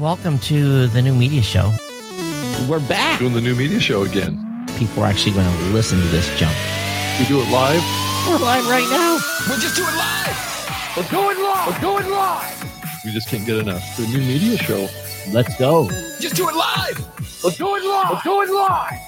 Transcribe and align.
Welcome 0.00 0.38
to 0.40 0.86
the 0.86 1.02
new 1.02 1.12
media 1.12 1.42
show. 1.42 1.74
We're 2.68 2.78
back. 2.78 3.18
Doing 3.18 3.32
the 3.32 3.40
new 3.40 3.56
media 3.56 3.80
show 3.80 4.04
again. 4.04 4.64
People 4.78 5.02
are 5.02 5.06
actually 5.06 5.32
going 5.32 5.52
to 5.52 5.64
listen 5.70 5.98
to 5.98 6.06
this 6.06 6.28
jump. 6.38 6.54
We 7.18 7.26
do 7.26 7.40
it 7.40 7.50
live. 7.50 7.82
We're 8.28 8.38
live 8.38 8.64
right 8.68 8.86
now. 8.88 9.18
We'll 9.48 9.58
just 9.58 9.74
do 9.74 9.82
it 9.82 9.96
live. 9.96 10.94
We're 10.96 11.10
going 11.10 11.42
live. 11.42 11.66
We're 11.66 11.80
going 11.80 12.08
live. 12.12 13.02
We 13.04 13.10
just 13.10 13.28
can't 13.28 13.44
get 13.44 13.56
enough. 13.56 13.82
The 13.96 14.06
new 14.06 14.20
media 14.20 14.56
show. 14.58 14.86
Let's 15.32 15.58
go. 15.58 15.88
Just 16.20 16.36
do 16.36 16.48
it 16.48 16.54
live. 16.54 17.04
We're 17.42 17.58
going 17.58 17.84
live. 17.84 18.10
We're 18.12 18.22
going 18.22 18.54
live. 18.54 19.00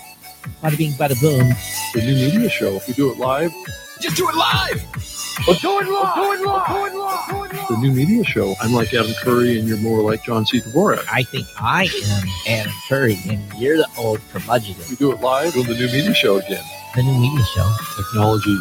Bada 0.60 0.76
bing, 0.76 0.90
bada 0.94 1.20
boom. 1.20 1.54
The 1.94 2.00
new 2.04 2.16
media 2.16 2.48
show. 2.48 2.80
We 2.88 2.94
do 2.94 3.12
it 3.12 3.18
live. 3.18 3.52
Just 4.00 4.16
do 4.16 4.28
it 4.28 4.34
live. 4.34 4.99
We're 5.48 5.56
going 5.62 5.86
live. 5.90 6.16
We're 6.18 6.36
going 6.36 6.44
live. 6.44 6.68
We're 6.68 6.74
going 6.74 6.98
live. 6.98 7.20
We're 7.28 7.32
going 7.32 7.56
live. 7.56 7.68
The 7.68 7.76
new 7.78 7.92
media 7.92 8.24
show. 8.24 8.54
I'm 8.60 8.72
like 8.72 8.92
Adam 8.92 9.12
Curry, 9.22 9.58
and 9.58 9.66
you're 9.66 9.78
more 9.78 10.02
like 10.02 10.22
John 10.22 10.44
C. 10.44 10.60
Dvorak. 10.60 11.04
I 11.10 11.22
think 11.22 11.46
I 11.58 11.84
am 12.04 12.28
Adam 12.46 12.72
Curry, 12.88 13.18
and 13.28 13.40
you're 13.54 13.78
the 13.78 13.88
old 13.96 14.20
curmudgeon. 14.32 14.76
We 14.90 14.96
do 14.96 15.12
it 15.12 15.20
live. 15.20 15.56
on 15.56 15.64
the 15.66 15.74
new 15.74 15.86
media 15.86 16.12
show 16.14 16.36
again. 16.36 16.62
The 16.94 17.02
new 17.02 17.18
media 17.18 17.44
show. 17.54 17.74
Technology. 17.96 18.54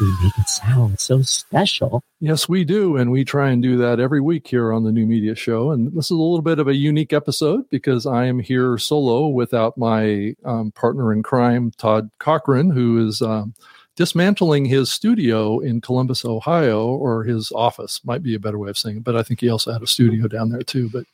We 0.00 0.14
make 0.22 0.38
it 0.38 0.48
sound 0.48 1.00
so 1.00 1.22
special. 1.22 2.04
Yes, 2.20 2.48
we 2.48 2.64
do. 2.64 2.96
And 2.96 3.10
we 3.10 3.24
try 3.24 3.50
and 3.50 3.62
do 3.62 3.78
that 3.78 3.98
every 4.00 4.20
week 4.20 4.46
here 4.46 4.72
on 4.72 4.84
the 4.84 4.92
New 4.92 5.06
Media 5.06 5.34
Show. 5.34 5.72
And 5.72 5.88
this 5.92 6.06
is 6.06 6.10
a 6.12 6.14
little 6.14 6.40
bit 6.40 6.60
of 6.60 6.68
a 6.68 6.74
unique 6.74 7.12
episode 7.12 7.68
because 7.68 8.06
I 8.06 8.26
am 8.26 8.38
here 8.38 8.78
solo 8.78 9.26
without 9.26 9.76
my 9.76 10.36
um, 10.44 10.70
partner 10.72 11.12
in 11.12 11.24
crime, 11.24 11.72
Todd 11.78 12.10
Cochran, 12.20 12.70
who 12.70 13.08
is 13.08 13.20
um, 13.22 13.54
dismantling 13.98 14.64
his 14.64 14.92
studio 14.92 15.58
in 15.58 15.80
Columbus, 15.80 16.24
Ohio, 16.24 16.86
or 16.86 17.24
his 17.24 17.50
office, 17.50 18.00
might 18.04 18.22
be 18.22 18.36
a 18.36 18.38
better 18.38 18.56
way 18.56 18.70
of 18.70 18.78
saying 18.78 18.98
it. 18.98 19.04
But 19.04 19.16
I 19.16 19.24
think 19.24 19.40
he 19.40 19.48
also 19.48 19.72
had 19.72 19.82
a 19.82 19.88
studio 19.88 20.28
down 20.28 20.50
there 20.50 20.62
too. 20.62 20.88
But 20.88 21.04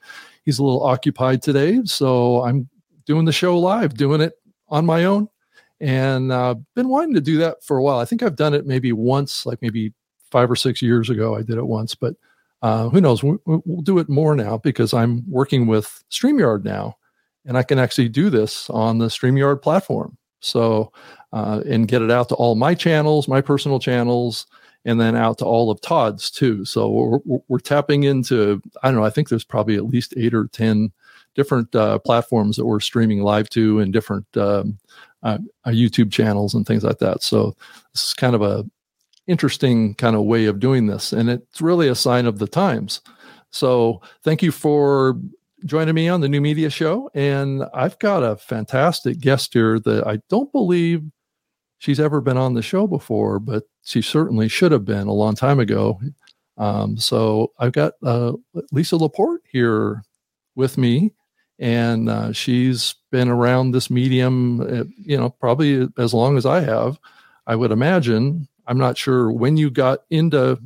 he's 0.44 0.58
a 0.58 0.62
little 0.62 0.84
occupied 0.84 1.40
today. 1.40 1.80
So 1.86 2.44
I'm 2.44 2.68
doing 3.06 3.24
the 3.24 3.32
show 3.32 3.58
live, 3.58 3.94
doing 3.94 4.20
it 4.20 4.34
on 4.68 4.84
my 4.84 5.04
own 5.04 5.30
and 5.80 6.30
uh, 6.30 6.56
been 6.74 6.90
wanting 6.90 7.14
to 7.14 7.22
do 7.22 7.38
that 7.38 7.64
for 7.64 7.78
a 7.78 7.82
while. 7.82 8.00
I 8.00 8.04
think 8.04 8.22
I've 8.22 8.36
done 8.36 8.52
it 8.52 8.66
maybe 8.66 8.92
once, 8.92 9.46
like 9.46 9.62
maybe 9.62 9.94
five 10.30 10.50
or 10.50 10.56
six 10.56 10.82
years 10.82 11.08
ago. 11.08 11.34
I 11.36 11.40
did 11.40 11.56
it 11.56 11.66
once, 11.66 11.94
but 11.94 12.16
uh, 12.60 12.90
who 12.90 13.00
knows? 13.00 13.22
We, 13.22 13.38
will 13.46 13.80
do 13.80 13.98
it 13.98 14.10
more 14.10 14.36
now 14.36 14.58
because 14.58 14.92
I'm 14.92 15.24
working 15.26 15.66
with 15.66 16.04
Streamyard 16.10 16.64
now, 16.64 16.98
and 17.46 17.56
I 17.56 17.62
can 17.62 17.78
actually 17.78 18.10
do 18.10 18.28
this 18.28 18.68
on 18.68 18.98
the 18.98 19.06
Streamyard 19.06 19.62
platform. 19.62 20.18
So 20.40 20.92
uh, 21.34 21.62
and 21.68 21.88
get 21.88 22.00
it 22.00 22.12
out 22.12 22.28
to 22.28 22.36
all 22.36 22.54
my 22.54 22.74
channels, 22.74 23.26
my 23.26 23.40
personal 23.40 23.80
channels, 23.80 24.46
and 24.84 25.00
then 25.00 25.16
out 25.16 25.36
to 25.38 25.44
all 25.44 25.70
of 25.70 25.80
Todd's 25.80 26.30
too. 26.30 26.64
So 26.64 26.88
we're, 26.88 27.40
we're 27.48 27.58
tapping 27.58 28.04
into 28.04 28.62
I 28.82 28.90
don't 28.90 29.00
know. 29.00 29.06
I 29.06 29.10
think 29.10 29.28
there's 29.28 29.44
probably 29.44 29.76
at 29.76 29.84
least 29.84 30.14
eight 30.16 30.32
or 30.32 30.46
ten 30.46 30.92
different 31.34 31.74
uh, 31.74 31.98
platforms 31.98 32.56
that 32.56 32.64
we're 32.64 32.78
streaming 32.78 33.22
live 33.22 33.48
to, 33.50 33.80
and 33.80 33.92
different 33.92 34.26
um, 34.36 34.78
uh, 35.24 35.38
YouTube 35.66 36.12
channels 36.12 36.54
and 36.54 36.64
things 36.66 36.84
like 36.84 36.98
that. 37.00 37.22
So 37.22 37.56
this 37.92 38.08
is 38.08 38.14
kind 38.14 38.36
of 38.36 38.42
a 38.42 38.64
interesting 39.26 39.94
kind 39.94 40.14
of 40.14 40.22
way 40.22 40.44
of 40.44 40.60
doing 40.60 40.86
this, 40.86 41.12
and 41.12 41.28
it's 41.28 41.60
really 41.60 41.88
a 41.88 41.96
sign 41.96 42.26
of 42.26 42.38
the 42.38 42.46
times. 42.46 43.00
So 43.50 44.02
thank 44.22 44.42
you 44.42 44.52
for 44.52 45.18
joining 45.64 45.94
me 45.94 46.08
on 46.08 46.20
the 46.20 46.28
new 46.28 46.40
media 46.40 46.70
show, 46.70 47.10
and 47.14 47.64
I've 47.74 47.98
got 47.98 48.22
a 48.22 48.36
fantastic 48.36 49.18
guest 49.18 49.52
here 49.52 49.80
that 49.80 50.06
I 50.06 50.20
don't 50.28 50.52
believe 50.52 51.02
she's 51.84 52.00
ever 52.00 52.22
been 52.22 52.38
on 52.38 52.54
the 52.54 52.62
show 52.62 52.86
before, 52.86 53.38
but 53.38 53.64
she 53.82 54.00
certainly 54.00 54.48
should 54.48 54.72
have 54.72 54.86
been 54.86 55.06
a 55.06 55.12
long 55.12 55.34
time 55.34 55.60
ago. 55.60 56.00
Um, 56.56 56.96
so 56.96 57.52
I've 57.58 57.72
got 57.72 57.92
uh, 58.02 58.32
Lisa 58.72 58.96
Laporte 58.96 59.42
here 59.52 60.02
with 60.54 60.78
me 60.78 61.12
and 61.58 62.08
uh, 62.08 62.32
she's 62.32 62.94
been 63.12 63.28
around 63.28 63.72
this 63.72 63.90
medium, 63.90 64.62
uh, 64.62 64.84
you 64.96 65.18
know, 65.18 65.28
probably 65.28 65.86
as 65.98 66.14
long 66.14 66.38
as 66.38 66.46
I 66.46 66.60
have. 66.60 66.98
I 67.46 67.54
would 67.54 67.70
imagine. 67.70 68.48
I'm 68.66 68.78
not 68.78 68.96
sure 68.96 69.30
when 69.30 69.58
you 69.58 69.70
got 69.70 70.00
into 70.08 70.58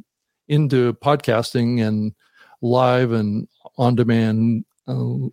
into 0.47 0.94
podcasting 0.94 1.84
and 1.84 2.15
live 2.62 3.10
and 3.10 3.48
on 3.76 3.97
demand 3.97 4.65
uh, 4.87 5.28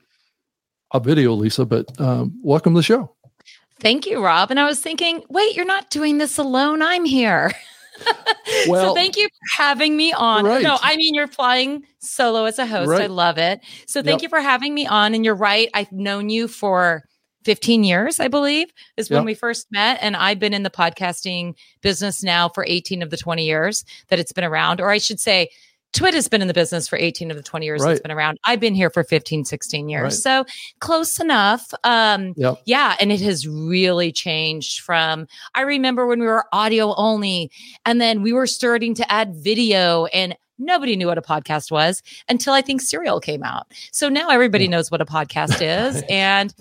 a 0.93 0.99
video, 0.99 1.33
Lisa. 1.33 1.63
But 1.63 1.99
um, 2.01 2.39
welcome 2.43 2.73
to 2.73 2.79
the 2.79 2.83
show. 2.83 3.14
Thank 3.79 4.05
you, 4.05 4.23
Rob. 4.23 4.51
And 4.51 4.59
I 4.59 4.65
was 4.65 4.79
thinking, 4.79 5.23
wait, 5.29 5.55
you're 5.55 5.65
not 5.65 5.89
doing 5.89 6.17
this 6.17 6.37
alone. 6.37 6.81
I'm 6.81 7.05
here. 7.05 7.51
well, 8.67 8.89
so 8.89 8.95
thank 8.95 9.17
you 9.17 9.25
for 9.25 9.63
having 9.63 9.95
me 9.95 10.13
on. 10.13 10.45
Right. 10.45 10.63
No, 10.63 10.77
I 10.81 10.95
mean 10.97 11.13
you're 11.13 11.27
flying 11.27 11.83
solo 11.99 12.45
as 12.45 12.59
a 12.59 12.65
host. 12.65 12.89
Right. 12.89 13.03
I 13.03 13.07
love 13.07 13.37
it. 13.37 13.61
So 13.87 14.01
thank 14.01 14.21
yep. 14.21 14.23
you 14.23 14.29
for 14.29 14.41
having 14.41 14.73
me 14.73 14.85
on. 14.87 15.13
And 15.13 15.23
you're 15.23 15.35
right. 15.35 15.69
I've 15.73 15.91
known 15.91 16.29
you 16.29 16.47
for 16.47 17.03
15 17.45 17.83
years, 17.83 18.19
I 18.19 18.27
believe, 18.27 18.67
is 18.97 19.09
when 19.09 19.19
yep. 19.19 19.25
we 19.25 19.33
first 19.33 19.67
met. 19.71 19.99
And 20.01 20.15
I've 20.15 20.39
been 20.39 20.53
in 20.53 20.63
the 20.63 20.69
podcasting 20.69 21.53
business 21.81 22.23
now 22.23 22.49
for 22.49 22.65
18 22.67 23.01
of 23.01 23.11
the 23.11 23.17
20 23.17 23.45
years 23.45 23.85
that 24.09 24.19
it's 24.19 24.33
been 24.33 24.43
around. 24.43 24.81
Or 24.81 24.89
I 24.89 24.97
should 24.97 25.19
say, 25.19 25.49
Twit 25.95 26.13
has 26.13 26.27
been 26.27 26.41
in 26.41 26.49
the 26.49 26.53
business 26.53 26.89
for 26.89 26.97
18 26.97 27.31
of 27.31 27.37
the 27.37 27.43
20 27.43 27.65
years 27.65 27.81
right. 27.81 27.91
it's 27.91 28.01
been 28.01 28.11
around. 28.11 28.37
I've 28.43 28.59
been 28.59 28.75
here 28.75 28.89
for 28.89 29.03
15, 29.03 29.45
16 29.45 29.87
years. 29.87 30.03
Right. 30.03 30.13
So 30.13 30.45
close 30.79 31.21
enough. 31.21 31.73
Um, 31.85 32.33
yep. 32.35 32.61
Yeah. 32.65 32.97
And 32.99 33.13
it 33.13 33.21
has 33.21 33.47
really 33.47 34.11
changed 34.11 34.81
from, 34.81 35.25
I 35.55 35.61
remember 35.61 36.05
when 36.05 36.19
we 36.19 36.25
were 36.25 36.45
audio 36.51 36.93
only 36.95 37.49
and 37.85 38.01
then 38.01 38.21
we 38.21 38.33
were 38.33 38.45
starting 38.45 38.93
to 38.95 39.09
add 39.09 39.35
video 39.35 40.05
and 40.07 40.35
nobody 40.57 40.97
knew 40.97 41.07
what 41.07 41.17
a 41.17 41.21
podcast 41.21 41.71
was 41.71 42.03
until 42.27 42.53
I 42.53 42.61
think 42.61 42.81
Serial 42.81 43.21
came 43.21 43.43
out. 43.43 43.67
So 43.91 44.09
now 44.09 44.29
everybody 44.29 44.67
knows 44.67 44.91
what 44.91 44.99
a 44.99 45.05
podcast 45.05 45.61
is. 45.61 46.03
and 46.09 46.53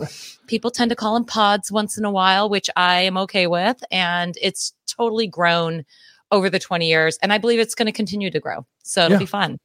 people 0.46 0.70
tend 0.70 0.90
to 0.90 0.96
call 0.96 1.14
them 1.14 1.24
pods 1.24 1.72
once 1.72 1.98
in 1.98 2.04
a 2.04 2.10
while, 2.10 2.48
which 2.48 2.70
I 2.76 3.00
am 3.00 3.16
okay 3.18 3.48
with. 3.48 3.82
And 3.90 4.36
it's 4.40 4.74
totally 4.86 5.26
grown 5.26 5.84
over 6.30 6.50
the 6.50 6.58
20 6.58 6.88
years. 6.88 7.18
And 7.22 7.32
I 7.32 7.38
believe 7.38 7.58
it's 7.58 7.74
going 7.74 7.86
to 7.86 7.92
continue 7.92 8.30
to 8.30 8.40
grow. 8.40 8.66
So 8.82 9.04
it'll 9.04 9.12
yeah. 9.12 9.18
be 9.18 9.26
fun. 9.26 9.58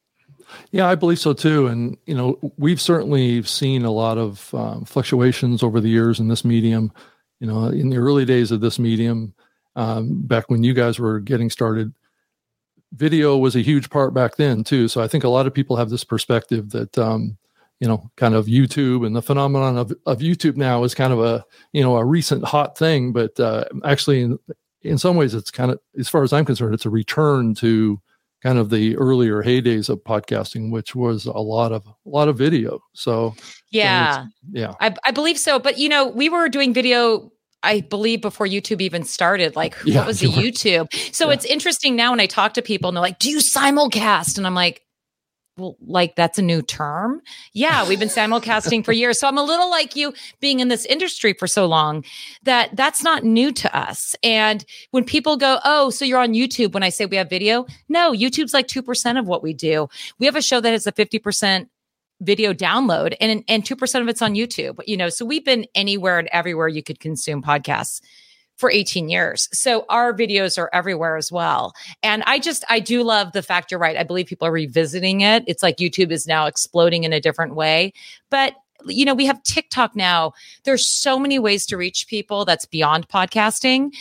Yeah, 0.71 0.87
I 0.87 0.95
believe 0.95 1.19
so 1.19 1.33
too. 1.33 1.67
And, 1.67 1.97
you 2.05 2.15
know, 2.15 2.39
we've 2.57 2.81
certainly 2.81 3.43
seen 3.43 3.85
a 3.85 3.91
lot 3.91 4.17
of 4.17 4.53
um, 4.53 4.85
fluctuations 4.85 5.63
over 5.63 5.79
the 5.79 5.89
years 5.89 6.19
in 6.19 6.27
this 6.27 6.43
medium. 6.43 6.91
You 7.39 7.47
know, 7.47 7.65
in 7.67 7.89
the 7.89 7.97
early 7.97 8.25
days 8.25 8.51
of 8.51 8.61
this 8.61 8.79
medium, 8.79 9.33
um, 9.75 10.21
back 10.23 10.49
when 10.49 10.63
you 10.63 10.73
guys 10.73 10.99
were 10.99 11.19
getting 11.19 11.49
started, 11.49 11.93
video 12.93 13.37
was 13.37 13.55
a 13.55 13.61
huge 13.61 13.89
part 13.89 14.13
back 14.13 14.35
then 14.35 14.63
too. 14.63 14.87
So 14.87 15.01
I 15.01 15.07
think 15.07 15.23
a 15.23 15.29
lot 15.29 15.47
of 15.47 15.53
people 15.53 15.77
have 15.77 15.89
this 15.89 16.03
perspective 16.03 16.71
that, 16.71 16.97
um, 16.97 17.37
you 17.79 17.87
know, 17.87 18.11
kind 18.17 18.35
of 18.35 18.47
YouTube 18.47 19.05
and 19.05 19.15
the 19.15 19.21
phenomenon 19.21 19.77
of, 19.77 19.93
of 20.05 20.19
YouTube 20.19 20.57
now 20.57 20.83
is 20.83 20.93
kind 20.93 21.13
of 21.13 21.21
a, 21.21 21.45
you 21.71 21.81
know, 21.81 21.95
a 21.95 22.03
recent 22.03 22.43
hot 22.43 22.77
thing. 22.77 23.13
But 23.13 23.39
uh, 23.39 23.65
actually, 23.85 24.21
in, 24.21 24.39
in 24.81 24.97
some 24.97 25.15
ways, 25.15 25.33
it's 25.33 25.51
kind 25.51 25.71
of, 25.71 25.79
as 25.97 26.07
far 26.07 26.23
as 26.23 26.33
I'm 26.33 26.45
concerned, 26.45 26.73
it's 26.73 26.85
a 26.85 26.89
return 26.89 27.53
to 27.55 27.99
kind 28.41 28.57
of 28.57 28.69
the 28.69 28.95
earlier 28.97 29.43
heydays 29.43 29.89
of 29.89 30.03
podcasting, 30.03 30.71
which 30.71 30.95
was 30.95 31.25
a 31.25 31.31
lot 31.31 31.71
of 31.71 31.85
a 31.85 31.93
lot 32.05 32.29
of 32.29 32.37
video. 32.37 32.79
So 32.93 33.35
yeah, 33.71 34.27
yeah, 34.51 34.73
I, 34.79 34.95
I 35.05 35.11
believe 35.11 35.37
so. 35.37 35.59
But 35.59 35.77
you 35.77 35.89
know, 35.89 36.07
we 36.07 36.29
were 36.29 36.47
doing 36.49 36.73
video 36.73 37.31
I 37.61 37.81
believe 37.81 38.21
before 38.21 38.47
YouTube 38.47 38.81
even 38.81 39.03
started, 39.03 39.55
like 39.55 39.75
yeah, 39.83 39.99
what 39.99 40.07
was 40.07 40.19
the 40.21 40.27
YouTube? 40.27 40.87
So 41.13 41.27
yeah. 41.27 41.33
it's 41.33 41.45
interesting 41.45 41.95
now 41.95 42.11
when 42.11 42.19
I 42.19 42.25
talk 42.25 42.53
to 42.53 42.61
people 42.61 42.89
and 42.89 42.95
they're 42.95 43.01
like, 43.01 43.19
"Do 43.19 43.29
you 43.29 43.39
simulcast?" 43.39 44.37
And 44.37 44.47
I'm 44.47 44.55
like, 44.55 44.81
like 45.81 46.15
that's 46.15 46.37
a 46.37 46.41
new 46.41 46.61
term. 46.61 47.21
Yeah, 47.53 47.87
we've 47.87 47.99
been 47.99 48.09
simulcasting 48.09 48.83
for 48.83 48.91
years. 48.91 49.19
So 49.19 49.27
I'm 49.27 49.37
a 49.37 49.43
little 49.43 49.69
like 49.69 49.95
you 49.95 50.13
being 50.39 50.59
in 50.59 50.67
this 50.67 50.85
industry 50.85 51.33
for 51.33 51.47
so 51.47 51.65
long 51.65 52.03
that 52.43 52.75
that's 52.75 53.03
not 53.03 53.23
new 53.23 53.51
to 53.53 53.77
us. 53.77 54.15
And 54.23 54.65
when 54.91 55.03
people 55.03 55.37
go, 55.37 55.59
Oh, 55.65 55.89
so 55.89 56.05
you're 56.05 56.19
on 56.19 56.33
YouTube 56.33 56.73
when 56.73 56.83
I 56.83 56.89
say 56.89 57.05
we 57.05 57.17
have 57.17 57.29
video? 57.29 57.65
No, 57.87 58.11
YouTube's 58.11 58.53
like 58.53 58.67
2% 58.67 59.19
of 59.19 59.27
what 59.27 59.43
we 59.43 59.53
do. 59.53 59.89
We 60.19 60.25
have 60.25 60.35
a 60.35 60.41
show 60.41 60.59
that 60.61 60.71
has 60.71 60.87
a 60.87 60.91
50% 60.91 61.67
video 62.21 62.53
download 62.53 63.15
and, 63.21 63.43
and 63.47 63.63
2% 63.63 64.01
of 64.01 64.07
it's 64.07 64.21
on 64.21 64.33
YouTube, 64.33 64.79
you 64.85 64.97
know, 64.97 65.09
so 65.09 65.25
we've 65.25 65.45
been 65.45 65.65
anywhere 65.73 66.19
and 66.19 66.27
everywhere 66.31 66.67
you 66.67 66.83
could 66.83 66.99
consume 66.99 67.41
podcasts 67.41 68.01
for 68.59 68.69
18 68.69 69.07
years. 69.07 69.47
So 69.53 69.85
our 69.87 70.13
videos 70.13 70.57
are 70.57 70.69
everywhere 70.73 71.15
as 71.15 71.31
well. 71.31 71.73
And 72.03 72.23
I 72.25 72.39
just, 72.39 72.65
I 72.69 72.81
do 72.81 73.03
love 73.03 73.31
the 73.31 73.41
fact 73.41 73.71
you're 73.71 73.79
right. 73.79 73.95
I 73.95 74.03
believe 74.03 74.27
people 74.27 74.47
are 74.47 74.51
revisiting 74.51 75.21
it. 75.21 75.45
It's 75.47 75.63
like 75.63 75.77
YouTube 75.77 76.11
is 76.11 76.27
now 76.27 76.45
exploding 76.45 77.05
in 77.05 77.13
a 77.13 77.21
different 77.21 77.55
way. 77.55 77.93
But 78.29 78.55
you 78.85 79.05
know, 79.05 79.13
we 79.13 79.25
have 79.25 79.41
TikTok 79.43 79.95
now. 79.95 80.33
There's 80.63 80.85
so 80.85 81.19
many 81.19 81.37
ways 81.37 81.65
to 81.65 81.77
reach 81.77 82.07
people 82.07 82.45
that's 82.45 82.65
beyond 82.65 83.09
podcasting. 83.09 83.91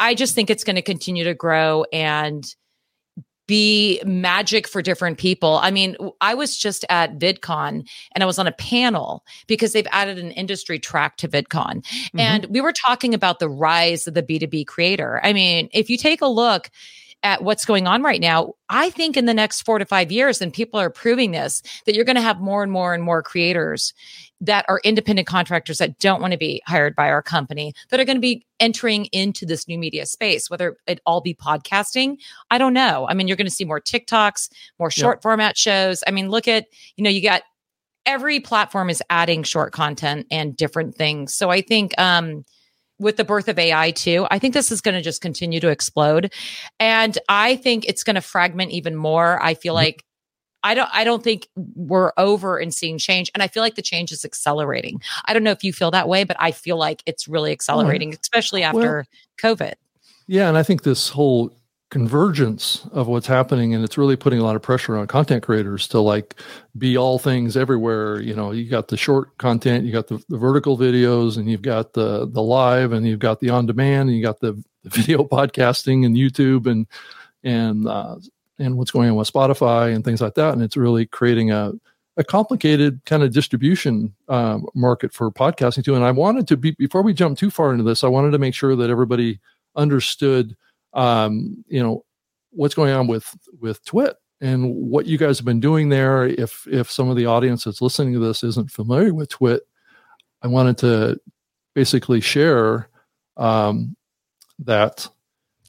I 0.00 0.14
just 0.14 0.34
think 0.34 0.50
it's 0.50 0.64
going 0.64 0.76
to 0.76 0.82
continue 0.82 1.24
to 1.24 1.34
grow 1.34 1.84
and 1.92 2.44
be 3.50 4.00
magic 4.06 4.68
for 4.68 4.80
different 4.80 5.18
people. 5.18 5.58
I 5.60 5.72
mean, 5.72 5.96
I 6.20 6.34
was 6.34 6.56
just 6.56 6.84
at 6.88 7.18
VidCon 7.18 7.84
and 8.14 8.22
I 8.22 8.24
was 8.24 8.38
on 8.38 8.46
a 8.46 8.52
panel 8.52 9.24
because 9.48 9.72
they've 9.72 9.88
added 9.90 10.20
an 10.20 10.30
industry 10.30 10.78
track 10.78 11.16
to 11.16 11.26
VidCon. 11.26 11.82
Mm-hmm. 11.82 12.20
And 12.20 12.46
we 12.46 12.60
were 12.60 12.72
talking 12.72 13.12
about 13.12 13.40
the 13.40 13.48
rise 13.48 14.06
of 14.06 14.14
the 14.14 14.22
B2B 14.22 14.68
creator. 14.68 15.20
I 15.24 15.32
mean, 15.32 15.68
if 15.72 15.90
you 15.90 15.96
take 15.98 16.22
a 16.22 16.28
look, 16.28 16.70
at 17.22 17.42
what's 17.42 17.66
going 17.66 17.86
on 17.86 18.02
right 18.02 18.18
now, 18.22 18.54
I 18.70 18.88
think 18.88 19.14
in 19.14 19.26
the 19.26 19.34
next 19.34 19.60
four 19.60 19.78
to 19.78 19.84
five 19.84 20.10
years, 20.10 20.40
and 20.40 20.54
people 20.54 20.80
are 20.80 20.88
proving 20.88 21.32
this, 21.32 21.62
that 21.84 21.94
you're 21.94 22.06
going 22.06 22.16
to 22.16 22.22
have 22.22 22.40
more 22.40 22.62
and 22.62 22.72
more 22.72 22.94
and 22.94 23.02
more 23.02 23.22
creators 23.22 23.92
that 24.40 24.64
are 24.68 24.80
independent 24.84 25.28
contractors 25.28 25.78
that 25.78 25.98
don't 25.98 26.20
want 26.20 26.32
to 26.32 26.38
be 26.38 26.62
hired 26.66 26.94
by 26.96 27.10
our 27.10 27.22
company 27.22 27.74
that 27.90 28.00
are 28.00 28.04
going 28.04 28.16
to 28.16 28.20
be 28.20 28.46
entering 28.58 29.06
into 29.06 29.44
this 29.44 29.68
new 29.68 29.78
media 29.78 30.06
space, 30.06 30.48
whether 30.48 30.76
it 30.86 31.00
all 31.04 31.20
be 31.20 31.34
podcasting. 31.34 32.16
I 32.50 32.58
don't 32.58 32.72
know. 32.72 33.06
I 33.08 33.14
mean, 33.14 33.28
you're 33.28 33.36
going 33.36 33.46
to 33.46 33.52
see 33.52 33.64
more 33.64 33.80
TikToks, 33.80 34.50
more 34.78 34.90
short 34.90 35.22
format 35.22 35.58
shows. 35.58 36.02
I 36.06 36.10
mean, 36.10 36.30
look 36.30 36.48
at, 36.48 36.66
you 36.96 37.04
know, 37.04 37.10
you 37.10 37.22
got 37.22 37.42
every 38.06 38.40
platform 38.40 38.88
is 38.88 39.02
adding 39.10 39.42
short 39.42 39.72
content 39.72 40.26
and 40.30 40.56
different 40.56 40.94
things. 40.94 41.34
So 41.34 41.50
I 41.50 41.60
think, 41.60 41.98
um, 41.98 42.44
with 42.98 43.16
the 43.16 43.24
birth 43.24 43.48
of 43.48 43.58
AI 43.58 43.92
too, 43.92 44.26
I 44.30 44.38
think 44.38 44.52
this 44.52 44.70
is 44.70 44.82
going 44.82 44.94
to 44.94 45.00
just 45.00 45.22
continue 45.22 45.58
to 45.60 45.68
explode. 45.68 46.32
And 46.78 47.16
I 47.30 47.56
think 47.56 47.86
it's 47.88 48.04
going 48.04 48.16
to 48.16 48.20
fragment 48.20 48.72
even 48.72 48.94
more. 48.94 49.42
I 49.42 49.54
feel 49.54 49.72
mm-hmm. 49.72 49.84
like 49.84 50.04
I 50.62 50.74
don't 50.74 50.90
I 50.92 51.04
don't 51.04 51.22
think 51.22 51.48
we're 51.56 52.12
over 52.16 52.58
in 52.58 52.70
seeing 52.70 52.98
change 52.98 53.30
and 53.34 53.42
I 53.42 53.48
feel 53.48 53.62
like 53.62 53.76
the 53.76 53.82
change 53.82 54.12
is 54.12 54.24
accelerating. 54.24 55.00
I 55.26 55.32
don't 55.32 55.44
know 55.44 55.50
if 55.50 55.64
you 55.64 55.72
feel 55.72 55.90
that 55.90 56.08
way 56.08 56.24
but 56.24 56.36
I 56.38 56.50
feel 56.50 56.76
like 56.76 57.02
it's 57.06 57.28
really 57.28 57.52
accelerating 57.52 58.16
especially 58.20 58.62
after 58.62 59.06
well, 59.42 59.56
COVID. 59.56 59.74
Yeah, 60.26 60.48
and 60.48 60.56
I 60.56 60.62
think 60.62 60.82
this 60.82 61.08
whole 61.08 61.52
convergence 61.90 62.86
of 62.92 63.08
what's 63.08 63.26
happening 63.26 63.74
and 63.74 63.82
it's 63.82 63.98
really 63.98 64.14
putting 64.14 64.38
a 64.38 64.44
lot 64.44 64.54
of 64.54 64.62
pressure 64.62 64.96
on 64.96 65.08
content 65.08 65.42
creators 65.42 65.88
to 65.88 65.98
like 65.98 66.36
be 66.78 66.96
all 66.96 67.18
things 67.18 67.56
everywhere 67.56 68.20
you 68.20 68.32
know 68.32 68.52
you 68.52 68.70
got 68.70 68.86
the 68.86 68.96
short 68.96 69.36
content 69.38 69.84
you 69.84 69.90
got 69.90 70.06
the, 70.06 70.22
the 70.28 70.38
vertical 70.38 70.78
videos 70.78 71.36
and 71.36 71.50
you've 71.50 71.62
got 71.62 71.92
the 71.92 72.28
the 72.30 72.40
live 72.40 72.92
and 72.92 73.08
you've 73.08 73.18
got 73.18 73.40
the 73.40 73.50
on 73.50 73.66
demand 73.66 74.08
and 74.08 74.16
you 74.16 74.22
got 74.22 74.38
the, 74.38 74.52
the 74.84 74.90
video 74.90 75.24
podcasting 75.24 76.06
and 76.06 76.14
youtube 76.14 76.66
and 76.70 76.86
and 77.42 77.88
uh, 77.88 78.14
and 78.60 78.76
what's 78.76 78.90
going 78.90 79.10
on 79.10 79.16
with 79.16 79.32
spotify 79.32 79.94
and 79.94 80.04
things 80.04 80.20
like 80.20 80.34
that 80.34 80.52
and 80.52 80.62
it's 80.62 80.76
really 80.76 81.06
creating 81.06 81.50
a 81.50 81.72
a 82.16 82.24
complicated 82.24 83.00
kind 83.06 83.22
of 83.22 83.32
distribution 83.32 84.14
um, 84.28 84.66
market 84.74 85.12
for 85.12 85.30
podcasting 85.30 85.84
too 85.84 85.94
and 85.94 86.04
i 86.04 86.10
wanted 86.10 86.46
to 86.46 86.56
be 86.56 86.72
before 86.72 87.02
we 87.02 87.12
jump 87.12 87.38
too 87.38 87.50
far 87.50 87.72
into 87.72 87.84
this 87.84 88.04
i 88.04 88.08
wanted 88.08 88.30
to 88.30 88.38
make 88.38 88.54
sure 88.54 88.76
that 88.76 88.90
everybody 88.90 89.40
understood 89.76 90.56
um, 90.92 91.64
you 91.68 91.82
know 91.82 92.04
what's 92.50 92.74
going 92.74 92.92
on 92.92 93.06
with 93.06 93.36
with 93.60 93.84
Twit 93.84 94.16
and 94.40 94.74
what 94.74 95.06
you 95.06 95.18
guys 95.18 95.38
have 95.38 95.44
been 95.44 95.60
doing 95.60 95.88
there. 95.88 96.26
If 96.26 96.66
if 96.66 96.90
some 96.90 97.08
of 97.08 97.16
the 97.16 97.26
audience 97.26 97.64
that's 97.64 97.82
listening 97.82 98.12
to 98.14 98.18
this 98.18 98.42
isn't 98.42 98.70
familiar 98.70 99.14
with 99.14 99.28
Twit, 99.28 99.62
I 100.42 100.48
wanted 100.48 100.78
to 100.78 101.20
basically 101.74 102.20
share 102.20 102.88
um, 103.36 103.96
that. 104.60 105.08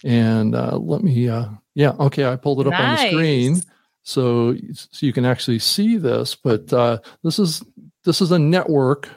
And 0.03 0.55
uh, 0.55 0.77
let 0.77 1.03
me, 1.03 1.29
uh, 1.29 1.45
yeah, 1.75 1.91
okay, 2.00 2.25
I 2.25 2.35
pulled 2.35 2.62
it 2.62 2.68
up 2.68 2.73
nice. 2.73 3.00
on 3.00 3.06
the 3.06 3.12
screen 3.12 3.62
so 4.03 4.56
so 4.73 5.06
you 5.06 5.13
can 5.13 5.25
actually 5.25 5.59
see 5.59 5.97
this. 5.97 6.35
But 6.35 6.71
uh, 6.73 7.00
this 7.23 7.39
is 7.39 7.63
this 8.03 8.21
is 8.21 8.31
a 8.31 8.39
network 8.39 9.09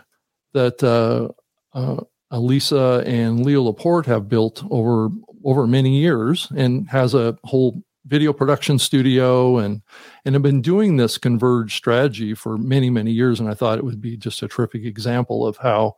that 0.53 0.83
uh, 0.83 1.29
uh, 1.77 2.05
Lisa 2.31 3.03
and 3.07 3.45
Leo 3.45 3.63
Laporte 3.63 4.07
have 4.07 4.29
built 4.29 4.63
over 4.71 5.09
over 5.45 5.67
many 5.67 5.99
years 5.99 6.49
and 6.57 6.89
has 6.89 7.15
a 7.15 7.37
whole 7.45 7.83
video 8.07 8.33
production 8.33 8.79
studio 8.79 9.57
and 9.59 9.83
and 10.25 10.35
have 10.35 10.43
been 10.43 10.61
doing 10.61 10.97
this 10.97 11.17
converged 11.17 11.75
strategy 11.75 12.35
for 12.35 12.59
many 12.59 12.91
many 12.91 13.11
years 13.11 13.41
and 13.41 13.49
i 13.49 13.55
thought 13.55 13.79
it 13.79 13.85
would 13.85 13.99
be 13.99 14.15
just 14.15 14.43
a 14.43 14.49
terrific 14.49 14.85
example 14.85 15.47
of 15.47 15.57
how 15.57 15.95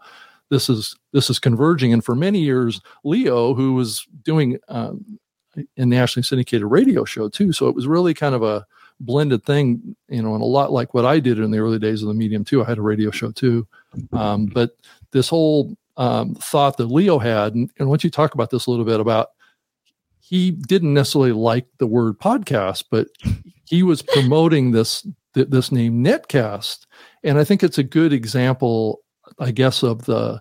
this 0.49 0.69
is 0.69 0.95
this 1.13 1.29
is 1.31 1.41
converging 1.41 1.93
and 1.93 2.05
for 2.05 2.15
many 2.15 2.39
years 2.39 2.81
leo 3.03 3.55
who 3.55 3.75
was 3.75 4.07
doing 4.23 4.57
um, 4.69 5.19
a 5.77 5.87
nationally 5.87 6.25
syndicated 6.25 6.67
radio 6.67 7.05
show 7.05 7.29
too. 7.29 7.53
So 7.53 7.69
it 7.69 7.75
was 7.75 7.87
really 7.87 8.15
kind 8.15 8.35
of 8.35 8.43
a 8.43 8.67
blended 8.99 9.45
thing 9.45 9.95
you 10.09 10.23
know 10.23 10.33
and 10.33 10.43
a 10.43 10.47
lot 10.47 10.73
like 10.73 10.95
what 10.95 11.05
i 11.05 11.21
did 11.21 11.39
in 11.39 11.51
the 11.51 11.59
early 11.59 11.79
days 11.79 12.01
of 12.03 12.09
the 12.09 12.15
medium 12.15 12.45
too. 12.45 12.65
I 12.65 12.69
had 12.69 12.79
a 12.79 12.83
radio 12.83 13.11
show 13.11 13.31
too. 13.31 13.67
Um, 14.13 14.47
but 14.47 14.71
this 15.11 15.29
whole 15.29 15.77
um, 15.99 16.35
thought 16.35 16.79
that 16.79 16.87
leo 16.87 17.19
had 17.19 17.55
and, 17.55 17.71
and 17.79 17.89
once 17.89 18.05
you 18.05 18.11
talk 18.11 18.35
about 18.35 18.51
this 18.51 18.67
a 18.67 18.71
little 18.71 18.87
bit 18.87 19.01
about 19.01 19.29
he 20.29 20.51
didn't 20.51 20.93
necessarily 20.93 21.31
like 21.31 21.67
the 21.79 21.87
word 21.87 22.19
podcast, 22.19 22.85
but 22.91 23.07
he 23.65 23.85
was 23.85 24.03
promoting 24.03 24.73
this 24.73 25.07
this 25.35 25.71
name 25.71 26.03
Netcast, 26.03 26.87
and 27.23 27.39
I 27.39 27.45
think 27.45 27.63
it's 27.63 27.79
a 27.79 27.85
good 27.85 28.13
example, 28.13 29.03
I 29.39 29.53
guess, 29.53 29.85
of 29.85 30.07
the 30.07 30.41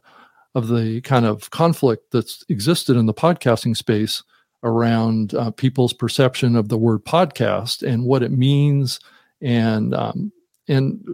of 0.56 0.70
the 0.70 1.02
kind 1.02 1.26
of 1.26 1.52
conflict 1.52 2.12
that's 2.12 2.44
existed 2.50 2.96
in 2.96 3.06
the 3.06 3.14
podcasting 3.14 3.78
space 3.78 4.24
around 4.66 5.34
uh, 5.36 5.52
people's 5.52 5.94
perception 5.94 6.56
of 6.56 6.68
the 6.68 6.78
word 6.78 7.06
podcast 7.06 7.88
and 7.88 8.04
what 8.04 8.24
it 8.24 8.32
means, 8.32 9.00
and 9.42 9.96
um, 9.96 10.32
and 10.68 11.08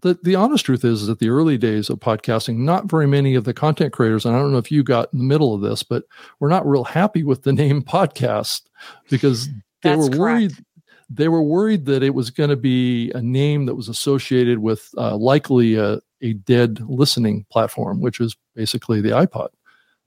the, 0.00 0.18
the 0.22 0.36
honest 0.36 0.64
truth 0.64 0.84
is, 0.84 1.02
is 1.02 1.08
that 1.08 1.18
the 1.18 1.28
early 1.28 1.58
days 1.58 1.90
of 1.90 1.98
podcasting, 1.98 2.58
not 2.58 2.86
very 2.88 3.06
many 3.06 3.34
of 3.34 3.44
the 3.44 3.52
content 3.52 3.92
creators, 3.92 4.24
and 4.24 4.36
I 4.36 4.38
don't 4.38 4.52
know 4.52 4.58
if 4.58 4.70
you 4.70 4.84
got 4.84 5.12
in 5.12 5.18
the 5.18 5.24
middle 5.24 5.54
of 5.54 5.60
this, 5.60 5.82
but 5.82 6.04
we're 6.38 6.48
not 6.48 6.66
real 6.66 6.84
happy 6.84 7.24
with 7.24 7.42
the 7.42 7.52
name 7.64 7.82
podcast 7.82 8.62
because 9.10 9.48
they 9.82 9.96
were 9.96 10.08
correct. 10.08 10.18
worried 10.18 10.52
they 11.08 11.28
were 11.28 11.42
worried 11.42 11.86
that 11.86 12.02
it 12.02 12.14
was 12.14 12.30
going 12.30 12.50
to 12.50 12.56
be 12.56 13.10
a 13.12 13.22
name 13.22 13.66
that 13.66 13.74
was 13.74 13.88
associated 13.88 14.58
with 14.58 14.90
uh, 14.96 15.16
likely 15.16 15.76
a, 15.76 16.00
a 16.20 16.32
dead 16.32 16.80
listening 16.88 17.46
platform, 17.50 18.00
which 18.00 18.20
is 18.20 18.36
basically 18.54 19.00
the 19.00 19.10
iPod. 19.10 19.48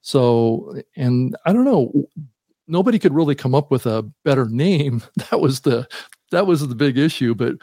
So, 0.01 0.81
and 0.95 1.35
I 1.45 1.53
don't 1.53 1.65
know, 1.65 1.91
nobody 2.69 2.99
could 2.99 3.13
really 3.13 3.35
come 3.35 3.55
up 3.55 3.71
with 3.71 3.85
a 3.85 4.03
better 4.23 4.47
name. 4.47 5.03
That 5.29 5.41
was 5.41 5.61
the 5.61 5.87
that 6.31 6.47
was 6.47 6.65
the 6.67 6.75
big 6.75 6.97
issue. 6.97 7.35
But 7.35 7.55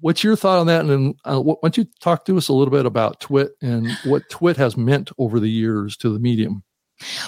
what's 0.00 0.24
your 0.24 0.36
thought 0.36 0.58
on 0.58 0.66
that? 0.66 0.80
And 0.80 0.90
then 0.90 1.14
uh, 1.24 1.40
why 1.40 1.54
don't 1.62 1.76
you 1.76 1.86
talk 2.00 2.24
to 2.24 2.36
us 2.36 2.48
a 2.48 2.52
little 2.52 2.72
bit 2.72 2.86
about 2.86 3.20
Twit 3.20 3.52
and 3.62 3.90
what 4.04 4.22
Twit 4.30 4.56
has 4.56 4.76
meant 4.76 5.10
over 5.18 5.38
the 5.38 5.50
years 5.50 5.96
to 5.98 6.10
the 6.10 6.18
medium? 6.18 6.64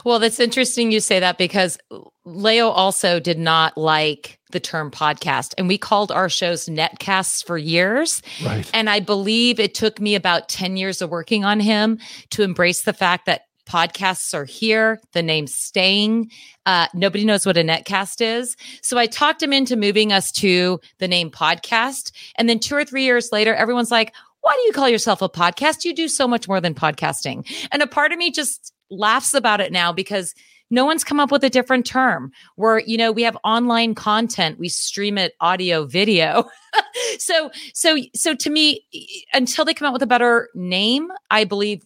Well, 0.04 0.18
that's 0.18 0.40
interesting 0.40 0.92
you 0.92 1.00
say 1.00 1.20
that 1.20 1.38
because 1.38 1.76
Leo 2.24 2.68
also 2.68 3.18
did 3.18 3.38
not 3.38 3.76
like 3.76 4.38
the 4.52 4.60
term 4.60 4.90
podcast. 4.90 5.54
And 5.58 5.66
we 5.66 5.76
called 5.76 6.12
our 6.12 6.28
shows 6.28 6.66
netcasts 6.66 7.44
for 7.44 7.58
years. 7.58 8.22
Right. 8.44 8.68
And 8.72 8.88
I 8.88 9.00
believe 9.00 9.58
it 9.58 9.74
took 9.74 10.00
me 10.00 10.14
about 10.14 10.48
10 10.48 10.76
years 10.76 11.02
of 11.02 11.10
working 11.10 11.44
on 11.44 11.58
him 11.60 11.98
to 12.30 12.42
embrace 12.42 12.82
the 12.82 12.92
fact 12.92 13.26
that 13.26 13.42
podcasts 13.66 14.32
are 14.32 14.44
here, 14.44 15.00
the 15.12 15.22
name's 15.22 15.54
staying. 15.54 16.30
Uh, 16.64 16.86
nobody 16.94 17.24
knows 17.24 17.44
what 17.44 17.56
a 17.56 17.62
netcast 17.62 18.20
is. 18.20 18.56
So 18.80 18.98
I 18.98 19.06
talked 19.06 19.42
him 19.42 19.52
into 19.52 19.76
moving 19.76 20.12
us 20.12 20.32
to 20.32 20.80
the 20.98 21.08
name 21.08 21.30
podcast. 21.30 22.12
And 22.36 22.48
then 22.48 22.58
two 22.58 22.76
or 22.76 22.84
three 22.84 23.04
years 23.04 23.30
later, 23.32 23.54
everyone's 23.54 23.90
like, 23.90 24.14
why 24.40 24.54
do 24.54 24.66
you 24.66 24.72
call 24.72 24.88
yourself 24.88 25.23
a 25.23 25.28
podcast? 25.28 25.85
You 25.85 25.94
do 25.94 26.08
so 26.08 26.28
much 26.28 26.46
more 26.46 26.61
than 26.61 26.75
podcasting. 26.75 27.50
And 27.73 27.82
a 27.82 27.87
part 27.87 28.12
of 28.12 28.18
me 28.18 28.30
just 28.30 28.73
laughs 28.90 29.35
about 29.35 29.61
it 29.61 29.73
now 29.73 29.92
because 29.92 30.35
no 30.70 30.85
one's 30.85 31.04
come 31.04 31.20
up 31.20 31.30
with 31.30 31.44
a 31.44 31.50
different 31.50 31.87
term 31.87 32.32
where 32.56 32.80
you 32.80 32.96
know 32.96 33.12
we 33.12 33.23
have 33.23 33.37
online 33.44 33.94
content 33.94 34.58
we 34.58 34.68
stream 34.68 35.18
it 35.18 35.35
audio 35.40 35.85
video 35.85 36.44
so 37.18 37.50
so 37.73 37.96
so 38.14 38.35
to 38.35 38.50
me 38.50 38.85
until 39.32 39.64
they 39.64 39.75
come 39.75 39.87
out 39.87 39.92
with 39.92 40.02
a 40.02 40.06
better 40.06 40.49
name 40.54 41.11
i 41.30 41.44
believe 41.44 41.85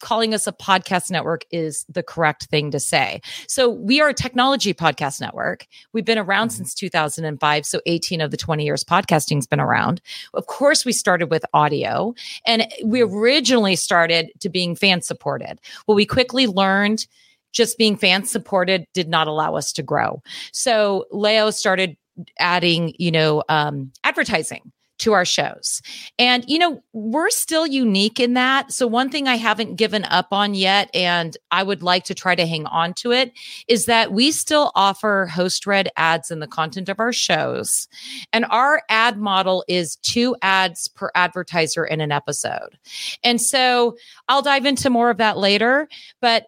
calling 0.00 0.34
us 0.34 0.46
a 0.46 0.52
podcast 0.52 1.10
network 1.10 1.44
is 1.50 1.84
the 1.88 2.02
correct 2.02 2.44
thing 2.46 2.70
to 2.70 2.80
say. 2.80 3.20
So 3.46 3.68
we 3.68 4.00
are 4.00 4.08
a 4.08 4.14
technology 4.14 4.74
podcast 4.74 5.20
network. 5.20 5.66
We've 5.92 6.04
been 6.04 6.18
around 6.18 6.48
mm-hmm. 6.48 6.56
since 6.56 6.74
2005. 6.74 7.66
So 7.66 7.80
18 7.86 8.20
of 8.20 8.30
the 8.30 8.36
20 8.36 8.64
years 8.64 8.84
podcasting's 8.84 9.46
been 9.46 9.60
around. 9.60 10.00
Of 10.34 10.46
course, 10.46 10.84
we 10.84 10.92
started 10.92 11.30
with 11.30 11.44
audio 11.52 12.14
and 12.46 12.66
we 12.84 13.00
mm-hmm. 13.00 13.14
originally 13.14 13.76
started 13.76 14.30
to 14.40 14.48
being 14.48 14.74
fan 14.74 15.02
supported. 15.02 15.60
Well, 15.86 15.94
we 15.94 16.06
quickly 16.06 16.46
learned 16.46 17.06
just 17.52 17.78
being 17.78 17.96
fan 17.96 18.24
supported 18.24 18.86
did 18.94 19.08
not 19.08 19.26
allow 19.26 19.56
us 19.56 19.72
to 19.72 19.82
grow. 19.82 20.22
So 20.52 21.06
Leo 21.10 21.50
started 21.50 21.96
adding, 22.38 22.94
you 22.98 23.10
know, 23.10 23.42
um, 23.48 23.92
advertising 24.04 24.72
to 25.00 25.12
our 25.12 25.24
shows. 25.24 25.82
And, 26.18 26.44
you 26.46 26.58
know, 26.58 26.82
we're 26.92 27.30
still 27.30 27.66
unique 27.66 28.20
in 28.20 28.34
that. 28.34 28.72
So, 28.72 28.86
one 28.86 29.10
thing 29.10 29.28
I 29.28 29.36
haven't 29.36 29.76
given 29.76 30.04
up 30.04 30.28
on 30.30 30.54
yet, 30.54 30.90
and 30.94 31.36
I 31.50 31.62
would 31.62 31.82
like 31.82 32.04
to 32.04 32.14
try 32.14 32.34
to 32.34 32.46
hang 32.46 32.66
on 32.66 32.94
to 32.94 33.12
it, 33.12 33.32
is 33.68 33.86
that 33.86 34.12
we 34.12 34.30
still 34.30 34.72
offer 34.74 35.26
host 35.26 35.66
read 35.66 35.90
ads 35.96 36.30
in 36.30 36.40
the 36.40 36.46
content 36.46 36.88
of 36.88 37.00
our 37.00 37.12
shows. 37.12 37.88
And 38.32 38.44
our 38.50 38.82
ad 38.88 39.18
model 39.18 39.64
is 39.68 39.96
two 39.96 40.36
ads 40.42 40.88
per 40.88 41.10
advertiser 41.14 41.84
in 41.84 42.00
an 42.00 42.12
episode. 42.12 42.78
And 43.24 43.40
so, 43.40 43.96
I'll 44.28 44.42
dive 44.42 44.66
into 44.66 44.90
more 44.90 45.10
of 45.10 45.18
that 45.18 45.38
later. 45.38 45.88
But 46.20 46.46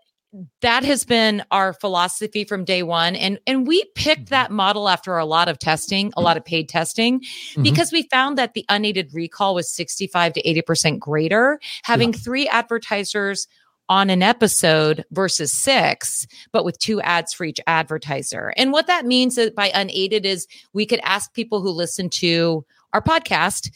that 0.62 0.84
has 0.84 1.04
been 1.04 1.44
our 1.50 1.72
philosophy 1.74 2.44
from 2.44 2.64
day 2.64 2.82
one 2.82 3.14
and 3.14 3.38
and 3.46 3.66
we 3.66 3.84
picked 3.94 4.26
mm-hmm. 4.26 4.34
that 4.34 4.50
model 4.50 4.88
after 4.88 5.18
a 5.18 5.26
lot 5.26 5.48
of 5.48 5.58
testing 5.58 6.12
a 6.16 6.22
lot 6.22 6.36
of 6.36 6.44
paid 6.44 6.68
testing 6.68 7.20
mm-hmm. 7.20 7.62
because 7.62 7.92
we 7.92 8.02
found 8.04 8.38
that 8.38 8.54
the 8.54 8.64
unaided 8.68 9.12
recall 9.12 9.54
was 9.54 9.70
65 9.70 10.32
to 10.34 10.42
80% 10.42 10.98
greater 10.98 11.60
having 11.82 12.12
yeah. 12.12 12.18
three 12.18 12.48
advertisers 12.48 13.46
on 13.88 14.08
an 14.08 14.22
episode 14.22 15.04
versus 15.10 15.52
six, 15.52 16.26
but 16.50 16.64
with 16.64 16.78
two 16.78 17.00
ads 17.02 17.34
for 17.34 17.44
each 17.44 17.60
advertiser. 17.66 18.54
And 18.56 18.72
what 18.72 18.86
that 18.86 19.04
means 19.04 19.38
by 19.54 19.70
unaided 19.74 20.24
is 20.24 20.46
we 20.72 20.86
could 20.86 21.00
ask 21.00 21.34
people 21.34 21.60
who 21.60 21.68
listen 21.70 22.08
to 22.10 22.64
our 22.94 23.02
podcast 23.02 23.70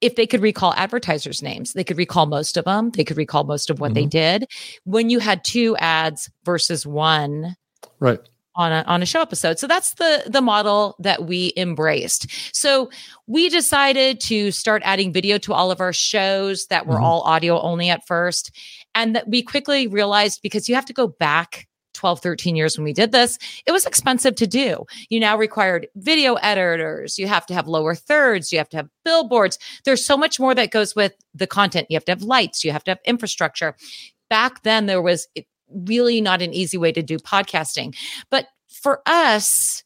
if 0.00 0.16
they 0.16 0.26
could 0.26 0.40
recall 0.40 0.74
advertisers' 0.74 1.42
names. 1.42 1.72
They 1.72 1.84
could 1.84 1.98
recall 1.98 2.26
most 2.26 2.56
of 2.56 2.64
them. 2.64 2.90
They 2.90 3.04
could 3.04 3.16
recall 3.16 3.44
most 3.44 3.70
of 3.70 3.80
what 3.80 3.88
mm-hmm. 3.88 3.94
they 3.94 4.06
did. 4.06 4.46
When 4.84 5.10
you 5.10 5.18
had 5.18 5.44
two 5.44 5.76
ads 5.78 6.30
versus 6.44 6.86
one, 6.86 7.56
right 7.98 8.20
on 8.56 8.72
a, 8.72 8.84
on 8.86 9.02
a 9.02 9.06
show 9.06 9.22
episode. 9.22 9.58
So 9.58 9.66
that's 9.66 9.94
the 9.94 10.24
the 10.26 10.42
model 10.42 10.96
that 10.98 11.24
we 11.24 11.52
embraced. 11.56 12.26
So 12.54 12.90
we 13.26 13.48
decided 13.48 14.20
to 14.22 14.50
start 14.50 14.82
adding 14.84 15.12
video 15.12 15.38
to 15.38 15.54
all 15.54 15.70
of 15.70 15.80
our 15.80 15.92
shows 15.92 16.66
that 16.66 16.86
were 16.86 16.96
mm-hmm. 16.96 17.04
all 17.04 17.22
audio 17.22 17.60
only 17.60 17.88
at 17.88 18.06
first 18.06 18.50
and 18.94 19.14
that 19.14 19.28
we 19.28 19.42
quickly 19.42 19.86
realized 19.86 20.40
because 20.42 20.68
you 20.68 20.74
have 20.74 20.86
to 20.86 20.92
go 20.92 21.06
back 21.06 21.68
12, 22.00 22.20
13 22.20 22.56
years 22.56 22.78
when 22.78 22.84
we 22.84 22.94
did 22.94 23.12
this, 23.12 23.38
it 23.66 23.72
was 23.72 23.84
expensive 23.84 24.34
to 24.36 24.46
do. 24.46 24.86
You 25.10 25.20
now 25.20 25.36
required 25.36 25.86
video 25.96 26.34
editors. 26.36 27.18
You 27.18 27.28
have 27.28 27.44
to 27.44 27.52
have 27.52 27.68
lower 27.68 27.94
thirds. 27.94 28.50
You 28.50 28.56
have 28.56 28.70
to 28.70 28.78
have 28.78 28.88
billboards. 29.04 29.58
There's 29.84 30.02
so 30.02 30.16
much 30.16 30.40
more 30.40 30.54
that 30.54 30.70
goes 30.70 30.96
with 30.96 31.12
the 31.34 31.46
content. 31.46 31.88
You 31.90 31.96
have 31.96 32.06
to 32.06 32.12
have 32.12 32.22
lights. 32.22 32.64
You 32.64 32.72
have 32.72 32.84
to 32.84 32.92
have 32.92 33.00
infrastructure. 33.04 33.76
Back 34.30 34.62
then, 34.62 34.86
there 34.86 35.02
was 35.02 35.28
really 35.68 36.22
not 36.22 36.40
an 36.40 36.54
easy 36.54 36.78
way 36.78 36.90
to 36.90 37.02
do 37.02 37.18
podcasting. 37.18 37.94
But 38.30 38.46
for 38.66 39.02
us, 39.04 39.84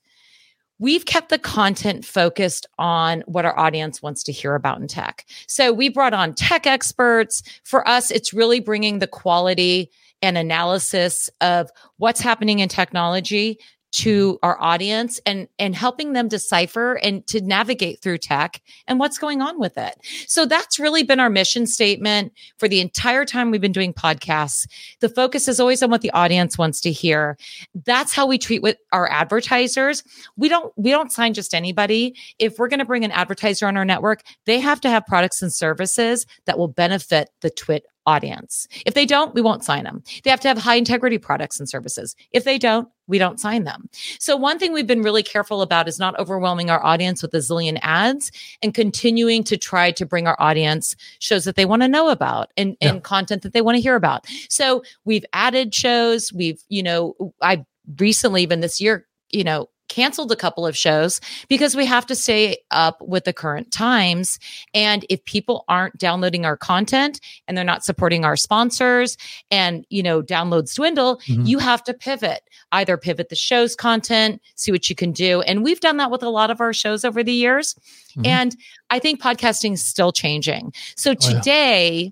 we've 0.79 1.07
kept 1.07 1.31
the 1.31 1.39
content 1.39 2.05
focused 2.05 2.65
on 2.79 3.25
what 3.27 3.45
our 3.45 3.59
audience 3.59 4.03
wants 4.03 4.23
to 4.23 4.33
hear 4.33 4.55
about 4.55 4.81
in 4.81 4.87
tech. 4.87 5.27
So 5.49 5.73
we 5.73 5.89
brought 5.89 6.15
on 6.15 6.35
tech 6.35 6.65
experts. 6.65 7.43
For 7.65 7.87
us, 7.89 8.13
it's 8.13 8.33
really 8.33 8.61
bringing 8.61 9.01
the 9.01 9.09
quality 9.09 9.91
and 10.25 10.39
analysis 10.39 11.31
of 11.41 11.71
what's 11.99 12.21
happening 12.21 12.59
in 12.61 12.69
technology 12.69 13.59
to 13.95 14.41
our 14.43 14.61
audience 14.61 15.21
and 15.25 15.47
and 15.61 15.77
helping 15.77 16.15
them 16.15 16.27
decipher 16.27 16.95
and 16.95 17.25
to 17.29 17.41
navigate 17.41 18.03
through 18.03 18.19
tech 18.19 18.61
and 18.89 18.99
what's 18.99 19.19
going 19.19 19.41
on 19.41 19.61
with 19.61 19.79
it. 19.79 19.95
So 20.27 20.47
that's 20.47 20.81
really 20.81 21.05
been 21.05 21.21
our 21.21 21.31
mission 21.31 21.65
statement 21.65 22.33
for 22.59 22.67
the 22.67 22.81
entire 22.81 23.25
time 23.25 23.53
we've 23.53 23.61
been 23.61 23.71
doing 23.71 23.95
podcasts. 23.95 24.67
The 24.99 25.09
focus 25.09 25.47
is 25.47 25.61
always 25.61 25.81
on 25.81 25.91
what 25.91 26.01
the 26.01 26.11
audience 26.11 26.59
wants 26.59 26.81
to 26.81 26.91
hear. 26.91 27.39
That's 27.87 28.13
how 28.13 28.27
we 28.27 28.37
treat 28.37 28.63
with 28.63 28.79
our 28.91 29.09
advertisers. 29.09 30.03
We 30.37 30.49
don't 30.49 30.73
we 30.77 30.91
don't 30.91 31.13
sign 31.13 31.33
just 31.33 31.55
anybody. 31.55 32.17
If 32.41 32.59
we're 32.59 32.69
going 32.69 32.81
to 32.81 32.85
bring 32.85 33.05
an 33.05 33.13
advertiser 33.13 33.69
on 33.69 33.77
our 33.77 33.85
network, 33.85 34.25
they 34.45 34.59
have 34.59 34.81
to 34.81 34.91
have 34.91 35.07
products 35.07 35.41
and 35.41 35.53
services 35.53 36.27
that 36.47 36.59
will 36.59 36.67
benefit 36.67 37.29
the 37.43 37.51
twit 37.51 37.85
audience. 38.07 38.69
If 38.87 38.95
they 38.95 39.07
don't, 39.07 39.35
we 39.35 39.41
won't 39.41 39.65
sign 39.65 39.85
them. 39.85 40.03
They 40.23 40.31
have 40.31 40.41
to 40.41 40.49
have 40.49 40.59
high 40.59 40.75
integrity 40.77 41.19
products 41.19 41.59
and 41.59 41.69
services. 41.69 42.15
If 42.33 42.45
they 42.45 42.59
don't, 42.59 42.89
we 43.07 43.19
don't 43.19 43.41
sign 43.41 43.65
them. 43.65 43.89
So 44.19 44.37
one 44.37 44.59
thing 44.59 44.73
we've 44.73 44.87
been 44.87 45.03
really 45.03 45.23
careful 45.23 45.63
about 45.63 45.89
is 45.89 45.99
not 45.99 46.19
overwhelming 46.19 46.71
our 46.71 46.85
audience 46.85 47.23
with 47.23 47.35
a 47.35 47.39
zillion 47.39 47.79
ads 47.83 48.31
and 48.63 48.73
continuing 48.73 49.45
to 49.45 49.57
try 49.57 49.91
to 49.93 50.07
bring 50.07 50.27
our 50.27 50.37
audience 50.39 50.97
shows 51.19 51.45
that 51.45 51.57
they 51.57 51.67
want 51.67 51.83
to 51.83 51.89
know 51.89 52.09
about 52.09 52.51
and, 52.57 52.77
yeah. 52.81 52.91
and 52.91 53.05
content 53.05 53.43
that 53.43 53.53
they 53.53 53.63
want 53.63 53.77
to 53.77 53.83
hear 53.83 53.97
about. 53.97 54.27
So 54.49 54.83
we've 55.05 55.25
added 55.33 55.75
shows. 55.75 56.33
We've, 56.33 56.63
you 56.69 56.83
know, 56.83 57.35
I 57.43 57.65
recently, 57.99 58.43
even 58.43 58.61
this 58.61 58.81
year, 58.81 59.07
you 59.31 59.45
know, 59.45 59.69
canceled 59.89 60.33
a 60.33 60.37
couple 60.37 60.67
of 60.67 60.77
shows 60.77 61.21
because 61.49 61.77
we 61.77 61.87
have 61.87 62.07
to 62.07 62.15
stay 62.15 62.59
up 62.71 63.01
with 63.01 63.25
the 63.25 63.33
current 63.33 63.73
times. 63.73 64.39
And 64.73 65.05
if 65.09 65.25
people 65.25 65.65
aren't 65.69 65.99
downloading 65.99 66.45
our 66.45 66.57
content 66.57 67.21
and 67.47 67.57
they're 67.57 67.65
not 67.65 67.85
supporting 67.85 68.25
our 68.25 68.37
sponsors 68.37 69.17
and, 69.51 69.87
you 69.91 70.03
know, 70.03 70.23
downloads 70.23 70.75
dwindle, 70.75 71.19
mm-hmm. 71.27 71.47
you 71.47 71.59
have 71.59 71.83
to 71.85 71.95
pivot, 71.95 72.41
either 72.73 72.97
pivot 72.97 73.29
the 73.29 73.37
show's 73.37 73.77
content, 73.77 74.41
see 74.55 74.73
what 74.73 74.89
you 74.89 74.97
can 74.97 75.13
do. 75.13 75.43
And 75.43 75.63
we've 75.63 75.81
done 75.81 75.99
that 75.99 76.11
with 76.11 76.23
a 76.23 76.29
lot 76.29 76.51
of 76.51 76.61
our 76.61 76.73
shows 76.73 77.05
over 77.05 77.23
the 77.23 77.33
years. 77.33 77.75
Mm-hmm. 78.17 78.27
And 78.27 78.57
I 78.91 78.99
think 78.99 79.21
podcasting 79.21 79.75
is 79.75 79.85
still 79.85 80.13
changing. 80.13 80.73
So 80.97 81.15
today, 81.15 82.01
oh, 82.01 82.05
yeah 82.05 82.11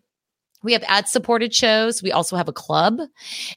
we 0.62 0.73
have 0.73 0.85
ad 0.87 1.09
supported 1.09 1.54
shows. 1.54 2.02
We 2.02 2.12
also 2.12 2.37
have 2.37 2.49
a 2.49 2.52
club. 2.52 3.00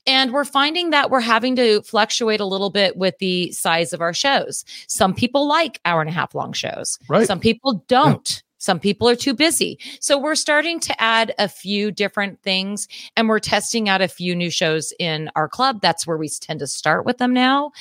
And 0.05 0.33
we're 0.33 0.45
finding 0.45 0.89
that 0.89 1.09
we're 1.09 1.19
having 1.19 1.55
to 1.55 1.81
fluctuate 1.81 2.39
a 2.39 2.45
little 2.45 2.69
bit 2.69 2.97
with 2.97 3.17
the 3.19 3.51
size 3.51 3.93
of 3.93 4.01
our 4.01 4.13
shows. 4.13 4.65
Some 4.87 5.13
people 5.13 5.47
like 5.47 5.79
hour 5.85 6.01
and 6.01 6.09
a 6.09 6.13
half 6.13 6.35
long 6.35 6.53
shows. 6.53 6.97
Right. 7.09 7.27
Some 7.27 7.39
people 7.39 7.83
don't. 7.87 8.29
Yeah. 8.29 8.41
Some 8.57 8.79
people 8.79 9.07
are 9.07 9.15
too 9.15 9.35
busy. 9.35 9.77
So 9.99 10.17
we're 10.17 10.33
starting 10.33 10.79
to 10.79 11.01
add 11.01 11.35
a 11.37 11.47
few 11.47 11.91
different 11.91 12.41
things 12.41 12.87
and 13.15 13.29
we're 13.29 13.39
testing 13.39 13.89
out 13.89 14.01
a 14.01 14.07
few 14.07 14.35
new 14.35 14.49
shows 14.49 14.91
in 14.97 15.29
our 15.35 15.47
club. 15.47 15.81
That's 15.81 16.07
where 16.07 16.17
we 16.17 16.29
tend 16.29 16.61
to 16.61 16.67
start 16.67 17.05
with 17.05 17.19
them 17.19 17.31
now. 17.31 17.73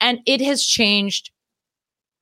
And 0.00 0.18
it 0.26 0.40
has 0.40 0.64
changed 0.64 1.30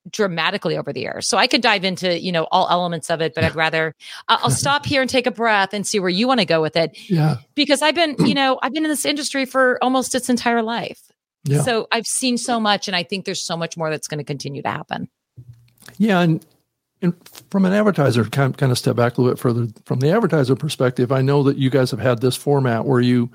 dramatically 0.08 0.76
over 0.76 0.92
the 0.92 1.00
years. 1.00 1.28
So 1.28 1.36
I 1.36 1.46
could 1.46 1.60
dive 1.60 1.84
into, 1.84 2.18
you 2.18 2.32
know, 2.32 2.46
all 2.50 2.68
elements 2.70 3.10
of 3.10 3.20
it, 3.20 3.34
but 3.34 3.44
I'd 3.44 3.54
rather 3.54 3.94
I'll 4.28 4.50
stop 4.50 4.86
here 4.86 5.02
and 5.02 5.10
take 5.10 5.26
a 5.26 5.30
breath 5.30 5.74
and 5.74 5.86
see 5.86 6.00
where 6.00 6.08
you 6.08 6.26
want 6.26 6.40
to 6.40 6.46
go 6.46 6.62
with 6.62 6.76
it. 6.76 6.96
Yeah. 7.10 7.36
Because 7.54 7.82
I've 7.82 7.94
been, 7.94 8.16
you 8.26 8.34
know, 8.34 8.58
I've 8.62 8.72
been 8.72 8.84
in 8.84 8.90
this 8.90 9.04
industry 9.04 9.44
for 9.44 9.82
almost 9.82 10.14
its 10.14 10.28
entire 10.28 10.62
life. 10.62 11.00
Yeah. 11.44 11.62
So 11.62 11.88
I've 11.92 12.06
seen 12.06 12.38
so 12.38 12.60
much 12.60 12.86
and 12.88 12.96
I 12.96 13.02
think 13.02 13.24
there's 13.24 13.44
so 13.44 13.56
much 13.56 13.76
more 13.76 13.90
that's 13.90 14.08
going 14.08 14.18
to 14.18 14.24
continue 14.24 14.62
to 14.62 14.70
happen. 14.70 15.08
Yeah, 15.98 16.20
and 16.20 16.44
and 17.02 17.14
from 17.50 17.64
an 17.64 17.72
advertiser 17.72 18.24
kind 18.24 18.56
kind 18.56 18.70
of 18.70 18.78
step 18.78 18.96
back 18.96 19.16
a 19.16 19.20
little 19.20 19.34
bit 19.34 19.40
further 19.40 19.68
from 19.86 20.00
the 20.00 20.10
advertiser 20.10 20.54
perspective, 20.54 21.12
I 21.12 21.22
know 21.22 21.42
that 21.44 21.56
you 21.56 21.70
guys 21.70 21.90
have 21.90 22.00
had 22.00 22.20
this 22.20 22.36
format 22.36 22.84
where 22.84 23.00
you 23.00 23.30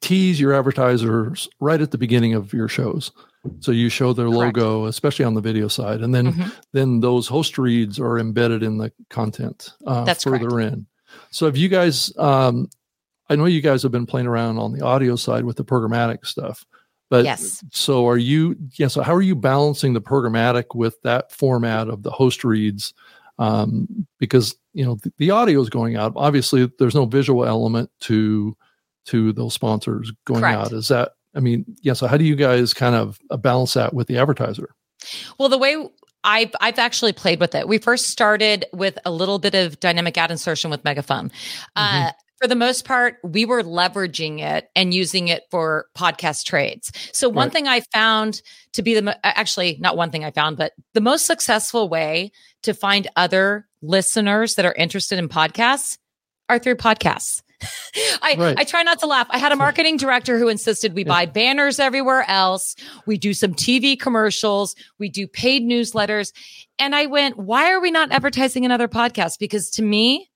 tease 0.00 0.40
your 0.40 0.52
advertisers 0.52 1.48
right 1.60 1.80
at 1.80 1.90
the 1.90 1.98
beginning 1.98 2.34
of 2.34 2.52
your 2.52 2.68
shows. 2.68 3.12
So 3.60 3.72
you 3.72 3.88
show 3.88 4.12
their 4.12 4.28
Correct. 4.28 4.56
logo, 4.56 4.84
especially 4.86 5.24
on 5.24 5.34
the 5.34 5.40
video 5.40 5.66
side, 5.66 6.00
and 6.00 6.14
then 6.14 6.32
mm-hmm. 6.32 6.48
then 6.72 7.00
those 7.00 7.26
host 7.26 7.58
reads 7.58 7.98
are 7.98 8.18
embedded 8.18 8.62
in 8.62 8.78
the 8.78 8.92
content 9.10 9.70
uh, 9.84 10.04
That's 10.04 10.24
further 10.24 10.48
correct. 10.48 10.74
in. 10.74 10.86
So 11.30 11.46
have 11.46 11.56
you 11.56 11.68
guys? 11.68 12.16
Um, 12.18 12.70
I 13.28 13.36
know 13.36 13.46
you 13.46 13.60
guys 13.60 13.82
have 13.82 13.92
been 13.92 14.06
playing 14.06 14.28
around 14.28 14.58
on 14.58 14.72
the 14.72 14.84
audio 14.84 15.16
side 15.16 15.44
with 15.44 15.56
the 15.56 15.64
programmatic 15.64 16.24
stuff, 16.24 16.64
but 17.10 17.24
yes. 17.24 17.64
So 17.72 18.06
are 18.08 18.16
you? 18.16 18.56
Yeah. 18.74 18.86
So 18.86 19.02
how 19.02 19.14
are 19.14 19.22
you 19.22 19.34
balancing 19.34 19.92
the 19.92 20.00
programmatic 20.00 20.76
with 20.76 21.00
that 21.02 21.32
format 21.32 21.88
of 21.88 22.04
the 22.04 22.10
host 22.10 22.44
reads? 22.44 22.94
Um, 23.38 24.06
because 24.20 24.54
you 24.72 24.84
know 24.84 24.98
the, 25.02 25.12
the 25.18 25.30
audio 25.32 25.60
is 25.60 25.68
going 25.68 25.96
out. 25.96 26.12
Obviously, 26.14 26.70
there's 26.78 26.94
no 26.94 27.06
visual 27.06 27.44
element 27.44 27.90
to 28.02 28.56
to 29.06 29.32
those 29.32 29.54
sponsors 29.54 30.12
going 30.26 30.42
Correct. 30.42 30.58
out. 30.58 30.72
Is 30.72 30.88
that 30.88 31.12
I 31.34 31.40
mean, 31.40 31.64
yeah. 31.80 31.94
So 31.94 32.06
how 32.06 32.16
do 32.16 32.24
you 32.24 32.36
guys 32.36 32.74
kind 32.74 32.94
of 32.94 33.18
uh, 33.30 33.36
balance 33.36 33.74
that 33.74 33.94
with 33.94 34.06
the 34.06 34.18
advertiser? 34.18 34.74
Well, 35.38 35.48
the 35.48 35.58
way 35.58 35.76
I've 36.24 36.54
I've 36.60 36.78
actually 36.78 37.12
played 37.12 37.40
with 37.40 37.54
it. 37.54 37.66
We 37.66 37.78
first 37.78 38.08
started 38.08 38.66
with 38.72 38.98
a 39.04 39.10
little 39.10 39.38
bit 39.38 39.54
of 39.54 39.80
dynamic 39.80 40.16
ad 40.16 40.30
insertion 40.30 40.70
with 40.70 40.84
Megaphone. 40.84 41.30
Mm-hmm. 41.76 42.06
Uh, 42.06 42.12
for 42.40 42.48
the 42.48 42.56
most 42.56 42.84
part, 42.84 43.18
we 43.22 43.44
were 43.44 43.62
leveraging 43.62 44.40
it 44.40 44.68
and 44.74 44.92
using 44.92 45.28
it 45.28 45.44
for 45.50 45.86
podcast 45.96 46.44
trades. 46.44 46.90
So 47.12 47.28
one 47.28 47.46
right. 47.46 47.52
thing 47.52 47.68
I 47.68 47.82
found 47.92 48.42
to 48.72 48.82
be 48.82 48.98
the 48.98 49.16
actually 49.24 49.78
not 49.80 49.96
one 49.96 50.10
thing 50.10 50.24
I 50.24 50.32
found, 50.32 50.56
but 50.56 50.72
the 50.92 51.00
most 51.00 51.24
successful 51.24 51.88
way 51.88 52.32
to 52.62 52.74
find 52.74 53.08
other 53.14 53.68
listeners 53.80 54.56
that 54.56 54.64
are 54.64 54.72
interested 54.72 55.18
in 55.18 55.28
podcasts 55.28 55.98
are 56.48 56.58
through 56.58 56.76
podcasts. 56.76 57.41
I, 58.22 58.36
right. 58.38 58.58
I 58.58 58.64
try 58.64 58.82
not 58.82 58.98
to 59.00 59.06
laugh. 59.06 59.26
I 59.30 59.38
had 59.38 59.52
a 59.52 59.56
marketing 59.56 59.96
director 59.96 60.38
who 60.38 60.48
insisted 60.48 60.94
we 60.94 61.04
buy 61.04 61.26
banners 61.26 61.78
everywhere 61.78 62.24
else. 62.28 62.76
We 63.06 63.18
do 63.18 63.34
some 63.34 63.54
TV 63.54 63.98
commercials. 63.98 64.74
We 64.98 65.08
do 65.08 65.26
paid 65.26 65.62
newsletters. 65.62 66.32
And 66.78 66.94
I 66.94 67.06
went, 67.06 67.36
why 67.36 67.72
are 67.72 67.80
we 67.80 67.90
not 67.90 68.12
advertising 68.12 68.64
another 68.64 68.88
podcast? 68.88 69.38
Because 69.38 69.70
to 69.70 69.82
me, 69.82 70.30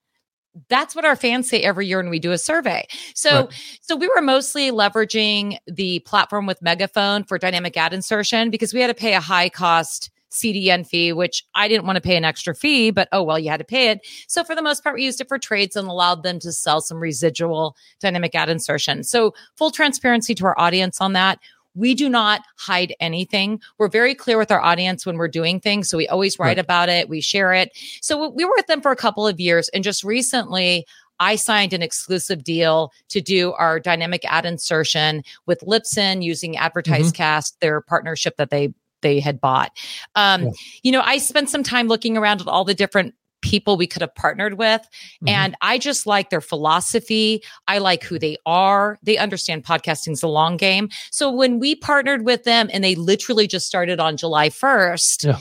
that's 0.68 0.95
what 0.95 1.04
our 1.04 1.16
fans 1.16 1.49
say 1.49 1.61
every 1.61 1.87
year 1.87 1.99
when 1.99 2.09
we 2.09 2.18
do 2.18 2.33
a 2.33 2.38
survey. 2.38 2.87
So, 3.14 3.30
right. 3.30 3.78
so 3.83 3.97
we 3.97 4.09
were 4.09 4.23
mostly 4.23 4.71
leveraging 4.71 5.59
the 5.66 6.00
platform 6.00 6.47
with 6.47 6.62
Megaphone 6.62 7.25
for 7.25 7.38
dynamic 7.38 7.76
ad 7.76 7.92
insertion 7.92 8.50
because 8.50 8.73
we 8.73 8.80
had 8.80 8.87
to 8.87 8.95
pay 8.95 9.14
a 9.14 9.21
high 9.21 9.49
cost 9.49 10.11
CDN 10.37 10.87
fee, 10.87 11.12
which 11.12 11.45
I 11.55 11.69
didn't 11.69 11.87
want 11.87 11.97
to 11.97 12.02
pay 12.02 12.16
an 12.16 12.25
extra 12.25 12.55
fee, 12.55 12.90
but 12.90 13.09
oh 13.12 13.23
well, 13.23 13.38
you 13.38 13.50
had 13.50 13.59
to 13.59 13.64
pay 13.64 13.90
it. 13.90 14.07
So 14.28 14.45
for 14.45 14.55
the 14.55 14.62
most 14.62 14.83
part, 14.83 14.97
we 14.97 15.05
used 15.05 15.21
it 15.21 15.28
for 15.28 15.38
trades 15.38 15.76
and 15.76 15.88
allowed 15.88 16.23
them 16.23 16.38
to 16.40 16.52
sell 16.52 16.81
some 16.81 16.99
residual 16.99 17.76
dynamic 18.00 18.35
ad 18.35 18.49
insertion. 18.49 19.02
So 19.05 19.35
full 19.57 19.71
transparency 19.71 20.35
to 20.37 20.47
our 20.47 20.59
audience 20.59 21.00
on 21.00 21.12
that. 21.14 21.38
We 21.75 21.95
do 21.95 22.09
not 22.09 22.40
hide 22.57 22.95
anything. 23.00 23.61
We're 23.76 23.88
very 23.88 24.14
clear 24.14 24.38
with 24.38 24.50
our 24.50 24.62
audience 24.62 25.05
when 25.05 25.19
we're 25.19 25.28
doing 25.28 25.61
things. 25.61 25.90
So 25.90 25.99
we 25.99 26.09
always 26.09 26.38
write 26.38 26.47
right. 26.47 26.59
about 26.59 26.88
it. 26.88 27.11
We 27.11 27.21
share 27.21 27.52
it. 27.52 27.76
So 28.00 28.31
we 28.31 28.47
were 28.47 28.55
with 28.57 28.66
them 28.66 28.81
for 28.81 28.93
a 28.93 28.97
couple 28.97 29.26
of 29.26 29.38
years 29.38 29.69
and 29.71 29.85
just 29.85 30.02
recently 30.02 30.87
I 31.19 31.37
signed 31.37 31.73
an 31.73 31.83
exclusive 31.83 32.45
deal 32.45 32.93
to 33.09 33.21
do 33.21 33.52
our 33.52 33.81
dynamic 33.81 34.25
ad 34.25 34.45
insertion 34.45 35.23
with 35.47 35.61
Libsyn 35.61 36.23
using 36.23 36.55
AdvertiseCast, 36.55 37.12
mm-hmm. 37.12 37.57
Their 37.61 37.81
partnership 37.81 38.37
that 38.37 38.50
they 38.50 38.75
they 39.07 39.21
had 39.21 39.41
bought. 39.41 39.71
Um, 40.15 40.45
yeah. 40.45 40.51
You 40.83 40.93
know, 40.93 41.03
I 41.05 41.19
spent 41.19 41.49
some 41.51 41.63
time 41.63 41.89
looking 41.89 42.17
around 42.17 42.41
at 42.41 42.49
all 42.49 42.65
the 42.65 42.75
different 42.75 43.15
people 43.43 43.77
we 43.77 43.87
could 43.87 44.03
have 44.03 44.15
partnered 44.17 44.55
with. 44.59 44.81
Mhm. 45.23 45.31
And 45.31 45.55
I 45.61 45.79
just 45.79 46.07
like 46.07 46.31
their 46.31 46.41
philosophy. 46.41 47.43
I 47.69 47.79
like 47.79 48.03
who 48.03 48.19
they 48.19 48.39
are. 48.45 48.99
They 49.05 49.19
understand 49.19 49.63
podcasting's 49.65 50.23
a 50.23 50.29
long 50.29 50.57
game. 50.57 50.89
So 51.13 51.31
when 51.31 51.61
we 51.61 51.77
partnered 51.77 52.25
with 52.25 52.43
them 52.45 52.69
and 52.73 52.83
they 52.83 52.97
literally 52.97 53.47
just 53.47 53.67
started 53.67 54.01
on 54.01 54.17
July 54.17 54.49
1st, 54.49 55.25
Yeah. 55.27 55.39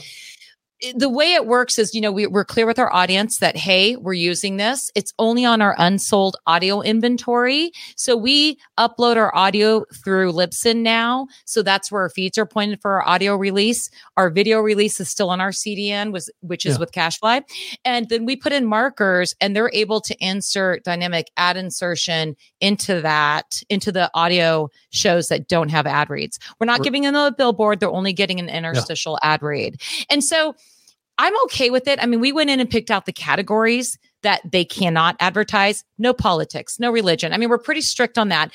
The 0.94 1.08
way 1.08 1.32
it 1.32 1.46
works 1.46 1.78
is, 1.78 1.94
you 1.94 2.02
know, 2.02 2.12
we, 2.12 2.26
we're 2.26 2.44
clear 2.44 2.66
with 2.66 2.78
our 2.78 2.92
audience 2.92 3.38
that, 3.38 3.56
hey, 3.56 3.96
we're 3.96 4.12
using 4.12 4.58
this. 4.58 4.90
It's 4.94 5.10
only 5.18 5.42
on 5.42 5.62
our 5.62 5.74
unsold 5.78 6.36
audio 6.46 6.82
inventory. 6.82 7.72
So 7.96 8.14
we 8.14 8.58
upload 8.78 9.16
our 9.16 9.34
audio 9.34 9.86
through 10.04 10.32
Libsyn 10.32 10.82
now. 10.82 11.28
So 11.46 11.62
that's 11.62 11.90
where 11.90 12.02
our 12.02 12.10
feeds 12.10 12.36
are 12.36 12.44
pointed 12.44 12.82
for 12.82 12.90
our 12.92 13.08
audio 13.08 13.36
release. 13.36 13.88
Our 14.18 14.28
video 14.28 14.60
release 14.60 15.00
is 15.00 15.08
still 15.08 15.30
on 15.30 15.40
our 15.40 15.48
CDN, 15.50 16.12
was, 16.12 16.28
which 16.40 16.66
is 16.66 16.74
Yeah. 16.74 16.80
with 16.80 16.92
CacheFly. 16.92 17.40
And 17.86 18.10
then 18.10 18.26
we 18.26 18.36
put 18.36 18.52
in 18.52 18.66
markers 18.66 19.34
and 19.40 19.56
they're 19.56 19.70
able 19.72 20.02
to 20.02 20.14
insert 20.22 20.84
dynamic 20.84 21.30
ad 21.38 21.56
insertion 21.56 22.36
into 22.60 23.00
that, 23.00 23.62
into 23.70 23.90
the 23.90 24.10
audio 24.12 24.68
shows 24.90 25.28
that 25.28 25.48
don't 25.48 25.70
have 25.70 25.86
ad 25.86 26.10
reads. 26.10 26.38
We're 26.60 26.66
not 26.66 26.80
Right. 26.80 26.84
giving 26.84 27.02
them 27.04 27.14
a 27.14 27.32
billboard. 27.32 27.80
They're 27.80 27.88
only 27.88 28.12
getting 28.12 28.38
an 28.40 28.50
interstitial 28.50 29.18
ad 29.22 29.42
read. 29.42 29.80
And 30.10 30.22
so 30.22 30.54
I'm 31.18 31.34
okay 31.44 31.70
with 31.70 31.88
it. 31.88 31.98
I 32.02 32.06
mean, 32.06 32.20
we 32.20 32.32
went 32.32 32.50
in 32.50 32.60
and 32.60 32.68
picked 32.68 32.90
out 32.90 33.06
the 33.06 33.12
categories 33.12 33.98
that 34.22 34.40
they 34.50 34.64
cannot 34.64 35.16
advertise. 35.20 35.84
No 35.98 36.12
politics, 36.12 36.78
no 36.80 36.90
religion. 36.90 37.32
I 37.32 37.36
mean, 37.38 37.48
we're 37.48 37.58
pretty 37.58 37.80
strict 37.80 38.18
on 38.18 38.28
that. 38.30 38.50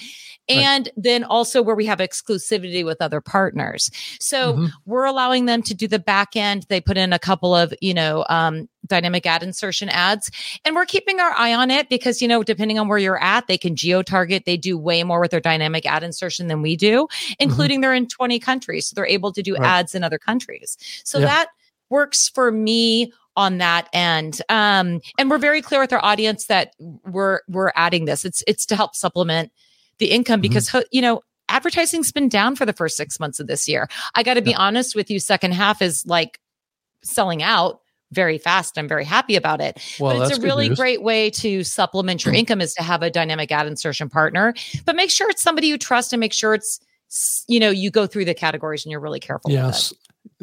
Right. 0.50 0.58
And 0.58 0.90
then 0.98 1.24
also 1.24 1.62
where 1.62 1.76
we 1.76 1.86
have 1.86 2.00
exclusivity 2.00 2.84
with 2.84 3.02
other 3.02 3.22
partners. 3.22 3.90
So 4.20 4.54
Mhm. 4.56 4.72
we're 4.86 5.06
allowing 5.06 5.46
them 5.46 5.62
to 5.64 5.74
do 5.74 5.88
the 5.88 6.00
back 6.00 6.36
end. 6.36 6.66
They 6.68 6.82
put 6.82 6.98
in 6.98 7.14
a 7.14 7.20
couple 7.20 7.56
of, 7.56 7.74
you 7.80 7.94
know, 7.94 8.26
um, 8.28 8.68
dynamic 8.88 9.26
ad 9.26 9.44
insertion 9.44 9.88
ads 9.88 10.30
and 10.66 10.76
we're 10.76 10.86
keeping 10.86 11.20
our 11.22 11.32
eye 11.38 11.54
on 11.54 11.72
it 11.72 11.88
because, 11.88 12.22
you 12.22 12.28
know, 12.28 12.44
depending 12.44 12.78
on 12.80 12.90
where 12.90 12.98
you're 12.98 13.22
at, 13.22 13.48
they 13.48 13.58
can 13.58 13.76
geo 13.76 14.02
target. 14.02 14.44
They 14.46 14.58
do 14.58 14.78
way 14.78 15.04
more 15.04 15.22
with 15.22 15.32
their 15.32 15.40
dynamic 15.40 15.86
ad 15.86 16.04
insertion 16.04 16.48
than 16.48 16.62
we 16.62 16.76
do, 16.76 17.08
including 17.40 17.80
they're 17.82 17.94
in 17.94 18.08
20 18.08 18.40
countries. 18.40 18.88
So 18.88 18.94
they're 18.96 19.06
able 19.06 19.32
to 19.32 19.42
do 19.42 19.54
Mm-hmm. 19.54 19.64
Right. 19.64 19.80
ads 19.80 19.96
in 19.96 20.04
other 20.04 20.20
countries. 20.20 20.78
So 21.06 21.20
Yeah. 21.20 21.26
that 21.28 21.48
works 21.92 22.30
for 22.30 22.52
me 22.52 23.14
on 23.38 23.60
that 23.60 23.88
end. 23.94 24.42
Um, 24.50 25.00
and 25.18 25.30
we're 25.30 25.38
very 25.38 25.62
clear 25.62 25.80
with 25.80 25.94
our 25.94 26.04
audience 26.04 26.48
that 26.48 26.74
we're 26.80 27.42
we're 27.48 27.72
adding 27.76 28.06
this. 28.06 28.26
It's 28.26 28.44
it's 28.48 28.66
to 28.68 28.76
help 28.76 28.96
supplement 28.96 29.52
the 30.00 30.08
income 30.12 30.40
Mhm. 30.40 30.44
because 30.44 30.68
ho- 30.70 30.84
you 30.92 31.02
know 31.02 31.22
advertising's 31.48 32.12
been 32.12 32.30
down 32.30 32.56
for 32.56 32.66
the 32.66 32.74
first 32.74 32.98
six 32.98 33.20
months 33.20 33.40
of 33.40 33.48
this 33.48 33.68
year. 33.68 33.88
I 34.16 34.24
got 34.24 34.34
to 34.36 34.42
be 34.42 34.56
honest 34.56 34.96
with 34.96 35.12
you. 35.12 35.20
Second 35.20 35.54
half 35.54 35.82
is 35.82 36.06
like 36.06 36.40
selling 37.04 37.44
out 37.44 37.80
very 38.12 38.38
fast. 38.38 38.78
I'm 38.78 38.88
very 38.88 39.06
happy 39.06 39.36
about 39.38 39.62
it. 39.62 39.78
Well, 40.00 40.18
but 40.18 40.30
it's 40.30 40.38
a 40.38 40.42
really 40.42 40.70
news. 40.70 40.78
great 40.78 41.02
way 41.02 41.30
to 41.32 41.64
supplement 41.64 42.26
your 42.26 42.34
income 42.34 42.60
is 42.62 42.74
to 42.74 42.84
have 42.84 43.02
a 43.04 43.10
dynamic 43.10 43.52
ad 43.52 43.68
insertion 43.68 44.10
partner. 44.10 44.54
But 44.86 44.96
make 44.98 45.10
sure 45.10 45.30
it's 45.30 45.42
somebody 45.42 45.68
you 45.68 45.78
trust 45.78 46.12
and 46.14 46.20
make 46.20 46.34
sure 46.34 46.54
it's 46.54 46.80
you 47.48 47.60
know 47.60 47.70
you 47.70 47.92
go 47.92 48.08
through 48.08 48.26
the 48.26 48.34
categories 48.34 48.86
and 48.86 48.92
you're 48.92 49.00
really 49.02 49.20
careful. 49.20 49.50
with. 49.52 49.56
Yes. 49.60 49.94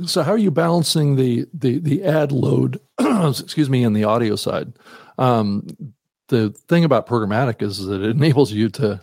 So 0.07 0.23
how 0.23 0.33
are 0.33 0.39
you 0.39 0.51
balancing 0.51 1.17
the 1.17 1.47
the 1.53 1.79
the 1.79 2.05
ad 2.05 2.33
load? 2.33 2.81
excuse 3.01 3.69
me, 3.71 3.83
in 3.85 3.93
the 3.93 4.05
audio 4.05 4.37
side. 4.37 4.73
Um, 5.19 5.67
the 6.29 6.51
thing 6.69 6.85
about 6.85 7.07
programmatic 7.07 7.63
is 7.63 7.85
that 7.87 8.03
it 8.03 8.11
enables 8.17 8.53
you 8.53 8.69
to 8.71 9.01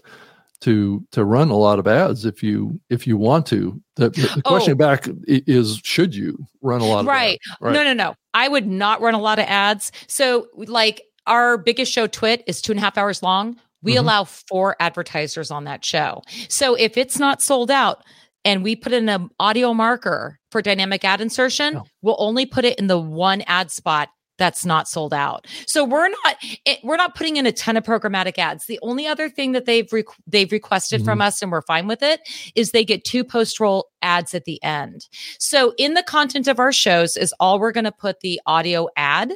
to 0.61 1.05
to 1.11 1.25
run 1.25 1.49
a 1.49 1.57
lot 1.57 1.79
of 1.79 1.87
ads 1.87 2.25
if 2.25 2.41
you 2.41 2.79
if 2.89 3.05
you 3.07 3.17
want 3.17 3.45
to. 3.47 3.81
The, 3.97 4.09
the, 4.09 4.31
the 4.35 4.41
question 4.43 4.73
Oh. 4.73 4.75
back 4.75 5.07
is 5.27 5.79
should 5.83 6.15
you 6.15 6.37
run 6.61 6.81
a 6.81 6.85
lot 6.85 7.01
of 7.01 7.05
Right. 7.07 7.39
ads? 7.51 7.57
Right. 7.61 7.73
No, 7.73 7.83
no, 7.83 7.93
no. 7.93 8.15
I 8.33 8.47
would 8.47 8.67
not 8.67 9.01
run 9.01 9.13
a 9.13 9.19
lot 9.19 9.39
of 9.39 9.45
ads. 9.45 9.91
So, 10.07 10.47
like, 10.55 11.01
our 11.27 11.57
biggest 11.57 11.91
show, 11.91 12.05
Twit, 12.07 12.43
is 12.47 12.61
two 12.61 12.71
and 12.73 12.79
a 12.79 12.81
half 12.83 12.97
hours 12.97 13.23
long. 13.23 13.55
We 13.81 13.95
Mhm. 13.95 13.99
allow 13.99 14.23
four 14.25 14.75
advertisers 14.81 15.51
on 15.51 15.63
that 15.65 15.83
show. 15.85 16.21
So, 16.49 16.75
if 16.75 16.97
it's 16.97 17.19
not 17.19 17.41
sold 17.41 17.71
out 17.71 18.03
and 18.45 18.63
we 18.63 18.75
put 18.75 18.93
in 18.93 19.09
an 19.09 19.29
audio 19.39 19.73
marker 19.73 20.39
for 20.51 20.61
dynamic 20.61 21.03
ad 21.03 21.19
insertion, 21.19 21.77
Oh. 21.77 21.83
we'll 22.01 22.15
only 22.19 22.45
put 22.45 22.63
it 22.63 22.79
in 22.79 22.87
the 22.87 22.99
one 22.99 23.41
ad 23.47 23.71
spot 23.71 24.09
that's 24.37 24.65
not 24.65 24.87
sold 24.87 25.13
out. 25.13 25.47
So 25.65 25.83
we're 25.85 26.09
not 26.09 26.35
it, 26.65 26.79
we're 26.83 26.97
not 26.97 27.15
putting 27.15 27.37
in 27.37 27.45
a 27.45 27.51
ton 27.51 27.77
of 27.77 27.83
programmatic 27.83 28.37
ads. 28.37 28.65
The 28.65 28.79
only 28.81 29.07
other 29.07 29.29
thing 29.29 29.53
that 29.53 29.65
they've 29.65 29.87
requ 29.87 30.13
they've 30.27 30.51
requested 30.51 31.03
from 31.03 31.19
mm-hmm. 31.19 31.27
us 31.27 31.41
and 31.41 31.51
we're 31.51 31.61
fine 31.61 31.87
with 31.87 32.03
it 32.03 32.21
is 32.53 32.71
they 32.71 32.85
get 32.85 33.05
two 33.05 33.23
post 33.23 33.59
roll 33.59 33.87
ads 34.01 34.33
at 34.33 34.45
the 34.45 34.61
end. 34.63 35.07
So 35.39 35.73
in 35.77 35.93
the 35.93 36.03
content 36.03 36.47
of 36.47 36.59
our 36.59 36.73
shows 36.73 37.15
is 37.15 37.33
all 37.39 37.59
we're 37.59 37.71
going 37.71 37.85
to 37.85 37.91
put 37.91 38.19
the 38.19 38.41
audio 38.45 38.87
ad 38.97 39.33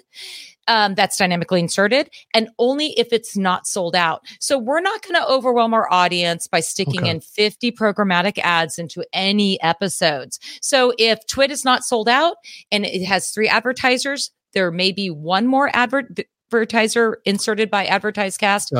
um, 0.70 0.96
that's 0.96 1.18
dynamically 1.18 1.60
inserted 1.60 2.10
and 2.34 2.48
only 2.60 2.98
if 2.98 3.12
it's 3.12 3.36
not 3.36 3.68
sold 3.68 3.96
out. 3.96 4.24
So 4.40 4.58
we're 4.58 4.80
not 4.80 5.02
going 5.02 5.16
to 5.16 5.28
overwhelm 5.28 5.74
our 5.74 5.92
audience 5.92 6.48
by 6.48 6.62
sticking 6.62 7.02
Okay. 7.02 7.10
in 7.10 7.20
50 7.20 7.72
programmatic 7.72 8.38
ads 8.38 8.78
into 8.78 9.04
any 9.12 9.62
episodes. 9.62 10.40
So 10.62 10.94
if 10.98 11.26
Twit 11.28 11.52
is 11.52 11.66
not 11.66 11.84
sold 11.84 12.08
out 12.08 12.38
and 12.72 12.86
it 12.86 13.04
has 13.04 13.32
three 13.32 13.50
advertisers, 13.50 14.32
there 14.54 14.72
may 14.72 14.92
be 14.92 15.10
one 15.10 15.48
more 15.48 15.70
advert 15.74 16.20
advertiser 16.52 17.20
inserted 17.26 17.70
by 17.70 17.86
AdvertiseCast 17.86 18.72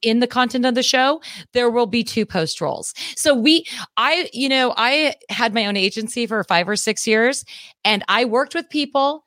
in 0.00 0.20
the 0.20 0.26
content 0.26 0.64
of 0.64 0.74
the 0.74 0.82
show, 0.82 1.20
there 1.52 1.70
will 1.70 1.86
be 1.86 2.02
two 2.04 2.24
post 2.24 2.60
rolls. 2.60 2.94
So 3.16 3.34
we, 3.34 3.66
I, 3.96 4.30
you 4.32 4.48
know, 4.48 4.72
I 4.76 5.16
had 5.28 5.52
my 5.52 5.66
own 5.66 5.76
agency 5.76 6.26
for 6.26 6.42
five 6.44 6.68
or 6.68 6.76
six 6.76 7.06
years 7.06 7.44
and 7.84 8.02
I 8.08 8.24
worked 8.24 8.54
with 8.54 8.70
people 8.70 9.24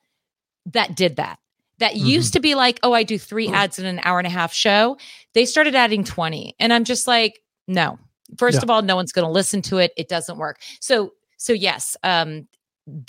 that 0.66 0.96
did 0.96 1.16
that. 1.16 1.38
That 1.82 1.94
Mhm. 1.94 2.06
used 2.06 2.32
to 2.34 2.40
be 2.40 2.54
like, 2.54 2.78
oh, 2.84 2.92
I 2.92 3.02
do 3.02 3.18
three 3.18 3.48
ads 3.48 3.80
in 3.80 3.86
an 3.86 4.00
hour 4.04 4.20
and 4.20 4.26
a 4.26 4.30
half 4.30 4.52
show. 4.52 4.96
They 5.34 5.44
started 5.44 5.74
adding 5.74 6.04
20. 6.04 6.54
And 6.60 6.72
I'm 6.72 6.84
just 6.84 7.08
like, 7.08 7.40
no. 7.66 7.98
First 8.38 8.58
Yeah. 8.58 8.62
of 8.62 8.70
all, 8.70 8.82
no 8.82 8.94
one's 8.94 9.10
going 9.10 9.26
to 9.26 9.32
listen 9.32 9.62
to 9.62 9.78
it. 9.78 9.92
It 9.96 10.08
doesn't 10.08 10.38
work. 10.38 10.60
So, 10.80 11.14
so 11.38 11.52
yes, 11.52 11.96
um, 12.04 12.46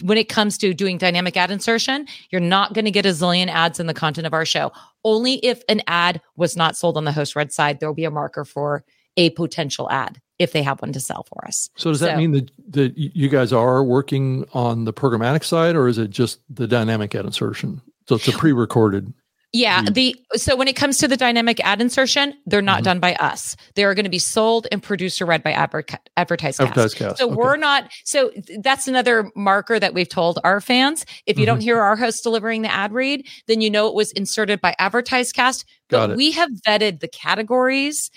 when 0.01 0.17
it 0.17 0.27
comes 0.27 0.57
to 0.57 0.73
doing 0.73 0.97
dynamic 0.97 1.38
ad 1.38 1.51
insertion, 1.51 2.07
you're 2.31 2.41
not 2.41 2.73
going 2.73 2.86
to 2.86 2.91
get 2.91 3.05
a 3.05 3.09
zillion 3.09 3.47
ads 3.47 3.79
in 3.79 3.86
the 3.86 3.93
content 3.93 4.25
of 4.25 4.33
our 4.33 4.43
show. 4.45 4.71
Only 5.03 5.36
if 5.45 5.62
an 5.69 5.81
ad 5.86 6.19
was 6.36 6.57
not 6.57 6.75
sold 6.75 6.97
on 6.97 7.05
the 7.05 7.12
host 7.12 7.36
read 7.36 7.51
side, 7.53 7.79
there 7.79 7.88
will 7.88 7.93
be 7.95 8.05
a 8.05 8.12
marker 8.12 8.43
for 8.43 8.83
a 9.17 9.29
potential 9.31 9.88
ad 9.91 10.19
if 10.39 10.51
they 10.51 10.63
have 10.63 10.81
one 10.81 10.93
to 10.93 10.99
sell 10.99 11.27
for 11.29 11.45
us. 11.47 11.69
So 11.77 11.91
does 11.91 11.99
that 11.99 12.17
mean 12.17 12.31
that 12.31 12.49
that 12.69 12.97
you 12.97 13.29
guys 13.29 13.53
are 13.53 13.83
working 13.83 14.45
on 14.53 14.86
the 14.86 14.93
programmatic 14.93 15.43
side, 15.43 15.75
or 15.75 15.88
is 15.88 15.99
it 15.99 16.09
just 16.09 16.39
the 16.49 16.65
dynamic 16.67 17.13
ad 17.13 17.25
insertion? 17.25 17.81
So 18.08 18.16
it's 18.16 18.28
a 18.28 18.32
pre-recorded. 18.34 19.13
Yeah, 19.56 19.84
the 19.84 20.16
so 20.34 20.56
when 20.56 20.68
it 20.68 20.76
comes 20.76 20.98
to 20.98 21.08
the 21.08 21.16
dynamic 21.16 21.63
ad 21.63 21.80
insertion, 21.80 22.34
they're 22.48 22.60
not 22.60 22.80
Mhm. 22.82 22.86
done 22.86 23.00
by 23.00 23.13
us. 23.16 23.56
They 23.76 23.84
are 23.84 23.94
going 23.94 24.04
to 24.06 24.10
be 24.10 24.18
sold 24.18 24.66
and 24.72 24.82
producer 24.82 25.28
read 25.28 25.44
by 25.44 25.52
adver- 25.52 25.84
AdvertiseCast. 26.18 26.72
Advertisecast. 26.74 27.18
So 27.18 27.28
Okay. 27.28 27.36
we're 27.36 27.58
not. 27.58 27.92
So 28.04 28.32
th- 28.32 28.62
that's 28.63 28.88
another 28.88 29.30
marker 29.36 29.80
that 29.80 29.94
we've 29.94 30.10
told 30.10 30.39
our 30.44 30.60
fans. 30.60 31.06
If 31.28 31.38
you 31.38 31.46
don't 31.46 31.60
Mm-hmm. 31.60 31.66
hear 31.66 31.80
our 31.82 31.96
host 31.96 32.24
delivering 32.24 32.63
the 32.63 32.74
ad 32.74 32.94
read, 32.94 33.28
then 33.46 33.62
you 33.62 33.70
know 33.70 33.86
it 33.88 33.94
was 33.94 34.12
inserted 34.13 34.60
by 34.60 34.74
AdvertiseCast. 34.80 35.66
Got 35.88 36.08
But 36.08 36.10
it. 36.13 36.18
we 36.18 36.32
have 36.32 36.50
vetted 36.68 37.02
the 37.02 37.08
categories, 37.08 38.10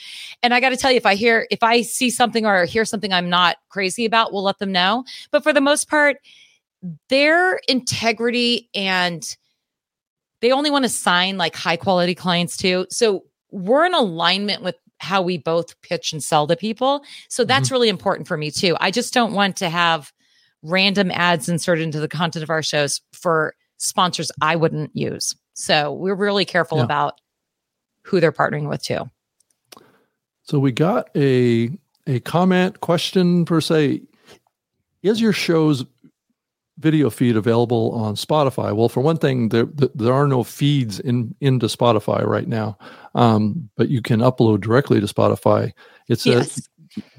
and 0.43 0.55
I 0.55 0.61
got 0.61 0.71
to 0.71 0.77
tell 0.79 0.91
you, 0.91 0.97
if 0.97 1.05
I 1.05 1.17
hear, 1.17 1.47
if 1.51 1.63
I 1.63 1.83
see 1.83 2.09
something 2.09 2.47
or 2.47 2.65
hear 2.65 2.87
something 2.87 3.13
I'm 3.13 3.29
not 3.29 3.59
crazy 3.69 4.07
about, 4.07 4.33
we'll 4.33 4.43
let 4.43 4.59
them 4.59 4.73
know. 4.73 5.05
But 5.33 5.43
for 5.43 5.53
the 5.53 5.61
most 5.61 5.91
part, 5.91 6.17
their 7.11 7.61
integrity 7.69 8.71
and 8.75 9.37
they 10.47 10.53
only 10.53 10.71
want 10.71 10.85
to 10.85 10.89
sign 10.89 11.39
like 11.39 11.57
high 11.57 11.77
quality 11.77 12.15
clients 12.15 12.57
too. 12.57 12.87
So 12.89 13.25
we're 13.51 13.85
in 13.85 13.95
alignment 13.95 14.63
with 14.63 14.77
how 14.99 15.21
we 15.21 15.39
both 15.39 15.81
pitch 15.83 16.13
and 16.13 16.23
sell 16.23 16.47
to 16.47 16.55
people. 16.55 17.03
So 17.29 17.45
that's 17.45 17.67
mm-hmm. 17.67 17.75
really 17.75 17.89
important 17.89 18.29
for 18.29 18.37
me 18.37 18.53
too. 18.53 18.77
I 18.79 18.93
just 18.93 19.13
don't 19.13 19.33
want 19.33 19.57
to 19.57 19.69
have 19.69 20.13
random 20.63 21.11
ads 21.11 21.49
inserted 21.49 21.83
into 21.83 21.99
the 21.99 22.07
content 22.07 22.45
of 22.45 22.51
our 22.51 22.63
shows 22.63 23.01
for 23.13 23.57
sponsors 23.79 24.31
I 24.41 24.55
wouldn't 24.55 24.95
use. 24.95 25.35
So 25.55 25.93
we're 25.93 26.15
really 26.15 26.45
careful 26.45 26.79
Yeah. 26.79 26.85
about 26.85 27.21
who 28.03 28.21
they're 28.21 28.31
partnering 28.31 28.69
with 28.69 28.85
too. 28.85 29.11
So 30.45 30.61
we 30.61 30.71
got 30.71 31.09
a 31.17 31.77
a 32.07 32.21
comment 32.21 32.81
question 32.81 33.45
per 33.47 33.61
se. 33.61 34.03
Is 35.03 35.21
your 35.21 35.33
show's 35.33 35.85
video 36.79 37.09
feed 37.11 37.37
available 37.37 37.93
on 37.93 38.15
Spotify? 38.17 38.75
Well, 38.77 38.89
for 38.89 39.01
one 39.01 39.17
thing, 39.19 39.49
there 39.49 39.67
there- 39.95 40.13
are 40.13 40.29
no 40.29 40.45
feeds 40.45 41.01
in 41.01 41.35
into 41.41 41.67
Spotify 41.67 42.25
right 42.27 42.49
now, 42.49 42.77
um, 43.15 43.69
but 43.77 43.89
you 43.89 44.03
can 44.03 44.21
upload 44.21 44.61
directly 44.61 45.01
to 45.01 45.07
Spotify. 45.07 45.73
It's 46.09 46.27
a 46.27 46.31
Yes. 46.31 46.69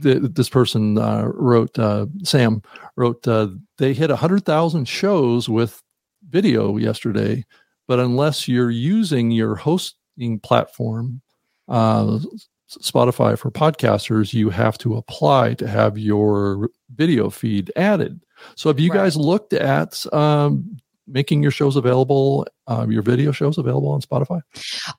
th- 0.01 0.21
this 0.33 0.49
person 0.49 0.97
uh, 0.97 1.25
wrote 1.33 1.77
uh, 1.79 2.05
Sam 2.23 2.61
wrote 2.95 3.27
uh, 3.27 3.47
they 3.77 3.93
hit 3.93 4.09
hundred 4.11 4.45
thousand 4.45 4.87
shows 4.87 5.49
with 5.49 5.81
video 6.29 6.77
yesterday, 6.77 7.43
but 7.87 7.99
unless 7.99 8.47
you're 8.47 8.71
using 8.71 9.31
your 9.31 9.55
hosting 9.55 10.39
platform, 10.41 11.21
uh, 11.67 12.19
Spotify 12.69 13.37
for 13.37 13.49
podcasters, 13.49 14.33
you 14.33 14.49
have 14.49 14.77
to 14.79 14.97
apply 14.97 15.53
to 15.55 15.67
have 15.67 15.97
your 15.97 16.69
video 16.95 17.29
feed 17.29 17.71
added. 17.75 18.21
So 18.55 18.69
have 18.69 18.79
you 18.79 18.91
Right. 18.91 18.97
guys 18.99 19.15
looked 19.15 19.53
at 19.53 20.05
um, 20.13 20.77
making 21.09 21.41
your 21.41 21.51
shows 21.51 21.77
available, 21.77 22.45
uh, 22.67 22.85
your 22.89 23.01
video 23.01 23.31
shows 23.31 23.57
available 23.57 23.87
on 23.89 24.01
Spotify? 24.01 24.41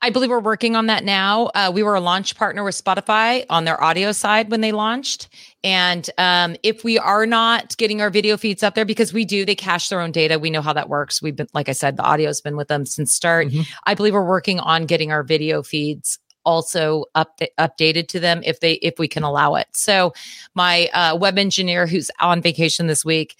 I 0.01 0.09
believe 0.09 0.31
we're 0.31 0.39
working 0.39 0.75
on 0.75 0.87
that 0.87 1.03
now. 1.03 1.51
Uh, 1.53 1.71
we 1.73 1.83
were 1.83 1.93
a 1.93 1.99
launch 2.01 2.35
partner 2.35 2.63
with 2.63 2.73
Spotify 2.81 3.45
on 3.49 3.65
their 3.65 3.81
audio 3.83 4.11
side 4.11 4.49
when 4.49 4.61
they 4.61 4.71
launched. 4.71 5.29
And 5.63 6.09
um, 6.17 6.55
if 6.63 6.83
we 6.83 6.97
are 6.97 7.27
not 7.27 7.77
getting 7.77 8.01
our 8.01 8.09
video 8.09 8.37
feeds 8.37 8.63
up 8.63 8.73
there, 8.73 8.85
because 8.85 9.13
we 9.13 9.23
do, 9.23 9.45
they 9.45 9.55
cache 9.55 9.89
their 9.89 10.01
own 10.01 10.11
data. 10.11 10.39
We 10.39 10.49
know 10.49 10.61
how 10.63 10.73
that 10.73 10.89
works. 10.89 11.21
We've 11.21 11.35
been, 11.35 11.47
like 11.53 11.69
I 11.69 11.73
said, 11.73 11.95
the 11.97 12.03
audio 12.03 12.27
has 12.27 12.41
been 12.41 12.57
with 12.57 12.69
them 12.69 12.85
since 12.87 13.13
start. 13.13 13.49
Mhm. 13.49 13.67
I 13.85 13.93
believe 13.93 14.13
we're 14.13 14.25
working 14.25 14.59
on 14.59 14.85
getting 14.87 15.11
our 15.11 15.21
video 15.21 15.61
feeds 15.61 16.17
also 16.45 17.05
up, 17.15 17.39
updated 17.59 18.07
to 18.09 18.19
them 18.19 18.41
if 18.45 18.59
they 18.59 18.73
if 18.73 18.97
we 18.97 19.07
can 19.07 19.23
allow 19.23 19.55
it. 19.55 19.67
So 19.73 20.13
my 20.55 20.87
uh, 20.93 21.15
web 21.15 21.37
engineer 21.37 21.87
who's 21.87 22.09
on 22.19 22.41
vacation 22.41 22.87
this 22.87 23.03
week, 23.05 23.35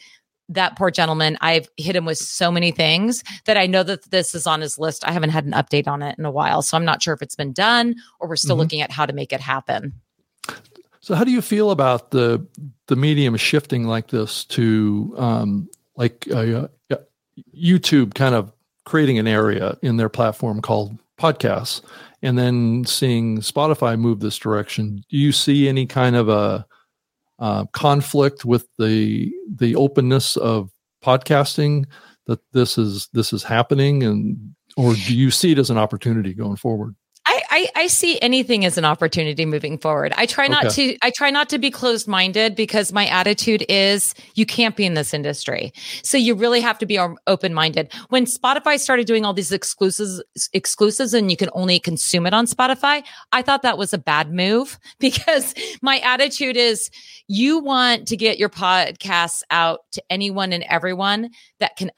that 0.49 0.77
poor 0.77 0.89
gentleman, 0.91 1.37
I've 1.41 1.69
hit 1.77 1.95
him 1.95 2.05
with 2.05 2.17
so 2.17 2.51
many 2.51 2.71
things 2.71 3.23
that 3.45 3.55
I 3.57 3.67
know 3.67 3.83
that 3.83 4.09
this 4.11 4.33
is 4.33 4.47
on 4.47 4.61
his 4.61 4.79
list. 4.79 5.07
I 5.07 5.11
haven't 5.11 5.29
had 5.29 5.45
an 5.45 5.51
update 5.51 5.87
on 5.87 6.01
it 6.01 6.17
in 6.17 6.25
a 6.25 6.31
while, 6.31 6.61
so 6.61 6.75
I'm 6.75 6.85
not 6.85 7.01
sure 7.03 7.13
if 7.13 7.21
it's 7.21 7.35
been 7.35 7.53
done 7.53 7.95
or 8.19 8.27
we're 8.27 8.35
still 8.35 8.55
Mhm. 8.55 8.59
looking 8.59 8.81
at 8.81 8.91
how 8.91 9.05
to 9.05 9.13
make 9.13 9.31
it 9.31 9.41
happen. 9.41 9.93
So, 11.01 11.15
how 11.15 11.23
do 11.23 11.31
you 11.31 11.41
feel 11.41 11.71
about 11.71 12.11
the 12.11 12.45
the 12.87 12.95
medium 12.95 13.37
shifting 13.37 13.85
like 13.85 14.07
this 14.07 14.43
to 14.45 15.13
um, 15.17 15.69
like 15.95 16.27
uh, 16.31 16.67
uh, 16.91 16.95
YouTube 17.55 18.15
kind 18.15 18.35
of 18.35 18.51
creating 18.85 19.19
an 19.19 19.27
area 19.27 19.77
in 19.81 19.97
their 19.97 20.09
platform 20.09 20.61
called 20.61 20.97
podcasts, 21.19 21.81
and 22.21 22.37
then 22.37 22.85
seeing 22.85 23.39
Spotify 23.39 23.99
move 23.99 24.19
this 24.19 24.37
direction? 24.37 25.03
Do 25.09 25.17
you 25.17 25.31
see 25.31 25.67
any 25.67 25.85
kind 25.85 26.15
of 26.15 26.29
a 26.29 26.65
uh, 27.39 27.65
conflict 27.67 28.45
with 28.45 28.67
the 28.77 29.31
the 29.55 29.75
openness 29.75 30.37
of 30.37 30.71
podcasting 31.03 31.85
that 32.27 32.39
this 32.51 32.77
is 32.77 33.09
this 33.13 33.33
is 33.33 33.43
happening, 33.43 34.03
and 34.03 34.55
or 34.77 34.93
do 34.93 35.15
you 35.15 35.31
see 35.31 35.51
it 35.51 35.59
as 35.59 35.69
an 35.69 35.77
opportunity 35.77 36.33
going 36.33 36.57
forward? 36.57 36.95
I, 37.49 37.67
I, 37.75 37.87
see 37.87 38.19
anything 38.21 38.63
as 38.65 38.77
an 38.77 38.85
opportunity 38.85 39.45
moving 39.45 39.77
forward. 39.77 40.13
I 40.15 40.25
try 40.25 40.47
not 40.47 40.69
to 40.71 40.97
I 41.01 41.09
try 41.09 41.31
not 41.31 41.49
to 41.49 41.57
be 41.57 41.71
closed 41.71 42.07
minded 42.07 42.55
because 42.55 42.93
my 42.93 43.07
attitude 43.07 43.65
is 43.67 44.13
you 44.35 44.45
can't 44.45 44.75
be 44.75 44.85
in 44.85 44.93
this 44.93 45.13
industry. 45.13 45.73
So 46.03 46.17
you 46.17 46.35
really 46.35 46.61
have 46.61 46.77
to 46.79 46.85
be 46.85 46.99
open 47.27 47.53
minded. 47.53 47.91
When 48.09 48.25
Spotify 48.25 48.79
started 48.79 49.07
doing 49.07 49.25
all 49.25 49.33
these 49.33 49.51
exclusives 49.51 50.21
exclusives 50.53 51.13
and 51.13 51.31
you 51.31 51.37
can 51.37 51.49
only 51.53 51.79
consume 51.79 52.25
it 52.25 52.33
on 52.33 52.45
Spotify, 52.45 53.03
I 53.31 53.41
thought 53.41 53.63
that 53.63 53.77
was 53.77 53.93
a 53.93 53.97
bad 53.97 54.31
move 54.31 54.77
because 54.99 55.53
my 55.81 55.99
attitude 55.99 56.57
is 56.57 56.89
you 57.27 57.59
want 57.59 58.07
to 58.09 58.17
get 58.17 58.37
your 58.37 58.49
podcasts 58.49 59.41
out 59.49 59.79
to 59.93 60.03
anyone 60.09 60.53
and 60.53 60.63
everyone 60.69 61.29
that 61.59 61.75
can 61.75 61.91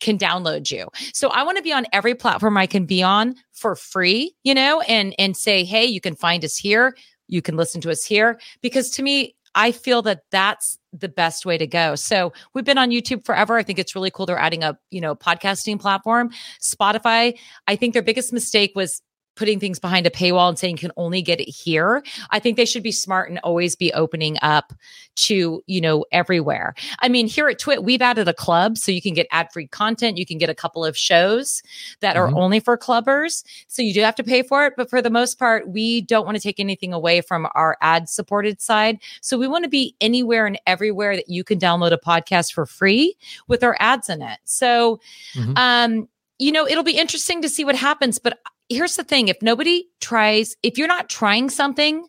can 0.00 0.18
download 0.18 0.70
you. 0.70 0.88
So 1.12 1.28
I 1.28 1.42
want 1.42 1.56
to 1.56 1.62
be 1.62 1.72
on 1.72 1.86
every 1.92 2.14
platform 2.14 2.56
I 2.56 2.66
can 2.66 2.86
be 2.86 3.02
on 3.02 3.34
for 3.52 3.74
free, 3.76 4.34
you 4.44 4.54
know, 4.54 4.80
and 4.82 5.14
and 5.18 5.36
say, 5.36 5.64
"Hey, 5.64 5.84
you 5.84 6.00
can 6.00 6.14
find 6.14 6.44
us 6.44 6.56
here. 6.56 6.96
You 7.26 7.42
can 7.42 7.56
listen 7.56 7.80
to 7.82 7.90
us 7.90 8.04
here." 8.04 8.40
Because 8.60 8.90
to 8.90 9.02
me, 9.02 9.34
I 9.54 9.72
feel 9.72 10.02
that 10.02 10.22
that's 10.30 10.78
the 10.92 11.08
best 11.08 11.44
way 11.44 11.58
to 11.58 11.66
go. 11.66 11.94
So 11.94 12.32
we've 12.54 12.64
been 12.64 12.78
on 12.78 12.90
YouTube 12.90 13.24
forever. 13.24 13.56
I 13.56 13.62
think 13.62 13.78
it's 13.78 13.94
really 13.94 14.10
cool 14.10 14.26
they're 14.26 14.38
adding 14.38 14.62
a, 14.62 14.78
you 14.90 15.00
know, 15.00 15.14
podcasting 15.14 15.80
platform. 15.80 16.30
Spotify, 16.60 17.36
I 17.66 17.76
think 17.76 17.92
their 17.92 18.02
biggest 18.02 18.32
mistake 18.32 18.72
was 18.74 19.02
putting 19.38 19.60
things 19.60 19.78
behind 19.78 20.04
a 20.06 20.10
paywall 20.10 20.48
and 20.48 20.58
saying 20.58 20.74
you 20.74 20.80
can 20.80 20.92
only 20.96 21.22
get 21.22 21.40
it 21.40 21.48
here. 21.48 22.02
I 22.30 22.40
think 22.40 22.56
they 22.56 22.64
should 22.64 22.82
be 22.82 22.90
smart 22.90 23.30
and 23.30 23.38
always 23.38 23.76
be 23.76 23.92
opening 23.92 24.36
up 24.42 24.72
to, 25.14 25.62
you 25.66 25.80
know, 25.80 26.04
everywhere. 26.10 26.74
I 27.00 27.08
mean, 27.08 27.28
here 27.28 27.48
at 27.48 27.58
Twit, 27.58 27.84
we've 27.84 28.02
added 28.02 28.26
a 28.26 28.34
club 28.34 28.76
so 28.76 28.90
you 28.90 29.00
can 29.00 29.14
get 29.14 29.28
ad-free 29.30 29.68
content. 29.68 30.18
You 30.18 30.26
can 30.26 30.38
get 30.38 30.50
a 30.50 30.54
couple 30.54 30.84
of 30.84 30.96
shows 30.96 31.62
that 32.00 32.16
Mhm. 32.16 32.18
are 32.18 32.36
only 32.36 32.60
for 32.60 32.76
clubbers. 32.76 33.44
So 33.68 33.80
you 33.80 33.94
do 33.94 34.00
have 34.00 34.16
to 34.16 34.24
pay 34.24 34.42
for 34.42 34.66
it. 34.66 34.74
But 34.76 34.90
for 34.90 35.00
the 35.00 35.10
most 35.10 35.38
part, 35.38 35.68
we 35.68 36.00
don't 36.00 36.24
want 36.24 36.36
to 36.36 36.42
take 36.42 36.58
anything 36.58 36.92
away 36.92 37.20
from 37.20 37.46
our 37.54 37.76
ad 37.80 38.08
supported 38.08 38.60
side. 38.60 38.98
So 39.20 39.38
we 39.38 39.46
want 39.46 39.64
to 39.64 39.70
be 39.70 39.94
anywhere 40.00 40.46
and 40.46 40.60
everywhere 40.66 41.14
that 41.14 41.28
you 41.28 41.44
can 41.44 41.58
download 41.58 41.92
a 41.92 41.98
podcast 41.98 42.52
for 42.52 42.66
free 42.66 43.16
with 43.46 43.62
our 43.62 43.76
ads 43.78 44.08
in 44.08 44.20
it. 44.22 44.38
So, 44.44 45.00
Mhm. 45.34 45.56
um, 45.56 46.08
you 46.38 46.52
know, 46.52 46.66
it'll 46.66 46.84
be 46.84 46.96
interesting 46.96 47.42
to 47.42 47.48
see 47.48 47.64
what 47.64 47.74
happens. 47.76 48.18
But 48.18 48.38
here's 48.68 48.96
the 48.96 49.04
thing 49.04 49.28
if 49.28 49.40
nobody 49.42 49.86
tries, 50.00 50.56
if 50.62 50.78
you're 50.78 50.88
not 50.88 51.08
trying 51.08 51.50
something, 51.50 52.06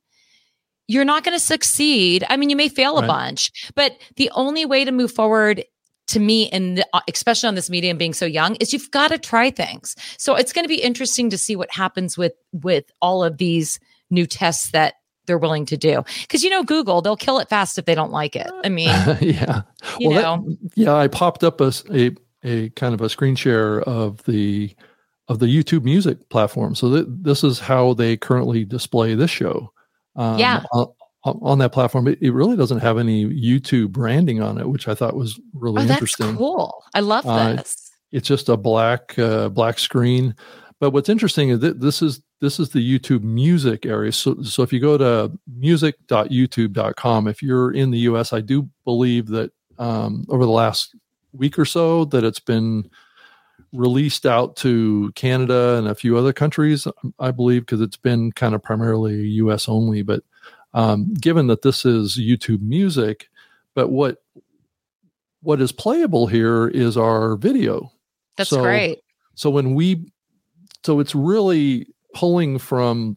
you're 0.88 1.06
not 1.06 1.24
going 1.24 1.38
to 1.38 1.44
succeed. 1.44 2.26
I 2.30 2.38
mean, 2.38 2.50
you 2.50 2.56
may 2.56 2.68
fail 2.68 2.98
a 2.98 3.06
bunch, 3.06 3.72
but 3.76 3.96
the 4.16 4.32
only 4.34 4.66
way 4.66 4.84
to 4.84 4.92
move 4.92 5.12
forward 5.12 5.64
to 6.08 6.20
me, 6.20 6.50
and 6.50 6.84
especially 7.08 7.48
on 7.48 7.54
this 7.54 7.70
medium 7.70 7.98
being 7.98 8.14
so 8.14 8.26
young, 8.26 8.56
is 8.56 8.74
you've 8.74 8.90
got 8.90 9.10
to 9.10 9.20
try 9.20 9.52
things. 9.52 9.96
So 10.18 10.36
it's 10.36 10.52
going 10.52 10.64
to 10.66 10.70
be 10.70 10.82
interesting 10.82 11.30
to 11.30 11.38
see 11.38 11.56
what 11.56 11.72
happens 11.72 12.18
with 12.18 12.34
with 12.52 12.86
all 13.02 13.24
of 13.24 13.38
these 13.38 13.80
new 14.10 14.26
tests 14.26 14.72
that 14.72 14.96
they're 15.28 15.38
willing 15.38 15.68
to 15.68 15.78
do. 15.78 16.04
Because 16.22 16.44
you 16.44 16.50
know, 16.50 16.64
Google, 16.64 17.04
they'll 17.04 17.16
kill 17.16 17.38
it 17.38 17.50
fast 17.50 17.78
if 17.78 17.86
they 17.86 17.94
don't 17.94 18.12
like 18.12 18.36
it. 18.36 18.50
I 18.64 18.70
mean, 18.70 18.88
yeah. 19.22 19.62
you 20.00 20.10
that- 20.16 20.22
know, 20.24 20.58
yeah, 20.76 20.96
I 20.96 21.08
popped 21.08 21.44
up 21.44 21.62
a 21.62 21.72
a 22.44 22.70
kind 22.72 22.94
of 22.96 23.02
a 23.02 23.10
screen 23.10 23.36
share 23.36 23.82
of 23.82 24.24
the 24.24 24.76
of 25.30 25.40
the 25.40 25.46
YouTube 25.46 25.84
Music 25.84 26.28
platform. 26.30 26.76
So 26.76 26.90
th- 26.94 27.06
this 27.08 27.44
is 27.44 27.60
how 27.60 27.94
they 27.94 28.18
currently 28.18 28.66
display 28.66 29.16
this 29.16 29.32
show. 29.32 29.72
Um, 30.16 30.38
Yeah. 30.40 30.64
On, 30.74 31.38
on 31.42 31.60
that 31.60 31.72
platform, 31.72 32.08
it, 32.08 32.18
it 32.22 32.32
really 32.32 32.56
doesn't 32.58 32.80
have 32.80 32.98
any 32.98 33.26
YouTube 33.26 33.90
branding 33.90 34.42
on 34.42 34.58
it, 34.58 34.68
which 34.68 34.88
I 34.88 34.96
thought 34.96 35.16
was 35.16 35.40
really 35.54 35.82
oh, 35.84 35.86
that's 35.86 35.92
interesting. 36.02 36.36
cool. 36.38 36.84
I 36.94 37.00
love 37.02 37.26
Uh, 37.26 37.56
this. 37.58 37.92
It's 38.12 38.28
just 38.28 38.50
a 38.50 38.58
black 38.58 39.18
uh, 39.20 39.50
black 39.50 39.80
screen. 39.80 40.34
But 40.80 40.92
what's 40.92 41.10
interesting 41.10 41.50
is 41.50 41.60
that 41.60 41.80
this 41.82 42.02
is 42.02 42.22
this 42.40 42.58
is 42.60 42.70
the 42.70 42.80
YouTube 42.80 43.22
Music 43.22 43.86
area. 43.86 44.12
So 44.14 44.42
so 44.44 44.64
if 44.64 44.72
you 44.74 44.80
go 44.80 44.98
to 44.98 45.38
music.youtube.com, 45.58 47.28
if 47.28 47.42
you're 47.42 47.72
in 47.74 47.92
the 47.92 48.00
US, 48.00 48.34
I 48.34 48.42
do 48.42 48.70
believe 48.86 49.28
that 49.28 49.52
um, 49.78 50.26
over 50.30 50.46
the 50.46 50.52
last 50.52 50.96
week 51.34 51.60
or 51.60 51.66
so 51.66 52.06
that 52.06 52.24
it's 52.24 52.40
been 52.40 52.90
released 53.74 54.26
out 54.26 54.56
to 54.58 55.12
Canada 55.16 55.76
and 55.78 55.88
a 55.88 55.96
few 55.96 56.18
other 56.18 56.34
countries, 56.34 56.88
I 57.20 57.32
believe, 57.32 57.62
because 57.62 57.82
it's 57.82 57.98
been 57.98 58.32
kind 58.32 58.56
of 58.56 58.64
primarily 58.64 59.28
US 59.28 59.70
only. 59.70 60.02
But 60.02 60.24
um, 60.74 61.14
given 61.14 61.48
that 61.48 61.62
this 61.62 61.86
is 61.86 62.18
YouTube 62.18 62.62
Music, 62.62 63.30
but 63.76 63.90
what 63.90 64.22
what 65.42 65.62
is 65.62 65.72
playable 65.72 66.28
here 66.28 66.68
is 66.68 66.98
our 66.98 67.36
video. 67.36 67.92
That's 68.38 68.50
so- 68.50 68.62
great. 68.62 69.00
So 69.36 69.50
when 69.50 69.74
we, 69.74 70.12
so 70.84 71.00
it's 71.00 71.16
really 71.16 71.88
pulling 72.14 72.60
from 72.60 73.16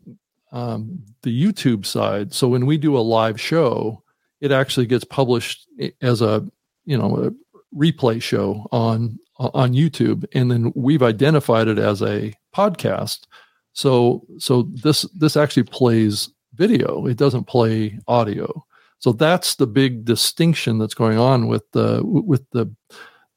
um, 0.53 1.03
the 1.23 1.45
YouTube 1.45 1.85
side. 1.85 2.33
So 2.33 2.47
when 2.47 2.65
we 2.67 2.79
do 2.79 2.97
a 2.97 3.01
live 3.01 3.41
show, 3.41 4.03
it 4.41 4.53
actually 4.53 4.87
gets 4.87 5.05
published 5.05 5.67
as 6.01 6.21
a 6.21 6.47
you 6.85 6.97
know 6.97 7.17
a 7.17 7.31
replay 7.77 8.21
show 8.23 8.67
on 8.71 9.19
on 9.55 9.73
YouTube, 9.73 10.25
and 10.35 10.51
then 10.51 10.73
we've 10.75 11.03
identified 11.03 11.69
it 11.69 11.79
as 11.79 12.03
a 12.03 12.35
podcast. 12.55 13.21
So 13.73 14.25
so 14.39 14.69
this 14.73 15.03
this 15.15 15.37
actually 15.37 15.65
plays 15.65 16.31
video. 16.55 17.07
It 17.07 17.17
doesn't 17.17 17.45
play 17.45 17.99
audio. 18.07 18.65
So 18.99 19.13
that's 19.13 19.57
the 19.57 19.67
big 19.67 20.05
distinction 20.05 20.79
that's 20.79 20.95
going 20.95 21.19
on 21.19 21.49
with 21.49 21.71
the 21.73 22.01
with 22.05 22.49
the 22.51 22.71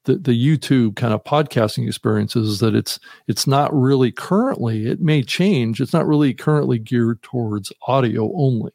the, 0.06 0.18
the 0.18 0.58
YouTube 0.58 0.96
kind 0.96 1.13
of 1.13 1.24
podcasting 1.24 1.88
experience 1.88 2.36
is 2.36 2.60
that 2.60 2.76
it's 2.76 3.00
it's 3.28 3.48
not 3.48 3.74
really 3.74 4.12
currently 4.12 4.88
it 4.88 5.02
may 5.02 5.22
change 5.24 5.82
it's 5.82 5.94
not 5.94 6.08
really 6.08 6.34
currently 6.34 6.80
geared 6.80 7.22
towards 7.24 7.74
audio 7.88 8.32
only 8.36 8.72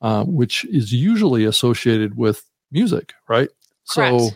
um, 0.00 0.34
which 0.34 0.64
is 0.66 0.92
usually 0.92 1.44
associated 1.44 2.16
with 2.16 2.44
music 2.70 3.12
right 3.28 3.50
Correct. 3.90 4.20
so 4.20 4.30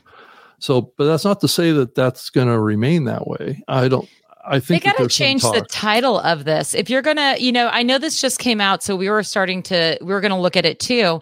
but 0.80 1.06
that's 1.06 1.24
not 1.24 1.40
to 1.40 1.48
say 1.48 1.72
that 1.72 1.94
that's 1.94 2.30
going 2.30 2.48
to 2.48 2.58
remain 2.58 3.04
that 3.04 3.26
way 3.26 3.62
I 3.68 3.88
don't 3.88 4.08
I 4.48 4.60
think 4.60 4.84
that 4.84 4.96
got 4.96 5.02
to 5.02 5.08
change 5.08 5.42
the 5.42 5.66
title 5.68 6.18
of 6.20 6.44
this. 6.44 6.74
If 6.74 6.88
you're 6.88 7.02
going 7.02 7.16
to, 7.16 7.36
you 7.38 7.50
know, 7.50 7.68
I 7.68 7.82
know 7.82 7.98
this 7.98 8.20
just 8.20 8.38
came 8.38 8.60
out, 8.60 8.82
so 8.82 8.94
we 8.94 9.10
were 9.10 9.24
starting 9.24 9.62
to, 9.64 9.98
we 10.00 10.06
were 10.06 10.20
going 10.20 10.30
to 10.30 10.38
look 10.38 10.56
at 10.56 10.64
it 10.64 10.78
too. 10.78 11.20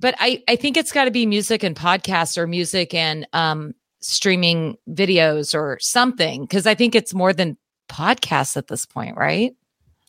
But 0.00 0.14
I, 0.18 0.42
I 0.48 0.56
think 0.56 0.76
it's 0.76 0.92
got 0.92 1.04
to 1.04 1.10
be 1.10 1.24
music 1.26 1.62
and 1.62 1.76
podcasts 1.76 2.36
or 2.36 2.46
music 2.46 2.94
and 2.94 3.26
um, 3.32 3.74
streaming 4.00 4.76
videos 4.88 5.54
or 5.54 5.78
something. 5.80 6.46
Cause 6.46 6.66
I 6.66 6.74
think 6.74 6.94
it's 6.94 7.14
more 7.14 7.32
than 7.32 7.56
podcasts 7.88 8.56
at 8.56 8.66
this 8.68 8.86
point, 8.86 9.16
right? 9.16 9.54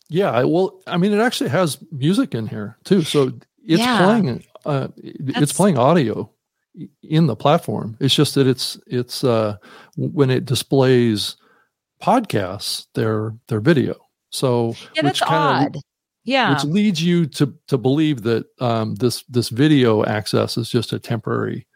Yeah, 0.08 0.42
well, 0.42 0.80
I 0.88 0.96
mean, 0.96 1.12
it 1.12 1.20
actually 1.20 1.50
has 1.50 1.78
music 1.92 2.34
in 2.34 2.48
here 2.48 2.76
too, 2.84 3.02
so 3.02 3.28
it's 3.64 3.80
Yeah. 3.80 4.04
playing. 4.04 4.44
Uh, 4.64 4.88
That's- 4.96 5.42
it's 5.44 5.52
playing 5.52 5.78
audio 5.78 6.30
in 7.02 7.26
the 7.26 7.36
platform. 7.36 7.96
It's 8.00 8.14
just 8.14 8.34
that 8.36 8.46
it's 8.46 8.78
it's 8.86 9.24
uh, 9.24 9.56
when 9.96 10.30
it 10.30 10.44
displays 10.44 11.36
podcasts, 12.02 12.86
they're 12.94 13.34
they're 13.48 13.60
video. 13.60 13.96
So 14.30 14.74
Yeah, 14.94 15.02
that's 15.02 15.20
kinda- 15.20 15.34
odd. 15.34 15.76
Yeah. 16.24 16.52
which 16.54 16.64
leads 16.64 17.02
you 17.02 17.26
to 17.26 17.54
to 17.68 17.78
believe 17.78 18.22
that 18.22 18.44
um, 18.60 18.94
this 18.96 19.24
this 19.28 19.48
video 19.48 20.04
access 20.04 20.56
is 20.58 20.68
just 20.68 20.92
a 20.92 20.98
temporary, 20.98 21.66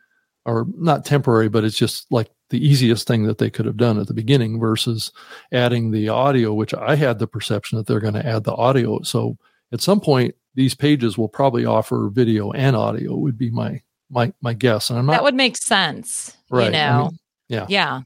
or 0.44 0.66
not 0.76 1.04
temporary, 1.04 1.48
but 1.48 1.64
it's 1.64 1.78
just 1.78 2.06
like 2.12 2.30
the 2.50 2.64
easiest 2.64 3.08
thing 3.08 3.24
that 3.24 3.38
they 3.38 3.48
could 3.50 3.64
have 3.66 3.78
done 3.78 3.98
at 3.98 4.06
the 4.06 4.14
beginning 4.14 4.60
versus 4.60 5.10
adding 5.50 5.90
the 5.90 6.08
audio, 6.10 6.52
which 6.52 6.74
I 6.74 6.94
had 6.94 7.18
the 7.18 7.26
perception 7.26 7.78
that 7.78 7.86
they're 7.86 8.00
going 8.00 8.14
to 8.14 8.24
add 8.26 8.44
the 8.44 8.54
audio. 8.54 9.00
So 9.02 9.38
at 9.72 9.80
some 9.80 9.98
point, 9.98 10.34
these 10.54 10.74
pages 10.74 11.16
will 11.18 11.28
probably 11.28 11.64
offer 11.64 12.08
video 12.12 12.52
and 12.52 12.76
audio. 12.76 13.16
Would 13.16 13.38
be 13.38 13.50
my 13.50 13.80
my 14.14 14.32
my 14.40 14.54
guess, 14.54 14.88
and 14.88 14.98
I'm 14.98 15.06
not. 15.06 15.12
That 15.12 15.24
would 15.24 15.34
make 15.34 15.56
sense. 15.56 16.34
Right, 16.48 16.66
You 16.66 16.70
know. 16.72 16.78
I 16.78 17.02
mean, 17.02 17.18
yeah. 17.48 17.66
Yeah. 17.68 18.00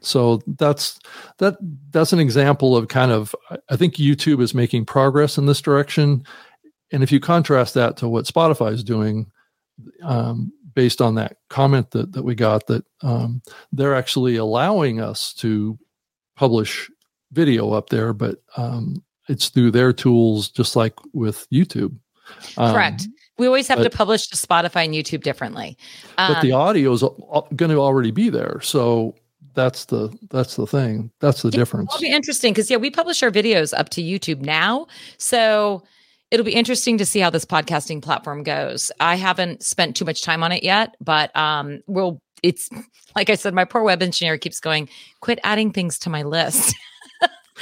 so 0.00 0.40
that's 0.46 0.98
that 1.38 1.56
that's 1.90 2.12
an 2.14 2.18
example 2.20 2.74
of 2.76 2.88
kind 2.88 3.12
of 3.12 3.34
i 3.68 3.76
think 3.76 3.94
youtube 3.96 4.40
is 4.40 4.54
making 4.54 4.86
progress 4.86 5.36
in 5.36 5.44
this 5.46 5.60
direction 5.60 6.24
and 6.90 7.02
if 7.02 7.12
you 7.12 7.20
contrast 7.20 7.74
that 7.74 7.96
to 7.98 8.08
what 8.08 8.24
spotify 8.24 8.72
is 8.72 8.82
doing 8.82 9.26
um, 10.02 10.50
based 10.74 11.00
on 11.02 11.14
that 11.16 11.36
comment 11.50 11.90
that, 11.90 12.12
that 12.12 12.22
we 12.22 12.34
got 12.34 12.66
that 12.66 12.84
um, 13.02 13.42
they're 13.72 13.94
actually 13.94 14.36
allowing 14.36 15.00
us 15.00 15.34
to 15.34 15.78
publish 16.36 16.90
video 17.32 17.72
up 17.72 17.90
there 17.90 18.12
but 18.14 18.38
um, 18.56 19.04
it's 19.28 19.50
through 19.50 19.70
their 19.70 19.92
tools 19.92 20.48
just 20.48 20.76
like 20.76 20.94
with 21.12 21.46
youtube 21.50 21.94
Um, 22.56 22.72
Correct. 22.72 23.06
We 23.42 23.48
always 23.48 23.66
have 23.68 23.78
but- 23.78 23.90
to 23.90 23.96
publish 24.02 24.28
to 24.28 24.36
Spotify 24.36 24.84
and 24.84 24.94
YouTube 24.94 25.22
differently. 25.22 25.76
but 26.16 26.40
the 26.40 26.52
Um, 26.52 26.60
audio 26.60 26.92
is 26.92 27.02
going 27.56 27.70
to 27.70 27.78
already 27.78 28.12
be 28.12 28.28
there 28.30 28.60
so 28.62 29.14
that's 29.54 29.84
the 29.86 30.08
that's 30.30 30.54
the 30.56 30.66
thing 30.66 31.10
that's 31.20 31.42
the 31.42 31.50
difference 31.50 31.90
It'll 31.92 32.00
be 32.10 32.12
interesting 32.20 32.52
because 32.54 32.70
yeah, 32.70 32.78
we 32.78 32.90
publish 32.90 33.22
our 33.22 33.30
videos 33.30 33.74
up 33.76 33.88
to 33.90 34.00
YouTube 34.02 34.40
now, 34.40 34.86
so 35.18 35.82
it'll 36.30 36.46
be 36.46 36.54
interesting 36.54 36.96
to 36.98 37.04
see 37.04 37.20
how 37.20 37.28
this 37.30 37.44
podcasting 37.44 38.00
platform 38.00 38.44
goes. 38.44 38.90
I 39.00 39.16
haven't 39.16 39.62
spent 39.62 39.96
too 39.96 40.06
much 40.06 40.22
time 40.22 40.42
on 40.42 40.52
it 40.52 40.62
yet, 40.62 40.94
but 41.00 41.34
um, 41.36 41.80
we'll. 41.86 42.20
It's 42.42 42.70
like 43.16 43.28
I 43.28 43.34
said, 43.34 43.52
my 43.52 43.66
poor 43.66 43.82
web 43.82 44.00
engineer 44.02 44.38
keeps 44.38 44.58
going, 44.58 44.88
"Quit 45.20 45.38
adding 45.44 45.70
things 45.72 45.98
to 45.98 46.08
my 46.10 46.22
list." 46.22 46.74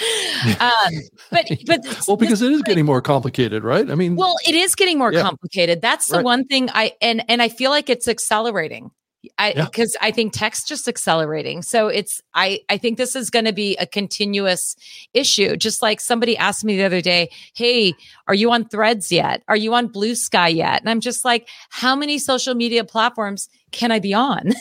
um, 0.60 0.92
but 1.30 1.46
but 1.66 1.80
well 2.08 2.16
because 2.16 2.40
it 2.42 2.52
is 2.52 2.62
getting 2.62 2.84
more 2.86 3.02
complicated 3.02 3.62
right 3.64 3.90
i 3.90 3.94
mean 3.94 4.16
well, 4.16 4.34
it 4.46 4.54
is 4.54 4.74
getting 4.74 4.98
more 4.98 5.12
Yeah. 5.12 5.22
complicated. 5.22 5.80
That's 5.82 6.08
the 6.08 6.16
Right. 6.16 6.24
one 6.24 6.44
thing 6.44 6.70
I 6.72 6.92
and 7.02 7.22
and 7.28 7.42
I 7.42 7.48
feel 7.48 7.70
like 7.70 7.90
it's 7.90 8.08
accelerating. 8.08 8.90
I 9.38 9.52
Yeah. 9.52 9.64
because 9.66 9.96
I 10.00 10.10
think 10.12 10.32
text 10.32 10.66
just 10.68 10.88
accelerating. 10.88 11.60
So 11.62 11.88
it's 11.88 12.22
I 12.34 12.60
I 12.70 12.78
think 12.78 12.96
this 12.96 13.14
is 13.14 13.28
going 13.30 13.44
to 13.44 13.52
be 13.52 13.76
a 13.76 13.86
continuous 13.86 14.76
issue. 15.12 15.56
Just 15.56 15.82
like 15.82 16.00
somebody 16.00 16.36
asked 16.38 16.64
me 16.64 16.76
the 16.76 16.84
other 16.84 17.00
day, 17.02 17.30
"Hey, 17.54 17.92
are 18.28 18.34
you 18.34 18.50
on 18.50 18.66
Threads 18.68 19.12
yet? 19.12 19.42
Are 19.48 19.56
you 19.56 19.74
on 19.74 19.88
Blue 19.88 20.14
Sky 20.14 20.48
yet?" 20.48 20.80
And 20.80 20.88
I'm 20.88 21.00
just 21.00 21.24
like, 21.24 21.48
"How 21.70 21.94
many 21.94 22.18
social 22.18 22.54
media 22.54 22.84
platforms 22.84 23.48
can 23.72 23.92
I 23.92 23.98
be 23.98 24.14
on?" 24.14 24.52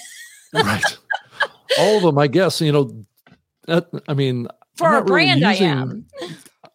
right 0.54 0.84
all 1.78 1.98
of 1.98 2.02
them 2.04 2.18
i 2.18 2.26
guess 2.26 2.60
you 2.60 2.72
know 2.72 2.90
i 4.08 4.14
mean 4.16 4.48
For 4.80 4.88
I'm 4.88 4.94
a 4.94 4.98
not 4.98 5.10
really 5.10 5.26
brand, 5.26 5.46
I 5.46 5.54
am. 5.56 6.06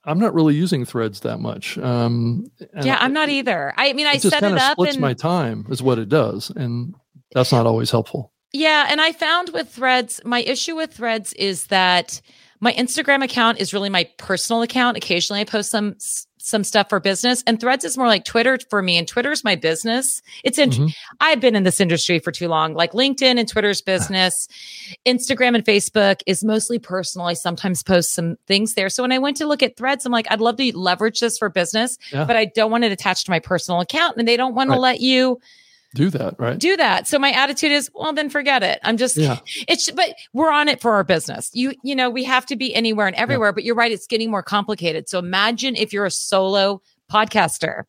i'm 0.05 0.19
not 0.19 0.35
really 0.35 0.55
using 0.55 0.85
threads 0.85 1.21
that 1.21 1.41
much 1.41 1.77
um 1.79 2.47
Yeah, 2.83 2.97
I'm 3.01 3.13
not 3.13 3.29
either. 3.31 3.73
I 3.77 3.93
mean, 3.95 4.07
I 4.07 4.19
set 4.19 4.43
it 4.43 4.59
up 4.59 4.73
splits 4.73 4.95
and 4.95 5.01
my 5.01 5.15
time 5.15 5.67
is 5.71 5.83
what 5.83 5.99
it 5.99 6.09
does 6.09 6.51
and 6.51 6.95
that's 7.33 7.51
not 7.53 7.67
always 7.67 7.91
helpful 7.91 8.33
Yeah, 8.53 8.87
and 8.89 9.01
I 9.01 9.11
found 9.13 9.49
with 9.51 9.69
Threads, 9.69 10.21
my 10.25 10.41
issue 10.43 10.77
with 10.77 10.93
Threads 10.93 11.33
is 11.33 11.67
that 11.69 12.21
my 12.61 12.73
Instagram 12.75 13.25
account 13.25 13.59
is 13.59 13.75
really 13.75 13.91
my 13.91 14.09
personal 14.17 14.63
account. 14.63 14.97
Occasionally, 14.97 15.41
I 15.41 15.45
post 15.45 15.71
some 15.71 15.97
some 16.47 16.63
stuff 16.63 16.91
for 16.91 17.01
business, 17.01 17.43
and 17.47 17.59
Threads 17.59 17.85
is 17.85 17.97
more 17.97 18.07
like 18.07 18.25
Twitter 18.25 18.59
for 18.69 18.83
me. 18.83 18.99
And 18.99 19.09
Twitter's 19.09 19.43
my 19.45 19.57
business. 19.57 20.21
It's 20.45 20.59
in. 20.59 20.71
Mhm. 20.71 20.95
I've 21.21 21.41
been 21.41 21.57
in 21.57 21.63
this 21.63 21.81
industry 21.81 22.19
for 22.19 22.31
too 22.31 22.49
long. 22.49 22.75
Like 22.75 22.93
LinkedIn 22.93 23.39
and 23.39 23.49
Twitter's 23.49 23.81
business, 23.81 24.47
Instagram 25.07 25.55
and 25.55 25.65
Facebook 25.65 26.21
is 26.27 26.45
mostly 26.45 26.79
personal. 26.79 27.27
I 27.27 27.33
sometimes 27.33 27.83
post 27.83 28.13
some 28.15 28.37
things 28.47 28.75
there. 28.75 28.89
So 28.91 29.03
when 29.03 29.13
I 29.13 29.19
went 29.19 29.37
to 29.39 29.47
look 29.47 29.63
at 29.63 29.77
Threads, 29.77 30.05
I'm 30.05 30.13
like, 30.13 30.27
I'd 30.31 30.41
love 30.41 30.57
to 30.59 30.77
leverage 30.77 31.21
this 31.21 31.39
for 31.39 31.49
business, 31.49 31.97
Yeah. 32.13 32.25
but 32.25 32.37
I 32.37 32.45
don't 32.45 32.71
want 32.71 32.85
it 32.85 32.93
attached 32.93 33.25
to 33.27 33.31
my 33.31 33.39
personal 33.41 33.81
account, 33.81 34.17
and 34.19 34.29
they 34.29 34.37
don't 34.37 34.55
want 34.55 34.69
Right. 34.69 34.77
to 34.77 34.81
let 34.81 35.01
you 35.01 35.41
do 35.95 36.11
that 36.11 36.35
right 36.39 36.59
do 36.59 36.77
that. 36.77 37.07
So 37.07 37.19
my 37.19 37.31
attitude 37.31 37.73
is, 37.73 37.91
well, 37.95 38.13
then 38.13 38.29
forget 38.29 38.63
it. 38.63 38.81
I'm 38.83 38.97
just, 38.97 39.17
yeah 39.17 39.39
it's, 39.69 39.91
but 39.93 40.15
we're 40.35 40.51
on 40.53 40.69
it 40.69 40.81
for 40.81 40.93
our 40.93 41.05
business. 41.05 41.51
You, 41.55 41.73
you 41.83 41.95
know, 41.95 42.11
we 42.11 42.25
have 42.25 42.45
to 42.47 42.57
be 42.57 42.75
anywhere 42.75 43.07
and 43.07 43.17
everywhere, 43.17 43.53
but 43.53 43.65
you're 43.65 43.75
right. 43.77 43.93
It's 43.93 44.07
getting 44.07 44.31
more 44.31 44.43
complicated. 44.43 45.09
So 45.09 45.19
imagine 45.21 45.77
if 45.77 45.93
you're 45.93 46.05
a 46.05 46.11
solo 46.11 46.83
podcaster 47.11 47.85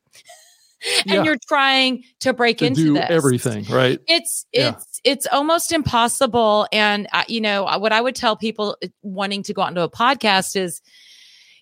and 1.07 1.15
Yeah. 1.15 1.23
you're 1.23 1.37
trying 1.47 2.03
to 2.19 2.31
break 2.31 2.59
to 2.59 2.67
into 2.67 2.83
do 2.83 2.93
this. 2.93 3.07
everything 3.09 3.65
right 3.65 3.99
It's, 4.07 4.45
Yeah. 4.53 4.69
it's, 4.75 5.01
it's 5.03 5.27
almost 5.31 5.71
impossible. 5.71 6.67
And, 6.71 7.07
uh, 7.11 7.23
you 7.27 7.41
know, 7.41 7.63
what 7.79 7.91
I 7.91 8.01
would 8.01 8.15
tell 8.15 8.35
people 8.37 8.77
uh, 8.83 8.87
wanting 9.01 9.41
to 9.43 9.53
go 9.53 9.63
out 9.63 9.69
into 9.69 9.81
a 9.81 9.89
podcast 9.89 10.55
is, 10.55 10.81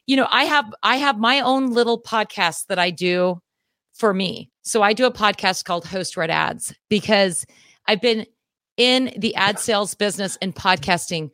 you 0.08 0.18
know, 0.18 0.28
I 0.30 0.44
have, 0.44 0.74
I 0.84 0.98
have 0.98 1.18
my 1.18 1.40
own 1.40 1.72
little 1.72 2.02
podcast 2.02 2.66
that 2.68 2.80
I 2.80 2.90
do 2.90 3.42
for 3.94 4.14
me. 4.14 4.50
So 4.64 4.82
I 4.82 4.94
do 4.94 5.06
a 5.06 5.12
podcast 5.12 5.66
called 5.66 5.86
Host 5.86 6.18
Red 6.18 6.30
Ads 6.32 6.74
because 6.90 7.46
I've 7.88 8.02
been 8.02 8.26
in 8.78 9.14
the 9.18 9.36
ad 9.36 9.60
sales 9.60 9.94
business 9.94 10.38
and 10.42 10.56
podcasting 10.56 11.30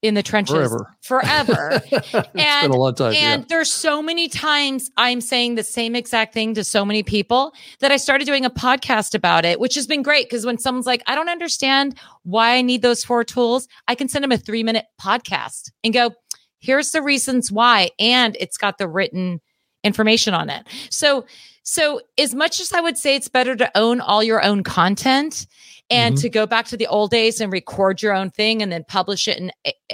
in 0.00 0.12
the 0.14 0.22
trenches 0.22 0.54
Forever. 0.54 0.96
forever. 1.00 1.82
it's 1.92 2.10
been 2.12 2.24
And- 2.36 2.74
a 2.74 2.76
long 2.76 2.94
time 2.94 3.14
And 3.14 3.42
yeah. 3.42 3.46
there's 3.48 3.72
so 3.72 4.02
many 4.02 4.28
times 4.28 4.90
I'm 4.98 5.22
saying 5.22 5.54
the 5.54 5.62
same 5.64 5.96
exact 5.96 6.34
thing 6.34 6.52
to 6.54 6.64
so 6.64 6.84
many 6.84 7.02
people 7.02 7.54
that 7.80 7.90
I 7.90 7.96
started 7.96 8.26
doing 8.26 8.44
a 8.44 8.50
podcast 8.50 9.14
about 9.14 9.46
it, 9.46 9.58
which 9.60 9.74
has 9.76 9.86
been 9.86 10.02
great 10.02 10.26
because 10.28 10.44
when 10.44 10.58
someone's 10.58 10.84
like, 10.86 11.02
I 11.06 11.14
don't 11.14 11.30
understand 11.30 11.98
why 12.22 12.54
I 12.56 12.60
need 12.62 12.82
those 12.82 13.02
four 13.02 13.24
tools, 13.24 13.66
I 13.88 13.94
can 13.94 14.08
send 14.08 14.22
them 14.22 14.32
a 14.32 14.36
three 14.36 14.62
minute 14.62 14.84
podcast 15.00 15.70
and 15.82 15.94
go, 15.94 16.12
here's 16.60 16.90
the 16.90 17.00
reasons 17.02 17.50
why. 17.50 17.88
And 17.98 18.36
it's 18.40 18.58
got 18.58 18.76
the 18.76 18.88
written 18.88 19.40
information 19.84 20.34
on 20.34 20.50
it. 20.50 20.66
So, 20.90 21.24
so 21.64 22.00
as 22.16 22.34
much 22.34 22.60
as 22.60 22.72
I 22.72 22.80
would 22.80 22.96
say 22.96 23.16
it's 23.16 23.28
better 23.28 23.56
to 23.56 23.70
own 23.76 24.00
all 24.00 24.22
your 24.22 24.42
own 24.44 24.62
content 24.62 25.46
and 25.90 26.14
Mhm. 26.14 26.20
to 26.20 26.28
go 26.30 26.46
back 26.46 26.66
to 26.68 26.76
the 26.76 26.86
old 26.86 27.10
days 27.10 27.40
and 27.40 27.52
record 27.52 28.00
your 28.00 28.14
own 28.14 28.30
thing 28.30 28.62
and 28.62 28.70
then 28.70 28.84
publish 28.84 29.26
it 29.28 29.38
in 29.38 29.50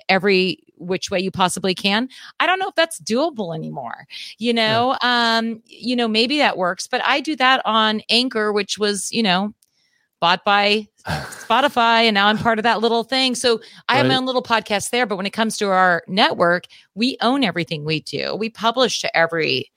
every 0.08 0.58
which 0.76 1.10
way 1.10 1.18
you 1.20 1.30
possibly 1.30 1.74
can. 1.74 2.08
I 2.38 2.46
don't 2.46 2.58
know 2.58 2.68
if 2.68 2.74
that's 2.74 3.00
doable 3.00 3.54
anymore. 3.54 4.06
You 4.38 4.52
know, 4.52 4.96
um, 5.02 5.62
you 5.66 5.96
know, 5.96 6.06
maybe 6.08 6.38
that 6.38 6.56
works, 6.56 6.86
but 6.86 7.02
I 7.04 7.20
do 7.20 7.34
that 7.36 7.60
on 7.64 8.02
Anchor, 8.08 8.52
which 8.52 8.78
was, 8.78 9.10
you 9.12 9.22
know, 9.22 9.52
bought 10.20 10.44
by 10.44 10.86
Spotify, 11.06 12.02
and 12.04 12.14
now 12.14 12.26
I'm 12.28 12.38
part 12.38 12.58
of 12.58 12.62
that 12.64 12.80
little 12.80 13.04
thing. 13.04 13.34
So 13.34 13.60
I 13.88 13.96
have 13.96 14.06
my 14.06 14.16
own 14.16 14.26
little 14.26 14.42
podcast 14.42 14.90
there. 14.90 15.06
But 15.06 15.16
when 15.16 15.26
it 15.26 15.32
comes 15.32 15.56
to 15.58 15.68
our 15.68 16.02
network, 16.06 16.64
we 16.94 17.16
own 17.20 17.42
everything 17.42 17.84
we 17.84 18.00
do. 18.00 18.34
We 18.36 18.48
publish 18.50 19.00
to 19.00 19.16
every 19.16 19.70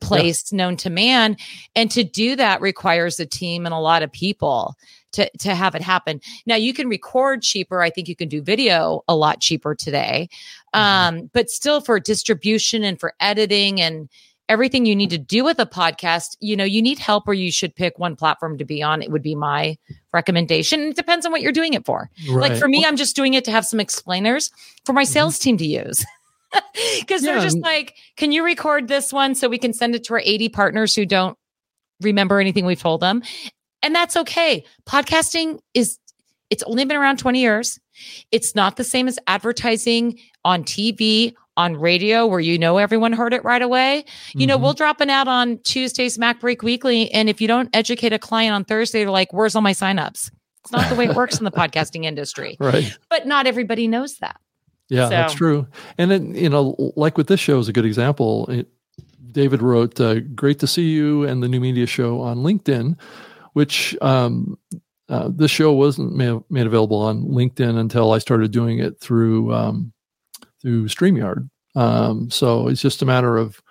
place 0.00 0.52
known 0.52 0.76
to 0.78 0.90
man, 0.90 1.36
and 1.74 1.90
to 1.90 2.04
do 2.04 2.36
that 2.36 2.60
requires 2.60 3.20
a 3.20 3.26
team 3.26 3.66
and 3.66 3.74
a 3.74 3.78
lot 3.78 4.02
of 4.02 4.10
people 4.12 4.76
to 5.12 5.30
to 5.38 5.54
have 5.54 5.74
it 5.74 5.82
happen. 5.82 6.20
Now 6.46 6.56
you 6.56 6.72
can 6.74 6.88
record 6.88 7.42
cheaper. 7.42 7.82
I 7.82 7.90
think 7.90 8.08
you 8.08 8.16
can 8.16 8.28
do 8.28 8.42
video 8.42 9.02
a 9.08 9.16
lot 9.16 9.40
cheaper 9.40 9.74
today, 9.74 10.28
um, 10.72 11.30
but 11.32 11.50
still 11.50 11.80
for 11.80 11.98
distribution 12.00 12.84
and 12.84 12.98
for 12.98 13.14
editing 13.20 13.80
and 13.80 14.08
everything 14.48 14.84
you 14.84 14.96
need 14.96 15.10
to 15.10 15.18
do 15.18 15.44
with 15.44 15.60
a 15.60 15.64
podcast, 15.64 16.36
you 16.40 16.56
know, 16.56 16.64
you 16.64 16.82
need 16.82 16.98
help 16.98 17.28
or 17.28 17.34
you 17.34 17.52
should 17.52 17.72
pick 17.74 17.98
one 18.00 18.16
platform 18.16 18.58
to 18.58 18.64
be 18.64 18.82
on. 18.82 19.00
It 19.00 19.12
would 19.12 19.22
be 19.22 19.36
my 19.36 19.78
recommendation. 20.12 20.80
It 20.80 20.96
depends 20.96 21.24
on 21.24 21.30
what 21.30 21.40
you're 21.40 21.52
doing 21.52 21.72
it 21.74 21.86
for. 21.86 22.10
Like 22.40 22.56
for 22.56 22.66
me, 22.66 22.84
I'm 22.84 22.96
just 22.96 23.14
doing 23.14 23.34
it 23.34 23.44
to 23.44 23.52
have 23.52 23.64
some 23.64 23.78
explainers 23.78 24.50
for 24.84 24.92
my 24.92 25.04
sales 25.04 25.38
team 25.38 25.56
to 25.58 25.66
use. 25.66 26.04
Because 27.00 27.22
they're 27.22 27.40
just 27.40 27.58
like, 27.58 27.94
can 28.16 28.32
you 28.32 28.44
record 28.44 28.88
this 28.88 29.12
one 29.12 29.34
so 29.34 29.48
we 29.48 29.58
can 29.58 29.72
send 29.72 29.94
it 29.94 30.04
to 30.04 30.14
our 30.14 30.22
80 30.24 30.48
partners 30.50 30.94
who 30.94 31.04
don't 31.06 31.36
remember 32.00 32.40
anything 32.40 32.64
we've 32.64 32.80
told 32.80 33.00
them? 33.00 33.22
And 33.82 33.94
that's 33.94 34.16
okay. 34.16 34.64
Podcasting 34.88 35.58
is, 35.74 35.98
it's 36.50 36.62
only 36.64 36.84
been 36.84 36.96
around 36.96 37.18
20 37.18 37.40
years. 37.40 37.78
It's 38.32 38.54
not 38.54 38.76
the 38.76 38.84
same 38.84 39.08
as 39.08 39.18
advertising 39.26 40.18
on 40.44 40.64
TV, 40.64 41.34
on 41.56 41.76
radio, 41.76 42.26
where 42.26 42.40
you 42.40 42.58
know 42.58 42.78
everyone 42.78 43.12
heard 43.12 43.34
it 43.34 43.44
right 43.44 43.62
away. 43.62 44.04
You 44.34 44.46
know, 44.46 44.58
Mhm. 44.58 44.62
we'll 44.62 44.72
drop 44.74 45.00
an 45.00 45.10
ad 45.10 45.28
on 45.28 45.58
Tuesday's 45.58 46.18
Mac 46.18 46.40
Break 46.40 46.62
Weekly. 46.62 47.10
And 47.12 47.28
if 47.28 47.40
you 47.40 47.48
don't 47.48 47.68
educate 47.74 48.12
a 48.12 48.18
client 48.18 48.54
on 48.54 48.64
Thursday, 48.64 49.00
they're 49.00 49.10
like, 49.10 49.32
where's 49.32 49.54
all 49.54 49.62
my 49.62 49.72
signups? 49.72 50.30
It's 50.62 50.72
not 50.72 50.88
the 50.88 50.94
way 50.94 51.06
it 51.06 51.14
works 51.16 51.38
in 51.38 51.44
the 51.44 51.50
podcasting 51.52 52.04
industry. 52.04 52.56
right 52.60 52.96
But 53.10 53.26
not 53.26 53.46
everybody 53.46 53.88
knows 53.88 54.16
that. 54.18 54.36
Yeah, 54.90 55.08
that's 55.08 55.34
true. 55.34 55.66
And 55.98 56.10
then, 56.10 56.34
you 56.34 56.48
know, 56.48 56.92
like 56.96 57.16
with 57.16 57.28
this 57.28 57.40
show 57.40 57.58
is 57.58 57.68
a 57.68 57.72
good 57.72 57.86
example. 57.86 58.46
It, 58.50 58.68
David 59.30 59.62
wrote, 59.62 60.00
uh, 60.00 60.20
"Great 60.20 60.58
to 60.58 60.66
see 60.66 60.90
you," 60.90 61.24
and 61.24 61.42
the 61.42 61.48
new 61.48 61.60
media 61.60 61.86
show 61.86 62.20
on 62.20 62.38
LinkedIn, 62.38 62.98
which 63.52 63.96
um, 64.02 64.58
uh, 65.08 65.30
this 65.32 65.50
show 65.50 65.72
wasn't 65.72 66.14
made, 66.14 66.40
made 66.50 66.66
available 66.66 66.98
on 66.98 67.22
LinkedIn 67.24 67.78
until 67.78 68.12
I 68.12 68.18
started 68.18 68.50
doing 68.50 68.80
it 68.80 69.00
through 69.00 69.54
um, 69.54 69.92
through 70.60 70.86
Streamyard. 70.86 71.48
Um, 71.76 72.30
so 72.30 72.68
it's 72.68 72.82
just 72.82 73.02
a 73.02 73.06
matter 73.06 73.36
of 73.36 73.62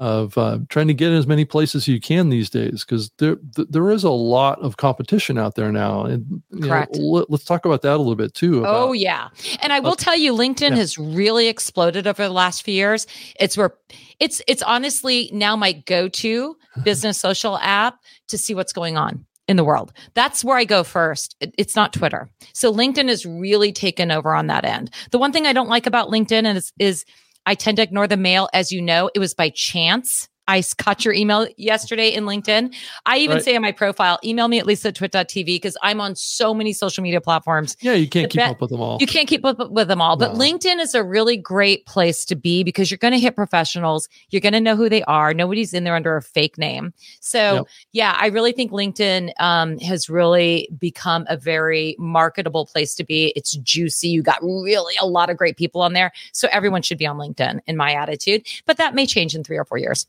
of 0.00 0.38
uh, 0.38 0.58
trying 0.68 0.86
to 0.88 0.94
get 0.94 1.10
in 1.10 1.18
as 1.18 1.26
many 1.26 1.44
places 1.44 1.82
as 1.82 1.88
you 1.88 2.00
can 2.00 2.28
these 2.28 2.48
days 2.48 2.84
because 2.84 3.10
there 3.18 3.36
th- 3.56 3.66
there 3.68 3.90
is 3.90 4.04
a 4.04 4.10
lot 4.10 4.58
of 4.60 4.76
competition 4.76 5.36
out 5.38 5.56
there 5.56 5.72
now 5.72 6.04
and 6.04 6.24
you 6.50 6.60
know, 6.60 6.68
Correct. 6.68 6.96
let, 6.96 7.28
us 7.30 7.44
talk 7.44 7.64
about 7.64 7.82
that 7.82 7.94
a 7.94 7.98
little 7.98 8.14
bit 8.14 8.32
too 8.34 8.64
Oh 8.64 8.92
yeah. 8.92 9.28
And 9.60 9.72
I 9.72 9.80
will 9.80 9.92
Uh, 9.92 9.96
tell 9.96 10.16
you 10.16 10.32
LinkedIn 10.32 10.70
yeah. 10.70 10.76
has 10.76 10.98
really 10.98 11.48
exploded 11.48 12.06
over 12.06 12.22
the 12.22 12.32
last 12.32 12.62
few 12.62 12.74
years. 12.74 13.06
It's 13.40 13.56
where 13.56 13.74
it's 14.20 14.40
it's 14.46 14.62
honestly 14.62 15.30
now 15.32 15.56
my 15.56 15.72
go-to 15.72 16.56
business 16.84 17.18
social 17.18 17.58
app 17.58 17.98
to 18.28 18.38
see 18.38 18.54
what's 18.54 18.72
going 18.72 18.96
on 18.96 19.24
in 19.48 19.56
the 19.56 19.64
world. 19.64 19.92
That's 20.14 20.44
where 20.44 20.56
I 20.58 20.64
go 20.64 20.84
first. 20.84 21.34
It- 21.40 21.54
It's 21.58 21.74
not 21.74 21.92
Twitter. 21.92 22.30
So 22.52 22.72
LinkedIn 22.72 23.08
has 23.08 23.26
really 23.26 23.72
taken 23.72 24.10
over 24.12 24.34
on 24.34 24.46
that 24.48 24.64
end. 24.64 24.90
The 25.10 25.18
one 25.18 25.32
thing 25.32 25.46
I 25.46 25.52
don't 25.52 25.68
like 25.70 25.86
about 25.86 26.08
LinkedIn 26.10 26.54
is 26.54 26.72
is 26.78 27.04
I 27.48 27.54
tend 27.54 27.78
to 27.78 27.82
ignore 27.82 28.06
the 28.06 28.18
mail 28.18 28.50
as 28.52 28.72
you 28.72 28.82
know, 28.82 29.10
it 29.14 29.20
was 29.20 29.32
by 29.32 29.48
chance. 29.48 30.28
I 30.48 30.62
caught 30.78 31.04
your 31.04 31.14
email 31.14 31.46
yesterday 31.56 32.08
in 32.08 32.24
LinkedIn. 32.24 32.74
I 33.06 33.18
even 33.18 33.36
Right. 33.36 33.44
say 33.44 33.54
in 33.54 33.62
my 33.62 33.72
profile, 33.72 34.18
email 34.24 34.48
me 34.48 34.58
at 34.58 34.66
lisa 34.66 34.88
at 34.88 34.96
twit.tv 34.96 35.44
because 35.44 35.76
I'm 35.82 36.00
on 36.00 36.16
so 36.16 36.52
many 36.52 36.72
social 36.72 37.02
media 37.02 37.20
platforms 37.20 37.76
yeah 37.80 37.92
you 37.92 38.08
can't 38.08 38.30
keep 38.30 38.40
up 38.42 38.60
with 38.60 38.70
them 38.70 38.80
all 38.80 38.98
you 39.00 39.06
can't 39.06 39.28
keep 39.28 39.44
up 39.44 39.70
with 39.70 39.88
them 39.88 40.00
all, 40.00 40.16
but 40.16 40.32
LinkedIn 40.34 40.80
is 40.80 40.94
a 40.94 41.04
really 41.04 41.36
great 41.36 41.86
place 41.86 42.24
to 42.24 42.34
be 42.34 42.64
because 42.64 42.90
you're 42.90 42.98
going 42.98 43.12
to 43.12 43.18
hit 43.18 43.36
professionals. 43.36 44.08
You're 44.30 44.40
going 44.40 44.54
to 44.54 44.60
know 44.60 44.76
who 44.76 44.88
they 44.88 45.02
are. 45.04 45.34
Nobody's 45.34 45.74
in 45.74 45.84
there 45.84 45.94
under 45.94 46.16
a 46.16 46.22
fake 46.22 46.58
name. 46.58 46.92
So, 47.20 47.54
Yep. 47.54 47.66
yeah, 47.92 48.16
I 48.18 48.28
really 48.28 48.52
think 48.52 48.72
LinkedIn 48.72 49.32
um, 49.40 49.78
has 49.78 50.08
really 50.08 50.68
become 50.78 51.26
a 51.28 51.36
very 51.36 51.94
marketable 51.98 52.66
place 52.66 52.94
to 52.96 53.04
be. 53.04 53.32
It's 53.36 53.52
juicy. 53.58 54.08
You 54.08 54.22
got 54.22 54.42
really 54.42 54.94
a 55.00 55.06
lot 55.06 55.30
of 55.30 55.36
great 55.36 55.56
people 55.56 55.82
on 55.82 55.92
there. 55.92 56.12
So, 56.32 56.48
everyone 56.50 56.82
should 56.82 56.98
be 56.98 57.06
on 57.06 57.18
LinkedIn, 57.18 57.60
in 57.66 57.76
my 57.76 57.92
attitude. 57.92 58.46
But 58.66 58.78
that 58.78 58.94
may 58.94 59.06
change 59.06 59.34
in 59.34 59.44
three 59.44 59.58
or 59.58 59.64
four 59.64 59.78
years. 59.78 60.06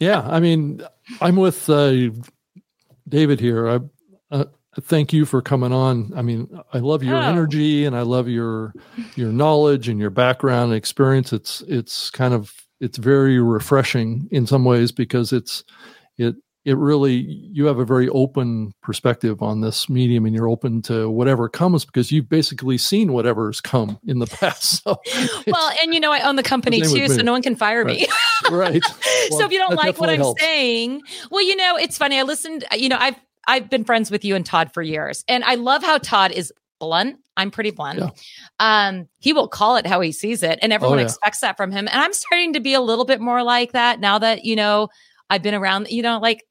Yeah 0.00 0.22
i 0.28 0.40
mean 0.40 0.80
i'm 1.20 1.36
with 1.36 1.68
uh, 1.70 2.10
david 3.08 3.40
here. 3.40 3.68
I 3.68 3.80
uh, 4.30 4.44
thank 4.80 5.12
you 5.12 5.24
for 5.26 5.40
coming 5.42 5.72
on. 5.72 6.12
I 6.16 6.22
mean 6.22 6.48
i 6.72 6.78
love 6.78 7.02
your 7.02 7.16
Oh. 7.16 7.20
energy 7.22 7.84
and 7.84 7.94
i 7.96 8.02
love 8.02 8.28
your 8.28 8.72
your 9.14 9.30
knowledge 9.32 9.88
and 9.88 10.00
your 10.00 10.10
background 10.10 10.70
and 10.70 10.74
experience. 10.76 11.32
It's 11.32 11.60
it's 11.68 12.10
kind 12.10 12.34
of 12.34 12.52
it's 12.80 12.98
very 12.98 13.38
refreshing 13.40 14.28
in 14.30 14.46
some 14.46 14.64
ways 14.64 14.90
because 14.92 15.32
it's 15.32 15.64
it 16.18 16.34
it 16.64 16.76
really 16.78 17.14
you 17.52 17.66
have 17.66 17.78
a 17.78 17.84
very 17.84 18.08
open 18.08 18.72
perspective 18.82 19.42
on 19.42 19.60
this 19.60 19.88
medium 19.88 20.24
and 20.24 20.34
you're 20.34 20.48
open 20.48 20.80
to 20.82 21.10
whatever 21.10 21.48
comes 21.48 21.84
because 21.84 22.10
you've 22.10 22.28
basically 22.28 22.78
seen 22.78 23.12
whatever's 23.12 23.60
come 23.60 23.98
in 24.06 24.18
the 24.18 24.26
past 24.40 24.82
so 24.82 24.96
Well, 25.46 25.72
and 25.82 25.92
you 25.92 26.00
know, 26.00 26.10
I 26.12 26.20
own 26.20 26.36
the 26.36 26.42
company 26.42 26.80
with 26.80 26.92
too, 26.92 27.08
so 27.08 27.20
no 27.22 27.32
one 27.32 27.42
can 27.42 27.54
fire 27.56 27.84
me. 27.84 28.06
right 28.50 28.82
so 29.30 29.44
if 29.44 29.52
you 29.52 29.58
don't 29.58 29.74
like 29.76 29.98
what 30.00 30.08
I'm 30.10 30.20
helps. 30.20 30.40
saying, 30.40 31.02
well, 31.30 31.42
you 31.46 31.56
know, 31.56 31.76
it's 31.76 31.98
funny. 31.98 32.18
I 32.18 32.22
listened, 32.22 32.64
you 32.76 32.88
know, 32.88 32.96
I've 32.98 33.16
I've 33.46 33.68
been 33.68 33.84
friends 33.84 34.10
with 34.10 34.24
you 34.24 34.34
and 34.34 34.46
Todd 34.46 34.72
for 34.72 34.80
years. 34.82 35.22
And 35.28 35.44
I 35.44 35.56
love 35.56 35.82
how 35.82 35.98
Todd 35.98 36.32
is 36.32 36.50
blunt. 36.80 37.18
I'm 37.36 37.50
pretty 37.50 37.72
blunt. 37.72 37.98
Yeah. 37.98 38.08
Um, 38.58 39.06
he 39.18 39.32
will 39.34 39.48
call 39.48 39.76
it 39.76 39.86
how 39.86 40.00
he 40.00 40.12
sees 40.12 40.42
it. 40.42 40.58
And 40.62 40.72
everyone 40.72 40.96
Oh, 40.98 41.00
yeah. 41.00 41.06
expects 41.08 41.40
that 41.40 41.56
from 41.56 41.70
him. 41.70 41.86
And 41.88 42.00
I'm 42.00 42.12
starting 42.14 42.54
to 42.54 42.60
be 42.60 42.72
a 42.74 42.80
little 42.80 43.04
bit 43.04 43.20
more 43.20 43.42
like 43.42 43.72
that 43.72 44.00
now 44.00 44.18
that, 44.18 44.44
you 44.46 44.56
know, 44.56 44.88
I've 45.30 45.42
been 45.42 45.54
around, 45.54 45.88
you 45.90 46.02
know, 46.02 46.18
like 46.18 46.44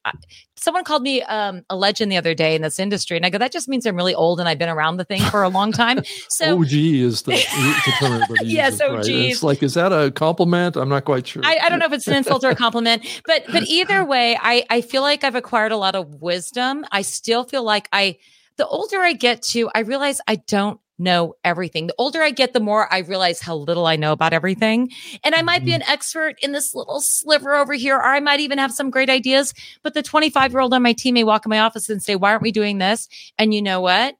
someone 0.56 0.84
called 0.84 1.02
me 1.02 1.22
um, 1.22 1.62
a 1.70 1.76
legend 1.76 2.10
the 2.10 2.16
other 2.16 2.34
day 2.34 2.54
in 2.54 2.62
this 2.62 2.78
industry. 2.78 3.16
And 3.16 3.24
I 3.24 3.30
go, 3.30 3.38
that 3.38 3.52
just 3.52 3.68
means 3.68 3.86
I'm 3.86 3.96
really 3.96 4.14
old 4.14 4.40
and 4.40 4.48
I've 4.48 4.58
been 4.58 4.68
around 4.68 4.96
the 4.96 5.04
thing 5.04 5.20
for 5.22 5.42
a 5.42 5.48
long 5.48 5.72
time. 5.72 6.02
So 6.28 6.58
OG 6.58 6.72
is 6.72 7.22
the, 7.22 7.32
the 7.86 7.92
term 7.98 8.12
everybody 8.12 8.46
Yes, 8.46 8.72
uses, 8.72 8.90
right? 8.90 9.08
It's 9.08 9.42
like, 9.42 9.62
is 9.62 9.74
that 9.74 9.92
a 9.92 10.10
compliment? 10.10 10.76
I'm 10.76 10.88
not 10.88 11.04
quite 11.04 11.26
sure. 11.26 11.42
I, 11.44 11.58
I 11.62 11.68
don't 11.68 11.78
know 11.78 11.86
if 11.86 11.92
it's 11.92 12.08
an 12.08 12.14
insult 12.14 12.44
or 12.44 12.50
a 12.50 12.56
compliment, 12.56 13.06
but 13.26 13.44
but 13.52 13.62
either 13.64 14.04
way, 14.06 14.36
I 14.40 14.64
I 14.70 14.80
feel 14.80 15.02
like 15.02 15.22
I've 15.22 15.34
acquired 15.34 15.70
a 15.70 15.76
lot 15.76 15.94
of 15.94 16.20
wisdom. 16.20 16.84
I 16.90 17.02
still 17.02 17.44
feel 17.44 17.62
like 17.62 17.88
I 17.92 18.16
the 18.56 18.66
older 18.66 19.00
I 19.00 19.12
get 19.12 19.42
to, 19.42 19.70
I 19.74 19.80
realize 19.80 20.20
I 20.26 20.36
don't 20.36 20.80
know 20.98 21.34
everything. 21.42 21.88
The 21.88 21.94
older 21.98 22.22
I 22.22 22.30
get, 22.30 22.52
the 22.52 22.60
more 22.60 22.92
I 22.92 22.98
realize 22.98 23.40
how 23.40 23.56
little 23.56 23.86
I 23.86 23.96
know 23.96 24.12
about 24.12 24.32
everything. 24.32 24.90
And 25.24 25.34
I 25.34 25.42
might 25.42 25.64
be 25.64 25.72
Mm-hmm. 25.72 25.82
an 25.82 25.88
expert 25.88 26.36
in 26.42 26.52
this 26.52 26.74
little 26.74 27.00
sliver 27.00 27.54
over 27.54 27.72
here, 27.74 27.96
or 27.96 28.04
I 28.04 28.20
might 28.20 28.40
even 28.40 28.58
have 28.58 28.72
some 28.72 28.90
great 28.90 29.10
ideas. 29.10 29.52
But 29.82 29.94
the 29.94 30.02
25 30.02 30.52
year 30.52 30.60
old 30.60 30.72
on 30.72 30.82
my 30.82 30.92
team 30.92 31.14
may 31.14 31.24
walk 31.24 31.44
in 31.46 31.50
my 31.50 31.58
office 31.60 31.88
and 31.90 32.02
say, 32.02 32.14
Why 32.16 32.30
aren't 32.30 32.42
we 32.42 32.52
doing 32.52 32.78
this? 32.78 33.08
And 33.38 33.52
you 33.52 33.60
know 33.62 33.80
what? 33.80 34.14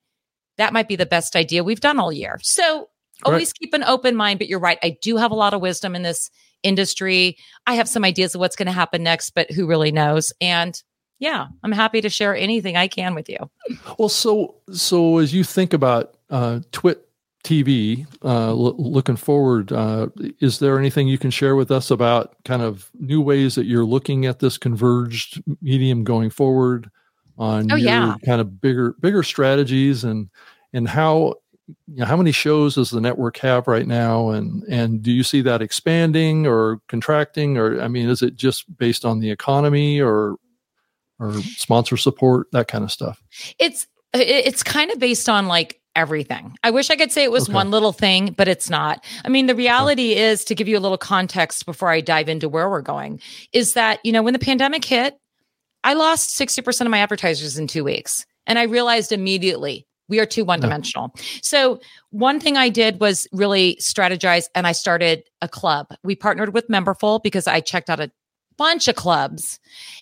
That 0.57 0.73
might 0.73 0.89
be 0.89 0.97
the 0.97 1.07
best 1.07 1.37
idea 1.37 1.63
we've 1.65 1.81
done 1.81 1.99
all 2.01 2.13
year. 2.13 2.39
So 2.43 2.89
always 3.25 3.53
keep 3.53 3.73
an 3.75 3.85
open 3.85 4.17
mind. 4.17 4.39
But 4.39 4.49
you're 4.49 4.59
right. 4.59 4.79
I 4.83 4.97
do 5.01 5.17
have 5.17 5.31
a 5.31 5.35
lot 5.37 5.55
of 5.55 5.61
wisdom 5.61 5.95
in 5.95 6.03
this 6.03 6.31
industry. 6.65 7.37
I 7.67 7.75
have 7.75 7.89
some 7.89 8.05
ideas 8.05 8.35
of 8.35 8.41
what's 8.41 8.57
going 8.57 8.67
to 8.67 8.73
happen 8.73 9.03
next, 9.03 9.31
but 9.31 9.51
who 9.51 9.67
really 9.67 9.93
knows? 9.93 10.33
And 10.41 10.81
yeah, 11.21 11.47
I'm 11.63 11.73
happy 11.73 12.01
to 12.01 12.09
share 12.09 12.35
anything 12.35 12.77
I 12.77 12.89
can 12.89 13.15
with 13.15 13.29
you. 13.29 13.39
Well, 13.99 14.09
so 14.09 14.57
so 14.73 15.19
as 15.19 15.33
you 15.33 15.45
think 15.45 15.73
about 15.73 16.17
uh, 16.35 16.61
Twit 16.73 17.07
TV, 17.45 18.07
uh, 18.25 18.49
l- 18.49 18.77
looking 18.79 19.17
forward, 19.17 19.71
uh, 19.71 20.09
is 20.41 20.59
there 20.59 20.79
anything 20.79 21.07
you 21.07 21.19
can 21.19 21.31
share 21.31 21.55
with 21.57 21.71
us 21.71 21.91
about 21.91 22.35
kind 22.45 22.63
of 22.63 22.91
new 22.99 23.21
ways 23.21 23.55
that 23.55 23.67
you're 23.67 23.85
looking 23.85 24.27
at 24.27 24.39
this 24.41 24.57
converged 24.59 25.43
medium 25.61 26.05
going 26.05 26.31
forward 26.31 26.91
on 27.39 27.71
Oh, 27.71 27.77
your 27.77 27.87
yeah. 27.87 28.15
kind 28.25 28.41
of 28.41 28.61
bigger 28.61 28.95
bigger 29.01 29.23
strategies 29.23 30.05
and 30.05 30.29
and 30.73 30.89
how 30.89 31.35
you 31.89 31.97
know, 32.01 32.05
how 32.07 32.17
many 32.17 32.31
shows 32.33 32.75
does 32.77 32.91
the 32.91 33.01
network 33.01 33.37
have 33.39 33.67
right 33.69 33.87
now 33.87 34.31
and 34.31 34.63
and 34.65 35.03
do 35.03 35.11
you 35.13 35.23
see 35.23 35.41
that 35.43 35.61
expanding 35.63 36.47
or 36.47 36.81
contracting 36.89 37.59
or 37.59 37.81
I 37.81 37.89
mean 37.89 38.09
is 38.09 38.23
it 38.23 38.37
just 38.37 38.65
based 38.79 39.05
on 39.05 39.21
the 39.21 39.31
economy 39.31 40.01
or 40.01 40.37
or 41.21 41.33
sponsor 41.43 41.97
support 41.97 42.47
that 42.53 42.69
kind 42.69 42.85
of 42.85 42.91
stuff? 42.93 43.23
It's 43.59 43.87
it's 44.15 44.63
kind 44.63 44.91
of 44.91 44.99
based 44.99 45.29
on 45.29 45.47
like 45.47 45.81
everything. 45.97 46.57
I 46.63 46.71
wish 46.71 46.91
I 46.91 46.97
could 46.97 47.13
say 47.13 47.25
it 47.25 47.31
was 47.31 47.45
Okay. 47.45 47.55
one 47.55 47.71
little 47.71 47.93
thing, 47.93 48.35
but 48.37 48.49
it's 48.49 48.69
not. 48.71 49.05
I 49.25 49.29
mean, 49.29 49.47
the 49.47 49.55
reality 49.55 50.15
is 50.15 50.45
to 50.47 50.55
give 50.55 50.69
you 50.69 50.79
a 50.79 50.81
little 50.81 50.99
context 50.99 51.67
before 51.67 51.91
I 51.91 52.01
dive 52.01 52.29
into 52.29 52.49
where 52.49 52.69
we're 52.69 52.83
going 52.83 53.21
is 53.53 53.75
that, 53.75 54.01
you 54.05 54.13
know, 54.13 54.23
when 54.23 54.33
the 54.33 54.39
pandemic 54.39 54.85
hit, 54.85 55.19
I 55.85 55.95
lost 55.95 56.39
60% 56.39 56.83
of 56.83 56.89
my 56.91 56.99
advertisers 56.99 57.59
in 57.59 57.67
2 57.67 57.85
weeks. 57.85 58.27
And 58.47 58.59
I 58.59 58.65
realized 58.65 59.13
immediately 59.13 59.87
we 60.09 60.21
are 60.21 60.27
too 60.27 60.45
one 60.45 60.61
dimensional. 60.61 61.15
So, 61.43 61.81
one 62.11 62.39
thing 62.39 62.59
I 62.59 62.69
did 62.69 63.01
was 63.01 63.27
really 63.33 63.77
strategize 63.81 64.45
and 64.55 64.67
I 64.67 64.73
started 64.73 65.25
a 65.41 65.49
club. 65.49 65.87
We 66.03 66.15
partnered 66.15 66.53
with 66.53 66.69
Memberful 66.69 67.23
because 67.23 67.47
I 67.47 67.61
checked 67.61 67.89
out 67.89 68.01
a 68.01 68.11
bunch 68.57 68.89
of 68.89 68.95
clubs 68.97 69.59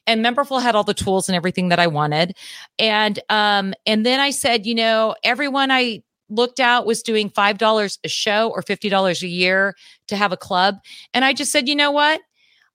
and 0.07 0.25
Memberful 0.25 0.61
had 0.63 0.75
all 0.75 0.85
the 0.85 0.95
tools 0.95 1.29
and 1.29 1.37
everything 1.37 1.69
that 1.71 1.79
I 1.79 1.87
wanted. 1.87 2.37
And 2.79 3.19
um 3.29 3.75
and 3.87 4.05
then 4.07 4.21
I 4.21 4.31
said, 4.31 4.67
you 4.67 4.75
know, 4.75 5.15
everyone 5.23 5.71
I 5.71 6.03
looked 6.29 6.61
out 6.61 6.87
was 6.87 7.03
doing 7.03 7.29
$5 7.31 7.99
a 8.05 8.09
show 8.09 8.49
or 8.51 8.63
$50 8.63 9.23
a 9.23 9.29
year 9.29 9.75
to 10.09 10.17
have 10.17 10.33
a 10.33 10.37
club. 10.37 10.77
And 11.13 11.25
I 11.25 11.33
just 11.35 11.53
said, 11.53 11.69
you 11.69 11.77
know 11.77 11.91
what? 11.91 12.21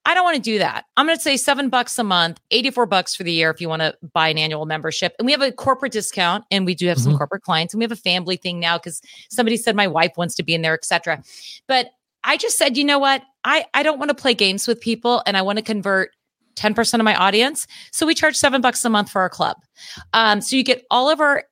I 0.06 0.14
don't 0.14 0.24
want 0.24 0.36
to 0.36 0.42
do 0.42 0.60
that. 0.60 0.86
I'm 0.96 1.06
going 1.06 1.18
to 1.18 1.22
say 1.22 1.36
seven 1.36 1.68
bucks 1.68 1.98
a 2.00 2.04
month, 2.04 2.40
84 2.52 2.86
bucks 2.86 3.14
for 3.14 3.24
the 3.24 3.32
year 3.34 3.50
if 3.50 3.60
you 3.60 3.68
want 3.68 3.82
to 3.82 3.94
buy 4.14 4.30
an 4.30 4.38
annual 4.38 4.66
membership. 4.66 5.14
And 5.20 5.26
we 5.26 5.34
have 5.34 5.42
a 5.42 5.52
corporate 5.52 5.92
discount 5.92 6.46
and 6.50 6.66
we 6.66 6.76
do 6.76 6.88
have 6.88 6.98
some 6.98 7.14
Mhm. 7.14 7.18
corporate 7.18 7.44
clients 7.44 7.74
and 7.74 7.80
we 7.80 7.84
have 7.84 7.92
a 7.92 7.98
family 7.98 8.38
thing 8.38 8.58
now 8.60 8.78
because 8.78 9.02
somebody 9.30 9.58
said 9.58 9.76
my 9.76 9.88
wife 9.88 10.12
wants 10.16 10.36
to 10.36 10.44
be 10.44 10.54
in 10.54 10.62
there, 10.62 10.76
etc. 10.76 11.22
But 11.68 11.90
I 12.24 12.38
just 12.38 12.58
said, 12.58 12.78
you 12.78 12.86
know 12.86 13.00
what? 13.00 13.22
I, 13.48 13.66
I 13.74 13.82
don't 13.82 13.98
want 13.98 14.10
to 14.10 14.16
play 14.16 14.34
games 14.34 14.68
with 14.68 14.82
people 14.82 15.24
and 15.26 15.38
I 15.38 15.42
want 15.42 15.58
to 15.58 15.64
convert 15.64 16.12
10% 16.58 16.96
of 16.96 17.04
my 17.04 17.16
audience. 17.16 17.66
So 17.92 18.06
we 18.06 18.14
charge 18.14 18.36
seven 18.36 18.62
bucks 18.62 18.84
a 18.84 18.90
month 18.90 19.10
for 19.10 19.22
our 19.22 19.30
club. 19.30 19.58
Um, 20.14 20.42
so 20.42 20.56
you 20.56 20.64
get 20.64 20.84
all 20.92 21.10
of 21.10 21.22
our 21.22 21.44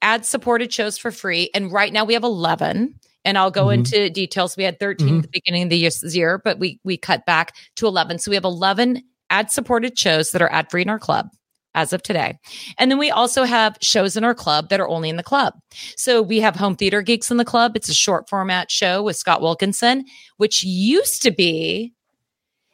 ad 0.00 0.24
supported 0.24 0.72
shows 0.72 0.96
for 0.96 1.10
free. 1.10 1.50
And 1.54 1.72
right 1.72 1.92
now 1.92 2.04
we 2.04 2.14
have 2.14 2.22
11 2.24 2.94
and 3.24 3.36
I'll 3.36 3.50
go 3.50 3.66
Mhm. 3.66 3.74
into 3.74 4.10
details. 4.10 4.56
We 4.56 4.64
had 4.64 4.78
13 4.78 5.16
at 5.18 5.22
the 5.22 5.28
beginning 5.28 5.64
of 5.64 5.70
the 5.70 5.76
year- 5.76 5.90
year, 6.04 6.40
but 6.42 6.58
we, 6.58 6.78
we 6.84 6.96
cut 6.96 7.26
back 7.26 7.54
to 7.76 7.86
11. 7.86 8.18
So 8.20 8.30
we 8.30 8.36
have 8.36 8.44
11 8.44 9.02
ad 9.28 9.50
supported 9.50 9.98
shows 9.98 10.30
that 10.30 10.40
are 10.42 10.52
ad 10.52 10.70
free 10.70 10.82
in 10.82 10.88
our 10.88 10.98
club 10.98 11.28
as 11.74 11.92
of 11.92 12.02
today. 12.02 12.38
And 12.78 12.90
then 12.90 12.98
we 12.98 13.10
also 13.10 13.44
have 13.44 13.76
shows 13.80 14.16
in 14.16 14.24
our 14.24 14.34
club 14.34 14.68
that 14.68 14.80
are 14.80 14.88
only 14.88 15.08
in 15.08 15.16
the 15.16 15.22
club. 15.22 15.54
So 15.96 16.22
we 16.22 16.40
have 16.40 16.56
Home 16.56 16.76
Theater 16.76 17.02
Geeks 17.02 17.30
in 17.30 17.36
the 17.36 17.44
club. 17.44 17.76
It's 17.76 17.88
a 17.88 17.94
short 17.94 18.28
format 18.28 18.70
show 18.70 19.02
with 19.02 19.16
Scott 19.16 19.40
Wilkinson, 19.40 20.04
which 20.36 20.64
used 20.64 21.22
to 21.22 21.30
be 21.30 21.92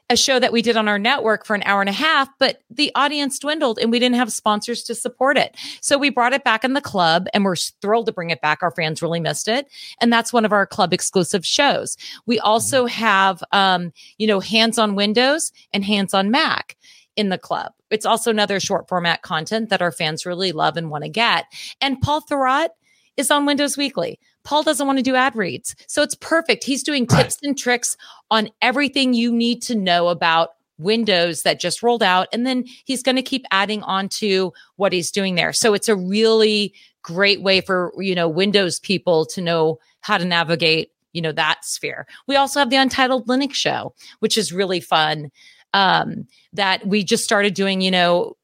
a 0.09 0.17
show 0.17 0.39
that 0.39 0.53
we 0.53 0.63
did 0.63 0.77
on 0.77 0.87
our 0.87 0.99
network 0.99 1.45
for 1.45 1.55
an 1.55 1.65
hour 1.65 1.81
and 1.81 1.89
a 1.89 1.93
half, 1.93 2.29
but 2.39 2.63
the 2.71 2.93
audience 2.95 3.39
dwindled 3.39 3.79
and 3.79 3.91
we 3.91 3.99
didn't 3.99 4.15
have 4.15 4.33
sponsors 4.33 4.85
to 4.85 4.95
support 4.95 5.37
it. 5.37 5.57
So 5.81 5.99
we 5.99 6.11
brought 6.11 6.33
it 6.33 6.45
back 6.45 6.65
in 6.65 6.75
the 6.75 6.81
club 6.81 7.27
and 7.35 7.45
we're 7.45 7.57
thrilled 7.57 8.07
to 8.07 8.13
bring 8.13 8.31
it 8.31 8.41
back. 8.41 8.63
Our 8.63 8.71
fans 8.71 9.03
really 9.03 9.19
missed 9.19 9.49
it. 9.49 9.67
And 10.01 10.13
that's 10.13 10.33
one 10.33 10.45
of 10.45 10.53
our 10.53 10.67
club 10.67 10.93
exclusive 10.93 11.45
shows. 11.45 11.97
We 12.25 12.39
also 12.39 12.87
have, 12.87 13.43
um, 13.51 13.93
you 14.17 14.29
know, 14.29 14.39
hands 14.39 14.79
on 14.79 14.95
Windows 14.95 15.51
and 15.73 15.85
hands 15.85 16.15
on 16.15 16.31
Mac 16.31 16.77
in 17.17 17.31
the 17.31 17.39
club. 17.39 17.73
It's 17.91 18.07
also 18.07 18.31
another 18.31 18.61
short 18.61 18.89
format 18.89 19.23
content 19.23 19.71
that 19.71 19.83
our 19.83 19.93
fans 19.93 20.27
really 20.27 20.53
love 20.53 20.77
and 20.77 20.91
want 20.91 21.05
to 21.05 21.11
get. 21.11 21.47
And 21.81 22.01
Paul 22.01 22.23
Thurrott 22.23 22.69
is 23.17 23.31
on 23.31 23.47
Windows 23.47 23.77
Weekly. 23.77 24.21
Paul 24.45 24.63
doesn't 24.63 24.87
want 24.87 24.99
to 24.99 25.03
do 25.03 25.17
ad 25.17 25.35
reads. 25.35 25.75
So 25.89 26.03
it's 26.03 26.15
perfect. 26.15 26.65
He's 26.65 26.83
doing 26.83 27.07
tips 27.07 27.39
and 27.43 27.59
tricks 27.59 27.97
on 28.31 28.51
everything 28.63 29.15
you 29.15 29.33
need 29.33 29.63
to 29.63 29.75
know 29.75 30.09
about 30.09 30.51
windows 30.79 31.43
that 31.43 31.59
just 31.59 31.83
rolled 31.83 32.03
out. 32.03 32.29
And 32.33 32.47
then 32.47 32.65
he's 32.85 33.03
going 33.03 33.17
to 33.17 33.23
keep 33.23 33.45
adding 33.51 33.83
on 33.83 34.09
to 34.11 34.53
what 34.77 34.93
he's 34.93 35.11
doing 35.11 35.35
there. 35.35 35.53
So 35.53 35.75
it's 35.75 35.89
a 35.89 35.97
really 35.97 36.75
great 37.03 37.43
way 37.43 37.61
for, 37.61 37.93
you 37.97 38.15
know, 38.15 38.29
Windows 38.29 38.79
people 38.79 39.25
to 39.27 39.41
know 39.41 39.79
how 40.01 40.19
to 40.19 40.25
navigate, 40.25 40.91
you 41.13 41.23
know, 41.23 41.33
that 41.33 41.65
sphere. 41.65 42.07
We 42.27 42.37
also 42.37 42.61
have 42.61 42.71
the 42.71 42.77
Untitled 42.77 43.27
Linux 43.27 43.55
show, 43.55 43.95
which 44.19 44.37
is 44.37 44.53
really 44.53 44.81
fun. 44.81 45.31
Um, 45.77 46.27
that 46.55 46.87
we 46.87 47.05
just 47.05 47.23
started 47.23 47.53
doing, 47.53 47.83
you 47.83 47.91
know, 47.91 48.35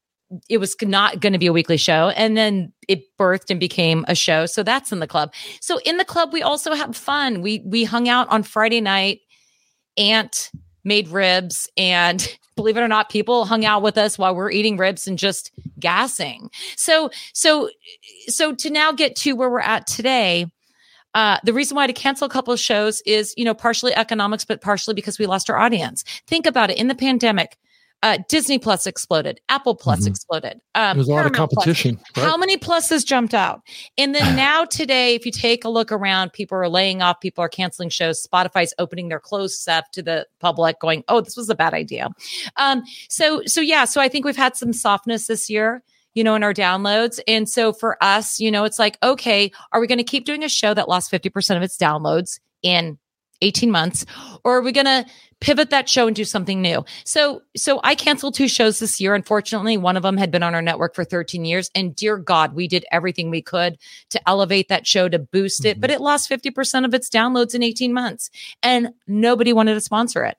it 0.49 0.59
was 0.59 0.77
not 0.83 1.21
going 1.21 1.33
to 1.33 1.39
be 1.39 1.47
a 1.47 1.53
weekly 1.53 1.77
show 1.77 2.11
and 2.11 2.37
then 2.37 2.73
it 2.89 3.05
birthed 3.19 3.51
and 3.51 3.61
became 3.61 4.05
a 4.09 4.15
show. 4.15 4.47
So 4.47 4.63
that's 4.63 4.93
in 4.93 5.01
the 5.01 5.07
club. 5.07 5.33
So 5.61 5.79
in 5.85 5.97
the 5.97 6.05
club 6.05 6.33
we 6.33 6.43
also 6.43 6.75
have 6.75 6.97
fun. 6.97 7.43
We 7.43 7.63
we 7.67 7.85
hung 7.85 8.09
out 8.09 8.29
on 8.29 8.43
friday 8.43 8.81
night 8.81 9.21
Ant 9.97 10.51
made 10.85 11.09
ribs 11.09 11.69
and 11.77 12.37
believe 12.57 12.77
it 12.77 12.81
or 12.81 12.89
not 12.89 13.09
people 13.09 13.45
hung 13.45 13.65
out 13.65 13.83
with 13.83 13.97
us 13.99 14.19
while 14.19 14.35
we're 14.35 14.51
eating 14.51 14.77
ribs 14.77 15.07
and 15.07 15.19
just 15.19 15.53
gassing. 15.79 16.51
So 16.77 17.11
so 17.33 17.71
so 18.29 18.55
to 18.55 18.71
now 18.71 18.93
get 18.93 19.17
to 19.17 19.33
where 19.33 19.51
we're 19.51 19.61
at 19.61 19.87
today 19.87 20.47
uh, 21.15 21.39
the 21.45 21.53
reason 21.53 21.77
why 21.77 21.87
to 21.87 21.93
cancel 21.93 22.27
a 22.27 22.31
couple 22.31 22.53
of 22.55 22.61
shows 22.61 23.03
is, 23.07 23.35
you 23.37 23.45
know, 23.45 23.55
partially 23.55 23.95
economics, 23.95 24.45
but 24.45 24.61
partially 24.61 24.95
because 24.95 25.19
we 25.19 25.27
lost 25.27 25.51
our 25.51 25.59
audience. 25.59 26.05
Think 26.27 26.47
about 26.47 26.71
it. 26.71 26.79
In 26.79 26.89
the 26.89 26.95
pandemic, 26.95 27.57
uh, 28.05 28.19
Disney 28.29 28.59
Plus 28.59 28.85
exploded, 28.89 29.41
Apple 29.49 29.77
Plus 29.77 30.01
Mhm. 30.01 30.09
exploded. 30.09 30.61
Um, 30.75 30.97
There's 30.97 31.07
a 31.07 31.13
lot 31.13 31.25
of 31.25 31.33
Paramount 31.33 31.53
competition. 31.53 32.01
right? 32.17 32.27
How 32.27 32.37
many 32.37 32.57
pluses 32.57 33.07
jumped 33.07 33.33
out? 33.33 33.61
And 33.97 34.13
then 34.13 34.35
now 34.37 34.65
today, 34.65 35.15
if 35.15 35.25
you 35.25 35.31
take 35.31 35.65
a 35.65 35.69
look 35.69 35.93
around, 35.93 36.33
people 36.33 36.59
are 36.59 36.69
laying 36.69 37.01
off, 37.01 37.21
people 37.21 37.45
are 37.45 37.49
canceling 37.49 37.91
shows. 37.91 38.27
Spotify's 38.27 38.75
opening 38.81 39.09
their 39.09 39.21
closed 39.21 39.61
stuff 39.61 39.89
to 39.93 40.03
the 40.03 40.27
public, 40.41 40.81
going, 40.81 41.05
"Oh, 41.09 41.21
this 41.21 41.37
was 41.37 41.49
a 41.49 41.55
bad 41.55 41.75
idea." 41.75 42.09
Um, 42.57 42.83
so, 43.09 43.43
so 43.47 43.61
yeah, 43.61 43.85
so 43.85 44.01
I 44.01 44.09
think 44.09 44.25
we've 44.25 44.35
had 44.37 44.57
some 44.57 44.73
softness 44.73 45.29
this 45.29 45.49
year, 45.49 45.85
you 46.15 46.25
know, 46.25 46.35
in 46.35 46.43
our 46.43 46.55
downloads, 46.55 47.21
and 47.27 47.49
so 47.49 47.73
for 47.73 47.97
us, 48.03 48.39
you 48.41 48.51
know, 48.51 48.65
it's 48.65 48.79
like, 48.79 48.99
okay, 49.03 49.51
are 49.73 49.81
we 49.81 49.87
going 49.87 49.99
to 49.99 50.05
keep 50.05 50.25
doing 50.25 50.45
a 50.45 50.49
show 50.49 50.75
that 50.75 50.89
lost 50.89 51.11
fifty 51.11 51.29
percent 51.31 51.57
of 51.57 51.63
its 51.63 51.77
downloads 51.77 52.39
in 52.63 52.99
18 53.41 53.71
months? 53.73 54.07
Or 54.45 54.59
are 54.59 54.63
we 54.63 54.71
going 54.71 54.87
to 54.87 55.05
pivot 55.41 55.71
that 55.71 55.89
show 55.89 56.07
and 56.07 56.15
do 56.15 56.25
something 56.25 56.63
new? 56.63 56.85
So 57.05 57.43
so 57.57 57.81
i 57.83 57.97
canceled 57.97 58.35
two 58.37 58.47
shows 58.47 58.79
this 58.79 59.01
year. 59.01 59.17
Unfortunately 59.17 59.77
one 59.77 59.97
of 59.97 60.05
them 60.05 60.17
had 60.17 60.31
been 60.31 60.45
on 60.45 60.55
our 60.55 60.63
network 60.63 60.95
for 60.95 61.03
13 61.05 61.45
years. 61.45 61.69
And 61.75 61.97
dear 61.97 62.17
god 62.19 62.55
we 62.55 62.69
did 62.69 62.85
everything 62.93 63.31
we 63.31 63.43
could 63.43 63.79
to 64.11 64.29
elevate 64.29 64.69
that 64.69 64.87
show 64.87 65.09
to 65.09 65.19
boost 65.19 65.65
it 65.65 65.77
Mhm. 65.79 65.81
but 65.81 65.91
it 65.91 66.01
lost 66.01 66.29
50% 66.29 66.85
of 66.85 66.95
its 66.95 67.09
downloads 67.11 67.53
in 67.57 67.65
18 67.65 67.93
months. 67.93 68.31
And 68.63 68.91
nobody 69.09 69.53
wanted 69.53 69.75
to 69.75 69.81
sponsor 69.81 70.25
it. 70.25 70.37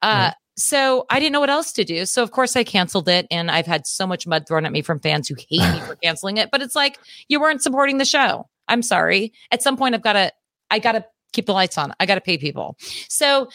Uh 0.00 0.30
Right. 0.30 0.34
So 0.56 1.04
I 1.10 1.18
didn't 1.18 1.32
know 1.32 1.40
what 1.40 1.50
else 1.50 1.72
to 1.72 1.84
do. 1.84 2.06
So 2.06 2.22
of 2.22 2.30
course 2.30 2.56
I 2.56 2.64
canceled 2.64 3.08
it 3.08 3.26
and 3.30 3.50
I've 3.50 3.66
had 3.66 3.86
so 3.86 4.06
much 4.06 4.26
mud 4.26 4.46
thrown 4.46 4.64
at 4.64 4.72
me 4.72 4.82
from 4.82 5.00
fans 5.00 5.28
who 5.28 5.34
hate 5.36 5.72
me 5.72 5.80
for 5.80 5.96
canceling 6.02 6.36
it, 6.36 6.50
but 6.50 6.62
it's 6.62 6.76
like 6.76 6.98
you 7.28 7.40
weren't 7.40 7.62
supporting 7.62 7.98
the 7.98 8.04
show. 8.04 8.48
I'm 8.68 8.82
sorry. 8.82 9.32
At 9.50 9.62
some 9.62 9.76
point 9.76 9.94
I've 9.94 10.02
got 10.02 10.14
to 10.14 10.32
I 10.70 10.78
got 10.78 10.92
to 10.92 11.04
keep 11.32 11.46
the 11.46 11.52
lights 11.52 11.76
on. 11.76 11.92
I 12.00 12.06
got 12.06 12.14
to 12.14 12.20
pay 12.20 12.38
people. 12.38 12.76
So 13.08 13.48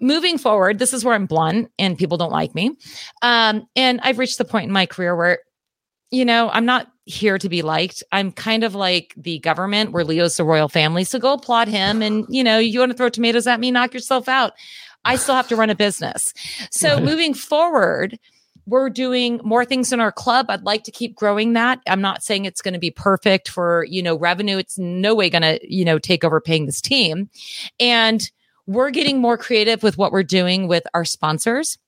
moving 0.00 0.38
forward, 0.38 0.78
this 0.78 0.92
is 0.92 1.04
where 1.04 1.14
I'm 1.14 1.26
blunt 1.26 1.70
and 1.78 1.98
people 1.98 2.16
don't 2.16 2.32
like 2.32 2.54
me. 2.54 2.76
Um, 3.22 3.66
and 3.76 4.00
I've 4.02 4.18
reached 4.18 4.38
the 4.38 4.44
point 4.44 4.66
in 4.66 4.72
my 4.72 4.86
career 4.86 5.16
where, 5.16 5.40
you 6.10 6.24
know, 6.24 6.50
I'm 6.50 6.64
not 6.64 6.88
here 7.06 7.38
to 7.38 7.48
be 7.48 7.62
liked. 7.62 8.02
I'm 8.12 8.32
kind 8.32 8.64
of 8.64 8.74
like 8.74 9.14
the 9.16 9.38
government 9.40 9.92
where 9.92 10.04
Leo's 10.04 10.36
the 10.36 10.44
royal 10.44 10.68
family. 10.68 11.04
So 11.04 11.18
go 11.18 11.34
applaud 11.34 11.68
him. 11.68 12.02
And, 12.02 12.24
you 12.28 12.44
know, 12.44 12.58
you 12.58 12.78
want 12.78 12.92
to 12.92 12.96
throw 12.96 13.08
tomatoes 13.08 13.46
at 13.46 13.60
me, 13.60 13.70
knock 13.70 13.92
yourself 13.92 14.28
out. 14.28 14.52
I 15.04 15.16
still 15.16 15.34
have 15.34 15.48
to 15.48 15.56
run 15.56 15.70
a 15.70 15.74
business. 15.74 16.32
So 16.70 17.00
moving 17.00 17.34
forward, 17.34 18.18
we're 18.66 18.88
doing 18.88 19.40
more 19.44 19.64
things 19.64 19.92
in 19.92 20.00
our 20.00 20.12
club. 20.12 20.46
I'd 20.48 20.62
like 20.62 20.84
to 20.84 20.90
keep 20.90 21.14
growing 21.14 21.52
that. 21.52 21.80
I'm 21.86 22.00
not 22.00 22.22
saying 22.22 22.44
it's 22.46 22.62
going 22.62 22.74
to 22.74 22.80
be 22.80 22.90
perfect 22.90 23.48
for, 23.48 23.84
you 23.84 24.02
know, 24.02 24.16
revenue. 24.16 24.56
It's 24.56 24.78
no 24.78 25.14
way 25.14 25.28
going 25.28 25.42
to, 25.42 25.58
you 25.62 25.84
know, 25.84 25.98
take 25.98 26.24
over 26.24 26.40
paying 26.40 26.66
this 26.66 26.80
team. 26.80 27.28
And 27.78 28.30
we're 28.66 28.90
getting 28.90 29.20
more 29.20 29.36
creative 29.36 29.82
with 29.82 29.98
what 29.98 30.12
we're 30.12 30.22
doing 30.22 30.68
with 30.68 30.84
our 30.94 31.04
sponsors. 31.04 31.78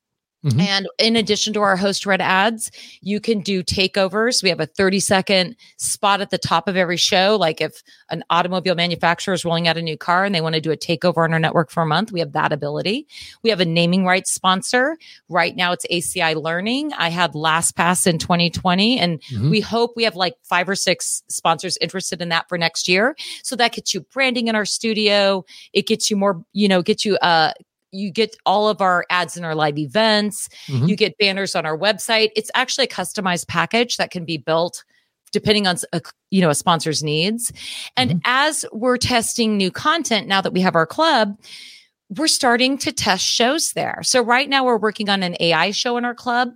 Mhm. 0.44 0.60
And 0.60 0.86
in 0.98 1.16
addition 1.16 1.52
to 1.54 1.60
our 1.60 1.76
host 1.76 2.06
read 2.06 2.20
ads, 2.20 2.70
you 3.00 3.20
can 3.20 3.40
do 3.40 3.62
takeovers. 3.64 4.42
We 4.42 4.48
have 4.50 4.60
a 4.60 4.66
30 4.66 5.00
second 5.00 5.56
spot 5.76 6.20
at 6.20 6.30
the 6.30 6.38
top 6.38 6.68
of 6.68 6.76
every 6.76 6.96
show. 6.98 7.36
Like 7.40 7.60
if 7.60 7.82
an 8.10 8.22
automobile 8.30 8.74
manufacturer 8.74 9.34
is 9.34 9.44
rolling 9.44 9.66
out 9.66 9.76
a 9.76 9.82
new 9.82 9.96
car 9.96 10.24
and 10.24 10.34
they 10.34 10.40
want 10.40 10.54
to 10.54 10.60
do 10.60 10.70
a 10.70 10.76
takeover 10.76 11.24
on 11.24 11.32
our 11.32 11.40
network 11.40 11.70
for 11.70 11.82
a 11.82 11.86
month, 11.86 12.12
we 12.12 12.20
have 12.20 12.32
that 12.32 12.52
ability. 12.52 13.06
We 13.42 13.50
have 13.50 13.60
a 13.60 13.64
naming 13.64 14.04
rights 14.04 14.32
sponsor. 14.32 14.96
Right 15.28 15.56
now 15.56 15.72
it's 15.72 15.86
ACI 15.90 16.34
Learning. 16.40 16.92
I 16.92 17.08
had 17.08 17.32
LastPass 17.32 18.06
in 18.06 18.18
2020 18.18 19.00
and 19.00 19.20
Mhm. 19.32 19.50
we 19.50 19.60
hope 19.60 19.94
we 19.96 20.04
have 20.04 20.16
like 20.16 20.34
five 20.44 20.68
or 20.68 20.76
six 20.76 21.22
sponsors 21.28 21.76
interested 21.80 22.20
in 22.22 22.28
that 22.28 22.48
for 22.48 22.56
next 22.58 22.86
year. 22.88 23.16
So 23.42 23.56
that 23.56 23.72
gets 23.72 23.94
you 23.94 24.02
branding 24.12 24.48
in 24.48 24.54
our 24.54 24.66
studio. 24.66 25.44
It 25.72 25.86
gets 25.86 26.10
you 26.10 26.16
more, 26.16 26.44
you 26.52 26.68
know, 26.68 26.82
gets 26.82 27.04
you, 27.04 27.16
uh, 27.16 27.52
you 27.96 28.10
get 28.10 28.36
all 28.46 28.68
of 28.68 28.80
our 28.80 29.04
ads 29.10 29.36
in 29.36 29.44
our 29.44 29.54
live 29.54 29.78
events. 29.78 30.48
Mhm. 30.66 30.88
You 30.88 30.96
get 30.96 31.16
banners 31.18 31.54
on 31.54 31.66
our 31.66 31.78
website. 31.78 32.30
It's 32.36 32.50
actually 32.54 32.84
a 32.84 32.88
customized 32.88 33.48
package 33.48 33.96
that 33.96 34.10
can 34.10 34.24
be 34.24 34.36
built 34.36 34.84
depending 35.32 35.66
on 35.66 35.76
a, 35.92 36.00
you 36.30 36.40
know 36.40 36.50
a 36.50 36.54
sponsor's 36.54 37.02
needs. 37.02 37.52
And 37.96 38.22
as 38.24 38.64
we're 38.72 38.96
testing 38.96 39.56
new 39.56 39.70
content 39.70 40.28
now 40.28 40.40
that 40.40 40.52
we 40.52 40.60
have 40.60 40.76
our 40.76 40.86
club, 40.86 41.36
we're 42.08 42.28
starting 42.28 42.78
to 42.78 42.92
test 42.92 43.24
shows 43.24 43.72
there. 43.72 44.00
So 44.04 44.22
right 44.22 44.48
now 44.48 44.64
we're 44.64 44.76
working 44.78 45.08
on 45.08 45.24
an 45.24 45.36
AI 45.40 45.72
show 45.72 45.96
in 45.96 46.04
our 46.04 46.14
club 46.14 46.50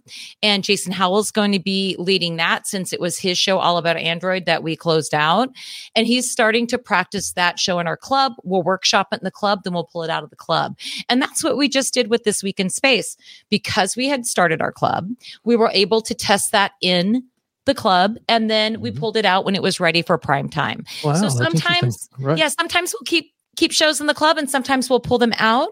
and 0.45 0.63
Jason 0.63 0.93
Howell's 0.93 1.33
going 1.33 1.51
to 1.51 1.59
be 1.59 1.97
leading 1.99 2.37
that 2.37 2.69
since 2.69 2.93
it 2.93 3.01
was 3.01 3.19
his 3.19 3.37
show 3.37 3.59
all 3.59 3.77
about 3.77 3.97
Android 3.97 4.47
that 4.47 4.63
we 4.63 4.77
closed 4.77 5.13
out. 5.13 5.49
And 5.97 6.07
he's 6.07 6.31
starting 6.31 6.69
to 6.69 6.79
practice 6.79 7.33
that 7.33 7.59
show 7.59 7.81
in 7.81 7.89
our 7.89 7.97
club. 7.97 8.35
We'll 8.45 8.63
workshop 8.63 9.09
it 9.13 9.21
in 9.21 9.25
the 9.25 9.33
club, 9.33 9.65
then 9.65 9.73
we'll 9.73 9.85
pull 9.85 10.05
it 10.05 10.11
out 10.11 10.23
of 10.23 10.31
the 10.31 10.37
club. 10.37 10.79
And 11.09 11.21
that's 11.21 11.43
what 11.43 11.57
we 11.57 11.69
just 11.69 11.93
did 11.93 12.11
with 12.11 12.23
this 12.23 12.45
week 12.45 12.61
in 12.61 12.71
space. 12.71 13.17
Because 13.49 13.97
we 13.97 14.07
had 14.07 14.27
started 14.27 14.63
our 14.63 14.73
club, 14.73 15.11
we 15.43 15.57
were 15.57 15.71
able 15.73 16.01
to 16.03 16.15
test 16.15 16.53
that 16.53 16.73
in 16.81 17.25
the 17.67 17.75
club 17.75 18.17
and 18.29 18.49
then 18.49 18.81
we 18.81 18.91
Mhm. 18.91 18.99
pulled 18.99 19.17
it 19.17 19.25
out 19.25 19.45
when 19.45 19.55
it 19.55 19.63
was 19.63 19.81
ready 19.81 20.01
for 20.01 20.17
prime 20.17 20.49
time. 20.49 20.85
Wow, 21.05 21.15
so 21.15 21.29
sometimes 21.29 22.09
right. 22.19 22.39
yeah, 22.39 22.49
sometimes 22.49 22.93
we'll 22.95 23.05
keep 23.05 23.33
keep 23.57 23.73
shows 23.73 24.01
in 24.01 24.07
the 24.07 24.15
club 24.15 24.39
and 24.39 24.51
sometimes 24.51 24.89
we'll 24.89 25.01
pull 25.01 25.19
them 25.19 25.33
out 25.39 25.71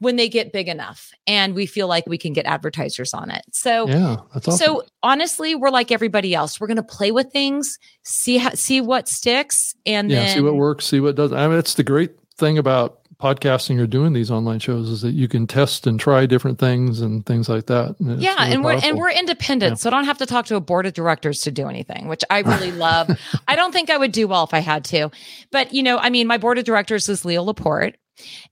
when 0.00 0.16
they 0.16 0.28
get 0.28 0.52
big 0.52 0.68
enough 0.68 1.10
and 1.26 1.54
we 1.54 1.66
feel 1.66 1.88
like 1.88 2.06
we 2.06 2.16
can 2.16 2.32
get 2.32 2.46
advertisers 2.46 3.12
on 3.12 3.30
it. 3.30 3.42
So 3.52 3.88
yeah, 3.88 4.16
that's 4.32 4.46
awesome. 4.48 4.64
so 4.66 4.82
honestly, 5.02 5.54
we're 5.54 5.70
like 5.70 5.90
everybody 5.90 6.34
else. 6.34 6.60
We're 6.60 6.68
going 6.68 6.76
to 6.76 6.82
play 6.82 7.10
with 7.10 7.32
things, 7.32 7.78
see 8.04 8.38
how, 8.38 8.50
see 8.50 8.80
what 8.80 9.08
sticks 9.08 9.74
and 9.84 10.10
yeah, 10.10 10.24
then 10.24 10.36
see 10.36 10.42
what 10.42 10.54
works, 10.54 10.86
see 10.86 11.00
what 11.00 11.16
doesn't. 11.16 11.36
I 11.36 11.46
mean, 11.48 11.56
that's 11.56 11.74
the 11.74 11.82
great 11.82 12.12
thing 12.36 12.58
about 12.58 12.97
podcasting 13.20 13.80
or 13.80 13.86
doing 13.86 14.12
these 14.12 14.30
online 14.30 14.60
shows 14.60 14.88
is 14.88 15.02
that 15.02 15.10
you 15.12 15.26
can 15.26 15.46
test 15.46 15.86
and 15.86 15.98
try 15.98 16.24
different 16.24 16.58
things 16.58 17.00
and 17.00 17.26
things 17.26 17.48
like 17.48 17.66
that. 17.66 17.96
And 17.98 18.22
yeah, 18.22 18.36
really 18.38 18.52
and 18.54 18.64
we're 18.64 18.80
and 18.82 18.96
we're 18.98 19.10
independent, 19.10 19.72
Yeah. 19.72 19.74
so 19.76 19.88
I 19.88 19.90
don't 19.90 20.04
have 20.04 20.18
to 20.18 20.26
talk 20.26 20.46
to 20.46 20.56
a 20.56 20.60
board 20.60 20.86
of 20.86 20.92
directors 20.94 21.40
to 21.42 21.50
do 21.50 21.68
anything, 21.68 22.06
which 22.08 22.22
I 22.30 22.40
really 22.40 22.70
love. 22.88 23.10
I 23.48 23.56
don't 23.56 23.72
think 23.72 23.90
I 23.90 23.96
would 23.96 24.12
do 24.12 24.28
well 24.28 24.44
if 24.44 24.54
I 24.54 24.60
had 24.60 24.84
to, 24.86 25.10
but 25.50 25.74
you 25.74 25.82
know, 25.82 25.98
I 25.98 26.10
mean, 26.10 26.26
my 26.28 26.38
board 26.38 26.58
of 26.58 26.64
directors 26.64 27.08
is 27.08 27.24
Leo 27.24 27.42
Laporte, 27.42 27.96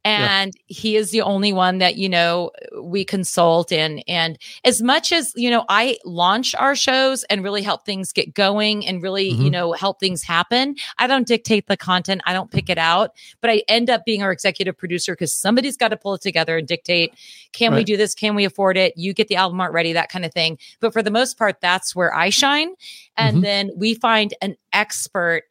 and 0.04 0.52
he 0.66 0.96
is 0.96 1.10
the 1.10 1.22
only 1.22 1.52
one 1.52 1.78
that 1.78 1.96
you 1.96 2.08
know 2.08 2.50
we 2.82 3.04
consult 3.04 3.72
and 3.72 4.02
and 4.06 4.38
as 4.64 4.82
much 4.82 5.12
as 5.12 5.32
you 5.36 5.50
know 5.50 5.64
I 5.68 5.98
launch 6.04 6.54
our 6.54 6.74
shows 6.74 7.24
and 7.24 7.42
really 7.42 7.62
help 7.62 7.84
things 7.84 8.12
get 8.12 8.34
going 8.34 8.86
and 8.86 9.02
really 9.02 9.28
you 9.28 9.48
Mhm. 9.48 9.52
know 9.52 9.72
help 9.72 10.00
things 10.00 10.22
happen. 10.22 10.76
I 10.98 11.06
don't 11.06 11.26
dictate 11.26 11.66
the 11.66 11.76
content, 11.76 12.22
I 12.26 12.32
don't 12.32 12.50
pick 12.50 12.68
it 12.70 12.78
out, 12.78 13.12
but 13.40 13.50
I 13.50 13.62
end 13.68 13.90
up 13.90 14.04
being 14.04 14.22
our 14.22 14.32
executive 14.32 14.76
producer 14.76 15.12
because 15.12 15.32
somebody's 15.32 15.76
got 15.76 15.88
to 15.88 15.96
pull 15.96 16.14
it 16.14 16.22
together 16.22 16.58
and 16.58 16.66
dictate 16.66 17.14
can 17.52 17.74
we 17.74 17.84
do 17.84 17.96
this? 17.96 18.14
Can 18.14 18.34
we 18.34 18.44
afford 18.44 18.76
it? 18.76 18.92
You 18.96 19.14
get 19.14 19.28
the 19.28 19.36
album 19.36 19.60
art 19.60 19.72
ready, 19.72 19.94
that 19.94 20.10
kind 20.10 20.26
of 20.26 20.32
thing. 20.32 20.58
But 20.80 20.92
for 20.92 21.02
the 21.02 21.10
most 21.10 21.38
part, 21.38 21.60
that's 21.60 21.96
where 21.96 22.14
I 22.14 22.28
shine. 22.28 22.74
And 23.16 23.38
Mhm. 23.38 23.42
then 23.42 23.70
we 23.76 23.94
find 23.94 24.34
an 24.42 24.56
expert 24.74 25.44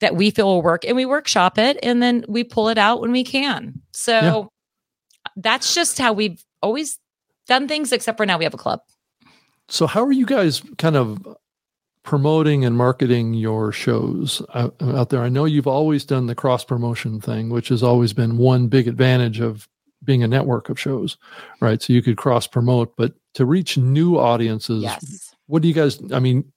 that 0.00 0.16
we 0.16 0.30
feel 0.30 0.46
will 0.46 0.62
work 0.62 0.84
and 0.84 0.96
we 0.96 1.06
workshop 1.06 1.58
it 1.58 1.78
and 1.82 2.02
then 2.02 2.24
we 2.28 2.42
pull 2.44 2.68
it 2.68 2.78
out 2.78 3.00
when 3.00 3.12
we 3.12 3.24
can. 3.24 3.80
So 3.92 4.50
that's 5.36 5.74
just 5.74 5.98
how 5.98 6.12
we've 6.12 6.42
always 6.62 6.98
done 7.46 7.68
things, 7.68 7.92
except 7.92 8.16
for 8.16 8.26
now 8.26 8.38
we 8.38 8.44
have 8.44 8.54
a 8.54 8.58
club. 8.58 8.80
So, 9.68 9.86
how 9.86 10.04
are 10.04 10.12
you 10.12 10.26
guys 10.26 10.62
kind 10.78 10.96
of 10.96 11.18
promoting 12.02 12.64
and 12.64 12.76
marketing 12.76 13.34
your 13.34 13.72
shows 13.72 14.42
out, 14.54 14.74
out 14.80 15.10
there? 15.10 15.22
I 15.22 15.28
know 15.28 15.44
you've 15.44 15.66
always 15.66 16.04
done 16.04 16.26
the 16.26 16.34
cross 16.34 16.64
promotion 16.64 17.20
thing, 17.20 17.50
which 17.50 17.68
has 17.68 17.82
always 17.82 18.12
been 18.12 18.36
one 18.36 18.68
big 18.68 18.88
advantage 18.88 19.40
of 19.40 19.68
being 20.02 20.22
a 20.22 20.28
network 20.28 20.70
of 20.70 20.80
shows, 20.80 21.18
right? 21.60 21.80
So 21.82 21.92
you 21.92 22.02
could 22.02 22.16
cross 22.16 22.46
promote, 22.46 22.96
but 22.96 23.12
to 23.34 23.44
reach 23.44 23.76
new 23.76 24.18
audiences, 24.18 24.82
Yes. 24.82 25.34
what 25.46 25.62
do 25.62 25.68
you 25.68 25.74
guys? 25.74 26.00
I 26.12 26.18
mean, 26.20 26.50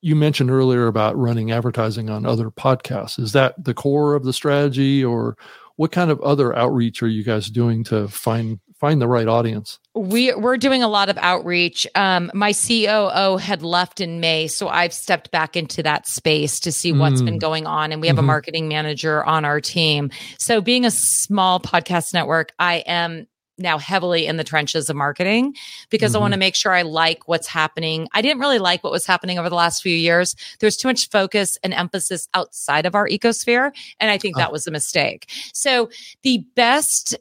you 0.00 0.16
mentioned 0.16 0.50
earlier 0.50 0.86
about 0.86 1.16
running 1.16 1.50
advertising 1.50 2.10
on 2.10 2.26
other 2.26 2.50
podcasts. 2.50 3.18
Is 3.18 3.32
that 3.32 3.62
the 3.62 3.74
core 3.74 4.14
of 4.14 4.24
the 4.24 4.32
strategy, 4.32 5.04
or 5.04 5.36
what 5.76 5.92
kind 5.92 6.10
of 6.10 6.20
other 6.20 6.54
outreach 6.56 7.02
are 7.02 7.08
you 7.08 7.24
guys 7.24 7.48
doing 7.48 7.84
to 7.84 8.08
find 8.08 8.60
find 8.78 9.00
the 9.00 9.08
right 9.08 9.28
audience? 9.28 9.78
We 9.94 10.34
we're 10.34 10.56
doing 10.56 10.82
a 10.82 10.88
lot 10.88 11.08
of 11.08 11.16
outreach. 11.18 11.86
Um, 11.94 12.30
my 12.34 12.52
COO 12.52 13.36
had 13.38 13.62
left 13.62 14.00
in 14.00 14.20
May, 14.20 14.46
so 14.46 14.68
I've 14.68 14.92
stepped 14.92 15.30
back 15.30 15.56
into 15.56 15.82
that 15.84 16.06
space 16.06 16.60
to 16.60 16.72
see 16.72 16.92
what's 16.92 17.22
Mm. 17.22 17.24
been 17.24 17.38
going 17.38 17.66
on, 17.66 17.92
and 17.92 18.00
we 18.00 18.08
have 18.08 18.16
Mhm. 18.16 18.20
a 18.20 18.22
marketing 18.22 18.68
manager 18.68 19.24
on 19.24 19.44
our 19.44 19.60
team. 19.60 20.10
So, 20.38 20.60
being 20.60 20.84
a 20.84 20.90
small 20.90 21.60
podcast 21.60 22.12
network, 22.12 22.52
I 22.58 22.76
am 22.86 23.26
now 23.58 23.78
heavily 23.78 24.26
in 24.26 24.36
the 24.36 24.44
trenches 24.44 24.90
of 24.90 24.96
marketing 24.96 25.54
because 25.90 26.14
I 26.14 26.18
Mhm. 26.18 26.22
want 26.22 26.32
to 26.34 26.38
make 26.38 26.54
sure 26.54 26.72
I 26.72 26.82
like 26.82 27.28
what's 27.28 27.46
happening. 27.46 28.08
I 28.12 28.20
didn't 28.22 28.40
really 28.40 28.58
like 28.58 28.82
what 28.82 28.92
was 28.92 29.06
happening 29.06 29.38
over 29.38 29.48
the 29.48 29.54
last 29.54 29.82
few 29.82 29.94
years. 29.96 30.34
There's 30.60 30.76
too 30.76 30.88
much 30.88 31.08
focus 31.10 31.56
and 31.62 31.72
emphasis 31.72 32.28
outside 32.34 32.86
of 32.86 32.94
our 32.94 33.08
ecosphere, 33.08 33.72
and 34.00 34.10
I 34.10 34.18
think 34.18 34.36
Ah. 34.36 34.40
that 34.40 34.52
was 34.52 34.66
a 34.66 34.70
mistake. 34.70 35.30
So, 35.52 35.88
the 36.22 36.38
best 36.56 37.16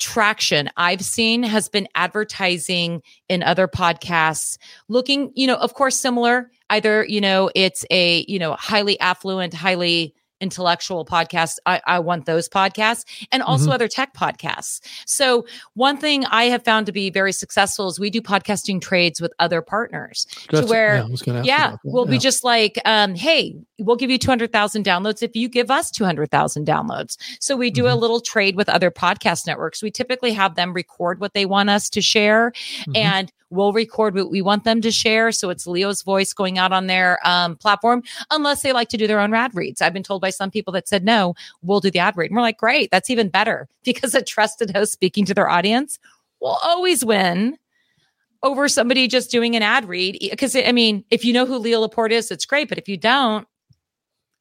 traction 0.00 0.70
I've 0.76 1.02
seen 1.02 1.42
has 1.42 1.68
been 1.68 1.88
advertising 1.96 3.02
in 3.28 3.42
other 3.42 3.66
podcasts, 3.66 4.56
looking, 4.88 5.32
you 5.34 5.46
know, 5.46 5.56
of 5.56 5.74
course, 5.74 5.98
similar. 5.98 6.50
Either, 6.70 7.04
you 7.04 7.20
know, 7.20 7.50
it's 7.54 7.84
a, 7.90 8.24
you 8.28 8.38
know, 8.38 8.54
highly 8.54 8.98
affluent, 9.00 9.54
highly 9.54 10.14
intellectual 10.40 11.04
podcasts. 11.04 11.56
I, 11.66 11.80
I 11.86 11.98
want 11.98 12.26
those 12.26 12.48
podcasts 12.48 13.04
and 13.32 13.42
also 13.42 13.70
Mhm. 13.70 13.74
other 13.74 13.88
tech 13.88 14.14
podcasts. 14.14 14.80
So 15.06 15.46
one 15.74 15.96
thing 15.96 16.24
I 16.26 16.44
have 16.44 16.64
found 16.64 16.86
to 16.86 16.92
be 16.92 17.10
very 17.10 17.32
successful 17.32 17.88
is 17.88 17.98
we 17.98 18.10
do 18.10 18.20
podcasting 18.22 18.80
trades 18.80 19.20
with 19.20 19.32
other 19.38 19.60
partners 19.62 20.26
That's- 20.50 20.68
where- 20.70 20.96
yeah, 20.96 21.02
I 21.04 21.06
was 21.08 21.22
gonna 21.22 21.42
yeah, 21.44 21.76
we'll 21.84 22.06
be 22.06 22.18
just 22.18 22.44
like, 22.44 22.78
um, 22.84 23.14
hey, 23.14 23.56
we'll 23.78 23.96
give 23.96 24.10
you 24.10 24.18
200,000 24.18 24.84
downloads 24.84 25.22
if 25.22 25.34
you 25.36 25.48
give 25.48 25.70
us 25.70 25.90
200,000 25.90 26.66
downloads. 26.66 27.16
So 27.40 27.56
we 27.56 27.70
do 27.70 27.86
a 27.86 27.92
Mhm. 27.94 28.00
little 28.00 28.20
trade 28.20 28.56
with 28.56 28.68
other 28.68 28.90
podcast 28.90 29.46
networks. 29.46 29.82
We 29.82 29.90
typically 29.90 30.32
have 30.32 30.54
them 30.54 30.72
record 30.72 31.20
what 31.20 31.34
they 31.34 31.46
want 31.46 31.70
us 31.70 31.88
to 31.90 32.00
share 32.00 32.52
Mhm. 32.86 32.96
and 32.96 33.32
we'll 33.50 33.72
record 33.72 34.14
what 34.14 34.30
we 34.30 34.42
want 34.42 34.64
them 34.64 34.80
to 34.82 34.90
share. 34.90 35.32
So 35.32 35.50
it's 35.50 35.66
Leo's 35.66 36.02
voice 36.02 36.32
going 36.32 36.58
out 36.58 36.72
on 36.72 36.86
their 36.86 37.18
um, 37.26 37.56
platform, 37.56 38.02
unless 38.30 38.62
they 38.62 38.72
like 38.72 38.88
to 38.90 38.96
do 38.96 39.06
their 39.06 39.20
own 39.20 39.34
ad 39.34 39.54
reads. 39.54 39.80
I've 39.80 39.92
been 39.92 40.02
told 40.02 40.20
by 40.20 40.30
some 40.30 40.50
people 40.50 40.72
that 40.74 40.88
said, 40.88 41.04
no, 41.04 41.34
we'll 41.62 41.80
do 41.80 41.90
the 41.90 41.98
ad 41.98 42.16
read. 42.16 42.30
And 42.30 42.36
we're 42.36 42.42
like, 42.42 42.58
great, 42.58 42.90
that's 42.90 43.10
even 43.10 43.28
better 43.28 43.68
because 43.84 44.14
a 44.14 44.22
trusted 44.22 44.70
host 44.74 44.92
speaking 44.92 45.24
to 45.26 45.34
their 45.34 45.48
audience 45.48 45.98
will 46.40 46.58
always 46.62 47.04
win 47.04 47.56
over 48.42 48.68
somebody 48.68 49.08
just 49.08 49.30
doing 49.30 49.56
an 49.56 49.62
ad 49.62 49.88
read. 49.88 50.18
Because 50.30 50.54
I 50.54 50.72
mean, 50.72 51.04
if 51.10 51.24
you 51.24 51.32
know 51.32 51.46
who 51.46 51.58
Leo 51.58 51.80
Laporte 51.80 52.12
is, 52.12 52.30
it's 52.30 52.46
great. 52.46 52.68
But 52.68 52.78
if 52.78 52.88
you 52.88 52.96
don't, 52.96 53.47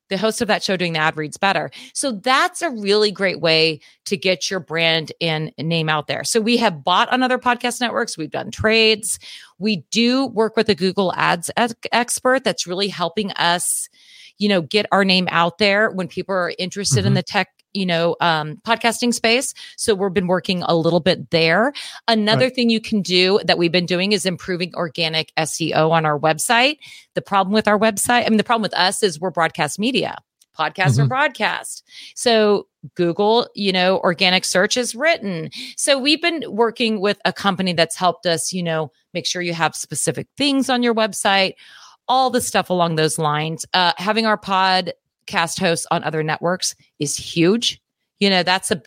the 0.09 0.17
host 0.17 0.41
of 0.41 0.47
that 0.47 0.63
show 0.63 0.77
doing 0.77 0.93
the 0.93 0.99
ad 0.99 1.17
reads 1.17 1.37
better. 1.37 1.69
So 1.93 2.11
that's 2.13 2.61
a 2.61 2.69
really 2.69 3.11
great 3.11 3.41
way 3.41 3.79
to 4.05 4.17
get 4.17 4.49
your 4.49 4.59
brand 4.59 5.11
and 5.19 5.51
name 5.57 5.89
out 5.89 6.07
there. 6.07 6.23
So 6.23 6.39
we 6.39 6.57
have 6.57 6.83
bought 6.83 7.11
on 7.11 7.23
other 7.23 7.37
podcast 7.37 7.81
networks. 7.81 8.17
We've 8.17 8.31
done 8.31 8.51
trades. 8.51 9.19
We 9.59 9.77
do 9.91 10.27
work 10.27 10.55
with 10.55 10.69
a 10.69 10.75
Google 10.75 11.13
Ads 11.15 11.51
ex- 11.57 11.73
expert 11.91 12.43
that's 12.43 12.65
really 12.67 12.87
helping 12.87 13.31
us, 13.33 13.89
you 14.37 14.47
know, 14.47 14.61
get 14.61 14.85
our 14.91 15.03
name 15.03 15.27
out 15.31 15.57
there 15.57 15.89
when 15.91 16.07
people 16.07 16.35
are 16.35 16.53
interested 16.57 17.05
in 17.05 17.13
Mhm. 17.13 17.15
the 17.17 17.23
tech, 17.23 17.49
you 17.73 17.85
know, 17.85 18.15
um, 18.21 18.57
podcasting 18.65 19.13
space. 19.13 19.53
So 19.75 19.93
we've 19.93 20.13
been 20.13 20.27
working 20.27 20.63
a 20.63 20.75
little 20.75 20.99
bit 20.99 21.29
there. 21.29 21.73
Another 22.07 22.49
thing 22.49 22.69
you 22.69 22.81
can 22.81 23.01
do 23.01 23.39
that 23.45 23.57
we've 23.57 23.71
been 23.71 23.85
doing 23.85 24.11
is 24.11 24.25
improving 24.25 24.73
organic 24.75 25.31
SEO 25.37 25.91
on 25.91 26.05
our 26.05 26.19
website. 26.19 26.77
The 27.13 27.21
problem 27.21 27.53
with 27.53 27.67
our 27.67 27.77
website, 27.77 28.25
I 28.25 28.29
mean, 28.29 28.37
the 28.37 28.43
problem 28.43 28.63
with 28.63 28.73
us 28.73 29.03
is 29.03 29.19
we're 29.19 29.31
broadcast 29.31 29.79
media. 29.79 30.17
Podcasts 30.57 30.97
are 30.97 31.05
Mhm. 31.05 31.09
broadcast. 31.09 31.83
So 32.15 32.67
Google, 32.95 33.47
you 33.53 33.71
know, 33.71 33.99
organic 33.99 34.43
search 34.43 34.75
is 34.75 34.95
written. 34.95 35.51
So 35.75 35.99
we've 35.99 36.21
been 36.21 36.43
working 36.47 36.99
with 36.99 37.19
a 37.25 37.33
company 37.33 37.73
that's 37.73 37.95
helped 37.95 38.25
us, 38.25 38.51
you 38.51 38.63
know, 38.63 38.91
make 39.13 39.27
sure 39.27 39.41
you 39.43 39.53
have 39.53 39.75
specific 39.75 40.27
things 40.35 40.67
on 40.67 40.81
your 40.81 40.95
website, 40.95 41.53
all 42.07 42.31
the 42.31 42.41
stuff 42.41 42.71
along 42.71 42.95
those 42.95 43.19
lines. 43.19 43.65
Uh, 43.73 43.93
having 43.97 44.25
our 44.25 44.37
podcast 45.27 45.59
hosts 45.59 45.85
on 45.91 46.03
other 46.03 46.23
networks 46.23 46.75
is 46.99 47.15
huge. 47.17 47.81
You 48.19 48.29
know, 48.29 48.43
that's 48.43 48.71
a 48.71 48.81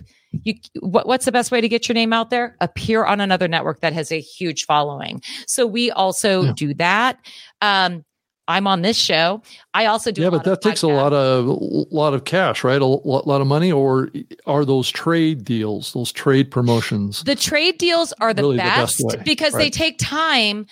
you 0.45 0.55
what, 0.81 1.07
what's 1.07 1.25
the 1.25 1.33
best 1.33 1.51
way 1.51 1.61
to 1.61 1.69
get 1.69 1.89
your 1.89 1.95
name 1.95 2.13
out 2.13 2.31
there? 2.31 2.57
Appear 2.61 3.05
on 3.05 3.21
another 3.21 3.49
network 3.49 3.81
that 3.81 3.93
has 3.93 4.13
a 4.13 4.21
huge 4.21 4.65
following. 4.65 5.23
So 5.47 5.67
we 5.67 5.91
also 5.91 6.43
Yeah. 6.45 6.53
do 6.57 6.75
that. 6.75 7.19
Um, 7.61 8.05
I'm 8.49 8.67
on 8.67 8.83
this 8.83 8.97
show. 8.97 9.43
I 9.75 9.87
also 9.87 10.11
do. 10.11 10.23
yeah, 10.23 10.29
a 10.29 10.31
but 10.33 10.43
that 10.43 10.61
takes 10.61 10.83
a 10.83 10.89
lot 10.89 11.13
of 11.13 11.47
lot 11.93 12.15
of 12.15 12.25
cash, 12.25 12.65
right? 12.65 12.81
A 12.83 12.85
lot, 12.85 13.25
lot 13.27 13.41
of 13.41 13.47
money, 13.47 13.71
or 13.71 14.11
are 14.47 14.65
those 14.65 14.91
trade 14.91 15.45
deals, 15.45 15.93
those 15.93 16.11
trade 16.11 16.51
promotions? 16.51 17.23
The 17.23 17.37
trade 17.37 17.79
deals 17.79 18.13
are 18.21 18.35
the 18.35 18.43
Really 18.43 18.57
the 18.57 18.63
best, 18.65 19.05
best 19.05 19.19
way, 19.19 19.23
because 19.25 19.53
they 19.53 19.71
take 19.71 19.99
time. 19.99 20.67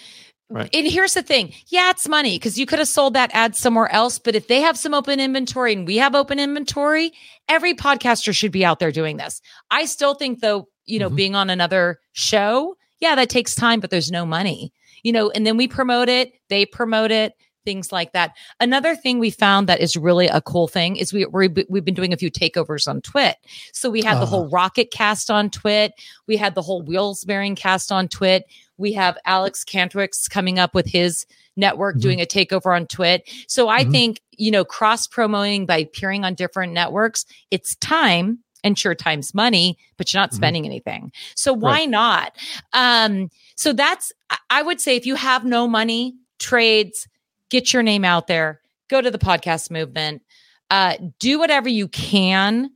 Right. 0.51 0.71
And 0.73 0.87
here's 0.87 1.13
the 1.13 1.23
thing. 1.23 1.53
Yeah, 1.67 1.91
it's 1.91 2.09
money 2.09 2.37
because 2.37 2.59
you 2.59 2.65
could 2.65 2.79
have 2.79 2.89
sold 2.89 3.13
that 3.15 3.31
ad 3.35 3.55
somewhere 3.55 3.93
else. 3.93 4.19
But 4.19 4.35
if 4.35 4.49
they 4.49 4.63
have 4.63 4.79
some 4.79 4.95
open 4.95 5.21
inventory 5.21 5.75
and 5.75 5.87
we 5.87 5.99
have 5.99 6.15
open 6.15 6.39
inventory, 6.39 7.13
every 7.49 7.75
podcaster 7.75 8.35
should 8.35 8.53
be 8.53 8.65
out 8.65 8.79
there 8.79 8.91
doing 8.91 9.19
this. 9.19 9.43
I 9.71 9.85
still 9.85 10.15
think 10.15 10.41
though, 10.41 10.69
you 10.87 10.99
know, 11.01 11.11
Mhm. 11.11 11.17
being 11.17 11.35
on 11.35 11.51
another 11.51 11.99
show, 12.13 12.77
yeah, 12.99 13.15
that 13.15 13.29
takes 13.29 13.55
time, 13.55 13.81
but 13.81 13.91
there's 13.91 14.11
no 14.11 14.25
money, 14.25 14.73
you 15.03 15.13
know, 15.13 15.29
and 15.31 15.47
then 15.47 15.59
we 15.59 15.69
promote 15.69 16.09
it, 16.09 16.33
they 16.49 16.65
promote 16.65 17.11
it, 17.11 17.35
things 17.65 17.93
like 17.93 18.13
that. 18.13 18.33
Another 18.61 18.95
thing 18.97 19.19
we 19.19 19.31
found 19.31 19.69
that 19.69 19.81
is 19.81 19.97
really 19.97 20.27
a 20.29 20.41
cool 20.41 20.69
thing 20.69 20.97
is 20.97 21.13
we, 21.13 21.27
we 21.27 21.49
we've 21.69 21.85
been 21.85 21.95
doing 21.95 22.13
a 22.13 22.17
few 22.17 22.31
takeovers 22.31 22.89
on 22.89 23.01
Twit. 23.03 23.37
So 23.73 23.91
we 23.91 24.03
had 24.03 24.17
the 24.19 24.23
Ah. 24.23 24.27
whole 24.27 24.49
Rocket 24.49 24.91
cast 24.91 25.31
on 25.31 25.51
Twit. 25.51 25.93
We 26.27 26.37
had 26.37 26.55
the 26.55 26.63
whole 26.63 26.83
Wheel 26.83 27.15
Bearings 27.27 27.59
cast 27.61 27.93
on 27.93 28.09
Twit. 28.09 28.45
We 28.77 28.93
have 28.93 29.19
Alex 29.27 29.65
Kantrowitz 29.65 30.31
coming 30.31 30.59
up 30.59 30.75
with 30.75 30.87
his 30.87 31.27
network 31.57 31.97
Mhm. 31.97 32.01
doing 32.01 32.21
a 32.21 32.27
takeover 32.27 32.75
on 32.75 32.87
Twit. 32.87 33.29
So 33.49 33.69
I 33.69 33.85
Mhm. 33.85 33.91
think, 33.91 34.21
you 34.37 34.51
know, 34.51 34.65
cross 34.65 35.07
promoting 35.07 35.67
by 35.67 35.79
appearing 35.79 36.25
on 36.25 36.35
different 36.35 36.73
networks, 36.73 37.27
it's 37.51 37.75
time 37.77 38.39
and 38.65 38.79
sure 38.79 38.95
time's 38.95 39.35
money, 39.35 39.77
but 39.97 40.13
you're 40.13 40.21
not 40.21 40.31
Mhm. 40.31 40.35
spending 40.37 40.65
anything. 40.67 41.13
So 41.35 41.53
why 41.53 41.81
Right. 41.81 41.91
not? 41.91 42.37
Um, 42.73 43.31
so 43.57 43.73
that's, 43.73 44.13
I 44.51 44.63
would 44.63 44.81
say 44.81 44.97
if 44.97 45.07
you 45.07 45.17
have 45.17 45.45
no 45.45 45.67
money, 45.69 46.15
trades, 46.39 47.09
get 47.51 47.73
your 47.73 47.83
name 47.83 48.05
out 48.05 48.27
there, 48.27 48.61
go 48.89 49.01
to 49.01 49.11
the 49.11 49.19
podcast 49.19 49.71
movement, 49.71 50.23
uh, 50.71 50.97
do 51.19 51.39
whatever 51.39 51.69
you 51.69 51.89
can 51.89 52.71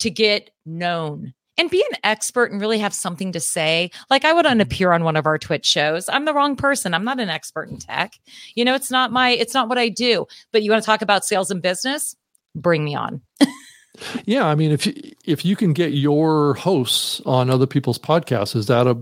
to 0.00 0.10
get 0.10 0.50
known 0.64 1.32
and 1.58 1.70
be 1.70 1.82
an 1.90 1.98
expert 2.04 2.52
and 2.52 2.60
really 2.60 2.78
have 2.78 2.92
something 2.92 3.32
to 3.32 3.40
say. 3.40 3.90
Like 4.10 4.24
I 4.24 4.32
wouldn't 4.32 4.60
appear 4.60 4.92
on 4.92 5.04
one 5.04 5.16
of 5.16 5.26
our 5.26 5.38
Twitch 5.38 5.64
shows. 5.64 6.08
I'm 6.08 6.24
the 6.26 6.34
wrong 6.34 6.56
person. 6.56 6.92
I'm 6.92 7.04
not 7.04 7.20
an 7.20 7.30
expert 7.30 7.68
in 7.68 7.78
tech. 7.78 8.14
You 8.54 8.64
know, 8.64 8.74
it's 8.74 8.90
not 8.90 9.12
my, 9.12 9.30
it's 9.30 9.54
not 9.54 9.68
what 9.68 9.78
I 9.78 9.88
do. 9.88 10.26
But 10.52 10.62
you 10.62 10.70
want 10.70 10.82
to 10.82 10.86
talk 10.86 11.02
about 11.02 11.24
sales 11.24 11.50
and 11.50 11.62
business? 11.62 12.14
Bring 12.54 12.84
me 12.84 12.94
on. 12.94 13.22
Yeah, 14.24 14.46
I 14.46 14.54
mean, 14.54 14.72
if 14.72 14.86
you, 14.86 14.94
if 15.24 15.44
you 15.44 15.56
can 15.56 15.72
get 15.72 15.92
your 15.92 16.54
hosts 16.54 17.20
on 17.24 17.50
other 17.50 17.66
people's 17.66 17.98
podcasts, 17.98 18.54
is 18.54 18.66
that 18.66 18.86
a? 18.86 18.98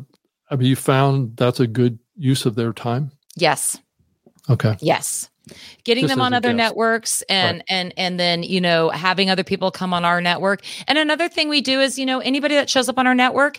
Have 0.51 0.63
you 0.63 0.77
found 0.77 1.37
that's 1.37 1.61
a 1.61 1.67
good 1.67 1.99
use 2.17 2.47
of 2.47 2.55
their 2.55 2.73
time? 2.73 3.11
Yes. 3.35 3.79
Okay. 4.51 4.77
Yes. 4.81 5.31
Getting 5.85 6.05
Just 6.05 6.13
them 6.15 6.23
on 6.23 6.33
other 6.33 6.49
guest. 6.51 6.57
networks 6.57 7.23
and 7.29 7.59
Right. 7.59 7.65
and 7.69 7.95
and 7.99 8.19
then, 8.19 8.43
you 8.43 8.61
know, 8.63 8.89
having 8.89 9.29
other 9.29 9.45
people 9.45 9.71
come 9.71 9.93
on 9.93 10.03
our 10.05 10.21
network. 10.23 10.63
And 10.89 10.97
another 10.97 11.29
thing 11.29 11.51
we 11.51 11.61
do 11.61 11.81
is, 11.81 11.99
you 11.99 12.07
know, 12.07 12.21
anybody 12.21 12.55
that 12.55 12.71
shows 12.71 12.89
up 12.89 12.99
on 12.99 13.07
our 13.07 13.15
network, 13.15 13.59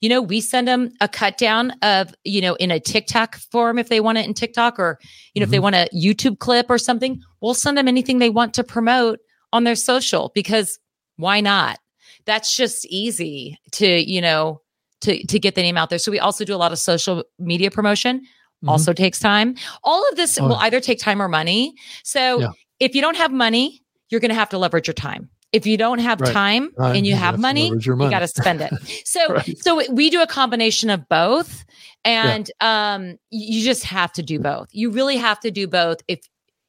you 0.00 0.08
know, 0.08 0.22
we 0.22 0.40
send 0.40 0.66
them 0.66 0.92
a 1.02 1.08
cut 1.08 1.36
down 1.36 1.72
of, 1.82 2.14
you 2.24 2.40
know, 2.40 2.54
in 2.54 2.70
a 2.70 2.80
TikTok 2.80 3.36
form 3.36 3.78
if 3.78 3.90
they 3.90 4.00
want 4.00 4.16
it 4.16 4.26
in 4.26 4.32
TikTok 4.32 4.78
or, 4.78 4.98
you 5.34 5.40
know, 5.40 5.44
if 5.44 5.50
they 5.50 5.58
Mhm. 5.58 5.62
want 5.62 5.74
a 5.76 5.88
YouTube 5.94 6.38
clip 6.38 6.70
or 6.70 6.78
something, 6.78 7.20
we'll 7.42 7.52
send 7.54 7.76
them 7.76 7.86
anything 7.88 8.18
they 8.18 8.30
want 8.30 8.54
to 8.54 8.64
promote 8.64 9.18
on 9.52 9.64
their 9.64 9.76
social 9.76 10.32
because 10.34 10.78
why 11.16 11.40
not? 11.42 11.78
That's 12.24 12.56
just 12.56 12.86
easy 12.86 13.58
to, 13.72 13.86
you 13.86 14.22
know, 14.22 14.62
to 15.02 15.22
to 15.26 15.38
get 15.38 15.54
the 15.54 15.60
name 15.62 15.76
out 15.76 15.90
there. 15.90 15.98
So 15.98 16.10
we 16.10 16.18
also 16.18 16.46
do 16.46 16.54
a 16.54 16.56
lot 16.56 16.72
of 16.72 16.78
social 16.78 17.24
media 17.38 17.70
promotion 17.70 18.22
Mhm. 18.64 18.68
also 18.70 18.92
takes 18.92 19.18
time. 19.18 19.54
All 19.84 20.06
of 20.10 20.16
this 20.16 20.38
Oh. 20.40 20.48
will 20.48 20.56
either 20.56 20.80
take 20.80 20.98
time 20.98 21.20
or 21.20 21.28
money. 21.28 21.74
So 22.04 22.40
Yeah. 22.40 22.48
if 22.80 22.94
you 22.94 23.00
don't 23.02 23.16
have 23.16 23.32
money, 23.32 23.82
you're 24.10 24.20
going 24.20 24.30
to 24.30 24.34
have 24.34 24.48
to 24.50 24.58
leverage 24.58 24.86
your 24.86 24.94
time. 24.94 25.28
If 25.52 25.66
you 25.66 25.76
don't 25.76 26.00
have 26.00 26.20
Right. 26.20 26.32
time 26.32 26.70
and 26.78 27.06
you 27.06 27.10
you 27.12 27.16
have 27.16 27.26
have 27.26 27.34
to 27.36 27.40
money, 27.40 27.68
you 27.68 27.96
got 28.10 28.18
to 28.20 28.28
spend 28.28 28.60
it. 28.60 28.72
So 29.04 29.34
Right. 29.34 29.58
so 29.58 29.82
we 29.92 30.10
do 30.10 30.20
a 30.22 30.26
combination 30.26 30.90
of 30.90 31.08
both 31.08 31.64
and 32.04 32.50
um 32.60 33.16
you 33.30 33.62
just 33.64 33.84
have 33.84 34.12
to 34.14 34.22
do 34.22 34.38
both. 34.38 34.68
You 34.72 34.90
really 34.90 35.16
have 35.16 35.40
to 35.40 35.50
do 35.50 35.66
both 35.66 35.98
if 36.08 36.20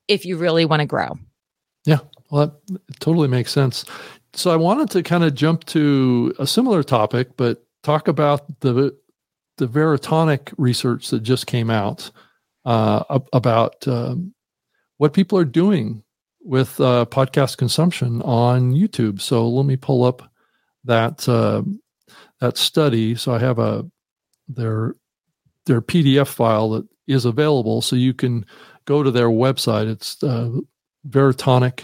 if 0.08 0.26
you 0.26 0.38
really 0.38 0.64
want 0.66 0.80
to 0.82 0.86
grow. 0.86 1.18
Yeah, 1.86 2.00
well, 2.30 2.48
that 2.70 3.00
totally 3.00 3.28
makes 3.28 3.52
sense. 3.52 3.84
So 4.34 4.52
I 4.52 4.56
wanted 4.56 4.90
to 4.92 5.04
kind 5.04 5.24
of 5.24 5.34
jump 5.36 5.66
to 5.66 6.34
a 6.40 6.46
similar 6.48 6.84
topic, 6.84 7.36
but 7.38 7.66
talk 7.84 8.08
about 8.08 8.44
the 8.62 8.96
the 9.58 9.68
Veritonic 9.68 10.54
research 10.58 11.10
that 11.10 11.22
just 11.22 11.48
came 11.48 11.70
out 11.70 12.12
uh, 12.66 13.20
about 13.34 13.88
um, 13.88 14.34
what 14.98 15.14
people 15.14 15.38
are 15.38 15.46
doing 15.46 16.04
with 16.42 16.80
uh, 16.80 17.06
podcast 17.10 17.58
consumption 17.58 18.22
on 18.22 18.72
YouTube. 18.74 19.20
So 19.22 19.48
let 19.48 19.66
me 19.66 19.76
pull 19.76 20.04
up 20.04 20.32
that 20.86 21.28
uh, 21.28 21.64
that 22.40 22.58
study. 22.58 23.16
So 23.16 23.34
I 23.34 23.40
have 23.40 23.60
a 23.60 23.86
their 24.48 24.96
their 25.66 25.82
PDF 25.82 26.28
file 26.28 26.70
that 26.72 26.88
is 27.08 27.26
available, 27.26 27.82
so 27.82 27.96
you 27.96 28.14
can 28.14 28.46
go 28.86 29.04
to 29.04 29.12
their 29.12 29.30
website. 29.30 29.90
It's 29.90 30.22
uh, 30.24 30.52
Veritonic 31.08 31.84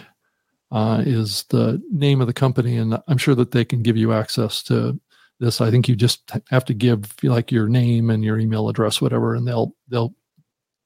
uh, 0.71 1.03
is 1.05 1.43
the 1.49 1.81
name 1.91 2.21
of 2.21 2.27
the 2.27 2.33
company, 2.33 2.77
and 2.77 2.97
I'm 3.07 3.17
sure 3.17 3.35
that 3.35 3.51
they 3.51 3.65
can 3.65 3.83
give 3.83 3.97
you 3.97 4.13
access 4.13 4.63
to 4.63 4.99
this. 5.39 5.61
I 5.61 5.71
think 5.71 5.87
you 5.87 5.95
just 5.95 6.31
have 6.49 6.65
to 6.65 6.73
give 6.73 7.11
like 7.23 7.51
your 7.51 7.67
name 7.67 8.09
and 8.09 8.23
your 8.23 8.39
email 8.39 8.69
address, 8.69 9.01
whatever, 9.01 9.35
and 9.35 9.47
they'll 9.47 9.75
they'll 9.89 10.13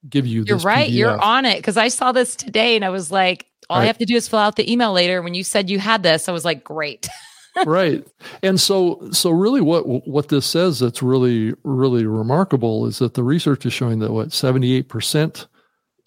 give 0.09 0.25
you. 0.25 0.43
You're 0.43 0.57
right. 0.59 0.89
PDF. 0.89 0.95
You're 0.95 1.21
on 1.21 1.45
it 1.45 1.57
because 1.57 1.77
I 1.77 1.87
saw 1.89 2.11
this 2.11 2.35
today, 2.35 2.75
and 2.75 2.85
I 2.85 2.89
was 2.89 3.11
like, 3.11 3.47
all 3.69 3.77
Right. 3.77 3.83
I 3.83 3.87
have 3.87 3.97
to 3.97 4.05
do 4.05 4.15
is 4.15 4.27
fill 4.27 4.39
out 4.39 4.55
the 4.55 4.71
email 4.71 4.93
later. 4.93 5.21
When 5.21 5.33
you 5.33 5.43
said 5.43 5.69
you 5.69 5.79
had 5.79 6.03
this, 6.03 6.29
I 6.29 6.31
was 6.31 6.45
like, 6.45 6.63
great. 6.63 7.07
right 7.65 8.05
and 8.43 8.61
so 8.61 9.09
so 9.11 9.31
really 9.31 9.61
what 9.61 9.81
what 10.07 10.27
this 10.27 10.45
says 10.45 10.79
that's 10.79 11.01
really 11.01 11.55
really 11.63 12.05
remarkable 12.05 12.85
is 12.85 12.99
that 12.99 13.15
the 13.15 13.23
research 13.23 13.65
is 13.65 13.73
showing 13.73 13.97
that 13.97 14.11
what 14.11 14.29
78% 14.29 15.47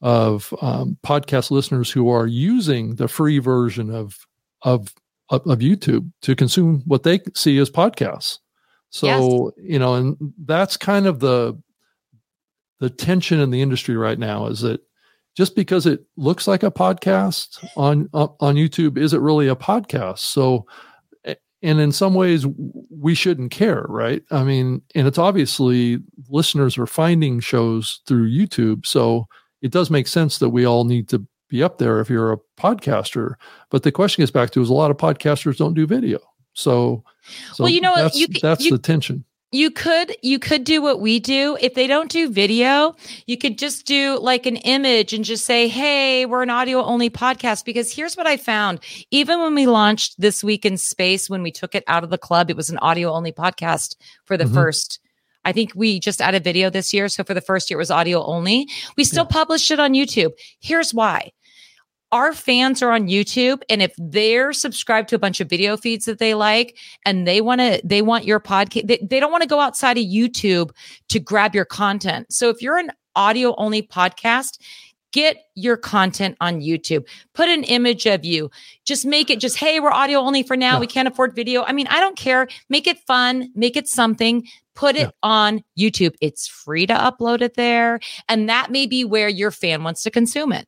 of 0.02 0.54
um, 0.62 0.96
podcast 1.04 1.50
listeners 1.50 1.90
who 1.90 2.08
are 2.08 2.26
using 2.26 2.94
the 2.94 3.08
free 3.08 3.38
version 3.38 3.92
of 3.92 4.26
of 4.62 4.94
of, 5.30 5.46
of 5.46 5.58
youtube 5.60 6.10
to 6.22 6.36
consume 6.36 6.82
what 6.86 7.02
they 7.02 7.20
see 7.34 7.58
as 7.58 7.70
podcasts 7.70 8.38
so 8.90 9.52
you 9.56 9.78
know 9.78 9.94
and 9.94 10.16
that's 10.44 10.76
kind 10.76 11.06
of 11.06 11.20
the 11.20 11.58
the 12.80 12.90
tension 12.90 13.40
in 13.40 13.50
the 13.50 13.62
industry 13.62 13.96
right 13.96 14.18
now 14.18 14.46
is 14.46 14.60
that 14.60 14.80
just 15.36 15.54
because 15.54 15.86
it 15.86 16.04
looks 16.16 16.46
like 16.46 16.62
a 16.62 16.70
podcast 16.70 17.64
on 17.76 18.08
on 18.12 18.30
on 18.40 18.56
YouTube, 18.56 18.98
is 18.98 19.14
it 19.14 19.20
really 19.20 19.48
a 19.48 19.56
podcast? 19.56 20.18
So, 20.18 20.66
and 21.24 21.80
in 21.80 21.92
some 21.92 22.14
ways, 22.14 22.46
we 22.90 23.14
shouldn't 23.14 23.50
care, 23.50 23.86
right? 23.88 24.22
I 24.30 24.42
mean, 24.44 24.82
and 24.94 25.06
it's 25.06 25.18
obviously 25.18 26.00
listeners 26.28 26.76
are 26.78 26.86
finding 26.86 27.40
shows 27.40 28.00
through 28.06 28.30
YouTube, 28.30 28.86
so 28.86 29.26
it 29.62 29.70
does 29.70 29.90
make 29.90 30.08
sense 30.08 30.38
that 30.38 30.50
we 30.50 30.64
all 30.64 30.84
need 30.84 31.08
to 31.10 31.24
be 31.50 31.62
up 31.62 31.76
there 31.78 32.00
if 32.00 32.08
you're 32.08 32.32
a 32.32 32.38
podcaster. 32.56 33.34
But 33.70 33.82
the 33.82 33.92
question 33.92 34.22
gets 34.22 34.30
back 34.30 34.50
to 34.52 34.62
is 34.62 34.70
a 34.70 34.74
lot 34.74 34.90
of 34.90 34.96
podcasters 34.96 35.56
don't 35.58 35.74
do 35.74 35.86
video, 35.86 36.18
so. 36.54 37.04
so 37.52 37.64
Well, 37.64 37.72
you 37.72 37.80
know 37.82 37.94
that's, 37.94 38.16
You 38.18 38.28
that's 38.40 38.64
you- 38.64 38.70
the 38.70 38.78
tension. 38.78 39.24
You 39.52 39.72
could 39.72 40.14
you 40.22 40.38
could 40.38 40.62
do 40.62 40.80
what 40.80 41.00
we 41.00 41.18
do. 41.18 41.58
If 41.60 41.74
they 41.74 41.88
don't 41.88 42.08
do 42.08 42.30
video, 42.30 42.94
you 43.26 43.36
could 43.36 43.58
just 43.58 43.84
do 43.84 44.16
like 44.20 44.46
an 44.46 44.54
image 44.58 45.12
and 45.12 45.24
just 45.24 45.44
say, 45.44 45.66
"Hey, 45.66 46.24
we're 46.24 46.44
an 46.44 46.50
audio 46.50 46.84
only 46.84 47.10
podcast." 47.10 47.64
Because 47.64 47.92
here's 47.92 48.16
what 48.16 48.28
I 48.28 48.36
found: 48.36 48.78
even 49.10 49.40
when 49.40 49.56
we 49.56 49.66
launched 49.66 50.20
this 50.20 50.44
week 50.44 50.64
in 50.64 50.76
space, 50.76 51.28
when 51.28 51.42
we 51.42 51.50
took 51.50 51.74
it 51.74 51.82
out 51.88 52.04
of 52.04 52.10
the 52.10 52.16
club, 52.18 52.48
it 52.48 52.56
was 52.56 52.70
an 52.70 52.78
audio 52.78 53.10
only 53.10 53.32
podcast 53.32 53.96
for 54.24 54.36
the 54.36 54.44
Mhm. 54.44 54.54
first. 54.54 55.00
I 55.44 55.50
think 55.50 55.72
we 55.74 55.98
just 55.98 56.20
added 56.20 56.44
video 56.44 56.70
this 56.70 56.94
year, 56.94 57.08
so 57.08 57.24
for 57.24 57.34
the 57.34 57.40
first 57.40 57.70
year 57.70 57.78
it 57.78 57.82
was 57.82 57.90
audio 57.90 58.22
only. 58.24 58.68
We 58.96 59.02
still 59.02 59.24
published 59.26 59.72
it 59.72 59.80
on 59.80 59.94
YouTube. 59.94 60.30
Here's 60.60 60.94
why: 60.94 61.32
our 62.12 62.32
fans 62.32 62.82
are 62.82 62.90
on 62.90 63.06
YouTube 63.06 63.62
and 63.68 63.80
if 63.82 63.94
they're 63.98 64.52
subscribed 64.52 65.08
to 65.10 65.16
a 65.16 65.18
bunch 65.18 65.40
of 65.40 65.48
video 65.48 65.76
feeds 65.76 66.06
that 66.06 66.18
they 66.18 66.34
like 66.34 66.76
and 67.04 67.26
they 67.26 67.40
want 67.40 67.60
to 67.60 67.80
they 67.84 68.02
want 68.02 68.24
your 68.24 68.40
podcast 68.40 68.86
they, 68.86 68.98
they 69.08 69.20
don't 69.20 69.30
want 69.30 69.42
to 69.42 69.48
go 69.48 69.60
outside 69.60 69.96
of 69.96 70.04
YouTube 70.04 70.70
to 71.08 71.20
grab 71.20 71.54
your 71.54 71.64
content. 71.64 72.32
So 72.32 72.48
if 72.48 72.60
you're 72.62 72.78
an 72.78 72.90
audio 73.14 73.54
only 73.56 73.82
podcast, 73.82 74.58
get 75.12 75.36
your 75.54 75.76
content 75.76 76.36
on 76.40 76.60
YouTube. 76.60 77.06
Put 77.34 77.48
an 77.48 77.64
image 77.64 78.06
of 78.06 78.24
you. 78.24 78.50
Just 78.84 79.04
make 79.04 79.30
it 79.30 79.40
just 79.40 79.56
hey, 79.56 79.80
we're 79.80 79.92
audio 79.92 80.18
only 80.18 80.42
for 80.42 80.56
now. 80.56 80.74
Yeah. 80.74 80.80
We 80.80 80.86
can't 80.86 81.08
afford 81.08 81.34
video. 81.34 81.62
I 81.64 81.72
mean, 81.72 81.86
I 81.88 82.00
don't 82.00 82.16
care. 82.16 82.48
Make 82.68 82.86
it 82.86 82.98
fun, 83.06 83.50
make 83.54 83.76
it 83.76 83.88
something. 83.88 84.46
Put 84.74 84.96
it 84.96 85.00
Yeah. 85.02 85.10
on 85.22 85.62
YouTube. 85.78 86.14
It's 86.20 86.46
free 86.48 86.86
to 86.86 86.94
upload 86.94 87.40
it 87.42 87.54
there 87.54 88.00
and 88.28 88.48
that 88.48 88.70
may 88.70 88.86
be 88.86 89.04
where 89.04 89.28
your 89.28 89.50
fan 89.50 89.82
wants 89.84 90.02
to 90.02 90.10
consume 90.10 90.52
it. 90.52 90.66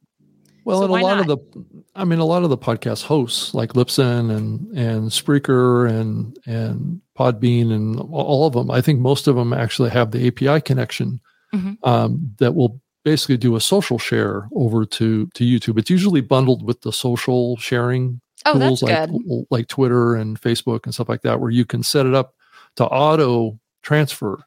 Well, 0.65 0.79
So 0.79 0.85
and 0.85 0.95
a 1.03 1.07
lot 1.07 1.17
not? 1.17 1.21
of 1.21 1.27
the, 1.53 1.65
I 1.95 2.05
mean, 2.05 2.19
a 2.19 2.25
lot 2.25 2.43
of 2.45 2.51
the 2.51 2.59
podcast 2.59 3.05
hosts 3.05 3.53
like 3.55 3.73
Libsyn 3.75 4.31
and 4.35 4.77
and 4.77 5.11
Spreaker 5.11 5.89
and 5.91 6.39
and 6.47 7.01
Podbean 7.19 7.73
and 7.73 7.99
all 8.01 8.47
of 8.47 8.53
them. 8.55 8.71
I 8.71 8.81
think 8.81 9.01
most 9.01 9.27
of 9.29 9.37
them 9.37 9.53
actually 9.53 9.91
have 9.91 10.11
the 10.13 10.27
API 10.29 10.61
connection 10.61 11.21
Mhm. 11.55 11.77
um, 11.83 12.35
that 12.39 12.55
will 12.55 12.81
basically 13.05 13.37
do 13.37 13.57
a 13.57 13.61
social 13.61 13.99
share 13.99 14.49
over 14.55 14.85
to 14.87 15.27
to 15.35 15.45
YouTube. 15.45 15.79
It's 15.79 15.91
usually 15.91 16.21
bundled 16.21 16.63
with 16.65 16.81
the 16.83 16.93
social 16.93 17.57
sharing 17.57 18.21
Oh, 18.45 18.59
tools 18.59 18.83
like 18.83 19.11
good. 19.11 19.45
like 19.51 19.69
Twitter 19.69 20.15
and 20.15 20.41
Facebook 20.41 20.85
and 20.85 20.95
stuff 20.95 21.09
like 21.09 21.23
that, 21.23 21.41
where 21.41 21.51
you 21.51 21.65
can 21.65 21.83
set 21.83 22.07
it 22.07 22.15
up 22.15 22.35
to 22.77 22.85
auto 22.87 23.59
transfer 23.83 24.39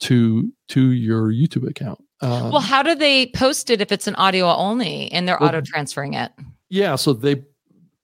to 0.00 0.52
to 0.68 0.90
your 0.90 1.32
YouTube 1.32 1.68
account. 1.68 2.02
Um, 2.22 2.50
Well, 2.52 2.60
how 2.60 2.82
do 2.82 2.94
they 2.94 3.26
post 3.26 3.68
it 3.70 3.80
if 3.80 3.90
it's 3.92 4.06
an 4.06 4.14
audio 4.16 4.46
only 4.54 5.10
and 5.12 5.26
they're 5.28 5.36
Well, 5.40 5.48
auto 5.50 5.60
transferring 5.60 6.14
it? 6.14 6.32
Yeah, 6.70 6.96
so 6.96 7.12
they 7.12 7.42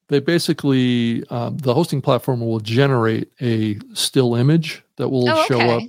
they 0.08 0.20
basically 0.20 1.22
um, 1.28 1.58
the 1.58 1.74
hosting 1.74 2.00
platform 2.00 2.40
will 2.40 2.60
generate 2.60 3.30
a 3.42 3.78
still 3.94 4.34
image 4.34 4.82
that 4.96 5.08
will 5.10 5.28
Oh, 5.28 5.44
show 5.44 5.56
okay. 5.56 5.76
up. 5.76 5.82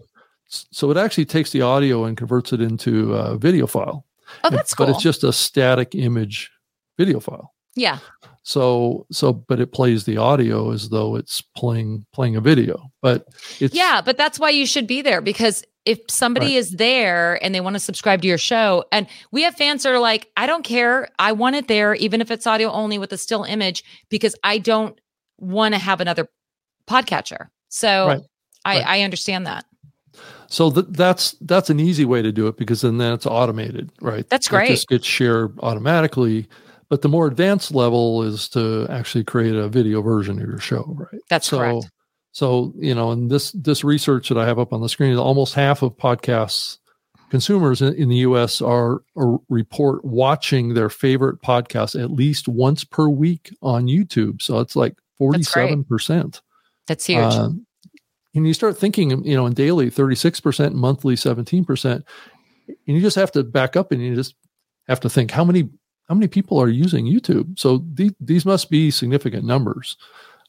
So 0.50 0.92
it 0.92 0.98
actually 0.98 1.26
takes 1.26 1.52
the 1.52 1.62
audio 1.62 2.06
and 2.06 2.18
converts 2.18 2.52
it 2.54 2.60
into 2.62 3.14
a 3.14 3.38
video 3.38 3.66
file. 3.68 4.06
Oh, 4.44 4.48
And- 4.50 4.58
that's 4.58 4.74
cool. 4.74 4.88
But 4.88 4.96
it's 4.96 5.04
just 5.04 5.24
a 5.24 5.32
static 5.34 5.96
image 5.96 6.52
video 6.98 7.20
file. 7.20 7.54
yeah. 7.76 8.00
So 8.44 9.06
so 9.12 9.32
but 9.34 9.60
it 9.60 9.72
plays 9.72 10.06
the 10.06 10.18
audio 10.18 10.72
as 10.72 10.90
though 10.90 11.16
it's 11.16 11.42
playing 11.56 12.06
playing 12.14 12.36
a 12.36 12.42
video. 12.42 12.92
But 13.02 13.28
it's 13.60 13.76
Yeah, 13.76 14.02
but 14.02 14.18
that's 14.18 14.40
why 14.40 14.50
you 14.50 14.66
should 14.66 14.88
be 14.88 15.02
there 15.02 15.22
because 15.22 15.64
if 15.90 16.00
somebody 16.08 16.46
Right. 16.48 16.56
is 16.58 16.70
there 16.72 17.44
and 17.44 17.54
they 17.56 17.62
want 17.62 17.74
to 17.76 17.80
subscribe 17.80 18.22
to 18.22 18.28
your 18.28 18.38
show, 18.38 18.86
and 18.92 19.08
we 19.32 19.42
have 19.42 19.56
fans 19.56 19.82
that 19.84 19.92
are 19.92 20.00
like, 20.00 20.30
I 20.38 20.46
don't 20.46 20.64
care. 20.64 21.08
I 21.18 21.32
want 21.32 21.56
it 21.56 21.68
there, 21.68 21.96
even 21.96 22.22
if 22.22 22.30
it's 22.30 22.46
audio 22.46 22.70
only 22.72 23.00
with 23.00 23.12
a 23.12 23.18
still 23.18 23.44
image, 23.44 23.84
because 24.10 24.36
I 24.44 24.60
don't 24.60 25.00
want 25.40 25.74
to 25.74 25.80
have 25.80 26.00
another 26.00 26.28
podcatcher. 26.88 27.48
So 27.70 28.08
Right. 28.08 28.22
I, 28.66 28.76
Right. 28.78 28.88
I 28.88 29.02
understand 29.02 29.48
that. 29.48 29.66
So 30.48 30.70
th- 30.70 30.86
that's 30.90 31.36
that's 31.42 31.70
an 31.70 31.80
easy 31.80 32.06
way 32.06 32.22
to 32.22 32.32
do 32.32 32.48
it 32.48 32.58
because 32.58 32.82
then 32.82 32.98
that's 32.98 33.26
automated, 33.26 33.90
right? 34.02 34.28
That's 34.30 34.48
It 34.48 34.50
great. 34.52 34.68
just 34.68 34.88
gets 34.90 35.06
shared 35.08 35.58
automatically. 35.62 36.48
But 36.90 37.02
the 37.04 37.08
more 37.10 37.28
advanced 37.28 37.74
level 37.74 38.24
is 38.24 38.50
to 38.50 38.86
actually 38.90 39.24
create 39.24 39.56
a 39.56 39.68
video 39.68 40.02
version 40.02 40.42
of 40.42 40.48
your 40.48 40.60
show, 40.60 40.84
right? 40.98 41.22
That's 41.30 41.48
so, 41.48 41.58
correct. 41.58 41.92
So 42.32 42.74
you 42.78 42.94
know, 42.94 43.12
and 43.12 43.30
this 43.30 43.52
this 43.52 43.84
research 43.84 44.30
that 44.30 44.38
I 44.38 44.46
have 44.46 44.60
up 44.60 44.74
on 44.74 44.82
the 44.82 44.90
screen, 44.90 45.18
almost 45.18 45.54
half 45.54 45.82
of 45.82 45.98
podcasts 45.98 46.78
consumers 47.30 47.82
in, 47.82 47.94
in 47.94 48.10
the 48.10 48.18
U.S. 48.18 48.62
are, 48.62 49.04
are 49.16 49.38
report 49.50 50.04
watching 50.04 50.74
their 50.74 50.90
favorite 50.90 51.42
podcast 51.42 52.02
at 52.02 52.12
least 52.12 52.48
once 52.48 52.84
per 52.84 53.08
week 53.08 53.56
on 53.62 53.86
YouTube. 53.86 54.42
So 54.42 54.60
it's 54.60 54.76
like 54.76 54.96
forty 55.18 55.40
That's 55.40 55.54
great. 55.54 55.70
seven 55.70 55.84
percent. 55.84 56.42
That's 56.88 57.06
huge. 57.06 57.20
Um, 57.20 57.66
and 58.36 58.48
you 58.48 58.54
start 58.54 58.78
thinking, 58.78 59.24
you 59.26 59.36
know, 59.36 59.46
in 59.46 59.54
daily, 59.54 59.90
36%, 59.90 60.74
monthly, 60.74 61.16
17%. 61.16 61.86
And 61.86 62.04
you 62.86 63.02
just 63.02 63.16
have 63.16 63.32
to 63.34 63.44
back 63.44 63.76
up 63.76 63.92
and 63.92 64.02
you 64.02 64.16
just 64.16 64.36
have 64.88 65.00
to 65.02 65.10
think 65.10 65.32
how 65.32 65.44
many, 65.44 65.70
how 66.08 66.16
many 66.16 66.28
people 66.28 66.60
are 66.60 66.70
using 66.70 67.06
YouTube? 67.06 67.58
So 67.60 67.86
the, 67.94 68.12
these 68.20 68.46
must 68.46 68.70
be 68.70 68.92
significant 68.92 69.46
numbers. 69.46 69.98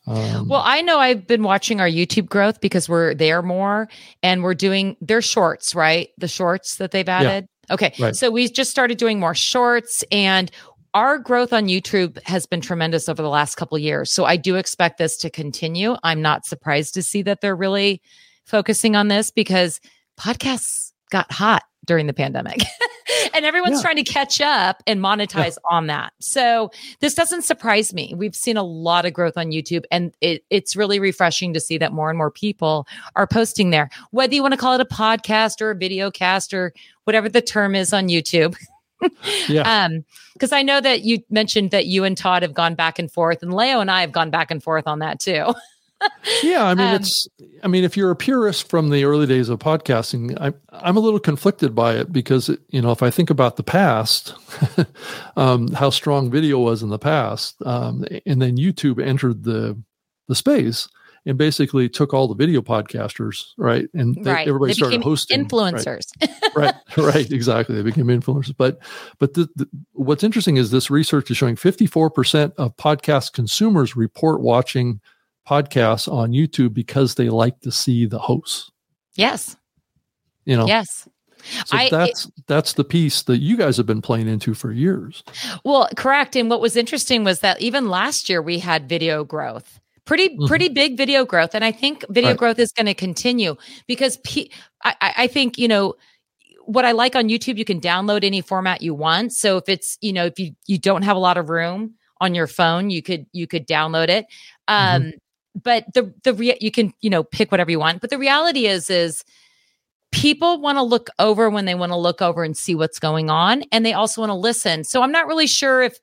Um, 0.06 0.48
Well, 0.48 0.62
I 0.64 0.82
know 0.82 0.98
I've 0.98 1.26
been 1.26 1.42
watching 1.42 1.80
our 1.80 1.88
YouTube 1.88 2.26
growth 2.28 2.60
because 2.60 2.88
we're 2.88 3.14
there 3.14 3.42
more 3.42 3.88
and 4.22 4.42
we're 4.42 4.54
doing 4.54 4.96
their 5.00 5.22
shorts, 5.22 5.74
right? 5.74 6.08
The 6.18 6.28
shorts 6.28 6.76
that 6.76 6.90
they've 6.90 7.08
added. 7.08 7.46
Okay. 7.70 7.94
Right. 7.98 8.16
So 8.16 8.30
we 8.30 8.48
just 8.48 8.70
started 8.70 8.98
doing 8.98 9.20
more 9.20 9.34
shorts 9.34 10.02
and 10.10 10.50
our 10.92 11.18
growth 11.18 11.52
on 11.52 11.68
YouTube 11.68 12.20
has 12.24 12.46
been 12.46 12.60
tremendous 12.60 13.08
over 13.08 13.22
the 13.22 13.28
last 13.28 13.54
couple 13.54 13.76
of 13.76 13.82
years. 13.82 14.10
So 14.10 14.24
I 14.24 14.36
do 14.36 14.56
expect 14.56 14.98
this 14.98 15.16
to 15.18 15.30
continue. 15.30 15.94
I'm 16.02 16.20
not 16.20 16.46
surprised 16.46 16.94
to 16.94 17.02
see 17.02 17.22
that 17.22 17.40
they're 17.40 17.54
really 17.54 18.02
focusing 18.44 18.96
on 18.96 19.06
this 19.06 19.30
because 19.30 19.80
podcasts 20.18 20.89
got 21.10 21.30
hot 21.32 21.64
during 21.86 22.06
the 22.06 22.12
pandemic. 22.12 22.60
and 23.34 23.44
everyone's 23.44 23.78
Yeah. 23.78 23.82
trying 23.82 23.96
to 23.96 24.04
catch 24.04 24.40
up 24.40 24.82
and 24.86 25.00
monetize 25.00 25.56
on 25.70 25.86
that. 25.88 26.12
So 26.20 26.70
this 27.00 27.14
doesn't 27.14 27.42
surprise 27.42 27.92
me. 27.92 28.14
We've 28.16 28.34
seen 28.36 28.56
a 28.56 28.62
lot 28.62 29.06
of 29.06 29.12
growth 29.12 29.36
on 29.36 29.46
YouTube 29.50 29.84
and 29.90 30.14
it, 30.20 30.44
it's 30.50 30.76
really 30.76 31.00
refreshing 31.00 31.54
to 31.54 31.60
see 31.60 31.78
that 31.78 31.92
more 31.92 32.08
and 32.10 32.18
more 32.18 32.30
people 32.30 32.86
are 33.16 33.26
posting 33.26 33.70
there. 33.70 33.90
Whether 34.10 34.34
you 34.34 34.42
want 34.42 34.52
to 34.52 34.58
call 34.58 34.74
it 34.74 34.80
a 34.80 34.84
podcast 34.84 35.60
or 35.60 35.70
a 35.70 35.74
video 35.74 36.10
cast 36.10 36.54
or 36.54 36.72
whatever 37.04 37.28
the 37.28 37.42
term 37.42 37.74
is 37.74 37.92
on 37.92 38.08
YouTube. 38.08 38.56
yeah. 39.48 39.84
Um, 39.86 40.04
because 40.34 40.52
I 40.52 40.62
know 40.62 40.80
that 40.80 41.02
you 41.02 41.18
mentioned 41.30 41.70
that 41.70 41.86
you 41.86 42.04
and 42.04 42.16
Todd 42.16 42.42
have 42.42 42.54
gone 42.54 42.74
back 42.74 42.98
and 42.98 43.10
forth, 43.10 43.42
and 43.42 43.52
Leo 43.52 43.80
and 43.80 43.90
I 43.90 44.02
have 44.02 44.12
gone 44.12 44.30
back 44.30 44.50
and 44.50 44.62
forth 44.62 44.86
on 44.86 45.00
that 45.00 45.18
too. 45.20 45.54
yeah. 46.42 46.64
I 46.64 46.74
mean, 46.74 46.88
um, 46.88 46.94
it's, 46.94 47.28
I 47.62 47.68
mean, 47.68 47.84
if 47.84 47.96
you're 47.96 48.10
a 48.10 48.16
purist 48.16 48.68
from 48.68 48.90
the 48.90 49.04
early 49.04 49.26
days 49.26 49.48
of 49.48 49.58
podcasting, 49.58 50.36
I, 50.40 50.52
I'm 50.72 50.96
a 50.96 51.00
little 51.00 51.20
conflicted 51.20 51.74
by 51.74 51.94
it 51.94 52.12
because, 52.12 52.48
it, 52.48 52.60
you 52.68 52.80
know, 52.80 52.90
if 52.90 53.02
I 53.02 53.10
think 53.10 53.30
about 53.30 53.56
the 53.56 53.62
past, 53.62 54.34
um, 55.36 55.68
how 55.72 55.90
strong 55.90 56.30
video 56.30 56.58
was 56.58 56.82
in 56.82 56.88
the 56.88 56.98
past, 56.98 57.56
um, 57.66 58.04
and 58.26 58.40
then 58.40 58.56
YouTube 58.56 59.04
entered 59.04 59.44
the, 59.44 59.80
the 60.28 60.34
space. 60.34 60.88
and 61.26 61.36
basically 61.36 61.88
took 61.88 62.14
all 62.14 62.28
the 62.28 62.34
video 62.34 62.62
podcasters, 62.62 63.44
right? 63.58 63.88
And 63.92 64.14
they, 64.24 64.30
right. 64.32 64.48
everybody 64.48 64.70
they 64.70 64.76
started 64.76 65.02
hosting. 65.02 65.44
influencers. 65.46 66.06
Right, 66.54 66.74
right, 66.96 66.96
right, 66.96 67.30
exactly. 67.30 67.74
They 67.76 67.82
became 67.82 68.06
influencers. 68.06 68.54
But 68.56 68.78
but 69.18 69.34
the, 69.34 69.48
the, 69.54 69.68
what's 69.92 70.24
interesting 70.24 70.56
is 70.56 70.70
this 70.70 70.90
research 70.90 71.30
is 71.30 71.36
showing 71.36 71.56
54% 71.56 72.54
of 72.56 72.76
podcast 72.76 73.32
consumers 73.32 73.96
report 73.96 74.40
watching 74.40 75.00
podcasts 75.50 76.10
on 76.10 76.30
YouTube 76.32 76.72
because 76.74 77.14
they 77.16 77.28
like 77.28 77.60
to 77.60 77.72
see 77.72 78.06
the 78.06 78.18
hosts. 78.18 78.70
yes. 79.16 79.56
You 80.46 80.56
know, 80.56 80.66
Yes. 80.66 81.06
so 81.66 81.76
I- 81.76 81.90
that's 81.90 82.28
that's 82.46 82.72
the 82.72 82.82
piece 82.84 83.22
that 83.24 83.38
you 83.38 83.56
guys 83.56 83.76
have 83.76 83.86
been 83.86 84.00
playing 84.02 84.26
into 84.26 84.54
for 84.54 84.72
years. 84.72 85.22
Well, 85.64 85.88
correct. 85.96 86.34
And 86.34 86.48
what 86.50 86.60
was 86.62 86.76
interesting 86.76 87.22
was 87.24 87.40
that 87.40 87.60
even 87.60 87.88
last 87.90 88.28
year 88.28 88.40
we 88.42 88.58
had 88.58 88.88
video 88.88 89.22
growth. 89.24 89.78
Pretty, 90.06 90.30
Mhm. 90.36 90.48
pretty 90.48 90.68
big 90.70 90.96
video 90.96 91.24
growth, 91.24 91.54
and 91.54 91.62
I 91.64 91.70
think 91.72 92.04
video 92.08 92.30
Right. 92.30 92.38
growth 92.38 92.58
is 92.58 92.72
going 92.72 92.86
to 92.86 92.94
continue 92.94 93.54
because 93.86 94.16
pe- 94.24 94.48
I, 94.82 94.94
I 95.00 95.12
I 95.24 95.26
think 95.28 95.58
you 95.58 95.68
know 95.68 95.94
what 96.64 96.84
I 96.84 96.92
like 96.92 97.14
on 97.14 97.28
YouTube. 97.28 97.58
You 97.58 97.64
can 97.66 97.80
download 97.80 98.24
any 98.24 98.40
format 98.40 98.80
you 98.82 98.94
want. 98.94 99.32
So 99.34 99.56
if 99.58 99.68
it's 99.68 99.98
you 100.00 100.12
know 100.12 100.24
if 100.24 100.38
you 100.38 100.52
you 100.66 100.78
don't 100.78 101.02
have 101.02 101.16
a 101.16 101.20
lot 101.28 101.36
of 101.36 101.50
room 101.50 101.94
on 102.20 102.34
your 102.34 102.46
phone, 102.48 102.90
you 102.90 103.02
could 103.02 103.26
you 103.32 103.46
could 103.46 103.68
download 103.68 104.08
it. 104.08 104.24
Um, 104.68 105.12
But 105.54 105.84
the 105.94 106.12
the 106.22 106.34
rea- 106.34 106.58
you 106.60 106.70
can 106.70 106.92
you 107.00 107.10
know 107.10 107.24
pick 107.24 107.50
whatever 107.50 107.70
you 107.70 107.78
want. 107.78 108.00
But 108.00 108.10
the 108.10 108.18
reality 108.18 108.66
is 108.66 108.90
is 108.90 109.24
people 110.12 110.60
want 110.60 110.76
to 110.76 110.82
look 110.82 111.08
over 111.18 111.50
when 111.50 111.64
they 111.64 111.74
want 111.74 111.92
to 111.92 111.96
look 111.96 112.20
over 112.20 112.42
and 112.42 112.56
see 112.56 112.74
what's 112.74 112.98
going 112.98 113.30
on 113.30 113.62
and 113.70 113.86
they 113.86 113.92
also 113.92 114.20
want 114.20 114.30
to 114.30 114.34
listen 114.34 114.82
so 114.84 115.02
i'm 115.02 115.12
not 115.12 115.26
really 115.26 115.46
sure 115.46 115.82
if 115.82 115.98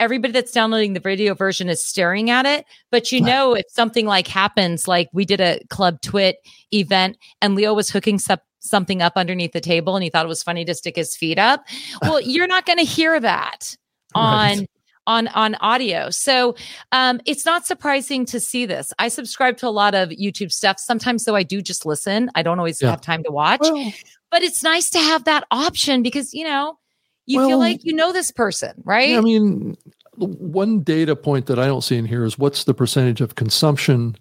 everybody 0.00 0.32
that's 0.32 0.52
downloading 0.52 0.92
the 0.92 1.00
video 1.00 1.34
version 1.34 1.68
is 1.68 1.82
staring 1.82 2.30
at 2.30 2.46
it 2.46 2.64
but 2.90 3.10
you 3.10 3.20
know 3.20 3.54
if 3.54 3.64
something 3.68 4.06
like 4.06 4.28
happens 4.28 4.86
like 4.86 5.08
we 5.12 5.24
did 5.24 5.40
a 5.40 5.60
club 5.70 6.00
twit 6.02 6.36
event 6.72 7.16
and 7.42 7.56
leo 7.56 7.74
was 7.74 7.90
hooking 7.90 8.18
some, 8.18 8.38
something 8.60 9.02
up 9.02 9.14
underneath 9.16 9.52
the 9.52 9.60
table 9.60 9.96
and 9.96 10.04
he 10.04 10.10
thought 10.10 10.24
it 10.24 10.28
was 10.28 10.42
funny 10.42 10.64
to 10.64 10.74
stick 10.74 10.94
his 10.94 11.16
feet 11.16 11.38
up 11.38 11.64
well 12.02 12.20
you're 12.20 12.46
not 12.46 12.64
going 12.64 12.78
to 12.78 12.84
hear 12.84 13.18
that 13.18 13.76
on 14.14 14.58
Right. 14.58 14.70
On 15.08 15.26
on 15.28 15.54
audio 15.56 16.10
so 16.10 16.54
um 16.92 17.20
it's 17.26 17.44
not 17.46 17.66
surprising 17.66 18.24
to 18.26 18.38
see 18.38 18.66
this 18.66 18.92
i 18.98 19.08
subscribe 19.08 19.56
to 19.56 19.66
a 19.66 19.70
lot 19.70 19.94
of 19.94 20.10
youtube 20.10 20.52
stuff 20.52 20.78
sometimes 20.78 21.24
though 21.24 21.34
i 21.34 21.42
do 21.42 21.60
just 21.62 21.84
listen 21.86 22.30
i 22.34 22.42
don't 22.42 22.58
always 22.58 22.80
Yeah. 22.80 22.90
have 22.90 23.00
time 23.00 23.22
to 23.24 23.30
watch 23.32 23.60
Well, 23.60 23.92
but 24.30 24.42
it's 24.42 24.62
nice 24.62 24.90
to 24.90 24.98
have 24.98 25.24
that 25.24 25.44
option 25.50 26.02
because 26.02 26.34
you 26.34 26.44
know 26.44 26.78
you 27.26 27.38
Well, 27.38 27.48
feel 27.48 27.58
like 27.58 27.80
you 27.84 27.94
know 27.94 28.12
this 28.12 28.30
person 28.30 28.72
right 28.84 29.10
Yeah, 29.10 29.18
I 29.18 29.22
mean, 29.22 29.76
one 30.16 30.82
data 30.82 31.16
point 31.16 31.46
that 31.46 31.58
I 31.58 31.66
don't 31.66 31.82
see 31.82 31.96
in 31.96 32.04
here 32.04 32.24
is 32.24 32.38
what's 32.38 32.64
the 32.64 32.74
percentage 32.74 33.20
of 33.20 33.34
consumption 33.34 34.16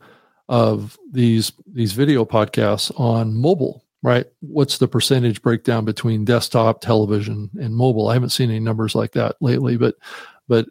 of 0.50 0.98
these 1.12 1.52
these 1.74 1.92
video 1.94 2.24
podcasts 2.24 2.98
on 3.00 3.34
mobile, 3.36 3.84
right? 4.04 4.26
What's 4.42 4.78
the 4.78 4.88
percentage 4.88 5.42
breakdown 5.42 5.84
between 5.86 6.24
desktop, 6.24 6.80
television, 6.82 7.50
and 7.60 7.76
mobile? 7.76 8.08
I 8.10 8.14
haven't 8.14 8.30
seen 8.30 8.50
any 8.50 8.60
numbers 8.62 8.96
like 8.96 9.12
that 9.14 9.36
lately, 9.42 9.76
but 9.78 9.96
but 10.48 10.68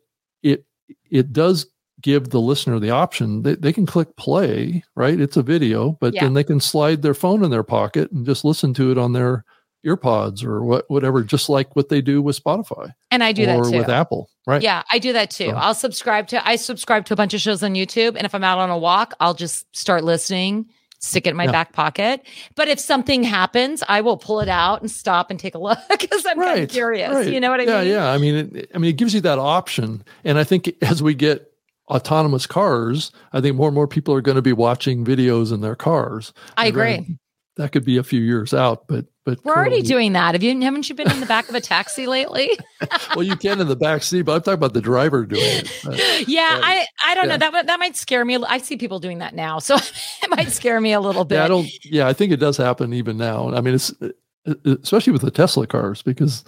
it 1.11 1.33
does 1.33 1.67
give 2.03 2.29
the 2.31 2.41
listener 2.41 2.79
the 2.79 2.91
option. 2.91 3.43
They, 3.43 3.55
they 3.55 3.73
can 3.73 3.87
click 3.87 4.17
play 4.17 4.83
right? 4.95 5.19
It's 5.21 5.37
a 5.37 5.43
video 5.43 5.93
but 6.01 6.15
Yeah. 6.15 6.25
then 6.25 6.35
they 6.35 6.45
can 6.45 6.61
slide 6.61 7.03
their 7.03 7.15
phone 7.15 7.43
in 7.45 7.51
their 7.51 7.63
pocket 7.63 8.11
and 8.13 8.25
just 8.27 8.45
listen 8.45 8.75
to 8.75 8.91
it 8.91 8.99
on 8.99 9.13
their 9.13 9.45
earpods 9.87 10.45
or 10.45 10.65
what 10.65 10.85
whatever 10.91 11.23
just 11.23 11.49
like 11.49 11.77
what 11.77 11.89
they 11.89 12.01
do 12.01 12.21
with 12.21 12.43
spotify 12.43 12.93
and 13.13 13.23
i 13.23 13.31
do 13.31 13.45
or 13.45 13.47
that 13.65 13.71
too. 13.71 13.79
with 13.79 13.89
Apple, 13.89 14.29
right? 14.45 14.61
yeah 14.61 14.83
i 14.91 14.99
do 14.99 15.13
that 15.13 15.31
too. 15.31 15.51
So- 15.51 15.57
i'll 15.57 15.75
subscribe 15.75 16.27
to 16.29 16.45
i 16.49 16.57
subscribe 16.57 17.05
to 17.07 17.13
a 17.13 17.17
bunch 17.17 17.35
of 17.35 17.41
shows 17.41 17.63
on 17.63 17.75
youtube 17.75 18.17
and 18.17 18.25
if 18.25 18.35
i'm 18.35 18.43
out 18.43 18.59
on 18.59 18.69
a 18.71 18.77
walk 18.79 19.15
i'll 19.21 19.35
just 19.35 19.65
start 19.77 20.03
listening 20.03 20.67
stick 20.99 21.27
it 21.27 21.31
in 21.31 21.37
my 21.37 21.47
back 21.47 21.73
pocket 21.73 22.27
but 22.55 22.69
if 22.69 22.81
something 22.81 23.23
happens 23.23 23.83
i 23.89 24.01
will 24.01 24.17
pull 24.17 24.41
it 24.41 24.49
out 24.49 24.81
and 24.81 24.91
stop 24.91 25.31
and 25.31 25.39
take 25.39 25.55
a 25.55 25.59
look 25.67 25.79
because 25.89 26.25
i'm 26.27 26.39
kind 26.39 26.61
of 26.61 26.69
curious 26.71 27.13
right. 27.13 27.33
you 27.33 27.41
know 27.41 27.51
what 27.51 27.61
i 27.61 27.65
yeah, 27.65 27.79
mean 27.81 27.89
Yeah, 27.89 27.95
yeah. 27.95 28.11
I 28.11 28.19
mean, 28.19 28.35
it, 28.55 28.71
I 28.75 28.79
mean, 28.79 28.91
it 28.91 28.97
gives 28.97 29.15
you 29.15 29.21
that 29.23 29.39
option, 29.39 30.05
and 30.25 30.39
I 30.39 30.45
think 30.45 30.75
as 30.83 31.03
we 31.03 31.15
get 31.15 31.51
autonomous 31.89 32.47
cars, 32.47 33.13
I 33.33 33.41
think 33.41 33.57
more 33.57 33.69
and 33.69 33.75
more 33.75 33.87
people 33.87 34.15
are 34.15 34.21
going 34.21 34.37
to 34.37 34.43
be 34.43 34.53
watching 34.53 35.05
videos 35.05 35.53
in 35.53 35.61
their 35.61 35.77
cars. 35.77 36.33
i 36.57 36.67
agree 36.67 37.19
That 37.57 37.73
could 37.73 37.85
be 37.87 37.97
a 37.97 38.03
few 38.03 38.21
years 38.21 38.53
out, 38.53 38.87
but 38.87 39.07
but 39.25 39.43
we're 39.45 39.57
already 39.57 39.83
doing 39.83 40.13
that 40.13 40.35
have 40.35 40.43
you 40.43 40.61
haven't 40.61 40.89
you 40.89 40.95
been 40.95 41.11
in 41.11 41.21
the 41.21 41.27
back 41.27 41.49
of 41.49 41.55
a 41.55 41.61
taxi 41.61 42.07
lately 42.07 42.51
well. 43.17 43.23
You 43.25 43.35
can 43.37 43.61
in 43.61 43.67
the 43.67 43.75
back 43.75 44.03
seat, 44.03 44.23
but 44.23 44.35
I'm 44.35 44.41
talking 44.43 44.55
about 44.55 44.75
the 44.75 44.81
driver 44.83 45.25
doing 45.27 45.43
it. 45.43 45.73
But- 45.85 46.29
yeah 46.29 46.61
i 46.63 46.87
i 47.05 47.15
don't 47.15 47.27
Yeah. 47.29 47.37
know 47.39 47.51
that 47.51 47.67
that 47.67 47.81
might 47.81 47.97
scare 47.97 48.25
me 48.25 48.37
i 48.47 48.59
see 48.59 48.77
people 48.77 49.01
doing 49.01 49.19
that 49.19 49.35
now 49.35 49.59
so 49.59 49.75
it 50.23 50.31
might 50.31 50.51
scare 50.53 50.81
me 50.81 50.93
a 50.93 51.01
little 51.01 51.25
bit 51.25 51.37
yeah, 51.37 51.45
I 51.45 51.49
don't. 51.49 51.69
Yeah, 51.85 52.07
I 52.09 52.13
think 52.13 52.31
it 52.33 52.37
does 52.37 52.57
happen 52.59 52.93
even 52.93 53.17
now. 53.17 53.53
I 53.55 53.61
mean, 53.63 53.75
it's 53.75 53.93
uh, 54.03 54.11
uh, 54.47 54.77
especially 54.83 55.13
with 55.15 55.23
the 55.23 55.31
Tesla 55.31 55.67
cars 55.67 56.03
because 56.03 56.45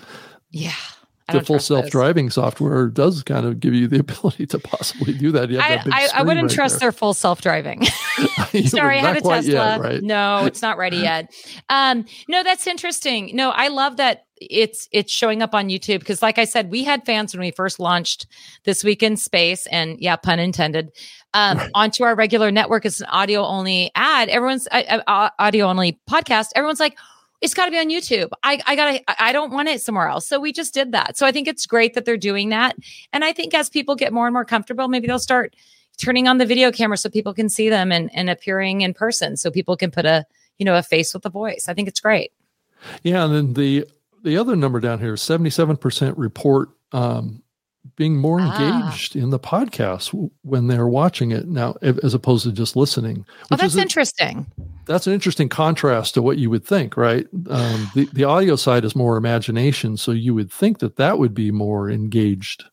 yeah 0.50 0.72
the 1.32 1.42
full 1.42 1.58
self-driving 1.58 2.30
software 2.30 2.88
does 2.88 3.22
kind 3.22 3.46
of 3.46 3.60
give 3.60 3.74
you 3.74 3.86
the 3.86 3.98
ability 4.00 4.46
to 4.46 4.58
possibly 4.58 5.12
do 5.12 5.30
that. 5.32 5.50
I, 5.50 5.76
that 5.76 5.86
I, 5.92 6.08
I 6.14 6.22
wouldn't 6.22 6.48
right 6.48 6.54
trust 6.54 6.74
there. 6.74 6.86
their 6.86 6.92
full 6.92 7.14
self 7.14 7.40
driving. 7.40 7.84
Sorry, 8.66 8.98
I 8.98 9.02
had 9.02 9.16
a 9.16 9.20
Tesla. 9.20 9.40
yet, 9.42 9.80
right? 9.80 10.02
No, 10.02 10.44
it's 10.46 10.62
not 10.62 10.78
ready 10.78 10.98
yet. 10.98 11.32
Um, 11.68 12.04
no, 12.28 12.42
that's 12.42 12.66
interesting. 12.66 13.30
No, 13.34 13.50
I 13.50 13.68
love 13.68 13.96
that 13.98 14.24
it's 14.40 14.88
it's 14.92 15.12
showing 15.12 15.42
up 15.42 15.54
on 15.54 15.68
YouTube 15.68 16.00
because, 16.00 16.22
like 16.22 16.38
I 16.38 16.44
said, 16.44 16.70
we 16.70 16.84
had 16.84 17.04
fans 17.04 17.34
when 17.34 17.40
we 17.40 17.50
first 17.50 17.78
launched 17.78 18.26
this 18.64 18.82
week 18.82 19.02
in 19.02 19.16
space, 19.16 19.66
and 19.66 19.98
yeah, 20.00 20.16
pun 20.16 20.38
intended. 20.38 20.90
Um, 21.34 21.60
onto 21.74 22.04
our 22.04 22.14
regular 22.16 22.50
network 22.50 22.86
as 22.86 23.00
an 23.00 23.06
audio 23.10 23.44
only 23.44 23.90
ad. 23.94 24.30
Everyone's 24.30 24.66
uh, 24.70 25.00
uh, 25.06 25.28
audio 25.38 25.66
only 25.66 26.00
podcast. 26.08 26.48
Everyone's 26.54 26.80
like. 26.80 26.96
It's 27.40 27.54
got 27.54 27.66
to 27.66 27.70
be 27.70 27.78
on 27.78 27.88
YouTube. 27.88 28.30
I, 28.42 28.60
I 28.66 28.76
gotta. 28.76 29.22
I- 29.22 29.32
don't 29.32 29.52
want 29.52 29.68
it 29.68 29.80
somewhere 29.80 30.08
else. 30.08 30.26
So 30.26 30.40
we 30.40 30.52
just 30.52 30.74
did 30.74 30.92
that. 30.92 31.16
So 31.16 31.26
I 31.26 31.32
think 31.32 31.46
it's 31.46 31.66
great 31.66 31.94
that 31.94 32.04
they're 32.04 32.16
doing 32.16 32.48
that. 32.48 32.76
And 33.12 33.24
I 33.24 33.32
think 33.32 33.54
as 33.54 33.68
people 33.68 33.94
get 33.94 34.12
more 34.12 34.26
and 34.26 34.32
more 34.32 34.44
comfortable, 34.44 34.88
maybe 34.88 35.06
they'll 35.06 35.18
start 35.18 35.54
turning 35.98 36.26
on 36.28 36.38
the 36.38 36.46
video 36.46 36.72
camera 36.72 36.96
so 36.96 37.10
people 37.10 37.34
can 37.34 37.48
see 37.48 37.68
them 37.68 37.92
and, 37.92 38.10
and 38.14 38.30
appearing 38.30 38.80
in 38.80 38.94
person 38.94 39.36
so 39.36 39.50
people 39.50 39.76
can 39.76 39.90
put 39.90 40.06
a 40.06 40.24
you 40.58 40.64
know 40.64 40.76
a 40.76 40.82
face 40.82 41.12
with 41.12 41.26
a 41.26 41.30
voice 41.30 41.66
i 41.68 41.74
think 41.74 41.88
it's 41.88 42.00
great 42.00 42.32
Yeah, 43.02 43.24
and 43.24 43.34
then 43.34 43.52
the 43.54 43.84
the 44.22 44.36
other 44.36 44.56
number 44.56 44.80
down 44.80 44.98
here, 44.98 45.14
77% 45.14 46.14
report 46.16 46.70
um, 46.92 47.42
being 47.96 48.16
more 48.16 48.38
Ah. 48.40 48.84
engaged 48.86 49.16
in 49.16 49.30
the 49.30 49.38
podcast 49.38 50.12
when 50.42 50.66
they're 50.68 50.86
watching 50.88 51.30
it 51.30 51.48
now, 51.48 51.76
as 51.82 52.14
opposed 52.14 52.44
to 52.44 52.52
just 52.52 52.76
listening. 52.76 53.24
oh 53.50 53.56
that's 53.56 53.74
is 53.74 53.76
a- 53.76 53.82
interesting 53.82 54.46
that's 54.86 55.06
an 55.06 55.12
interesting 55.12 55.48
contrast 55.50 56.14
to 56.14 56.22
what 56.22 56.38
you 56.38 56.48
would 56.48 56.64
think, 56.64 56.96
right? 56.96 57.26
Um, 57.50 57.90
the 57.94 58.08
the 58.12 58.24
audio 58.24 58.56
side 58.56 58.84
is 58.84 58.96
more 58.96 59.16
imagination, 59.16 59.96
so 59.98 60.12
you 60.12 60.34
would 60.34 60.50
think 60.50 60.78
that 60.78 60.96
that 60.96 61.18
would 61.18 61.34
be 61.34 61.50
more 61.50 61.90
engaged. 61.90 62.64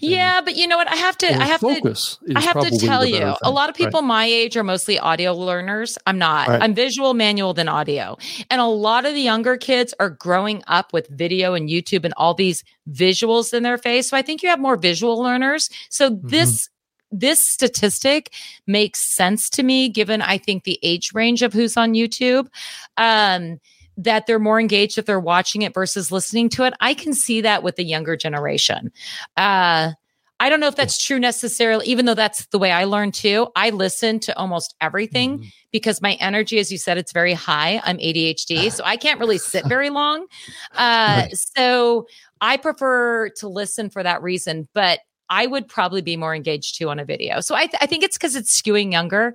Yeah 0.00 0.40
but 0.40 0.56
you 0.56 0.66
know 0.66 0.76
what 0.76 0.90
i 0.90 0.96
have 0.96 1.16
to 1.18 1.26
i 1.26 1.44
have 1.44 1.60
to 1.60 1.74
focus. 1.74 2.18
is 2.26 2.36
I 2.36 2.40
have 2.40 2.60
to 2.60 2.78
tell 2.78 3.04
you, 3.04 3.34
a 3.42 3.50
lot 3.50 3.68
of 3.68 3.74
right? 3.78 3.86
people 3.86 4.02
my 4.02 4.24
age 4.24 4.56
are 4.56 4.64
mostly 4.64 4.98
audio 4.98 5.32
learners. 5.34 5.98
I'm 6.06 6.18
not. 6.18 6.48
Right. 6.48 6.62
I'm 6.62 6.74
visual 6.74 7.14
manual 7.14 7.54
than 7.54 7.68
audio. 7.68 8.16
And 8.50 8.60
a 8.60 8.66
lot 8.66 9.04
of 9.06 9.14
the 9.14 9.20
younger 9.20 9.56
kids 9.56 9.94
are 10.00 10.10
growing 10.10 10.62
up 10.66 10.92
with 10.92 11.08
video 11.08 11.54
and 11.54 11.68
YouTube 11.68 12.04
and 12.04 12.14
all 12.16 12.34
these 12.34 12.64
visuals 12.90 13.52
in 13.54 13.62
their 13.62 13.78
face. 13.78 14.08
So 14.08 14.16
I 14.16 14.22
think 14.22 14.42
you 14.42 14.48
have 14.48 14.60
more 14.60 14.76
visual 14.76 15.20
learners. 15.22 15.70
So 15.90 16.10
Mm-hmm. 16.10 16.28
this 16.28 16.68
this 17.12 17.44
statistic 17.46 18.32
makes 18.66 19.00
sense 19.00 19.48
to 19.50 19.62
me 19.62 19.88
given 19.88 20.20
I 20.22 20.38
think 20.38 20.64
the 20.64 20.78
age 20.82 21.12
range 21.14 21.42
of 21.42 21.52
who's 21.52 21.76
on 21.76 21.94
YouTube. 21.94 22.48
Um 22.96 23.60
that 23.96 24.26
they're 24.26 24.38
more 24.38 24.60
engaged 24.60 24.98
if 24.98 25.06
they're 25.06 25.18
watching 25.20 25.62
it 25.62 25.72
versus 25.74 26.12
listening 26.12 26.48
to 26.50 26.64
it. 26.64 26.74
I 26.80 26.94
can 26.94 27.14
see 27.14 27.40
that 27.40 27.62
with 27.62 27.76
the 27.76 27.84
younger 27.84 28.16
generation. 28.16 28.92
Uh 29.36 29.92
I 30.38 30.50
don't 30.50 30.60
know 30.60 30.66
if 30.66 30.76
that's 30.76 31.02
true 31.02 31.18
necessarily, 31.18 31.86
even 31.86 32.04
though 32.04 32.12
that's 32.12 32.44
the 32.48 32.58
way 32.58 32.70
I 32.70 32.84
learned 32.84 33.14
too. 33.14 33.48
I 33.56 33.70
listen 33.70 34.20
to 34.20 34.36
almost 34.36 34.74
everything 34.82 35.38
Mhm. 35.38 35.52
because 35.72 36.02
my 36.02 36.12
energy, 36.20 36.58
as 36.58 36.70
you 36.70 36.76
said, 36.76 36.98
it's 36.98 37.10
very 37.12 37.32
high. 37.32 37.80
I'm 37.82 37.96
ADHD, 37.96 38.70
so 38.70 38.84
I 38.84 38.98
can't 38.98 39.18
really 39.18 39.38
sit 39.38 39.64
very 39.66 39.88
long. 39.88 40.26
Uh. 40.74 41.28
So 41.32 42.06
I 42.42 42.58
prefer 42.58 43.30
to 43.38 43.48
listen 43.48 43.88
for 43.88 44.02
that 44.02 44.20
reason, 44.22 44.68
but 44.74 45.00
I 45.30 45.46
would 45.46 45.68
probably 45.68 46.02
be 46.02 46.18
more 46.18 46.34
engaged 46.34 46.76
too 46.76 46.90
on 46.90 46.98
a 46.98 47.04
video. 47.06 47.40
So 47.40 47.54
I, 47.54 47.60
th- 47.66 47.78
I 47.80 47.86
think 47.86 48.04
it's 48.04 48.18
because 48.18 48.36
it's 48.36 48.60
skewing 48.60 48.92
younger. 48.92 49.34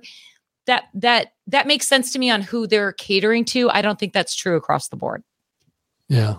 That 0.66 0.84
that 0.94 1.32
that 1.48 1.66
makes 1.66 1.88
sense 1.88 2.12
to 2.12 2.18
me 2.18 2.30
on 2.30 2.42
who 2.42 2.66
they're 2.66 2.92
catering 2.92 3.44
to. 3.46 3.68
I 3.70 3.82
don't 3.82 3.98
think 3.98 4.12
that's 4.12 4.34
true 4.34 4.56
across 4.56 4.88
the 4.88 4.96
board. 4.96 5.24
Yeah. 6.08 6.36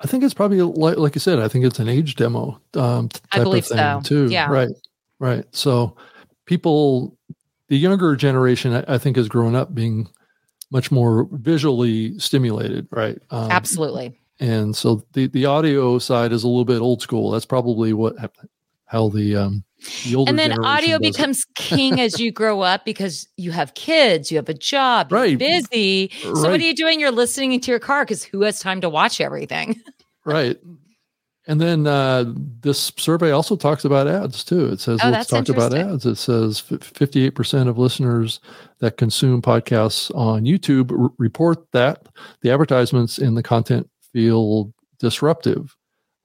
I 0.00 0.06
think 0.06 0.22
it's 0.22 0.34
probably 0.34 0.62
like, 0.62 0.96
like 0.96 1.16
I 1.16 1.18
said, 1.18 1.40
I 1.40 1.48
think 1.48 1.64
it's 1.64 1.78
an 1.78 1.88
age 1.88 2.14
demo 2.14 2.60
um, 2.74 3.08
t- 3.08 3.20
I 3.32 3.38
type 3.38 3.44
believe 3.44 3.64
of 3.64 3.68
thing 3.68 3.78
so. 3.78 4.00
too. 4.02 4.32
Yeah. 4.32 4.48
Right. 4.50 4.68
Right. 5.18 5.44
So 5.52 5.96
people, 6.46 7.16
the 7.68 7.76
younger 7.76 8.14
generation, 8.16 8.74
I, 8.74 8.94
I 8.94 8.98
think, 8.98 9.16
has 9.16 9.28
grown 9.28 9.54
up 9.56 9.74
being 9.74 10.08
much 10.70 10.90
more 10.90 11.28
visually 11.32 12.18
stimulated. 12.18 12.86
Right. 12.90 13.18
Um, 13.30 13.50
Absolutely. 13.50 14.18
And 14.40 14.76
so 14.76 15.02
the 15.14 15.26
the 15.26 15.46
audio 15.46 15.98
side 15.98 16.32
is 16.32 16.44
a 16.44 16.48
little 16.48 16.64
bit 16.64 16.80
old 16.80 17.02
school. 17.02 17.32
That's 17.32 17.46
probably 17.46 17.92
what 17.92 18.14
how 18.88 19.08
the 19.08 19.36
um 19.36 19.64
the 20.04 20.16
older 20.16 20.30
and 20.30 20.38
then 20.38 20.58
audio 20.64 20.98
becomes 20.98 21.44
king 21.54 22.00
as 22.00 22.18
you 22.18 22.32
grow 22.32 22.60
up 22.62 22.84
because 22.84 23.28
you 23.36 23.52
have 23.52 23.74
kids, 23.74 24.30
you 24.30 24.36
have 24.36 24.48
a 24.48 24.54
job, 24.54 25.10
you're 25.12 25.20
Right. 25.20 25.38
busy. 25.38 26.10
So 26.22 26.32
what 26.50 26.60
are 26.60 26.64
you 26.64 26.74
doing? 26.74 26.98
You're 26.98 27.12
listening 27.12 27.52
into 27.52 27.70
your 27.70 27.78
car 27.78 28.04
because 28.04 28.24
who 28.24 28.42
has 28.42 28.58
time 28.58 28.80
to 28.80 28.88
watch 28.90 29.20
everything? 29.20 29.80
right. 30.24 30.58
And 31.46 31.58
then 31.62 31.86
uh, 31.86 32.26
this 32.60 32.92
survey 32.98 33.30
also 33.30 33.56
talks 33.56 33.82
about 33.86 34.06
ads 34.06 34.44
too. 34.44 34.66
It 34.66 34.80
says, 34.80 35.00
Oh, 35.02 35.08
let's 35.08 35.30
talk 35.30 35.48
about 35.48 35.72
ads. 35.72 36.04
It 36.04 36.16
says 36.16 36.60
58% 36.60 37.68
of 37.68 37.78
listeners 37.78 38.40
that 38.80 38.98
consume 38.98 39.40
podcasts 39.40 40.14
on 40.14 40.42
YouTube 40.42 40.92
r- 40.92 41.08
report 41.16 41.72
that 41.72 42.06
the 42.42 42.50
advertisements 42.50 43.16
in 43.16 43.34
the 43.34 43.42
content 43.42 43.88
feel 44.12 44.74
disruptive. 44.98 45.74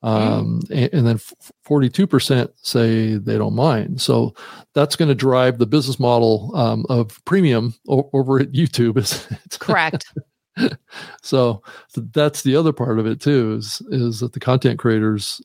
Um, 0.04 0.60
Mm. 0.68 0.70
and, 0.72 0.93
and 0.93 1.08
then 1.08 1.20
42% 1.66 2.49
say 2.62 3.16
they 3.16 3.38
don't 3.38 3.56
mind. 3.56 4.01
So 4.01 4.34
that's 4.76 4.97
going 4.97 5.08
to 5.10 5.16
drive 5.16 5.58
the 5.60 5.66
business 5.66 5.97
model 5.99 6.51
um, 6.56 6.86
of 6.89 7.24
premium 7.24 7.74
o- 7.88 8.10
over 8.12 8.38
at 8.39 8.51
YouTube. 8.51 8.97
Is 9.04 9.26
it's 9.45 9.58
Correct. 9.58 10.06
so 11.22 11.62
th- 11.95 12.08
that's 12.14 12.43
the 12.43 12.56
other 12.56 12.74
part 12.74 12.99
of 12.99 13.08
it 13.08 13.20
too 13.20 13.56
is 13.58 13.82
is 13.89 14.20
that 14.20 14.34
the 14.34 14.39
content 14.39 14.78
creators 14.78 15.41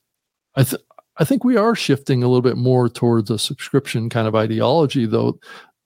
i 0.55 0.63
th- 0.63 0.83
i 1.17 1.25
think 1.25 1.45
we 1.45 1.57
are 1.57 1.75
shifting 1.75 2.23
a 2.23 2.27
little 2.29 2.43
bit 2.43 2.59
more 2.59 2.91
towards 2.91 3.31
a 3.31 3.39
subscription 3.39 4.11
kind 4.11 4.29
of 4.29 4.35
ideology 4.35 5.07
though 5.07 5.39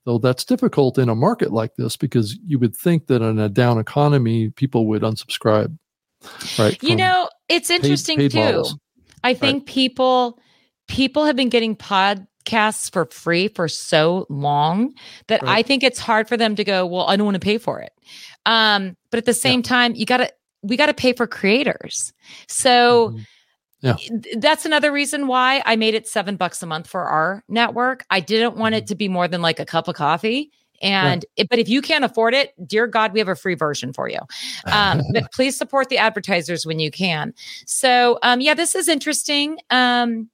though 0.05 0.17
that's 0.17 0.43
difficult 0.43 0.97
in 0.97 1.07
a 1.07 1.15
market 1.15 1.53
like 1.53 1.73
this 1.77 1.95
because 1.95 2.37
you 2.45 2.59
would 2.59 2.75
think 2.75 3.07
that 3.07 3.21
in 3.21 3.39
a 3.39 3.47
down 3.47 3.77
economy 3.79 4.49
people 4.49 4.87
would 4.87 5.03
unsubscribe 5.03 5.73
right 6.59 6.83
you 6.83 6.89
from 6.89 6.97
know, 6.97 7.29
it's 7.49 7.69
interesting 7.69 8.17
paid 8.17 8.31
too. 8.31 8.39
models. 8.39 8.77
I 9.23 9.33
think 9.33 9.65
people 9.65 10.39
people 10.87 11.25
have 11.25 11.35
been 11.35 11.49
getting 11.49 11.75
podcasts 11.75 12.91
for 12.91 13.05
free 13.05 13.47
for 13.47 13.67
so 13.67 14.25
long 14.29 14.93
that 15.27 15.41
Right. 15.43 15.59
I 15.59 15.63
think 15.63 15.81
it's 15.83 15.99
hard 15.99 16.27
for 16.27 16.35
them 16.37 16.55
to 16.55 16.63
go, 16.63 16.85
well, 16.85 17.07
I 17.07 17.15
don't 17.15 17.25
want 17.25 17.35
to 17.35 17.39
pay 17.39 17.57
for 17.57 17.79
it. 17.79 17.91
Um, 18.45 18.97
but 19.11 19.17
at 19.17 19.25
the 19.25 19.33
same 19.33 19.61
time, 19.63 19.95
you 19.95 20.05
got 20.05 20.17
to 20.17 20.31
we 20.61 20.77
got 20.77 20.85
to 20.87 20.93
pay 20.93 21.11
for 21.13 21.27
creators. 21.27 22.13
So 22.47 23.09
Mhm. 23.09 23.25
Yeah. 23.81 23.95
that's 24.37 24.65
another 24.65 24.91
reason 24.93 25.27
why 25.27 25.61
I 25.65 25.75
made 25.75 25.93
it 25.93 26.07
7 26.07 26.37
bucks 26.37 26.63
a 26.63 26.65
month 26.65 26.87
for 26.87 27.03
our 27.03 27.43
network. 27.49 28.05
I 28.09 28.21
didn't 28.21 28.55
want 28.55 28.73
Mm-hmm. 28.75 28.83
it 28.83 28.87
to 28.87 28.95
be 28.95 29.09
more 29.09 29.27
than 29.27 29.41
like 29.41 29.59
a 29.59 29.65
cup 29.65 29.87
of 29.89 29.95
coffee. 29.95 30.51
And 30.83 31.25
it- 31.37 31.49
but 31.49 31.57
if 31.59 31.67
you 31.69 31.81
can't 31.81 32.03
afford 32.03 32.33
it, 32.35 32.53
dear 32.67 32.85
God, 32.85 33.13
we 33.13 33.19
have 33.19 33.27
a 33.29 33.35
free 33.35 33.55
version 33.55 33.93
for 33.93 34.07
you. 34.09 34.19
Um, 34.71 35.01
but 35.13 35.31
please 35.31 35.57
support 35.57 35.89
the 35.89 35.97
advertisers 35.97 36.65
when 36.65 36.79
you 36.79 36.91
can. 36.91 37.33
So 37.65 38.19
um, 38.21 38.41
yeah, 38.41 38.53
this 38.53 38.75
is 38.75 38.87
interesting. 38.87 39.57
Um, 39.71 40.29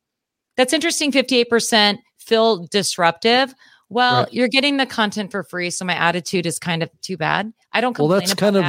that's 0.58 0.74
interesting. 0.74 1.12
Fifty-eight 1.12 1.50
percent 1.50 2.00
feel 2.18 2.68
disruptive. 2.68 3.54
Well, 3.92 4.24
Right. 4.24 4.34
you're 4.34 4.48
getting 4.50 4.78
the 4.78 4.86
content 4.86 5.32
for 5.32 5.42
free, 5.44 5.72
so 5.72 5.84
my 5.86 5.96
attitude 5.96 6.46
is 6.46 6.60
kind 6.60 6.84
of 6.84 6.90
too 7.02 7.18
bad. 7.18 7.52
I 7.74 7.82
don't 7.82 7.94
complain. 7.96 8.10
well 8.10 8.20
that's 8.20 8.34
kind 8.36 8.56
of 8.58 8.64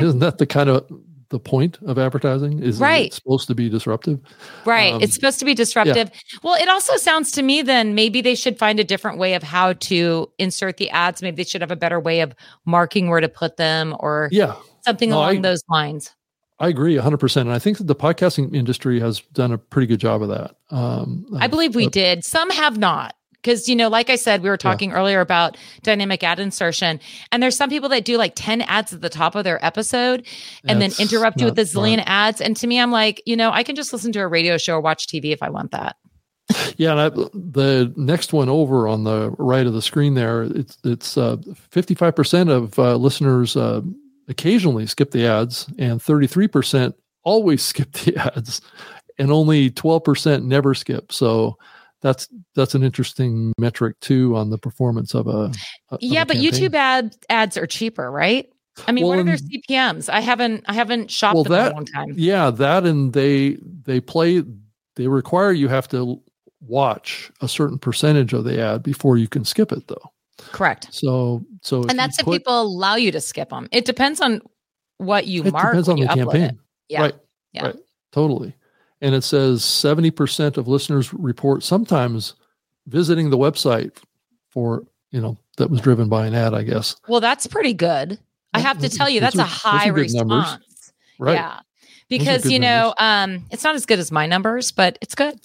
isn't 0.00 0.18
that 0.20 0.38
the 0.38 0.46
kind 0.46 0.70
of 0.70 0.86
the 1.30 1.38
point 1.38 1.78
of 1.86 1.98
advertising 1.98 2.58
is 2.62 2.78
Right. 2.80 3.06
it's 3.06 3.16
supposed 3.16 3.46
to 3.48 3.54
be 3.54 3.68
disruptive 3.68 4.18
Right. 4.64 4.94
Um, 4.94 5.02
it's 5.02 5.14
supposed 5.14 5.38
to 5.40 5.44
be 5.44 5.54
disruptive. 5.54 6.10
Well, 6.42 6.54
it 6.54 6.68
also 6.68 6.96
sounds 6.96 7.30
to 7.32 7.42
me 7.42 7.62
then 7.62 7.94
maybe 7.94 8.20
they 8.20 8.34
should 8.34 8.58
find 8.58 8.80
a 8.80 8.84
different 8.84 9.18
way 9.18 9.34
of 9.34 9.42
how 9.42 9.74
to 9.74 10.30
insert 10.38 10.78
the 10.78 10.88
ads. 10.90 11.20
Maybe 11.22 11.36
they 11.36 11.44
should 11.48 11.60
have 11.60 11.70
a 11.70 11.76
better 11.76 12.00
way 12.00 12.20
of 12.20 12.34
marking 12.64 13.08
where 13.10 13.20
to 13.20 13.28
put 13.28 13.56
them 13.58 13.94
or 14.00 14.28
yeah 14.32 14.54
something 14.84 15.10
No, 15.10 15.18
along 15.18 15.38
I- 15.38 15.40
those 15.40 15.62
lines. 15.68 16.14
I 16.60 16.66
agree 16.68 16.96
100%. 16.96 17.42
And 17.42 17.52
I 17.52 17.60
think 17.60 17.78
that 17.78 17.86
the 17.86 17.94
podcasting 17.94 18.52
industry 18.52 18.98
has 18.98 19.20
done 19.32 19.52
a 19.52 19.58
pretty 19.58 19.86
good 19.86 20.00
job 20.00 20.22
of 20.22 20.28
that. 20.30 20.56
Um, 20.70 21.24
I 21.38 21.46
believe 21.46 21.76
we 21.76 21.86
uh, 21.86 21.90
did. 21.90 22.24
Some 22.24 22.50
have 22.50 22.76
not. 22.78 23.14
Because, 23.42 23.68
you 23.68 23.76
know, 23.76 23.88
like 23.88 24.10
I 24.10 24.16
said, 24.16 24.42
we 24.42 24.48
were 24.48 24.56
talking 24.56 24.92
earlier 24.92 25.20
about 25.20 25.56
dynamic 25.82 26.24
ad 26.24 26.40
insertion, 26.40 27.00
and 27.30 27.42
there's 27.42 27.56
some 27.56 27.70
people 27.70 27.88
that 27.90 28.04
do 28.04 28.16
like 28.16 28.32
10 28.34 28.62
ads 28.62 28.92
at 28.92 29.00
the 29.00 29.08
top 29.08 29.34
of 29.34 29.44
their 29.44 29.64
episode 29.64 30.26
and 30.64 30.82
then 30.82 30.90
interrupt 30.98 31.40
you 31.40 31.46
with 31.46 31.58
a 31.58 31.62
zillion 31.62 31.94
smart. 31.94 32.08
ads. 32.08 32.40
And 32.40 32.56
to 32.56 32.66
me, 32.66 32.80
I'm 32.80 32.90
like, 32.90 33.22
you 33.26 33.36
know, 33.36 33.50
I 33.50 33.62
can 33.62 33.76
just 33.76 33.92
listen 33.92 34.12
to 34.12 34.20
a 34.20 34.28
radio 34.28 34.58
show 34.58 34.74
or 34.74 34.80
watch 34.80 35.06
TV 35.06 35.32
if 35.32 35.42
I 35.42 35.50
want 35.50 35.70
that. 35.70 35.96
Yeah, 36.76 36.92
and 36.92 37.00
I, 37.00 37.08
the 37.08 37.92
next 37.96 38.32
one 38.32 38.48
over 38.48 38.86
on 38.86 39.02
the 39.04 39.30
right 39.38 39.66
of 39.66 39.72
the 39.72 39.82
screen 39.82 40.14
there, 40.14 40.44
it's 40.44 40.78
it's 40.84 41.18
uh, 41.18 41.36
55% 41.72 42.50
of 42.50 42.78
uh, 42.78 42.94
listeners 42.94 43.56
uh, 43.56 43.80
occasionally 44.28 44.86
skip 44.86 45.10
the 45.10 45.26
ads, 45.26 45.66
and 45.78 46.00
33% 46.00 46.94
always 47.24 47.62
skip 47.64 47.92
the 47.92 48.16
ads, 48.16 48.60
and 49.18 49.32
only 49.32 49.70
12% 49.70 50.44
never 50.44 50.74
skip. 50.74 51.12
So 51.12 51.58
that's 52.00 52.28
that's 52.54 52.74
an 52.74 52.82
interesting 52.84 53.52
metric 53.58 53.98
too 54.00 54.36
on 54.36 54.50
the 54.50 54.58
performance 54.58 55.14
of 55.14 55.26
a. 55.26 55.30
of 55.30 55.52
a 55.92 55.98
yeah, 56.00 56.24
but 56.24 56.34
campaign. 56.36 56.52
YouTube 56.52 56.74
ad, 56.74 57.16
ads 57.28 57.56
are 57.56 57.66
cheaper, 57.66 58.10
right? 58.10 58.48
I 58.86 58.92
mean, 58.92 59.04
Well, 59.04 59.16
what 59.16 59.18
are 59.20 59.24
their 59.24 59.36
CPMs? 59.36 60.08
I 60.08 60.20
haven't, 60.20 60.64
I 60.68 60.72
haven't 60.72 61.10
shopped 61.10 61.34
Well, 61.34 61.42
them 61.44 61.52
in 61.54 61.58
that- 61.64 61.72
a 61.72 61.74
long 61.74 61.84
time. 61.84 62.14
Yeah, 62.16 62.50
that 62.50 62.84
and 62.84 63.12
they 63.12 63.58
they 63.82 64.00
play 64.00 64.44
they 64.94 65.08
require 65.08 65.50
you 65.52 65.66
have 65.68 65.88
to 65.88 66.22
watch 66.60 67.30
a 67.40 67.48
certain 67.48 67.78
percentage 67.78 68.32
of 68.32 68.44
the 68.44 68.60
ad 68.60 68.82
before 68.82 69.16
you 69.16 69.26
can 69.28 69.44
skip 69.44 69.72
it 69.72 69.86
though. 69.88 70.12
Correct. 70.52 70.88
So 70.92 71.44
so 71.62 71.82
And 71.88 71.98
that's 71.98 72.18
if 72.20 72.26
people 72.26 72.60
allow 72.62 72.94
you 72.94 73.10
to 73.12 73.20
skip 73.20 73.50
them. 73.50 73.68
It 73.72 73.84
depends 73.84 74.20
on 74.20 74.40
what 74.98 75.26
you 75.26 75.42
it 75.44 75.52
mark 75.52 75.66
depends 75.72 75.88
on 75.88 75.98
the 76.00 76.06
campaign. 76.06 76.42
it. 76.42 76.56
Yeah. 76.88 77.00
Right. 77.02 77.14
Yeah. 77.52 77.66
Right. 77.66 77.76
Totally. 78.12 78.54
And 79.00 79.14
it 79.14 79.22
says 79.22 79.62
70% 79.62 80.56
of 80.56 80.66
listeners 80.66 81.14
report 81.14 81.62
sometimes 81.62 82.34
visiting 82.86 83.30
the 83.30 83.38
website 83.38 83.96
for, 84.50 84.84
you 85.10 85.20
know, 85.20 85.36
that 85.56 85.70
was 85.70 85.80
driven 85.80 86.08
by 86.08 86.26
an 86.26 86.34
ad, 86.34 86.54
I 86.54 86.62
guess. 86.62 86.96
Well, 87.06 87.20
that's 87.20 87.46
pretty 87.46 87.74
good. 87.74 88.18
I 88.54 88.60
have 88.60 88.78
to 88.80 88.88
tell 88.88 89.08
you, 89.08 89.20
that's 89.20 89.34
a 89.34 89.38
those 89.38 89.46
high 89.46 89.86
numbers. 89.86 90.14
response. 90.14 90.92
Right. 91.18 91.34
Yeah. 91.34 91.60
Because, 92.08 92.50
you 92.50 92.58
know, 92.58 92.94
um, 92.98 93.44
it's 93.50 93.62
not 93.62 93.74
as 93.74 93.84
good 93.84 93.98
as 93.98 94.10
my 94.10 94.26
numbers, 94.26 94.72
but 94.72 94.98
it's 95.02 95.14
good. 95.14 95.38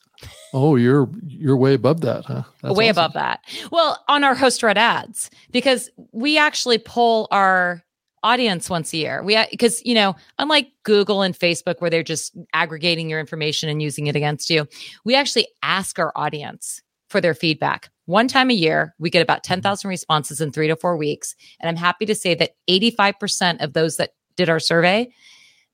Oh, 0.54 0.76
you're 0.78 1.10
you're 1.26 1.58
way 1.58 1.74
above 1.74 2.02
that, 2.02 2.26
huh? 2.26 2.44
That's 2.62 2.76
way 2.76 2.90
awesome. 2.90 3.04
above 3.04 3.14
that. 3.14 3.42
Well, 3.72 4.02
on 4.08 4.24
our 4.24 4.36
host 4.36 4.64
read 4.64 4.78
ads, 4.78 5.30
because 5.52 5.90
we 6.14 6.38
actually 6.38 6.78
pull 6.78 7.28
our 7.32 7.84
audience 8.24 8.70
once 8.70 8.94
a 8.94 8.98
year. 8.98 9.22
We 9.24 9.36
uh, 9.36 9.46
because 9.52 9.84
you 9.86 9.94
know, 9.94 10.16
unlike 10.40 10.72
Google 10.84 11.22
and 11.22 11.38
Facebook 11.38 11.76
where 11.80 11.90
they're 11.90 12.04
just 12.04 12.36
aggregating 12.54 13.10
your 13.10 13.20
information 13.20 13.70
and 13.70 13.82
using 13.82 14.08
it 14.08 14.16
against 14.16 14.50
you, 14.50 14.68
we 15.06 15.16
actually 15.16 15.48
ask 15.62 16.00
our 16.00 16.12
audience 16.16 16.82
for 17.10 17.22
their 17.22 17.34
feedback. 17.34 17.90
One 18.06 18.28
time 18.28 18.50
a 18.50 18.54
year, 18.54 18.96
we 18.98 19.10
get 19.10 19.22
about 19.22 19.44
mm-hmm. 19.44 19.62
10,000 19.62 19.88
responses 19.90 20.42
in 20.42 20.52
3 20.52 20.68
to 20.70 20.76
4 20.76 20.98
weeks, 20.98 21.36
and 21.60 21.70
I'm 21.70 21.76
happy 21.76 22.06
to 22.08 22.16
say 22.16 22.34
that 22.36 22.52
85% 22.70 23.64
of 23.64 23.74
those 23.74 23.98
that 23.98 24.12
did 24.36 24.50
our 24.50 24.60
survey 24.60 25.10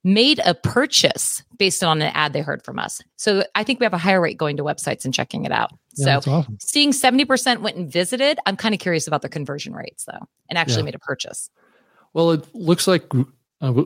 made 0.04 0.40
a 0.46 0.54
purchase 0.54 1.44
based 1.58 1.84
on 1.84 2.02
an 2.02 2.12
ad 2.14 2.32
they 2.32 2.42
heard 2.42 2.64
from 2.64 2.80
us. 2.80 3.02
So 3.18 3.44
I 3.56 3.64
think 3.64 3.80
we 3.80 3.86
have 3.86 3.94
a 3.94 3.98
higher 3.98 4.22
rate 4.22 4.38
going 4.38 4.58
to 4.58 4.64
websites 4.64 5.04
and 5.04 5.14
checking 5.14 5.44
it 5.44 5.52
out. 5.52 5.72
Yeah, 5.96 6.20
so 6.22 6.32
awesome. 6.32 6.58
seeing 6.60 6.92
70% 6.92 7.60
went 7.60 7.76
and 7.76 7.92
visited, 7.92 8.40
I'm 8.46 8.56
kind 8.56 8.74
of 8.74 8.80
curious 8.80 9.08
about 9.08 9.22
the 9.22 9.30
conversion 9.30 9.74
rates 9.74 10.06
though, 10.06 10.26
and 10.50 10.58
actually 10.58 10.78
Yeah. 10.78 10.86
made 10.86 10.96
a 10.96 11.00
purchase. 11.00 11.50
Well, 12.14 12.32
it 12.32 12.46
looks 12.56 12.88
like 12.88 13.04
uh, 13.62 13.84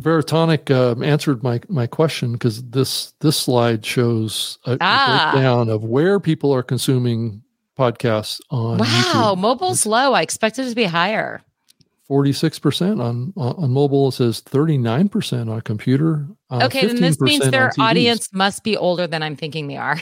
Veritonic 0.00 0.70
um, 0.74 1.02
answered 1.02 1.42
my 1.42 1.60
my 1.68 1.86
question 1.86 2.32
because 2.32 2.62
this 2.70 3.12
this 3.20 3.36
slide 3.36 3.84
shows 3.84 4.58
a, 4.66 4.76
Ah. 4.80 5.30
breakdown 5.32 5.68
of 5.68 5.84
where 5.84 6.18
people 6.20 6.52
are 6.54 6.62
consuming 6.62 7.42
podcasts 7.78 8.40
on 8.50 8.78
wow, 8.78 8.84
YouTube. 8.86 9.38
mobile's 9.38 9.86
low. 9.86 10.12
I 10.12 10.22
expected 10.22 10.66
it 10.66 10.70
to 10.70 10.74
be 10.74 10.84
higher. 10.84 11.42
Forty 12.06 12.32
six 12.32 12.58
percent 12.58 13.00
on 13.00 13.32
on 13.36 13.70
mobile. 13.70 14.08
It 14.08 14.12
says 14.12 14.40
thirty 14.40 14.78
nine 14.78 15.08
percent 15.08 15.48
on 15.48 15.60
computer. 15.60 16.26
Uh, 16.50 16.64
okay, 16.64 16.86
then 16.86 16.96
this 17.00 17.16
15% 17.18 17.22
means 17.22 17.50
their 17.50 17.70
audience 17.78 18.32
must 18.32 18.64
be 18.64 18.76
older 18.76 19.06
than 19.06 19.22
I'm 19.22 19.36
thinking 19.36 19.68
they 19.68 19.76
are. 19.76 20.00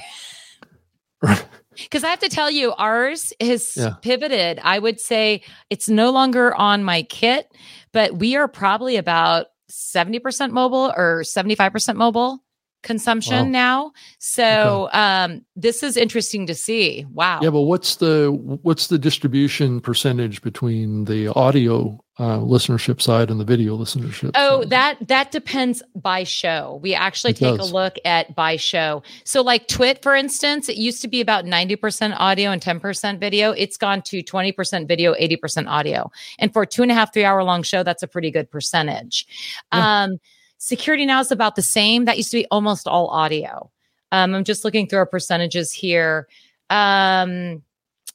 Because 1.82 2.04
I 2.04 2.08
have 2.08 2.18
to 2.20 2.28
tell 2.28 2.50
you, 2.50 2.72
ours 2.74 3.32
has 3.40 3.76
Yeah. 3.76 3.94
pivoted. 4.02 4.60
I 4.62 4.78
would 4.78 5.00
say 5.00 5.42
it's 5.70 5.88
no 5.88 6.10
longer 6.10 6.54
on 6.54 6.84
my 6.84 7.02
kit, 7.02 7.50
but 7.92 8.16
we 8.16 8.36
are 8.36 8.48
probably 8.48 8.96
about 8.96 9.46
70% 9.70 10.50
mobile 10.52 10.92
or 10.96 11.22
75% 11.24 11.96
mobile 11.96 12.42
consumption 12.82 13.46
Wow. 13.46 13.50
now. 13.50 13.92
So 14.18 14.88
um, 14.92 15.44
this 15.56 15.82
is 15.82 15.96
interesting 15.96 16.46
to 16.46 16.54
see. 16.54 17.04
Wow. 17.12 17.40
Yeah, 17.42 17.50
but 17.50 17.62
what's 17.62 17.96
the 17.96 18.30
what's 18.62 18.86
the 18.86 18.98
distribution 18.98 19.80
percentage 19.80 20.42
between 20.42 21.04
the 21.04 21.28
audio 21.28 21.98
uh, 22.20 22.38
listenership 22.38 23.00
side 23.00 23.30
and 23.30 23.38
the 23.40 23.44
video 23.44 23.76
listenership? 23.76 24.30
Oh, 24.34 24.60
side? 24.60 24.70
that 24.70 25.08
that 25.08 25.30
depends 25.32 25.82
by 25.96 26.24
show. 26.24 26.78
We 26.82 26.94
actually 26.94 27.30
It 27.32 27.36
take 27.38 27.58
does. 27.58 27.70
a 27.70 27.74
look 27.74 27.94
at 28.04 28.34
by 28.36 28.56
show. 28.56 29.02
So 29.24 29.42
like 29.42 29.66
Twit 29.68 30.02
for 30.02 30.14
instance, 30.14 30.68
it 30.68 30.76
used 30.76 31.02
to 31.02 31.08
be 31.08 31.20
about 31.20 31.44
90% 31.44 32.14
audio 32.18 32.50
and 32.50 32.62
10% 32.62 33.18
video. 33.20 33.50
It's 33.52 33.76
gone 33.76 34.02
to 34.02 34.22
20% 34.22 34.86
video, 34.88 35.14
80% 35.14 35.66
audio. 35.68 36.10
And 36.38 36.52
for 36.52 36.62
a 36.62 36.66
two 36.66 36.82
and 36.82 36.90
a 36.90 36.94
half, 36.94 37.12
three 37.12 37.24
hour 37.24 37.42
long 37.44 37.62
show, 37.62 37.82
that's 37.82 38.02
a 38.02 38.08
pretty 38.08 38.30
good 38.30 38.50
percentage. 38.50 39.26
Yeah. 39.72 40.02
Um 40.04 40.18
Security 40.58 41.06
now 41.06 41.20
is 41.20 41.30
about 41.30 41.56
the 41.56 41.62
same. 41.62 42.04
That 42.04 42.16
used 42.16 42.30
to 42.32 42.36
be 42.36 42.46
almost 42.50 42.86
all 42.86 43.08
audio. 43.08 43.70
Um, 44.12 44.34
I'm 44.34 44.44
just 44.44 44.64
looking 44.64 44.86
through 44.86 45.00
our 45.00 45.06
percentages 45.06 45.72
here. 45.72 46.28
Um, 46.70 47.62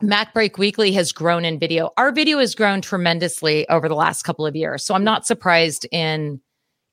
MacBreak 0.02 0.58
Weekly 0.58 0.92
has 0.94 1.12
grown 1.12 1.46
in 1.46 1.60
video. 1.60 1.92
Our 1.98 2.12
video 2.12 2.40
has 2.40 2.56
grown 2.56 2.82
tremendously 2.82 3.68
over 3.70 3.88
the 3.88 3.96
last 3.96 4.24
couple 4.24 4.46
of 4.46 4.56
years. 4.56 4.84
So 4.84 4.94
I'm 4.94 5.04
not 5.04 5.26
surprised 5.26 5.88
in 5.92 6.42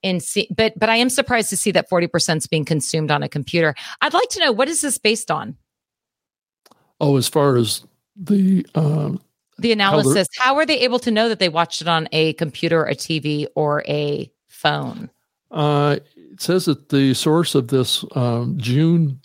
in 0.02 0.20
see, 0.20 0.48
but 0.56 0.78
but 0.78 0.88
I 0.88 0.96
am 0.96 1.10
surprised 1.10 1.50
to 1.50 1.56
see 1.56 1.70
that 1.72 1.90
40% 1.90 2.36
is 2.38 2.46
being 2.46 2.64
consumed 2.64 3.10
on 3.10 3.22
a 3.22 3.28
computer. 3.28 3.74
I'd 4.00 4.14
like 4.14 4.28
to 4.30 4.40
know 4.40 4.52
what 4.52 4.68
is 4.68 4.80
this 4.80 4.98
based 4.98 5.30
on? 5.30 5.56
Oh, 7.00 7.16
as 7.16 7.28
far 7.28 7.56
as 7.56 7.84
the 8.16 8.66
um, 8.74 9.20
the 9.58 9.72
analysis, 9.72 10.28
how, 10.38 10.44
how 10.44 10.56
are 10.56 10.66
they 10.66 10.78
able 10.80 10.98
to 11.00 11.10
know 11.10 11.28
that 11.28 11.38
they 11.38 11.48
watched 11.48 11.82
it 11.82 11.88
on 11.88 12.08
a 12.12 12.34
computer, 12.34 12.84
a 12.84 12.94
TV, 12.94 13.46
or 13.54 13.82
a 13.88 14.30
phone? 14.48 15.10
Uh, 15.50 15.98
it 16.16 16.40
says 16.40 16.66
that 16.66 16.88
the 16.90 17.12
source 17.14 17.54
of 17.54 17.68
this 17.68 18.04
um, 18.14 18.56
June 18.58 19.20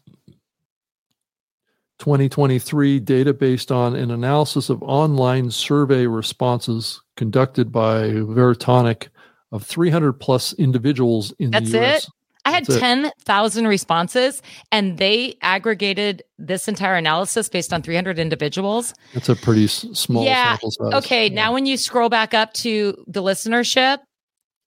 2023 2.00 3.00
data 3.00 3.34
based 3.34 3.72
on 3.72 3.96
an 3.96 4.12
analysis 4.12 4.70
of 4.70 4.82
online 4.84 5.50
survey 5.50 6.06
responses 6.08 7.02
conducted 7.16 7.72
by 7.72 8.10
Veritonic 8.10 9.08
of 9.52 9.64
300 9.64 10.14
plus 10.14 10.54
individuals 10.54 11.34
in 11.40 11.52
That's 11.52 11.72
the 11.72 11.82
US. 11.84 12.04
it. 12.06 12.10
I 12.48 12.52
had 12.52 12.66
10,000 12.68 13.66
responses 13.68 14.42
and 14.72 14.98
they 15.00 15.36
aggregated 15.42 16.22
this 16.38 16.68
entire 16.68 16.96
analysis 16.96 17.50
based 17.50 17.74
on 17.74 17.82
300 17.82 18.20
individuals. 18.20 18.94
That's 19.16 19.30
a 19.30 19.36
pretty 19.36 19.64
s- 19.64 19.88
small 19.94 20.26
Yeah. 20.26 20.50
sample 20.52 20.72
size. 20.72 20.94
Okay, 21.06 21.28
Yeah. 21.28 21.34
now 21.34 21.54
when 21.54 21.66
you 21.66 21.76
scroll 21.78 22.10
back 22.10 22.34
up 22.36 22.54
to 22.56 23.04
the 23.08 23.24
listenership 23.24 23.98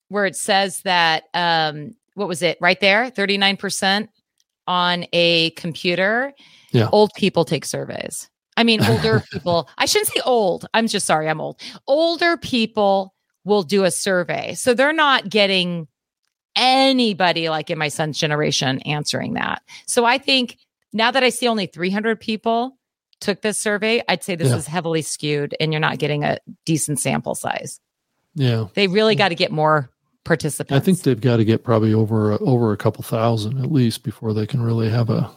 where 0.08 0.26
it 0.26 0.36
says 0.36 0.80
that 0.82 1.24
um 1.34 1.94
what 2.14 2.26
was 2.28 2.42
it? 2.42 2.58
Right 2.60 2.80
there, 2.80 3.10
39% 3.12 4.08
on 4.66 5.06
a 5.12 5.50
computer. 5.50 6.32
Yeah. 6.72 6.88
Old 6.90 7.12
people 7.14 7.44
take 7.44 7.64
surveys. 7.64 8.28
I 8.56 8.64
mean, 8.64 8.84
older 8.84 9.22
people. 9.32 9.68
I 9.78 9.86
shouldn't 9.86 10.08
say 10.08 10.20
old. 10.24 10.66
I'm 10.74 10.88
just 10.88 11.06
sorry, 11.06 11.28
I'm 11.28 11.40
old. 11.40 11.60
Older 11.86 12.36
people 12.36 13.14
will 13.44 13.62
do 13.62 13.84
a 13.84 13.90
survey. 13.92 14.54
So 14.54 14.74
they're 14.74 14.92
not 14.92 15.28
getting 15.28 15.86
anybody 16.56 17.48
like 17.48 17.70
in 17.70 17.78
my 17.78 17.88
son's 17.88 18.18
generation 18.18 18.80
answering 18.80 19.34
that. 19.34 19.62
So 19.86 20.04
I 20.04 20.18
think 20.18 20.58
now 20.92 21.10
that 21.10 21.22
I 21.22 21.28
see 21.28 21.46
only 21.48 21.66
300 21.66 22.18
people 22.20 22.76
took 23.20 23.42
this 23.42 23.58
survey, 23.58 24.02
I'd 24.08 24.24
say 24.24 24.34
this 24.34 24.48
Yeah. 24.48 24.56
is 24.56 24.66
heavily 24.66 25.02
skewed 25.02 25.54
and 25.60 25.72
you're 25.72 25.80
not 25.80 25.98
getting 25.98 26.24
a 26.24 26.38
decent 26.64 26.98
sample 27.00 27.34
size. 27.34 27.80
Yeah. 28.34 28.66
They 28.74 28.88
really 28.88 29.14
got 29.14 29.28
to 29.28 29.34
get 29.34 29.52
more 29.52 29.88
participants. 30.28 30.72
I 30.80 30.84
think 30.84 31.00
they've 31.02 31.20
got 31.20 31.38
to 31.38 31.44
get 31.44 31.64
probably 31.64 31.92
over 31.94 32.34
over 32.42 32.72
a 32.72 32.76
couple 32.76 33.02
thousand 33.02 33.58
at 33.58 33.72
least 33.72 34.02
before 34.04 34.32
they 34.34 34.46
can 34.46 34.62
really 34.62 34.88
have 34.90 35.10
a 35.10 35.30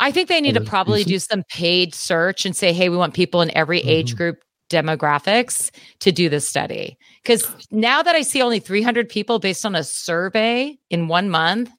I 0.00 0.10
think 0.10 0.28
they 0.28 0.40
need 0.40 0.54
to 0.54 0.60
probably 0.60 1.02
do 1.04 1.18
some 1.18 1.44
paid 1.48 1.94
search 1.94 2.44
and 2.44 2.54
say, 2.54 2.72
hey, 2.74 2.90
we 2.90 2.96
want 2.98 3.14
people 3.14 3.40
in 3.40 3.50
every 3.56 3.80
age 3.80 4.12
Mhm. 4.12 4.16
group 4.18 4.42
demographics 4.68 5.70
to 6.00 6.12
do 6.12 6.28
this 6.28 6.46
study. 6.48 6.98
Because 7.22 7.46
now 7.70 8.02
that 8.02 8.14
I 8.14 8.20
see 8.22 8.42
only 8.42 8.58
300 8.60 9.08
people 9.08 9.38
based 9.38 9.64
on 9.64 9.74
a 9.74 9.82
survey 9.84 10.76
in 10.90 11.08
one 11.08 11.30
month, 11.30 11.70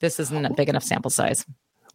this 0.00 0.18
isn't 0.18 0.44
a 0.46 0.52
big 0.52 0.68
enough 0.68 0.82
sample 0.84 1.10
size. 1.10 1.44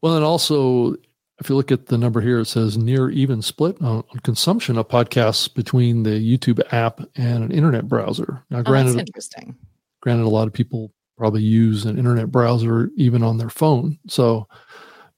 well, 0.01 0.15
and 0.15 0.23
also 0.25 0.95
if 1.39 1.49
you 1.49 1.55
look 1.55 1.71
at 1.71 1.87
the 1.87 1.97
number 1.97 2.21
here, 2.21 2.39
it 2.39 2.45
says 2.45 2.77
near 2.77 3.09
even 3.09 3.41
split 3.41 3.75
on, 3.81 4.03
on 4.11 4.19
consumption 4.23 4.77
of 4.77 4.87
podcasts 4.87 5.53
between 5.53 6.03
the 6.03 6.11
YouTube 6.11 6.61
app 6.71 7.01
and 7.15 7.43
an 7.43 7.51
internet 7.51 7.87
browser. 7.87 8.43
Now, 8.49 8.59
Oh, 8.59 8.63
granted, 8.63 8.99
interesting. 8.99 9.55
granted, 10.01 10.23
a 10.25 10.29
lot 10.29 10.47
of 10.47 10.53
people 10.53 10.91
probably 11.17 11.41
use 11.43 11.85
an 11.85 11.97
internet 11.97 12.31
browser 12.31 12.89
even 12.95 13.21
on 13.23 13.37
their 13.37 13.49
phone. 13.49 13.97
So, 14.07 14.47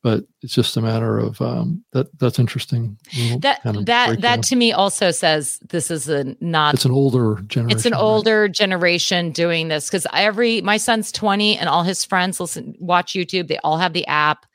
but 0.03 0.23
it's 0.41 0.53
just 0.53 0.77
a 0.77 0.81
matter 0.81 1.17
of 1.19 1.41
um, 1.41 1.83
that. 1.91 2.07
That's 2.19 2.39
interesting. 2.39 2.97
That 3.41 3.61
kind 3.63 3.77
of 3.77 3.85
that 3.87 4.21
that 4.21 4.41
to 4.43 4.55
me 4.55 4.71
also 4.71 5.11
says 5.11 5.59
this 5.69 5.91
is 5.91 6.07
a 6.07 6.35
not 6.39 6.75
it's 6.75 6.85
an 6.85 6.91
older 6.91 7.41
generation. 7.47 7.77
it's 7.77 7.85
an 7.85 7.93
right? 7.93 8.01
older 8.01 8.47
generation 8.47 9.31
doing 9.31 9.67
this 9.67 9.87
because 9.89 10.07
every 10.13 10.61
my 10.61 10.77
son's 10.77 11.11
20 11.11 11.57
and 11.57 11.67
all 11.67 11.83
his 11.83 12.05
friends 12.05 12.39
listen 12.39 12.75
watch 12.79 13.13
youtube 13.13 13.47
they 13.47 13.57
all 13.65 13.77
have 13.77 13.91
the 13.93 14.05
app 14.07 14.45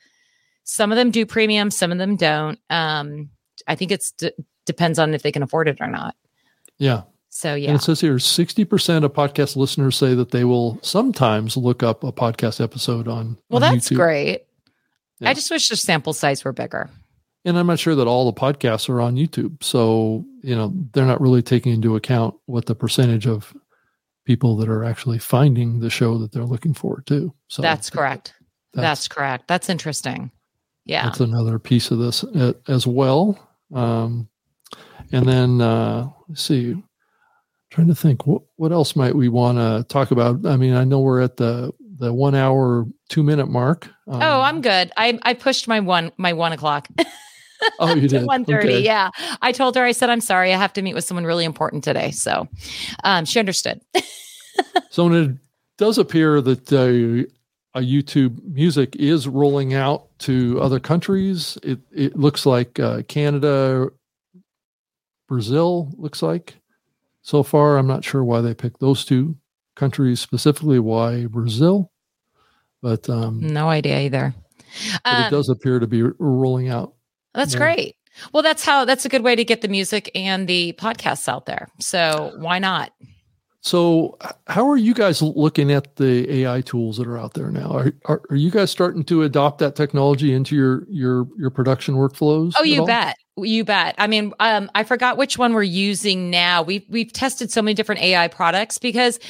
some 0.73 0.91
of 0.93 0.97
them 0.97 1.11
do 1.11 1.27
premium 1.27 1.71
some 1.71 1.93
of 1.93 1.99
them 1.99 2.17
don't 2.17 2.59
um 2.71 3.29
i 3.67 3.75
think 3.75 3.91
it's 3.93 4.13
d- 4.13 4.33
depends 4.67 4.99
on 4.99 5.13
if 5.15 5.23
they 5.23 5.33
can 5.33 5.43
afford 5.43 5.69
it 5.69 5.79
or 5.81 5.87
not 5.87 6.15
Yeah. 6.79 7.03
so 7.29 7.55
And 7.55 7.63
yeah 7.63 7.75
it 7.75 7.83
says 7.83 8.01
here 8.01 8.15
60% 8.17 9.05
of 9.05 9.13
podcast 9.13 9.57
listeners 9.57 9.97
say 9.97 10.15
that 10.15 10.31
they 10.31 10.45
will 10.45 10.79
sometimes 10.83 11.57
look 11.57 11.83
up 11.83 12.05
a 12.05 12.13
podcast 12.13 12.61
episode 12.63 13.07
on. 13.09 13.37
well 13.51 13.63
on 13.65 13.75
that's 13.75 13.89
YouTube. 13.91 13.97
great 13.97 14.43
Yeah. 15.21 15.31
i 15.31 15.35
just 15.35 15.51
wish 15.51 15.69
the 15.69 15.77
sample 15.77 16.13
size 16.13 16.45
were 16.45 16.53
bigger 16.53 16.89
And 17.45 17.59
I'm 17.59 17.67
not 17.67 17.79
sure 17.81 17.97
that 17.97 18.07
all 18.07 18.25
the 18.31 18.41
podcasts 18.41 18.89
are 18.89 19.01
on 19.01 19.17
YouTube. 19.17 19.65
So, 19.65 20.25
you 20.45 20.55
know, 20.55 20.73
they're 20.93 21.11
not 21.13 21.21
really 21.21 21.43
taking 21.43 21.73
into 21.75 21.97
account 21.97 22.37
what 22.47 22.67
the 22.67 22.77
percentage 22.77 23.27
of 23.27 23.53
people 24.25 24.57
that 24.59 24.69
are 24.69 24.85
actually 24.85 25.19
finding 25.19 25.81
the 25.81 25.91
show 25.91 26.19
that 26.19 26.31
they're 26.31 26.45
looking 26.55 26.73
for, 26.73 27.03
too. 27.05 27.35
So 27.49 27.61
that's 27.61 27.91
correct 27.91 28.35
that's, 28.75 28.83
That's, 28.87 29.09
correct 29.09 29.49
that's 29.49 29.69
interesting 29.69 30.31
yeah 30.85 31.05
that's 31.05 31.21
another 31.21 31.59
piece 31.59 31.91
of 31.91 31.99
this 31.99 32.25
uh, 32.25 32.53
as 32.69 32.87
well. 32.87 33.39
Um, 33.75 34.29
and 35.13 35.27
then, 35.27 35.61
uh, 35.61 36.09
let's 36.29 36.43
see, 36.43 36.83
trying 37.71 37.89
to 37.89 37.95
think 37.95 38.27
what, 38.27 38.43
what 38.57 38.73
else 38.73 38.97
might 38.97 39.15
we 39.15 39.29
want 39.29 39.59
to 39.59 39.85
talk 39.93 40.11
about? 40.11 40.47
I 40.47 40.57
mean, 40.57 40.75
I 40.75 40.85
know 40.85 41.01
we're 41.01 41.21
at 41.21 41.37
the, 41.37 41.73
the 41.99 42.13
one 42.13 42.35
hour, 42.35 42.87
two 43.09 43.23
minute 43.23 43.47
mark. 43.47 43.89
Um, 44.09 44.21
oh 44.23 44.41
i'm 44.41 44.61
good 44.61 44.91
i 44.97 45.19
i 45.23 45.33
pushed 45.33 45.69
my 45.69 45.81
one 45.81 46.11
my 46.17 46.33
one 46.33 46.53
o'clock 46.53 46.89
Oh, 47.79 47.95
you 47.95 48.09
did. 48.09 48.25
One 48.27 48.45
thirty. 48.45 48.75
Okay. 48.75 48.81
Yeah, 48.81 49.11
I 49.41 49.53
told 49.53 49.77
her. 49.77 49.85
I 49.85 49.93
said, 49.93 50.11
"I'm 50.11 50.21
sorry. 50.21 50.53
I 50.53 50.57
have 50.57 50.73
to 50.75 50.83
meet 50.83 50.95
with 50.95 51.05
someone 51.05 51.25
really 51.25 51.45
important 51.45 51.85
today." 51.85 52.11
So, 52.11 52.49
um, 53.05 53.25
she 53.25 53.39
understood. 53.39 53.81
So 54.91 55.05
when 55.05 55.15
it 55.15 55.37
does 55.79 55.97
appear 55.97 56.43
that 56.43 56.71
uh, 56.71 57.27
a 57.75 57.81
YouTube 57.81 58.43
Music 58.45 58.95
is 58.97 59.27
rolling 59.27 59.73
out 59.75 60.07
to 60.21 60.61
other 60.61 60.79
countries, 60.81 61.57
it 61.63 61.81
it 61.91 62.17
looks 62.17 62.45
like 62.47 62.79
uh, 62.79 63.03
Canada, 63.09 63.89
Brazil 65.29 65.91
looks 65.97 66.23
like. 66.23 66.57
So 67.23 67.43
far, 67.43 67.79
I'm 67.79 67.87
not 67.87 68.05
sure 68.05 68.25
why 68.25 68.41
they 68.41 68.55
picked 68.55 68.81
those 68.81 69.05
two 69.05 69.37
countries 69.77 70.21
specifically. 70.21 70.79
Why 70.79 71.27
Brazil? 71.27 71.91
But, 72.83 73.09
um, 73.09 73.39
no 73.41 73.69
idea 73.69 74.01
either. 74.01 74.35
but 75.05 75.13
it 75.13 75.25
Um, 75.27 75.31
does 75.31 75.49
appear 75.49 75.79
to 75.79 75.87
be 75.87 76.03
rolling 76.19 76.69
out. 76.69 76.95
that's 77.33 77.55
great. 77.55 77.95
Well, 78.33 78.43
that's 78.43 78.65
how. 78.65 78.85
That's 78.85 79.05
a 79.05 79.09
good 79.09 79.23
way 79.23 79.37
to 79.37 79.45
get 79.45 79.63
the 79.63 79.69
music 79.69 80.11
and 80.15 80.47
the 80.49 80.73
podcasts 80.75 81.29
out 81.29 81.47
there. 81.47 81.69
So 81.81 82.33
why 82.39 82.59
not? 82.59 82.93
So, 83.65 84.19
how 84.49 84.69
are 84.69 84.77
you 84.77 84.93
guys 84.93 85.23
looking 85.23 85.71
at 85.71 85.95
the 85.95 86.29
AI 86.41 86.63
tools 86.63 86.97
that 86.97 87.07
are 87.07 87.17
out 87.17 87.35
there 87.35 87.49
now? 87.49 87.71
Are, 87.71 87.93
are, 88.07 88.21
are 88.29 88.37
you 88.37 88.51
guys 88.51 88.73
starting 88.73 89.05
to 89.05 89.23
adopt 89.23 89.61
that 89.61 89.77
technology 89.77 90.35
into 90.35 90.57
your 90.57 90.85
your 90.89 91.29
your 91.39 91.51
production 91.51 91.95
workflows? 91.95 92.55
Oh, 92.59 92.65
you 92.65 92.85
bet. 92.85 93.17
You 93.37 93.65
bet. 93.65 93.95
I 93.99 94.09
mean, 94.09 94.33
um, 94.41 94.69
I 94.75 94.83
forgot 94.83 95.17
which 95.17 95.39
one 95.39 95.53
we're 95.53 95.63
using 95.63 96.29
now. 96.29 96.63
We've 96.63 96.85
we've 96.89 97.13
tested 97.13 97.53
so 97.53 97.63
many 97.63 97.75
different 97.75 98.03
AI 98.03 98.27
products 98.27 98.79
because 98.79 99.21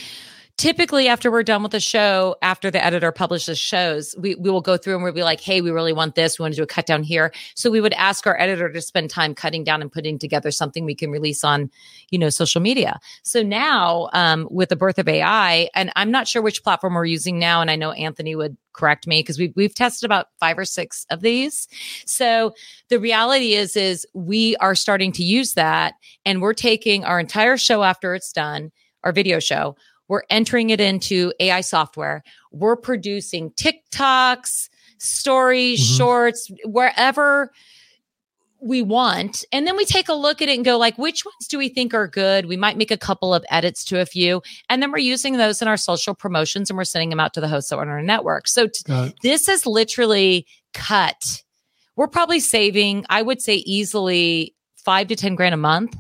typically 0.63 1.09
after 1.09 1.29
we're 1.29 1.43
done 1.43 1.61
with 1.61 1.73
the 1.73 1.81
show, 1.81 2.37
after 2.41 2.71
the 2.71 2.83
editor 2.85 3.11
publishes 3.11 3.59
shows, 3.59 4.15
we, 4.17 4.37
we 4.37 4.49
will 4.49 4.61
go 4.61 4.77
through 4.77 4.95
and 4.95 5.03
we'll 5.03 5.13
be 5.13 5.25
like, 5.25 5.41
hey, 5.41 5.61
we 5.61 5.73
really 5.73 5.93
want 5.93 6.15
this. 6.15 6.39
We 6.39 6.45
want 6.45 6.55
to 6.55 6.57
do 6.57 6.63
a 6.63 6.69
cut 6.69 6.87
down 6.87 7.03
here. 7.03 7.33
So 7.57 7.69
we 7.69 7.81
would 7.81 7.95
ask 7.95 8.29
our 8.29 8.41
editor 8.41 8.71
to 8.71 8.81
spend 8.81 9.11
time 9.11 9.35
cutting 9.35 9.65
down 9.65 9.83
and 9.83 9.91
putting 9.91 10.21
together 10.21 10.53
something 10.53 10.85
we 10.85 10.95
can 10.95 11.11
release 11.11 11.43
on, 11.43 11.69
you 12.11 12.19
know, 12.19 12.31
social 12.31 12.61
media. 12.61 13.01
So 13.25 13.43
now, 13.43 14.09
um, 14.13 14.47
with 14.53 14.69
the 14.69 14.77
birth 14.77 15.01
of 15.01 15.09
AI, 15.09 15.69
and 15.75 15.91
I'm 15.97 16.13
not 16.13 16.29
sure 16.29 16.41
which 16.41 16.63
platform 16.63 16.95
we're 16.95 17.07
using 17.07 17.41
now, 17.41 17.61
and 17.61 17.69
I 17.69 17.75
know 17.75 17.91
Anthony 17.91 18.37
would 18.37 18.57
correct 18.73 19.09
me 19.09 19.19
because 19.19 19.41
we've 19.41 19.53
we've 19.57 19.75
tested 19.75 20.07
about 20.07 20.29
five 20.39 20.57
or 20.57 20.65
six 20.65 21.07
of 21.11 21.23
these. 21.23 21.67
So 22.07 22.55
the 22.89 23.01
reality 23.01 23.55
is, 23.55 23.77
is 23.77 24.07
we 24.15 24.55
are 24.59 24.77
starting 24.77 25.11
to 25.13 25.25
use 25.25 25.55
that, 25.55 25.95
and 26.25 26.41
we're 26.41 26.55
taking 26.55 27.05
our 27.05 27.19
entire 27.19 27.57
show 27.57 27.83
after 27.83 28.15
it's 28.15 28.33
done, 28.33 28.71
our 29.03 29.11
video 29.11 29.41
show. 29.41 29.75
We're 30.13 30.25
entering 30.29 30.69
it 30.69 30.79
into 30.79 31.33
AI 31.41 31.63
software. 31.63 32.23
We're 32.51 32.77
producing 32.77 33.51
TikToks, 33.53 34.69
stories, 34.99 35.81
Mhm. 35.81 35.97
shorts, 35.97 36.51
wherever 36.67 37.51
we 38.61 38.83
want. 38.83 39.43
And 39.53 39.67
then 39.67 39.75
we 39.75 39.87
take 39.87 40.11
a 40.11 40.13
look 40.13 40.43
at 40.43 40.51
it 40.51 40.55
and 40.57 40.67
go 40.67 40.77
like, 40.77 40.99
which 40.99 41.25
ones 41.25 41.49
do 41.49 41.57
we 41.57 41.71
think 41.71 41.95
are 41.95 42.07
good? 42.07 42.45
We 42.45 42.59
might 42.59 42.77
make 42.77 42.91
a 42.91 42.99
couple 42.99 43.33
of 43.33 43.43
edits 43.49 43.85
to 43.85 44.01
a 44.01 44.05
few. 44.05 44.43
And 44.69 44.83
then 44.83 44.93
we're 44.93 44.99
using 44.99 45.39
those 45.39 45.63
in 45.63 45.67
our 45.69 45.79
social 45.79 46.15
promotions 46.15 46.69
and 46.69 46.77
we're 46.77 46.85
sending 46.85 47.09
them 47.09 47.19
out 47.19 47.33
to 47.33 47.41
the 47.41 47.49
hosts 47.49 47.71
that 47.71 47.77
are 47.77 47.81
on 47.81 47.89
our 47.89 48.03
network. 48.03 48.49
So 48.49 48.67
t- 48.67 49.15
this 49.23 49.49
is 49.49 49.65
literally 49.65 50.47
cut. 50.75 51.43
We're 51.97 52.07
probably 52.07 52.39
saving, 52.39 53.07
I 53.09 53.23
would 53.23 53.41
say 53.41 53.55
easily 53.55 54.55
five 54.77 55.09
to 55.09 55.17
10 55.17 55.37
grand 55.37 55.55
a 55.55 55.57
month 55.57 55.97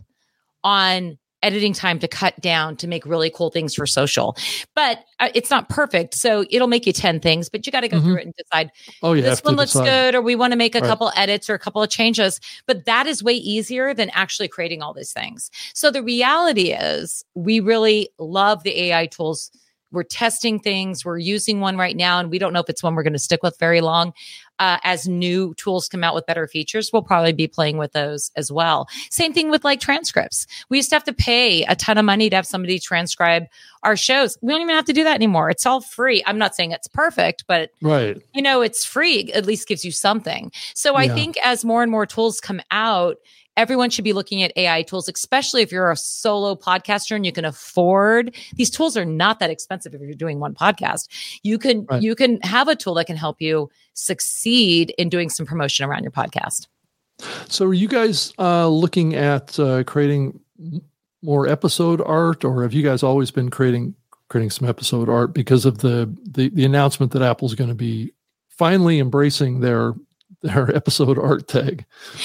on 0.63 1.17
editing 1.43 1.72
time 1.72 1.99
to 1.99 2.09
cut 2.09 2.38
down 2.40 2.76
to 2.76 2.86
make 2.86 3.05
really 3.05 3.30
cool 3.30 3.51
things 3.51 3.74
for 3.74 3.86
social. 3.86 4.36
But 4.74 5.05
uh, 5.20 5.30
it's 5.34 5.51
not 5.51 5.68
perfect. 5.68 6.14
So 6.14 6.45
it'll 6.51 6.68
make 6.68 6.86
you 6.86 6.93
10 6.93 7.20
things, 7.20 7.49
but 7.49 7.66
you 7.66 7.72
got 7.72 7.80
to 7.80 7.88
go 7.88 7.99
Mhm. 7.99 8.03
through 8.03 8.16
it 8.18 8.24
and 8.26 8.34
decide 8.36 8.70
Oh, 9.03 9.12
yeah, 9.12 9.22
this 9.22 9.43
one 9.43 9.57
looks 9.57 9.72
decide. 9.72 9.84
good 9.86 10.14
or 10.14 10.22
we 10.22 10.36
want 10.36 10.53
to 10.53 10.57
make 10.57 10.74
a 10.74 10.80
Right. 10.80 10.88
couple 10.88 11.12
edits 11.16 11.51
or 11.51 11.55
a 11.55 11.59
couple 11.59 11.82
of 11.82 11.90
changes 11.90 12.40
but 12.66 12.84
that 12.86 13.07
is 13.07 13.22
way 13.22 13.34
easier 13.34 13.93
than 13.95 14.11
actually 14.14 14.49
creating 14.49 14.82
all 14.82 14.93
these 14.95 15.12
things 15.12 15.51
so 15.74 15.90
the 15.90 16.03
reality 16.03 16.72
is 16.72 17.24
we 17.34 17.61
really 17.61 18.09
love 18.18 18.62
the 18.62 18.76
ai 18.84 19.07
tools 19.07 19.51
we're 19.90 20.03
testing 20.03 20.59
things 20.59 21.05
we're 21.05 21.18
using 21.18 21.61
one 21.61 21.76
right 21.76 21.97
now 21.97 22.18
and 22.18 22.30
we 22.30 22.38
don't 22.38 22.53
know 22.53 22.61
if 22.61 22.68
it's 22.68 22.82
one 22.82 22.95
we're 22.95 23.03
going 23.03 23.12
to 23.12 23.18
stick 23.18 23.43
with 23.43 23.59
very 23.59 23.80
long 23.80 24.12
uh, 24.63 24.79
as 24.85 25.09
new 25.09 25.55
tools 25.55 25.89
come 25.89 26.05
out 26.05 26.15
with 26.15 26.25
better 26.27 26.47
features 26.47 26.93
we'll 26.93 27.03
probably 27.03 27.33
be 27.33 27.49
playing 27.49 27.79
with 27.79 27.93
those 27.93 28.31
as 28.37 28.53
well. 28.53 28.87
Same 29.11 29.33
thing 29.33 29.51
with 29.51 29.65
like 29.65 29.81
transcripts. 29.81 30.47
We 30.69 30.77
used 30.79 30.91
to 30.91 30.97
have 30.97 31.05
to 31.05 31.13
pay 31.13 31.65
a 31.65 31.75
ton 31.75 31.99
of 31.99 32.05
money 32.05 32.31
to 32.31 32.37
have 32.37 32.47
somebody 32.47 32.79
transcribe 32.79 33.45
our 33.83 33.97
shows. 33.97 34.39
We 34.41 34.53
don't 34.53 34.63
even 34.63 34.77
have 34.77 34.85
to 34.85 34.93
do 34.93 35.03
that 35.05 35.17
anymore. 35.17 35.51
It's 35.51 35.67
all 35.67 35.81
free. 35.81 36.23
I'm 36.27 36.39
not 36.39 36.55
saying 36.55 36.71
it's 36.73 36.89
perfect 36.89 37.45
but 37.49 37.71
Right. 37.81 38.21
you 38.35 38.43
know, 38.43 38.63
it's 38.63 38.85
free, 38.85 39.33
at 39.33 39.47
least 39.47 39.67
gives 39.67 39.85
you 39.85 39.91
something. 39.93 40.53
So 40.75 40.95
I 40.95 41.09
think 41.09 41.37
as 41.45 41.65
more 41.65 41.83
and 41.83 41.91
more 41.91 42.07
tools 42.07 42.41
come 42.41 42.61
out, 42.71 43.17
everyone 43.57 43.90
should 43.90 44.05
be 44.05 44.12
looking 44.12 44.42
at 44.42 44.53
AI 44.57 44.82
tools, 44.82 45.09
especially 45.09 45.62
if 45.62 45.70
you're 45.70 45.90
a 45.90 45.96
solo 45.96 46.55
podcaster 46.55 47.14
and 47.14 47.26
you 47.26 47.32
can 47.32 47.44
afford 47.44 48.34
these 48.57 48.70
tools 48.70 48.96
are 48.96 49.05
not 49.05 49.40
that 49.40 49.50
expensive 49.50 49.94
if 49.94 50.00
you're 50.00 50.14
doing 50.14 50.40
one 50.40 50.55
podcast. 50.55 51.09
You 51.42 51.59
can 51.59 51.84
Right. 51.86 52.03
you 52.03 52.14
can 52.14 52.40
have 52.42 52.68
a 52.68 52.76
tool 52.76 52.94
that 52.94 53.07
can 53.07 53.16
help 53.16 53.40
you 53.40 53.70
succeed 53.94 54.94
in 54.98 55.09
doing 55.09 55.28
some 55.28 55.46
promotion 55.46 55.84
around 55.88 56.03
your 56.03 56.12
podcast. 56.12 56.66
So, 57.48 57.66
are 57.66 57.74
you 57.74 57.88
guys 57.88 58.32
uh, 58.38 58.68
looking 58.68 59.14
at 59.14 59.59
uh, 59.59 59.84
creating 59.84 60.40
more 61.22 61.46
episode 61.46 62.00
art, 62.05 62.44
or 62.44 62.62
have 62.62 62.72
you 62.72 62.82
guys 62.82 63.03
always 63.03 63.30
been 63.30 63.50
creating 63.50 63.94
creating 64.28 64.50
some 64.50 64.66
episode 64.68 65.09
art 65.09 65.34
because 65.34 65.64
of 65.66 65.78
the 65.78 66.12
the, 66.24 66.48
the 66.50 66.64
announcement 66.64 67.12
that 67.12 67.22
Apple's 67.22 67.55
going 67.55 67.68
to 67.68 67.76
be 67.76 68.12
finally 68.48 68.98
embracing 68.98 69.61
their 69.61 69.92
their 70.43 70.74
episode 70.74 71.18
art 71.18 71.49
tag? 71.49 71.84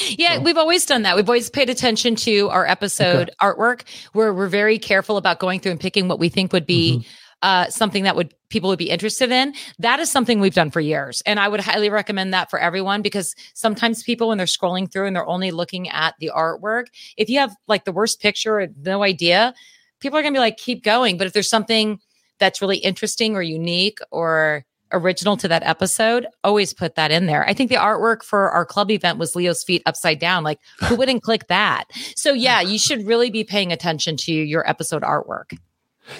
Yeah, 0.09 0.35
So- 0.35 0.41
we've 0.41 0.57
always 0.57 0.85
done 0.85 1.03
that. 1.03 1.15
We've 1.15 1.29
always 1.29 1.49
paid 1.49 1.69
attention 1.69 2.15
to 2.17 2.49
our 2.49 2.65
episode 2.65 3.31
artwork 3.41 3.83
where 4.13 4.33
we're 4.33 4.47
very 4.47 4.79
careful 4.79 5.17
about 5.17 5.39
going 5.39 5.59
through 5.59 5.71
and 5.73 5.79
picking 5.79 6.07
what 6.07 6.19
we 6.19 6.29
think 6.29 6.53
would 6.53 6.65
be 6.65 7.05
uh, 7.43 7.69
something 7.69 8.03
that 8.03 8.15
would 8.15 8.33
people 8.49 8.69
would 8.69 8.79
be 8.79 8.89
interested 8.89 9.31
in. 9.31 9.53
That 9.79 9.99
is 9.99 10.09
something 10.09 10.39
we've 10.39 10.55
done 10.55 10.71
for 10.71 10.79
years. 10.79 11.21
And 11.25 11.39
I 11.39 11.47
would 11.47 11.59
highly 11.59 11.89
recommend 11.89 12.33
that 12.33 12.49
for 12.49 12.57
everyone 12.59 13.01
because 13.01 13.35
sometimes 13.53 14.01
people, 14.03 14.29
when 14.29 14.37
they're 14.37 14.47
scrolling 14.47 14.91
through 14.91 15.05
and 15.05 15.15
they're 15.15 15.27
only 15.27 15.51
looking 15.51 15.89
at 15.89 16.15
the 16.19 16.31
artwork, 16.35 16.85
if 17.17 17.29
you 17.29 17.39
have 17.39 17.55
like 17.67 17.85
the 17.85 17.91
worst 17.91 18.21
picture 18.21 18.59
or 18.61 18.67
no 18.81 19.03
idea, 19.03 19.53
people 19.99 20.17
are 20.17 20.21
going 20.21 20.33
to 20.33 20.37
be 20.37 20.41
like, 20.41 20.57
keep 20.57 20.83
going. 20.83 21.17
But 21.17 21.27
if 21.27 21.33
there's 21.33 21.49
something 21.49 21.99
that's 22.39 22.61
really 22.61 22.77
interesting 22.77 23.35
or 23.35 23.41
unique 23.41 23.99
or 24.11 24.65
original 24.91 25.37
to 25.37 25.47
that 25.47 25.63
episode, 25.63 26.27
always 26.43 26.73
put 26.73 26.95
that 26.95 27.11
in 27.11 27.25
there. 27.25 27.47
I 27.47 27.53
think 27.53 27.69
the 27.69 27.77
artwork 27.77 28.23
for 28.23 28.49
our 28.51 28.65
club 28.65 28.91
event 28.91 29.17
was 29.17 29.35
Leo's 29.35 29.63
feet 29.63 29.81
upside 29.85 30.19
down. 30.19 30.43
Like, 30.43 30.59
who 30.85 30.95
wouldn't 30.97 31.23
click 31.23 31.47
that? 31.47 31.85
So, 32.15 32.33
yeah, 32.33 32.61
you 32.61 32.79
should 32.79 33.05
really 33.05 33.29
be 33.29 33.43
paying 33.43 33.71
attention 33.71 34.17
to 34.17 34.31
your 34.31 34.67
episode 34.69 35.03
artwork. 35.03 35.57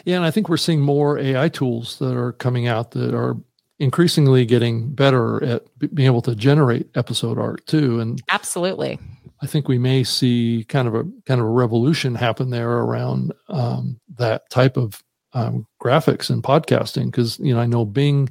Yeah, 0.05 0.17
and 0.17 0.25
I 0.25 0.31
think 0.31 0.49
we're 0.49 0.57
seeing 0.57 0.81
more 0.81 1.17
AI 1.17 1.49
tools 1.49 1.99
that 1.99 2.15
are 2.15 2.33
coming 2.33 2.67
out 2.67 2.91
that 2.91 3.13
are 3.13 3.37
increasingly 3.79 4.45
getting 4.45 4.93
better 4.93 5.43
at 5.43 5.63
being 5.93 6.07
able 6.07 6.21
to 6.23 6.35
generate 6.35 6.89
episode 6.95 7.37
art 7.37 7.65
too. 7.67 7.99
And 7.99 8.21
Absolutely. 8.29 8.99
I 9.41 9.45
think 9.45 9.67
we 9.67 9.77
may 9.77 10.03
see 10.03 10.65
kind 10.67 10.87
of 10.87 10.95
a 10.95 11.03
kind 11.25 11.39
of 11.39 11.45
a 11.45 11.51
revolution 11.51 12.15
happen 12.15 12.49
there 12.49 12.71
around 12.71 13.33
um, 13.49 13.99
that 14.17 14.49
type 14.49 14.77
of 14.77 15.03
um, 15.37 15.67
graphics 15.81 16.29
and 16.29 16.41
podcasting 16.43 17.05
because 17.05 17.37
you 17.39 17.53
know 17.53 17.59
I 17.59 17.65
know 17.65 17.85
Bing 17.85 18.29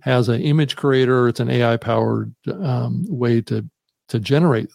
has 0.00 0.28
an 0.28 0.40
image 0.40 0.76
creator. 0.76 1.28
It's 1.28 1.40
an 1.40 1.50
AI 1.50 1.76
powered 1.76 2.34
um, 2.62 3.04
way 3.08 3.40
to 3.42 3.64
to 4.08 4.18
generate 4.18 4.68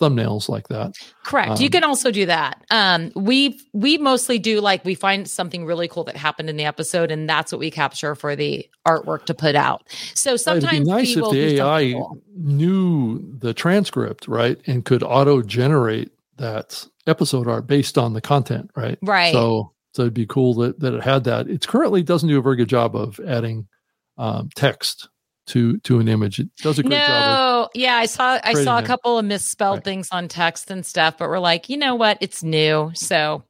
thumbnails 0.00 0.48
like 0.48 0.68
that. 0.68 0.94
Correct. 1.24 1.60
you 1.60 1.66
Um, 1.66 1.72
can 1.72 1.84
also 1.84 2.10
do 2.10 2.26
that. 2.26 2.64
Um, 2.70 3.10
we 3.14 3.60
we 3.72 3.98
mostly 3.98 4.38
do 4.38 4.60
like 4.60 4.84
we 4.84 4.94
find 4.94 5.28
something 5.28 5.64
really 5.64 5.88
cool 5.88 6.04
that 6.04 6.16
happened 6.16 6.48
in 6.50 6.56
the 6.56 6.64
episode, 6.64 7.10
and 7.10 7.28
that's 7.28 7.52
what 7.52 7.58
we 7.58 7.70
capture 7.70 8.14
for 8.14 8.34
the 8.36 8.68
artwork 8.86 9.24
to 9.26 9.34
put 9.34 9.54
out. 9.54 9.88
So 10.14 10.36
sometimes 10.36 10.72
It'd 10.72 10.84
be 10.84 10.90
nice 10.90 11.08
if 11.10 11.14
people 11.14 11.32
the 11.32 11.60
AI 11.60 11.92
cool. 11.92 12.22
knew 12.36 13.38
the 13.38 13.54
transcript, 13.54 14.28
right, 14.28 14.58
and 14.66 14.84
could 14.84 15.02
auto 15.02 15.42
generate 15.42 16.10
that 16.36 16.86
episode 17.06 17.48
art 17.48 17.66
based 17.66 17.98
on 17.98 18.12
the 18.12 18.20
content, 18.20 18.70
right? 18.76 18.98
Right. 19.02 19.32
So, 19.32 19.72
so 19.98 20.02
it'd 20.02 20.14
be 20.14 20.26
cool 20.26 20.54
that 20.54 20.78
that 20.78 20.94
it 20.94 21.02
had 21.02 21.24
that. 21.24 21.48
It 21.48 21.66
currently 21.66 22.04
doesn't 22.04 22.28
do 22.28 22.38
a 22.38 22.42
very 22.42 22.54
good 22.54 22.68
job 22.68 22.94
of 22.94 23.18
adding 23.26 23.66
um, 24.16 24.48
text 24.54 25.08
to 25.48 25.78
to 25.78 25.98
an 25.98 26.06
image. 26.06 26.38
It 26.38 26.54
does 26.62 26.78
a 26.78 26.84
great 26.84 26.98
job. 26.98 27.08
No, 27.08 27.68
yeah, 27.74 27.96
I 27.96 28.06
saw 28.06 28.38
I 28.44 28.54
saw 28.54 28.78
a 28.78 28.82
it. 28.82 28.86
couple 28.86 29.18
of 29.18 29.24
misspelled 29.24 29.78
Right. 29.78 29.84
things 29.84 30.08
on 30.12 30.28
text 30.28 30.70
and 30.70 30.86
stuff, 30.86 31.18
but 31.18 31.28
we're 31.28 31.40
like, 31.40 31.68
you 31.68 31.76
know 31.76 31.96
what? 31.96 32.18
It's 32.20 32.44
new, 32.44 32.92
so 32.94 33.42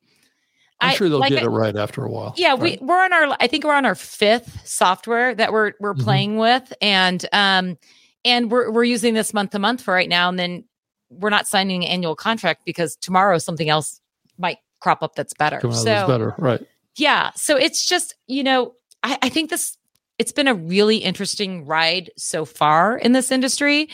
I'm 0.80 0.90
I- 0.90 0.94
sure 0.94 1.10
they'll 1.10 1.18
like 1.18 1.30
get 1.30 1.42
I- 1.42 1.46
it 1.46 1.50
right 1.50 1.76
after 1.76 2.02
a 2.04 2.10
while. 2.10 2.32
Yeah, 2.38 2.52
right? 2.52 2.60
we 2.60 2.78
we're 2.80 3.02
on 3.04 3.12
our 3.12 3.36
I 3.40 3.46
think 3.46 3.64
we're 3.64 3.74
on 3.74 3.84
our 3.84 3.94
fifth 3.94 4.66
software 4.66 5.34
that 5.34 5.52
we're 5.52 5.72
we're 5.80 5.92
Mhm. 5.94 6.02
playing 6.04 6.36
with 6.38 6.72
and 6.80 7.26
um 7.34 7.76
and 8.24 8.50
we're 8.50 8.70
we're 8.70 8.84
using 8.84 9.12
this 9.12 9.34
month 9.34 9.50
to 9.50 9.58
month 9.58 9.82
for 9.82 9.92
right 9.92 10.08
now 10.08 10.28
and 10.30 10.38
then 10.38 10.64
we're 11.10 11.30
not 11.30 11.46
signing 11.46 11.84
an 11.84 11.90
annual 11.90 12.14
contract 12.16 12.62
because 12.64 12.96
tomorrow 12.96 13.38
something 13.38 13.68
else 13.68 14.00
might 14.38 14.58
crop 14.80 15.02
up 15.02 15.14
that's 15.14 15.34
better. 15.34 15.60
come 15.60 15.70
out 15.70 15.76
of 15.76 15.82
so 15.82 15.84
this 15.84 16.06
better, 16.06 16.34
right? 16.38 16.66
yeah, 16.98 17.30
so 17.34 17.56
it's 17.56 17.86
just, 17.86 18.14
you 18.26 18.42
know, 18.42 18.74
I, 19.02 19.18
I 19.22 19.28
think 19.28 19.50
this 19.50 19.76
it's 20.18 20.32
been 20.32 20.48
a 20.48 20.54
really 20.54 20.96
interesting 20.96 21.64
ride 21.64 22.10
so 22.16 22.44
far 22.44 22.98
in 22.98 23.12
this 23.12 23.30
industry. 23.30 23.88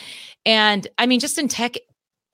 And 0.47 0.87
I 0.97 1.05
mean, 1.05 1.21
just 1.21 1.39
in 1.39 1.49
tech 1.49 1.75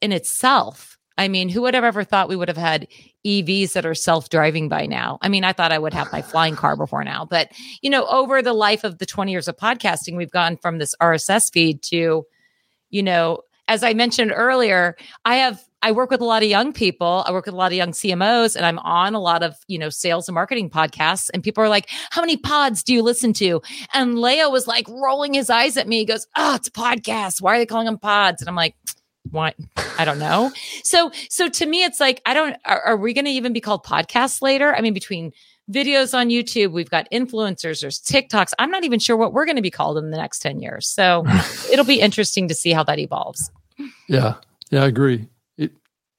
in 0.00 0.12
itself, 0.12 0.96
I 1.18 1.26
mean, 1.26 1.48
who 1.48 1.62
would 1.62 1.74
have 1.74 1.84
ever 1.84 2.04
thought 2.04 2.28
we 2.28 2.36
would 2.36 2.48
have 2.48 2.56
had 2.56 2.86
EVs 3.26 3.72
that 3.72 3.84
are 3.84 3.94
self-driving 3.94 4.68
by 4.68 4.86
now? 4.86 5.18
I 5.20 5.28
mean, 5.28 5.44
I 5.44 5.52
thought 5.52 5.72
I 5.72 5.78
would 5.78 5.92
have 5.92 6.12
my 6.12 6.22
flying 6.22 6.54
car 6.54 6.76
before 6.76 7.02
now, 7.02 7.26
but 7.28 7.50
you 7.82 7.90
know, 7.90 8.06
over 8.06 8.42
the 8.42 8.52
life 8.52 8.84
of 8.84 8.98
the 8.98 9.06
20 9.06 9.32
years 9.32 9.48
of 9.48 9.56
podcasting, 9.56 10.16
we've 10.16 10.30
gone 10.30 10.56
from 10.56 10.78
this 10.78 10.94
RSS 11.02 11.52
feed 11.52 11.82
to, 11.84 12.24
you 12.90 13.02
know, 13.02 13.40
as 13.66 13.82
I 13.82 13.92
mentioned 13.92 14.32
earlier, 14.34 14.96
I 15.24 15.36
have 15.36 15.62
I 15.82 15.92
work 15.92 16.10
with 16.10 16.20
a 16.20 16.24
lot 16.24 16.42
of 16.42 16.48
young 16.48 16.72
people. 16.72 17.24
I 17.26 17.32
work 17.32 17.46
with 17.46 17.54
a 17.54 17.56
lot 17.56 17.72
of 17.72 17.76
young 17.76 17.92
CMOs 17.92 18.54
and 18.54 18.66
I'm 18.66 18.78
on 18.80 19.14
a 19.14 19.20
lot 19.20 19.42
of, 19.42 19.56
you 19.66 19.78
know, 19.78 19.88
sales 19.88 20.28
and 20.28 20.34
marketing 20.34 20.70
podcasts 20.70 21.30
and 21.32 21.42
people 21.42 21.64
are 21.64 21.68
like, 21.68 21.88
"How 22.10 22.20
many 22.20 22.36
pods 22.36 22.82
do 22.82 22.92
you 22.92 23.02
listen 23.02 23.32
to?" 23.34 23.62
And 23.94 24.20
Leo 24.20 24.50
was 24.50 24.66
like 24.66 24.86
rolling 24.88 25.34
his 25.34 25.48
eyes 25.48 25.76
at 25.76 25.88
me. 25.88 25.98
He 25.98 26.04
goes, 26.04 26.26
"Oh, 26.36 26.54
it's 26.56 26.68
podcasts. 26.68 27.40
Why 27.40 27.56
are 27.56 27.58
they 27.58 27.66
calling 27.66 27.86
them 27.86 27.98
pods?" 27.98 28.42
And 28.42 28.48
I'm 28.48 28.56
like, 28.56 28.74
"What? 29.30 29.56
I 29.98 30.04
don't 30.04 30.18
know." 30.18 30.52
So, 30.84 31.10
so 31.28 31.48
to 31.48 31.66
me 31.66 31.84
it's 31.84 32.00
like, 32.00 32.20
I 32.26 32.34
don't 32.34 32.56
are, 32.66 32.80
are 32.82 32.96
we 32.96 33.14
going 33.14 33.24
to 33.24 33.30
even 33.30 33.52
be 33.52 33.60
called 33.60 33.84
podcasts 33.84 34.42
later? 34.42 34.74
I 34.74 34.80
mean, 34.82 34.94
between 34.94 35.32
videos 35.70 36.16
on 36.18 36.28
YouTube, 36.28 36.72
we've 36.72 36.90
got 36.90 37.08
influencers, 37.12 37.80
there's 37.80 38.00
TikToks. 38.00 38.52
I'm 38.58 38.70
not 38.70 38.84
even 38.84 38.98
sure 38.98 39.16
what 39.16 39.32
we're 39.32 39.46
going 39.46 39.56
to 39.56 39.62
be 39.62 39.70
called 39.70 39.98
in 39.98 40.10
the 40.10 40.16
next 40.16 40.40
10 40.40 40.60
years. 40.60 40.88
So, 40.88 41.24
it'll 41.72 41.84
be 41.84 42.00
interesting 42.00 42.48
to 42.48 42.54
see 42.54 42.72
how 42.72 42.82
that 42.84 42.98
evolves. 42.98 43.50
Yeah, 44.08 44.34
yeah, 44.70 44.82
I 44.82 44.86
agree. 44.86 45.28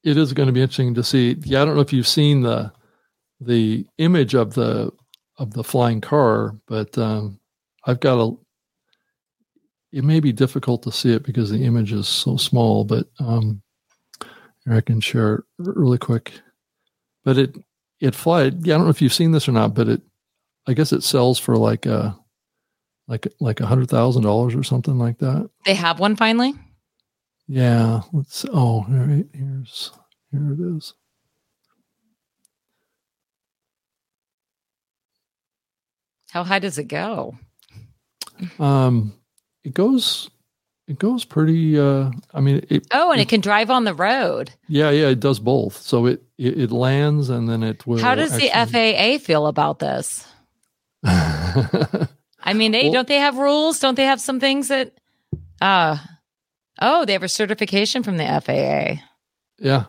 It 0.04 0.16
is 0.16 0.32
going 0.32 0.48
to 0.48 0.52
be 0.52 0.60
interesting 0.60 0.94
to 0.94 1.04
see. 1.04 1.36
Yeah, 1.44 1.62
I 1.62 1.64
don't 1.64 1.74
know 1.74 1.80
if 1.80 1.92
you've 1.92 2.08
seen 2.08 2.42
the 2.42 2.72
the 3.40 3.86
image 3.98 4.34
of 4.34 4.54
the 4.54 4.90
of 5.38 5.52
the 5.52 5.64
flying 5.64 6.00
car, 6.00 6.56
but 6.66 6.96
um, 6.98 7.38
I've 7.86 8.00
got 8.00 8.18
a. 8.18 8.36
It 9.92 10.04
may 10.04 10.20
be 10.20 10.32
difficult 10.32 10.82
to 10.84 10.92
see 10.92 11.12
it 11.12 11.22
because 11.22 11.50
the 11.50 11.64
image 11.64 11.92
is 11.92 12.08
so 12.08 12.36
small, 12.36 12.84
but 12.84 13.08
um, 13.20 13.62
I 14.70 14.80
can 14.80 15.00
share 15.00 15.34
it 15.34 15.44
really 15.58 15.98
quick. 15.98 16.32
But 17.24 17.38
it 17.38 17.56
it 18.00 18.14
fly. 18.14 18.44
Yeah, 18.44 18.74
I 18.74 18.78
don't 18.78 18.84
know 18.84 18.90
if 18.90 19.02
you've 19.02 19.12
seen 19.12 19.32
this 19.32 19.48
or 19.48 19.52
not, 19.52 19.74
but 19.74 19.88
it 19.88 20.02
I 20.66 20.74
guess 20.74 20.92
it 20.92 21.02
sells 21.02 21.38
for 21.38 21.56
like 21.56 21.86
a 21.86 22.18
like 23.08 23.26
like 23.40 23.60
a 23.60 23.66
hundred 23.66 23.90
thousand 23.90 24.22
dollars 24.22 24.54
or 24.54 24.62
something 24.62 24.98
like 24.98 25.18
that. 25.18 25.50
They 25.66 25.74
have 25.74 26.00
one 26.00 26.16
finally. 26.16 26.54
Yeah, 27.48 28.02
let's. 28.12 28.44
Oh, 28.46 28.56
all 28.56 28.86
right. 28.88 29.26
Here's 29.32 29.90
here 30.30 30.52
it 30.52 30.60
is. 30.76 30.94
How 36.30 36.44
high 36.44 36.60
does 36.60 36.78
it 36.78 36.84
go? 36.84 37.36
Um, 38.58 39.12
it 39.64 39.74
goes, 39.74 40.30
it 40.88 40.98
goes 40.98 41.24
pretty. 41.24 41.78
Uh, 41.78 42.10
I 42.32 42.40
mean, 42.40 42.64
it. 42.70 42.86
Oh, 42.92 43.10
and 43.12 43.20
it 43.20 43.28
can 43.28 43.40
drive 43.40 43.70
on 43.70 43.84
the 43.84 43.94
road. 43.94 44.50
Yeah, 44.68 44.90
yeah, 44.90 45.08
it 45.08 45.20
does 45.20 45.38
both. 45.38 45.76
So 45.76 46.06
it 46.06 46.22
it, 46.38 46.58
it 46.58 46.72
lands 46.72 47.28
and 47.28 47.48
then 47.48 47.62
it 47.62 47.86
will. 47.86 47.98
How 47.98 48.14
does 48.14 48.32
the 48.36 48.48
FAA 48.48 49.18
feel 49.22 49.46
about 49.46 49.78
this? 49.78 50.26
I 51.04 52.54
mean, 52.54 52.72
they 52.72 52.84
Well- 52.84 52.92
don't 52.94 53.08
they 53.08 53.18
have 53.18 53.36
rules? 53.36 53.78
Don't 53.80 53.94
they 53.96 54.06
have 54.06 54.20
some 54.20 54.40
things 54.40 54.68
that 54.68 54.94
uh 55.60 55.98
Oh, 56.80 57.04
they 57.04 57.12
have 57.12 57.22
a 57.22 57.28
certification 57.28 58.02
from 58.02 58.16
the 58.16 58.24
FAA. 58.24 59.02
yeah. 59.58 59.84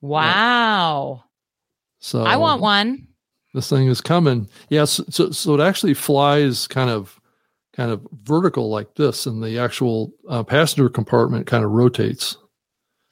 Wow. 0.00 1.24
So 2.00 2.22
I 2.22 2.36
want 2.36 2.60
one. 2.60 3.08
This 3.54 3.68
thing 3.70 3.86
is 3.86 4.00
coming. 4.00 4.48
Yes. 4.68 5.00
so, 5.10 5.30
so 5.30 5.54
it 5.54 5.60
actually 5.60 5.94
flies 5.94 6.66
kind 6.66 6.90
of 6.90 7.18
kind 7.74 7.90
of 7.90 8.06
vertical 8.22 8.68
like 8.68 8.94
this, 8.94 9.26
and 9.26 9.42
the 9.42 9.58
actual 9.58 10.12
uh, 10.28 10.42
passenger 10.44 10.88
compartment 10.88 11.46
kind 11.46 11.64
of 11.64 11.70
rotates. 11.70 12.36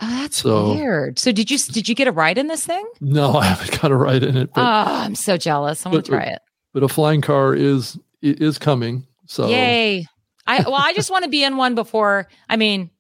Oh, 0.00 0.08
that's 0.22 0.38
So- 0.38 0.74
weird. 0.74 1.18
So 1.18 1.32
did 1.32 1.50
you 1.50 1.58
did 1.58 1.88
you 1.88 1.94
get 1.94 2.08
a 2.08 2.12
ride 2.12 2.38
in 2.38 2.48
this 2.48 2.66
thing? 2.66 2.86
No, 3.00 3.34
I 3.36 3.44
haven't 3.46 3.80
got 3.80 3.90
a 3.92 3.96
ride 3.96 4.22
in 4.22 4.36
it, 4.36 4.48
Oh, 4.50 4.52
but 4.56 4.62
I'm 4.64 5.14
so 5.14 5.36
jealous. 5.36 5.86
I 5.86 5.90
want 5.90 6.04
to 6.04 6.10
try 6.10 6.24
it. 6.24 6.40
but 6.74 6.82
a 6.82 6.88
flying 6.88 7.20
car 7.20 7.54
is 7.54 7.98
is 8.20 8.58
coming. 8.58 9.06
So 9.26 9.48
Yay. 9.48 10.06
I 10.46 10.62
well, 10.62 10.74
I 10.74 10.92
just 10.92 11.10
want 11.12 11.24
to 11.24 11.30
be 11.30 11.42
in 11.44 11.56
one 11.56 11.74
before. 11.74 12.28
I 12.48 12.56
mean, 12.56 12.90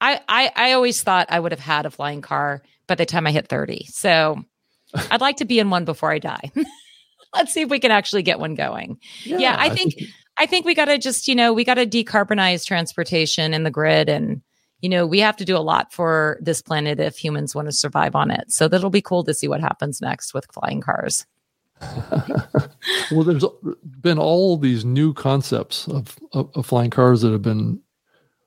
I, 0.00 0.20
I 0.28 0.52
I 0.54 0.72
always 0.72 1.02
thought 1.02 1.28
I 1.30 1.40
would 1.40 1.52
have 1.52 1.60
had 1.60 1.86
a 1.86 1.90
flying 1.90 2.22
car 2.22 2.62
by 2.86 2.94
the 2.94 3.06
time 3.06 3.26
I 3.26 3.32
hit 3.32 3.48
30. 3.48 3.86
So 3.86 4.42
I'd 5.10 5.20
like 5.20 5.38
to 5.38 5.44
be 5.44 5.58
in 5.58 5.70
one 5.70 5.84
before 5.84 6.12
I 6.12 6.18
die. 6.18 6.50
Let's 7.34 7.52
see 7.52 7.62
if 7.62 7.70
we 7.70 7.80
can 7.80 7.90
actually 7.90 8.22
get 8.22 8.38
one 8.38 8.54
going. 8.54 8.98
Yeah, 9.24 9.56
I 9.58 9.68
think 9.68 9.94
I 10.38 10.46
think 10.46 10.66
we 10.66 10.74
got 10.74 10.86
to 10.86 10.98
just, 10.98 11.28
you 11.28 11.34
know, 11.34 11.52
we 11.52 11.64
got 11.64 11.74
to 11.74 11.86
decarbonize 11.86 12.64
transportation 12.64 13.54
and 13.54 13.64
the 13.64 13.70
grid 13.70 14.08
and 14.08 14.42
you 14.82 14.90
know, 14.90 15.06
we 15.06 15.20
have 15.20 15.36
to 15.38 15.44
do 15.44 15.56
a 15.56 15.58
lot 15.58 15.92
for 15.92 16.38
this 16.40 16.60
planet 16.60 17.00
if 17.00 17.16
humans 17.16 17.54
want 17.54 17.66
to 17.66 17.72
survive 17.72 18.14
on 18.14 18.30
it. 18.30 18.52
So 18.52 18.68
that'll 18.68 18.90
be 18.90 19.00
cool 19.00 19.24
to 19.24 19.32
see 19.32 19.48
what 19.48 19.60
happens 19.60 20.02
next 20.02 20.34
with 20.34 20.46
flying 20.52 20.80
cars. 20.80 21.26
Well, 23.10 23.24
there's 23.24 23.44
been 24.00 24.18
all 24.18 24.56
these 24.56 24.84
new 24.84 25.12
concepts 25.12 25.86
of, 25.88 26.16
of, 26.32 26.50
of 26.54 26.66
flying 26.66 26.90
cars 26.90 27.22
that 27.22 27.32
have 27.32 27.42
been 27.42 27.80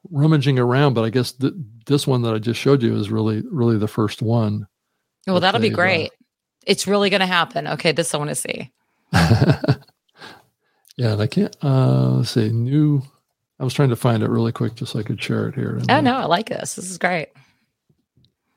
rummaging 0.09 0.59
around, 0.59 0.93
but 0.93 1.03
I 1.03 1.09
guess 1.09 1.31
th- 1.33 1.53
this 1.85 2.07
one 2.07 2.21
that 2.23 2.33
I 2.33 2.39
just 2.39 2.59
showed 2.59 2.83
you 2.83 2.95
is 2.95 3.11
really, 3.11 3.43
really 3.51 3.77
the 3.77 3.87
first 3.87 4.21
one. 4.21 4.67
Well, 5.27 5.35
that 5.35 5.41
that'll 5.41 5.61
be 5.61 5.69
they've, 5.69 5.73
uh, 5.73 5.81
great. 5.81 6.11
It's 6.65 6.87
really 6.87 7.09
going 7.09 7.19
to 7.21 7.25
happen. 7.25 7.67
Okay, 7.67 7.91
this 7.91 8.13
I 8.13 8.17
want 8.17 8.29
to 8.29 8.35
see. 8.35 8.71
yeah, 9.13 11.13
and 11.13 11.21
I 11.21 11.27
can't 11.27 11.55
uh 11.63 12.09
let's 12.11 12.31
see 12.31 12.49
new. 12.49 13.01
I 13.59 13.63
was 13.63 13.73
trying 13.73 13.89
to 13.89 13.95
find 13.95 14.23
it 14.23 14.29
really 14.29 14.51
quick 14.51 14.75
just 14.75 14.93
so 14.93 14.99
I 14.99 15.03
could 15.03 15.21
share 15.21 15.47
it 15.47 15.55
here. 15.55 15.81
Oh 15.89 15.99
no, 15.99 16.15
I 16.15 16.25
like 16.25 16.49
this. 16.49 16.75
This 16.75 16.89
is 16.89 16.97
great. 16.97 17.29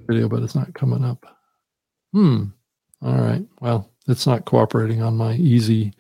video, 0.01 0.29
but 0.29 0.43
it's 0.43 0.55
not 0.55 0.75
coming 0.75 1.05
up. 1.05 1.25
Hmm. 2.13 2.45
All 3.01 3.17
right. 3.17 3.45
Well, 3.61 3.91
it's 4.07 4.27
not 4.27 4.45
cooperating 4.45 5.03
on 5.03 5.17
my 5.17 5.35
easy, 5.35 5.95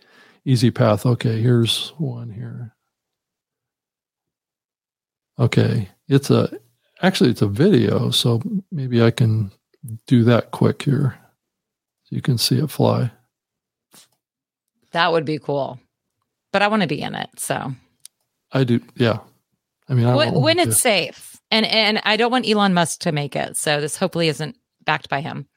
easy 0.44 0.70
path. 0.70 1.06
Okay, 1.06 1.40
here's 1.40 1.88
one 1.98 2.30
here. 2.30 2.74
Okay, 5.42 5.88
it's 6.06 6.30
a 6.30 6.48
actually 7.02 7.30
it's 7.30 7.42
a 7.42 7.48
video, 7.48 8.10
so 8.10 8.40
maybe 8.70 9.02
I 9.02 9.10
can 9.10 9.50
do 10.06 10.22
that 10.22 10.52
quick 10.52 10.82
here, 10.82 11.18
so 12.04 12.14
you 12.14 12.22
can 12.22 12.38
see 12.38 12.60
it 12.60 12.70
fly. 12.70 13.10
That 14.92 15.10
would 15.10 15.24
be 15.24 15.40
cool. 15.40 15.80
But 16.52 16.62
I 16.62 16.68
want 16.68 16.82
to 16.82 16.88
be 16.88 17.02
in 17.02 17.16
it. 17.16 17.28
So 17.38 17.74
I 18.52 18.62
do, 18.62 18.80
yeah. 18.94 19.18
I 19.88 19.94
mean, 19.94 20.06
I 20.06 20.14
when, 20.14 20.34
when 20.34 20.58
it's 20.60 20.80
safe, 20.80 21.40
and 21.50 21.66
and 21.66 22.00
I 22.04 22.16
don't 22.16 22.30
want 22.30 22.48
Elon 22.48 22.72
Musk 22.72 23.00
to 23.00 23.10
make 23.10 23.34
it. 23.34 23.56
So 23.56 23.80
this 23.80 23.96
hopefully 23.96 24.28
isn't 24.28 24.56
backed 24.84 25.08
by 25.08 25.22
him. 25.22 25.48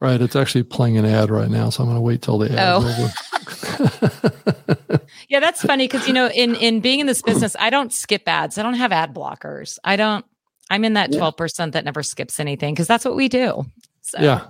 right, 0.00 0.22
it's 0.22 0.36
actually 0.36 0.62
playing 0.62 0.98
an 0.98 1.04
ad 1.04 1.30
right 1.30 1.50
now, 1.50 1.70
so 1.70 1.82
I'm 1.82 1.88
going 1.88 1.96
to 1.96 2.00
wait 2.00 2.22
till 2.22 2.38
the 2.38 2.52
ad's 2.52 2.84
oh. 2.84 2.88
over. 2.88 3.12
Yeah, 5.28 5.40
that's 5.40 5.62
funny 5.62 5.84
because 5.86 6.06
you 6.06 6.12
know, 6.14 6.28
in 6.28 6.54
in 6.54 6.80
being 6.80 7.00
in 7.00 7.06
this 7.06 7.22
business, 7.22 7.54
I 7.58 7.70
don't 7.70 7.92
skip 7.92 8.22
ads. 8.26 8.56
I 8.58 8.62
don't 8.62 8.74
have 8.74 8.92
ad 8.92 9.14
blockers. 9.14 9.78
I 9.84 9.96
don't. 9.96 10.24
I'm 10.70 10.84
in 10.84 10.94
that 10.94 11.10
Yeah. 11.12 11.18
twelve 11.18 11.36
percent 11.36 11.72
that 11.74 11.84
never 11.84 12.02
skips 12.02 12.40
anything 12.40 12.74
because 12.74 12.86
that's 12.86 13.04
what 13.04 13.16
we 13.16 13.28
do. 13.28 13.64
So 14.02 14.18
Yeah. 14.20 14.48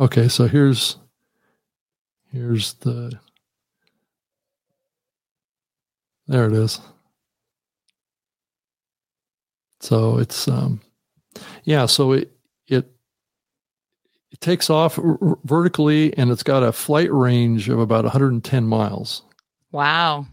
Okay, 0.00 0.28
so 0.28 0.46
here's 0.48 0.96
here's 2.32 2.74
the 2.74 3.18
there 6.26 6.46
it 6.46 6.52
is. 6.54 6.80
So 9.80 10.18
it's 10.18 10.48
um 10.48 10.80
yeah, 11.64 11.86
so 11.86 12.12
it 12.12 12.32
it 12.66 12.90
it 14.32 14.40
takes 14.40 14.68
off 14.70 14.98
r- 14.98 15.38
vertically 15.44 16.16
and 16.18 16.30
it's 16.30 16.42
got 16.42 16.62
a 16.62 16.72
flight 16.72 17.12
range 17.12 17.68
of 17.68 17.78
about 17.78 18.04
110 18.04 18.64
miles. 18.66 19.22
Wow. 19.72 20.26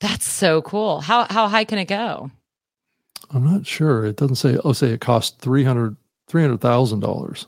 That's 0.00 0.26
so 0.26 0.62
cool. 0.62 1.00
How 1.00 1.26
how 1.28 1.48
high 1.48 1.64
can 1.64 1.78
it 1.78 1.84
go? 1.86 2.30
I'm 3.32 3.44
not 3.44 3.66
sure. 3.66 4.06
It 4.06 4.16
doesn't 4.16 4.36
say 4.36 4.58
oh 4.64 4.72
say 4.72 4.88
it 4.92 5.00
costs 5.00 5.36
300 5.42 5.96
$300,000. 6.30 7.46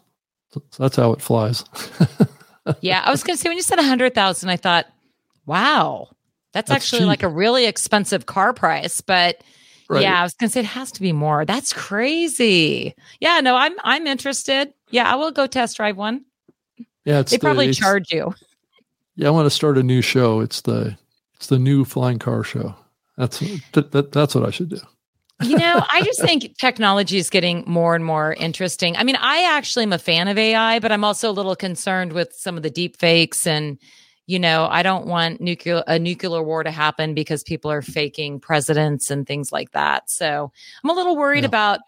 So 0.51 0.63
that's 0.79 0.97
how 0.97 1.13
it 1.13 1.21
flies. 1.23 1.65
Yeah, 2.81 3.03
I 3.05 3.11
was 3.11 3.25
going 3.25 3.37
to 3.37 3.43
say 3.43 3.49
when 3.49 3.57
you 3.57 3.63
said 3.63 3.81
a 3.81 3.83
hundred 3.83 4.15
thousand, 4.15 4.49
I 4.49 4.57
thought, 4.57 4.87
wow, 5.47 6.07
that's, 6.53 6.69
That's 6.69 6.85
actually 6.85 7.01
cheap. 7.01 7.07
like 7.09 7.23
a 7.25 7.29
really 7.29 7.67
expensive 7.67 8.27
car 8.27 8.53
price. 8.53 9.01
But 9.01 9.43
Right. 9.93 10.03
yeah, 10.03 10.21
I 10.21 10.23
was 10.23 10.35
going 10.35 10.49
to 10.49 10.53
say 10.53 10.61
it 10.61 10.67
has 10.67 10.91
to 10.93 11.01
be 11.01 11.13
more. 11.13 11.45
That's 11.45 11.73
crazy. 11.73 12.95
Yeah, 13.21 13.41
no, 13.41 13.57
I'm 13.57 13.75
I'm 13.85 14.07
interested. 14.07 14.73
Yeah, 14.91 15.11
I 15.11 15.17
will 15.17 15.31
go 15.33 15.47
test 15.47 15.77
drive 15.77 15.97
one. 15.97 16.25
Yeah, 17.05 17.21
it's 17.21 17.31
They 17.31 17.37
the- 17.37 17.41
probably 17.45 17.65
it's- 17.67 17.77
charge 17.79 18.13
you. 18.13 18.35
Yeah, 19.17 19.29
I 19.29 19.31
want 19.31 19.45
to 19.47 19.51
start 19.51 19.77
a 19.77 19.83
new 19.83 20.01
show. 20.01 20.41
It's 20.41 20.63
the 20.63 20.97
it's 21.37 21.49
the 21.49 21.59
new 21.59 21.85
flying 21.85 22.19
car 22.19 22.43
show. 22.43 22.75
That's 23.19 23.41
that, 23.73 23.93
that, 23.93 24.13
that's 24.13 24.35
what 24.35 24.47
I 24.47 24.51
should 24.51 24.71
do. 24.71 24.79
You 25.43 25.59
know, 25.59 25.85
I 25.91 26.03
just 26.07 26.23
think 26.23 26.57
technology 26.59 27.19
is 27.19 27.29
getting 27.29 27.63
more 27.67 27.95
and 27.95 28.05
more 28.05 28.33
interesting. 28.35 28.97
I 28.97 29.03
mean, 29.05 29.17
I 29.17 29.43
actually 29.57 29.83
am 29.83 29.93
a 29.93 29.99
fan 29.99 30.29
of 30.29 30.39
AI, 30.39 30.79
but 30.79 30.91
I'm 30.93 31.05
also 31.05 31.31
a 31.31 31.33
little 31.33 31.57
concerned 31.57 32.13
with 32.15 32.33
some 32.33 32.57
of 32.57 32.63
the 32.63 32.71
deep 32.71 32.97
fakes 32.99 33.47
and 33.47 33.77
you 34.33 34.39
know, 34.39 34.67
I 34.71 34.83
don't 34.83 35.07
want 35.07 35.41
nuclear 35.43 35.85
a 35.87 35.99
nuclear 35.99 36.43
war 36.43 36.63
to 36.65 36.71
happen 36.71 37.13
because 37.15 37.43
people 37.43 37.71
are 37.71 37.83
faking 37.83 38.41
presidents 38.41 39.11
and 39.11 39.27
things 39.27 39.53
like 39.53 39.73
that. 39.73 40.09
So, 40.11 40.51
I'm 40.83 40.91
a 40.91 40.95
little 40.95 41.17
worried 41.17 41.45
Yeah. 41.45 41.49
about 41.55 41.81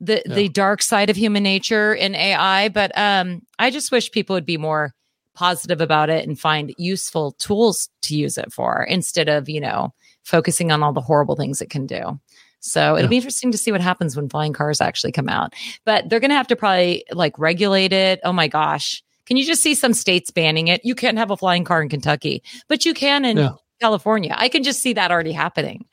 the 0.00 0.22
Yeah. 0.26 0.34
the 0.34 0.48
dark 0.50 0.82
side 0.82 1.08
of 1.10 1.16
human 1.16 1.42
nature 1.42 1.94
in 1.94 2.14
AI, 2.14 2.68
but 2.68 2.90
um 2.96 3.40
I 3.58 3.70
just 3.70 3.90
wish 3.90 4.10
people 4.12 4.34
would 4.34 4.44
be 4.54 4.58
more 4.58 4.92
positive 5.34 5.80
about 5.80 6.10
it 6.10 6.26
and 6.28 6.38
find 6.38 6.74
useful 6.78 7.32
tools 7.46 7.88
to 8.02 8.14
use 8.16 8.36
it 8.36 8.52
for 8.52 8.82
instead 8.90 9.28
of, 9.28 9.48
you 9.48 9.60
know, 9.60 9.94
focusing 10.24 10.70
on 10.72 10.82
all 10.82 10.92
the 10.92 11.00
horrible 11.10 11.36
things 11.36 11.62
it 11.62 11.70
can 11.70 11.86
do. 11.86 12.20
So 12.60 12.80
it'll 12.96 13.04
Yeah. 13.04 13.08
be 13.10 13.16
interesting 13.16 13.52
to 13.52 13.58
see 13.58 13.72
what 13.72 13.80
happens 13.80 14.14
when 14.16 14.28
flying 14.28 14.52
cars 14.52 14.80
actually 14.80 15.12
come 15.12 15.28
out. 15.28 15.54
But 15.86 16.08
they're 16.08 16.20
going 16.20 16.30
to 16.36 16.36
have 16.42 16.48
to 16.48 16.56
probably 16.56 17.04
like 17.12 17.38
regulate 17.38 17.92
it. 17.92 18.18
Oh 18.24 18.32
my 18.32 18.48
gosh. 18.48 19.02
Can 19.28 19.36
you 19.36 19.44
just 19.46 19.62
see 19.62 19.74
some 19.74 19.92
states 19.94 20.30
banning 20.30 20.68
it? 20.68 20.80
You 20.84 20.94
can't 20.96 21.18
have 21.18 21.30
a 21.30 21.36
flying 21.36 21.62
car 21.64 21.80
in 21.82 21.88
Kentucky, 21.88 22.42
but 22.66 22.84
you 22.84 22.94
can 22.94 23.24
in 23.24 23.36
Yeah. 23.36 23.50
California. 23.80 24.34
I 24.36 24.48
can 24.48 24.62
just 24.64 24.80
see 24.82 24.94
that 24.94 25.10
already 25.12 25.32
happening. 25.32 25.84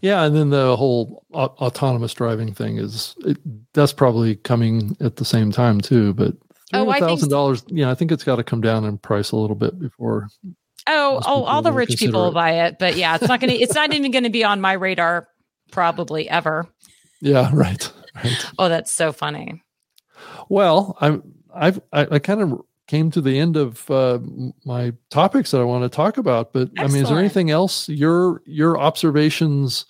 Yeah, 0.00 0.22
and 0.24 0.34
then 0.34 0.50
the 0.50 0.76
whole 0.76 1.24
au- 1.32 1.54
autonomous 1.60 2.14
driving 2.14 2.54
thing 2.54 2.78
is 2.78 3.14
it, 3.24 3.36
that's 3.74 3.92
probably 3.92 4.36
coming 4.36 4.96
at 5.00 5.16
the 5.16 5.24
same 5.24 5.52
time 5.52 5.80
too. 5.80 6.14
But 6.14 6.34
oh, 6.72 6.84
three 6.84 6.88
Oh, 6.88 6.92
think 6.92 7.04
thousand 7.04 7.28
dollars. 7.28 7.62
Yeah, 7.68 7.90
I 7.90 7.94
think 7.94 8.10
it's 8.12 8.24
got 8.24 8.36
to 8.36 8.44
come 8.44 8.60
down 8.60 8.84
in 8.84 8.98
price 8.98 9.32
a 9.32 9.36
little 9.36 9.56
bit 9.56 9.78
before. 9.78 10.28
Oh, 10.86 11.20
oh, 11.26 11.44
all 11.44 11.62
the 11.62 11.72
rich 11.72 11.96
people 11.98 12.24
will 12.24 12.32
buy 12.32 12.64
it, 12.66 12.78
but 12.78 12.96
yeah, 12.96 13.14
it's 13.16 13.28
not 13.28 13.38
going 13.40 13.50
to, 13.50 13.56
it's 13.56 13.74
not 13.74 13.92
even 13.94 14.10
going 14.10 14.24
to 14.24 14.30
be 14.30 14.44
on 14.44 14.60
my 14.60 14.72
radar 14.72 15.28
probably 15.70 16.28
ever. 16.28 16.66
Yeah, 17.20 17.50
right, 17.54 17.92
right. 18.16 18.46
Oh, 18.58 18.68
that's 18.68 18.92
so 18.92 19.12
funny. 19.12 19.62
Well, 20.48 20.96
I'm 21.00 21.22
I've 21.54 21.80
I, 21.92 22.06
I 22.12 22.18
kind 22.18 22.40
of 22.40 22.60
came 22.86 23.10
to 23.12 23.20
the 23.20 23.38
end 23.38 23.56
of 23.56 23.88
uh, 23.90 24.18
my 24.64 24.92
topics 25.10 25.52
that 25.52 25.60
I 25.60 25.64
want 25.64 25.84
to 25.84 25.88
talk 25.88 26.18
about. 26.18 26.52
But 26.52 26.70
I 26.78 26.88
mean, 26.88 27.02
is 27.02 27.08
there 27.08 27.18
anything 27.18 27.50
else 27.50 27.88
your 27.88 28.42
your 28.46 28.78
observations 28.78 29.86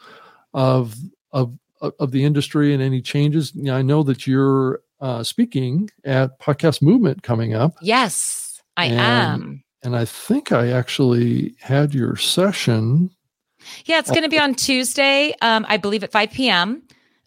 of 0.55 0.95
of 1.33 1.57
of 1.99 2.11
the 2.11 2.25
industry 2.25 2.75
and 2.75 2.83
any 2.83 3.01
changes? 3.01 3.53
I 3.71 3.83
know 3.83 4.03
that 4.03 4.27
you're 4.27 4.81
uh, 5.01 5.23
speaking 5.23 5.89
at 6.05 6.39
Podcast 6.41 6.83
Movement 6.83 7.23
coming 7.23 7.55
up, 7.55 7.75
Yes, 7.81 8.61
I 8.77 8.87
And- 8.87 9.01
am. 9.01 9.65
and 9.83 9.97
I 9.97 10.05
think 10.05 10.53
I 10.53 10.69
actually 10.73 11.55
had 11.61 11.95
your 11.95 12.17
session. 12.17 13.11
Yeah, 13.87 13.99
it's 13.99 14.11
going 14.11 14.23
to 14.25 14.29
be 14.29 14.39
on 14.39 14.55
Tuesday, 14.55 15.35
um, 15.41 15.65
I 15.69 15.77
believe 15.79 16.03
at 16.05 16.13
5 16.13 16.31
p.m. 16.33 16.83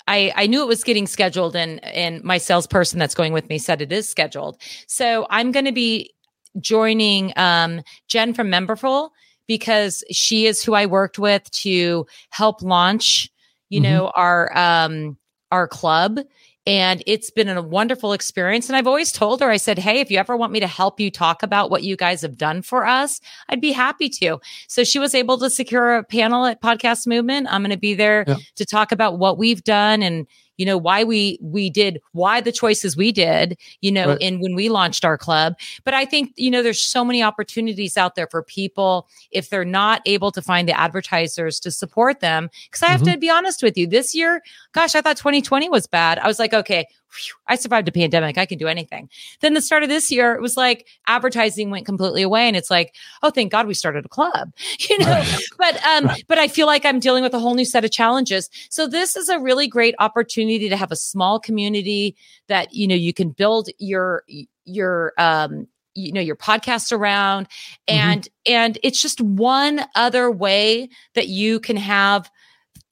I, 0.07 0.33
I 0.35 0.47
knew 0.47 0.61
it 0.61 0.67
was 0.67 0.83
getting 0.83 1.07
scheduled, 1.07 1.55
and 1.55 1.83
and 1.85 2.23
my 2.23 2.37
salesperson 2.37 2.99
that's 2.99 3.15
going 3.15 3.33
with 3.33 3.49
me 3.49 3.57
said 3.57 3.81
it 3.81 3.91
is 3.91 4.07
scheduled. 4.07 4.61
So 4.87 5.25
I'm 5.29 5.51
going 5.51 5.65
to 5.65 5.71
be 5.71 6.13
joining 6.59 7.33
um, 7.37 7.81
Jen 8.07 8.33
from 8.33 8.47
Memberful 8.47 9.09
because 9.47 10.03
she 10.11 10.45
is 10.45 10.63
who 10.63 10.73
I 10.73 10.85
worked 10.85 11.19
with 11.19 11.49
to 11.51 12.05
help 12.29 12.61
launch, 12.61 13.29
you 13.69 13.79
Mhm. 13.79 13.83
know, 13.83 14.11
our 14.15 14.55
um, 14.57 15.17
our 15.51 15.67
club. 15.67 16.19
And 16.65 17.03
it's 17.05 17.29
been 17.29 17.49
a 17.49 17.61
wonderful 17.61 18.13
experience. 18.13 18.69
And 18.69 18.75
I've 18.77 18.87
always 18.87 19.11
told 19.11 19.41
her, 19.41 19.49
I 19.49 19.57
said, 19.57 19.77
Hey, 19.77 19.99
if 19.99 20.09
you 20.09 20.17
ever 20.17 20.37
want 20.37 20.53
me 20.53 20.61
to 20.61 20.67
help 20.67 20.99
you 20.99 21.11
talk 21.11 21.43
about 21.43 21.69
what 21.69 21.83
you 21.83 21.97
guys 21.97 22.21
have 22.21 22.37
done 22.37 22.61
for 22.61 22.85
us, 22.85 23.19
I'd 23.49 23.59
be 23.59 23.73
happy 23.73 24.07
to. 24.09 24.39
So 24.69 24.83
she 24.85 24.97
was 24.97 25.13
able 25.13 25.37
to 25.39 25.49
secure 25.49 25.95
a 25.97 26.03
panel 26.03 26.45
at 26.45 26.61
Podcast 26.61 27.05
Movement. 27.05 27.47
I'm 27.49 27.61
going 27.63 27.71
to 27.71 27.77
be 27.77 27.95
there 27.95 28.23
Yeah. 28.27 28.37
to 28.55 28.65
talk 28.65 28.91
about 28.93 29.19
what 29.19 29.37
we've 29.37 29.63
done 29.63 30.01
and, 30.03 30.25
you 30.57 30.65
know, 30.65 30.77
why 30.77 31.03
we 31.03 31.39
we 31.41 31.69
did 31.69 32.01
why 32.11 32.41
the 32.41 32.51
choices 32.51 32.95
we 32.95 33.11
did, 33.11 33.57
you 33.81 33.91
know, 33.91 34.09
Right. 34.09 34.21
in 34.21 34.39
when 34.39 34.55
we 34.55 34.69
launched 34.69 35.05
our 35.05 35.17
club. 35.17 35.55
But 35.83 35.93
I 35.93 36.05
think, 36.05 36.33
you 36.35 36.51
know, 36.51 36.61
there's 36.61 36.81
so 36.81 37.03
many 37.03 37.23
opportunities 37.23 37.97
out 37.97 38.15
there 38.15 38.27
for 38.27 38.43
people 38.43 39.07
if 39.31 39.49
they're 39.49 39.65
not 39.65 40.01
able 40.05 40.31
to 40.31 40.41
find 40.41 40.67
the 40.67 40.79
advertisers 40.79 41.59
to 41.61 41.71
support 41.71 42.19
them. 42.19 42.49
Cause 42.71 42.83
I 42.83 42.87
have 42.87 43.01
mm-hmm. 43.01 43.13
to 43.13 43.17
be 43.17 43.29
honest 43.29 43.63
with 43.63 43.77
you, 43.77 43.87
this 43.87 44.13
year, 44.13 44.41
gosh, 44.73 44.95
I 44.95 45.01
thought 45.01 45.17
2020 45.17 45.69
was 45.69 45.87
bad. 45.87 46.19
I 46.19 46.27
was 46.27 46.39
like, 46.39 46.53
okay, 46.53 46.85
phew, 47.13 47.35
I 47.47 47.55
survived 47.55 47.87
a 47.87 47.91
pandemic. 47.91 48.37
I 48.37 48.45
can 48.45 48.57
do 48.57 48.67
anything. 48.67 49.09
Then 49.41 49.53
the 49.53 49.61
start 49.61 49.83
of 49.83 49.89
this 49.89 50.11
year, 50.11 50.33
it 50.33 50.41
was 50.41 50.57
like 50.57 50.87
advertising 51.07 51.69
went 51.69 51.85
completely 51.85 52.21
away. 52.21 52.47
And 52.47 52.55
it's 52.57 52.71
like, 52.71 52.95
oh, 53.21 53.29
thank 53.29 53.51
God 53.51 53.67
we 53.67 53.73
started 53.73 54.05
a 54.05 54.09
club, 54.09 54.53
you 54.79 54.97
know, 54.99 55.23
but, 55.57 55.83
um, 55.85 56.11
but 56.27 56.37
I 56.37 56.47
feel 56.47 56.67
like 56.67 56.85
I'm 56.85 56.99
dealing 56.99 57.23
with 57.23 57.33
a 57.33 57.39
whole 57.39 57.55
new 57.55 57.65
set 57.65 57.85
of 57.85 57.91
challenges. 57.91 58.49
So 58.69 58.87
this 58.87 59.15
is 59.15 59.29
a 59.29 59.39
really 59.39 59.67
great 59.67 59.95
opportunity 59.99 60.69
to 60.69 60.77
have 60.77 60.91
a 60.91 60.95
small 60.95 61.39
community 61.39 62.15
that, 62.47 62.73
you 62.73 62.87
know, 62.87 62.95
you 62.95 63.13
can 63.13 63.29
build 63.29 63.69
your, 63.79 64.23
your, 64.65 65.13
um, 65.17 65.67
you 65.95 66.11
know 66.11 66.21
your 66.21 66.35
podcast 66.35 66.91
around 66.91 67.47
and 67.87 68.27
and 68.47 68.79
it's 68.81 68.99
just 68.99 69.21
one 69.21 69.85
other 69.93 70.31
way 70.31 70.89
that 71.13 71.27
you 71.27 71.59
can 71.59 71.77
have 71.77 72.31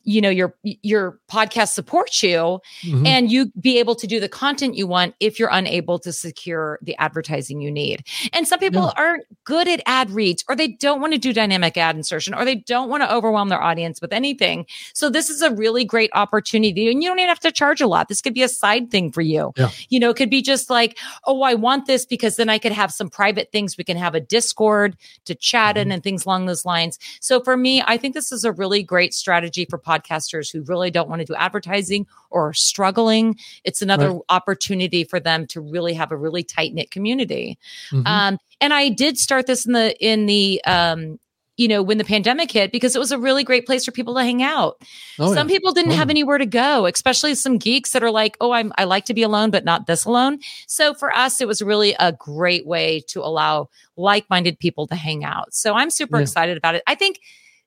you 0.03 0.22
know 0.22 0.30
your 0.30 0.56
your 0.64 1.19
podcast 1.32 1.69
supports 1.73 2.23
you 2.23 2.60
Mhm. 2.84 3.06
and 3.07 3.32
you 3.32 3.52
be 3.60 3.78
able 3.80 3.95
to 3.95 4.07
do 4.07 4.19
the 4.19 4.30
content 4.30 4.76
you 4.76 4.88
want 4.88 5.14
if 5.19 5.40
you're 5.40 5.49
unable 5.52 5.99
to 5.99 6.11
secure 6.11 6.80
the 6.82 6.95
advertising 6.98 7.61
you 7.61 7.72
need. 7.72 8.03
And 8.34 8.48
some 8.48 8.60
people 8.60 8.84
Yeah. 8.84 9.03
aren't 9.03 9.23
good 9.44 9.68
at 9.68 9.82
ad 9.86 10.10
reads 10.11 10.44
or 10.49 10.56
they 10.56 10.69
don't 10.69 11.02
want 11.02 11.14
to 11.14 11.19
do 11.19 11.34
dynamic 11.34 11.78
ad 11.78 11.95
insertion 11.95 12.34
or 12.34 12.45
they 12.45 12.56
don't 12.56 12.90
want 12.90 13.03
to 13.03 13.14
overwhelm 13.14 13.49
their 13.49 13.61
audience 13.61 14.02
with 14.02 14.14
anything. 14.14 14.65
So 14.94 15.10
this 15.10 15.30
is 15.30 15.41
a 15.41 15.52
really 15.52 15.84
great 15.86 16.10
opportunity 16.14 16.90
and 16.90 17.02
you 17.03 17.10
don't 17.10 17.19
even 17.19 17.30
have 17.30 17.40
to 17.41 17.52
charge 17.52 17.82
a 17.82 17.88
lot. 17.88 18.07
This 18.07 18.22
could 18.22 18.34
be 18.34 18.44
a 18.44 18.49
side 18.49 18.90
thing 18.91 19.11
for 19.11 19.22
you. 19.22 19.53
Yeah. 19.57 19.69
You 19.90 19.99
know, 19.99 20.10
it 20.10 20.15
could 20.18 20.30
be 20.30 20.41
just 20.41 20.69
like, 20.69 20.98
oh, 21.26 21.41
I 21.44 21.53
want 21.53 21.86
this 21.86 22.06
because 22.06 22.36
then 22.36 22.49
I 22.49 22.57
could 22.57 22.72
have 22.72 22.91
some 22.91 23.10
private 23.10 23.52
things. 23.52 23.78
We 23.78 23.84
can 23.84 23.98
have 23.98 24.15
a 24.15 24.19
Discord 24.19 24.95
to 25.26 25.36
chat 25.36 25.78
in 25.78 25.91
and 25.91 26.03
things 26.03 26.26
along 26.26 26.45
those 26.45 26.65
lines. 26.65 26.98
So 27.19 27.41
for 27.44 27.56
me, 27.57 27.84
I 27.86 27.98
think 27.98 28.14
this 28.14 28.32
is 28.32 28.44
a 28.44 28.52
really 28.52 28.84
great 28.84 29.14
strategy 29.14 29.65
for 29.69 29.78
podcasters 29.91 30.51
who 30.51 30.61
really 30.63 30.91
don't 30.91 31.09
want 31.09 31.19
to 31.19 31.26
do 31.26 31.35
advertising 31.35 32.05
or 32.30 32.49
are 32.49 32.53
struggling. 32.53 33.35
It's 33.63 33.81
another 33.81 34.11
Right. 34.11 34.22
opportunity 34.30 35.03
for 35.03 35.19
them 35.19 35.47
to 35.47 35.61
really 35.61 35.93
have 35.93 36.11
a 36.11 36.18
really 36.18 36.43
tight 36.43 36.73
knit 36.73 36.91
community. 36.91 37.57
Mhm. 37.91 38.07
Um, 38.07 38.38
and 38.61 38.73
I 38.73 38.89
did 38.89 39.18
start 39.18 39.47
this 39.47 39.65
in 39.65 39.73
the 39.73 39.95
in 40.05 40.26
the 40.27 40.63
um, 40.65 41.19
you 41.57 41.68
know 41.68 41.84
when 41.84 41.97
the 41.97 42.03
pandemic 42.05 42.51
hit 42.51 42.72
because 42.72 42.95
it 42.95 42.99
was 42.99 43.11
a 43.11 43.19
really 43.19 43.43
great 43.43 43.65
place 43.65 43.85
for 43.85 43.91
people 43.91 44.15
to 44.15 44.23
hang 44.23 44.41
out. 44.41 44.81
Oh, 45.19 45.34
some 45.34 45.47
yeah. 45.49 45.53
people 45.55 45.73
didn't 45.73 45.91
have 45.91 46.09
anywhere 46.09 46.38
to 46.38 46.45
go, 46.45 46.85
especially 46.85 47.35
some 47.35 47.57
geeks 47.57 47.91
that 47.91 48.01
are 48.03 48.09
like, 48.11 48.38
"Oh, 48.41 48.51
I'm 48.51 48.72
I 48.77 48.85
like 48.85 49.05
to 49.05 49.13
be 49.13 49.22
alone, 49.23 49.51
but 49.51 49.65
not 49.65 49.85
this 49.85 50.05
alone." 50.05 50.39
So 50.68 50.93
for 50.93 51.15
us, 51.15 51.41
it 51.41 51.47
was 51.47 51.61
really 51.61 51.93
a 51.99 52.13
great 52.13 52.65
way 52.65 53.01
to 53.09 53.19
allow 53.22 53.69
like-minded 53.97 54.57
people 54.59 54.88
to 54.88 54.95
hang 54.95 55.23
out. 55.23 55.53
So 55.53 55.73
I'm 55.76 55.89
super 55.91 56.18
Yeah. 56.18 56.23
excited 56.23 56.57
about 56.57 56.76
it. 56.76 56.84
I 56.88 56.95
think 56.95 57.19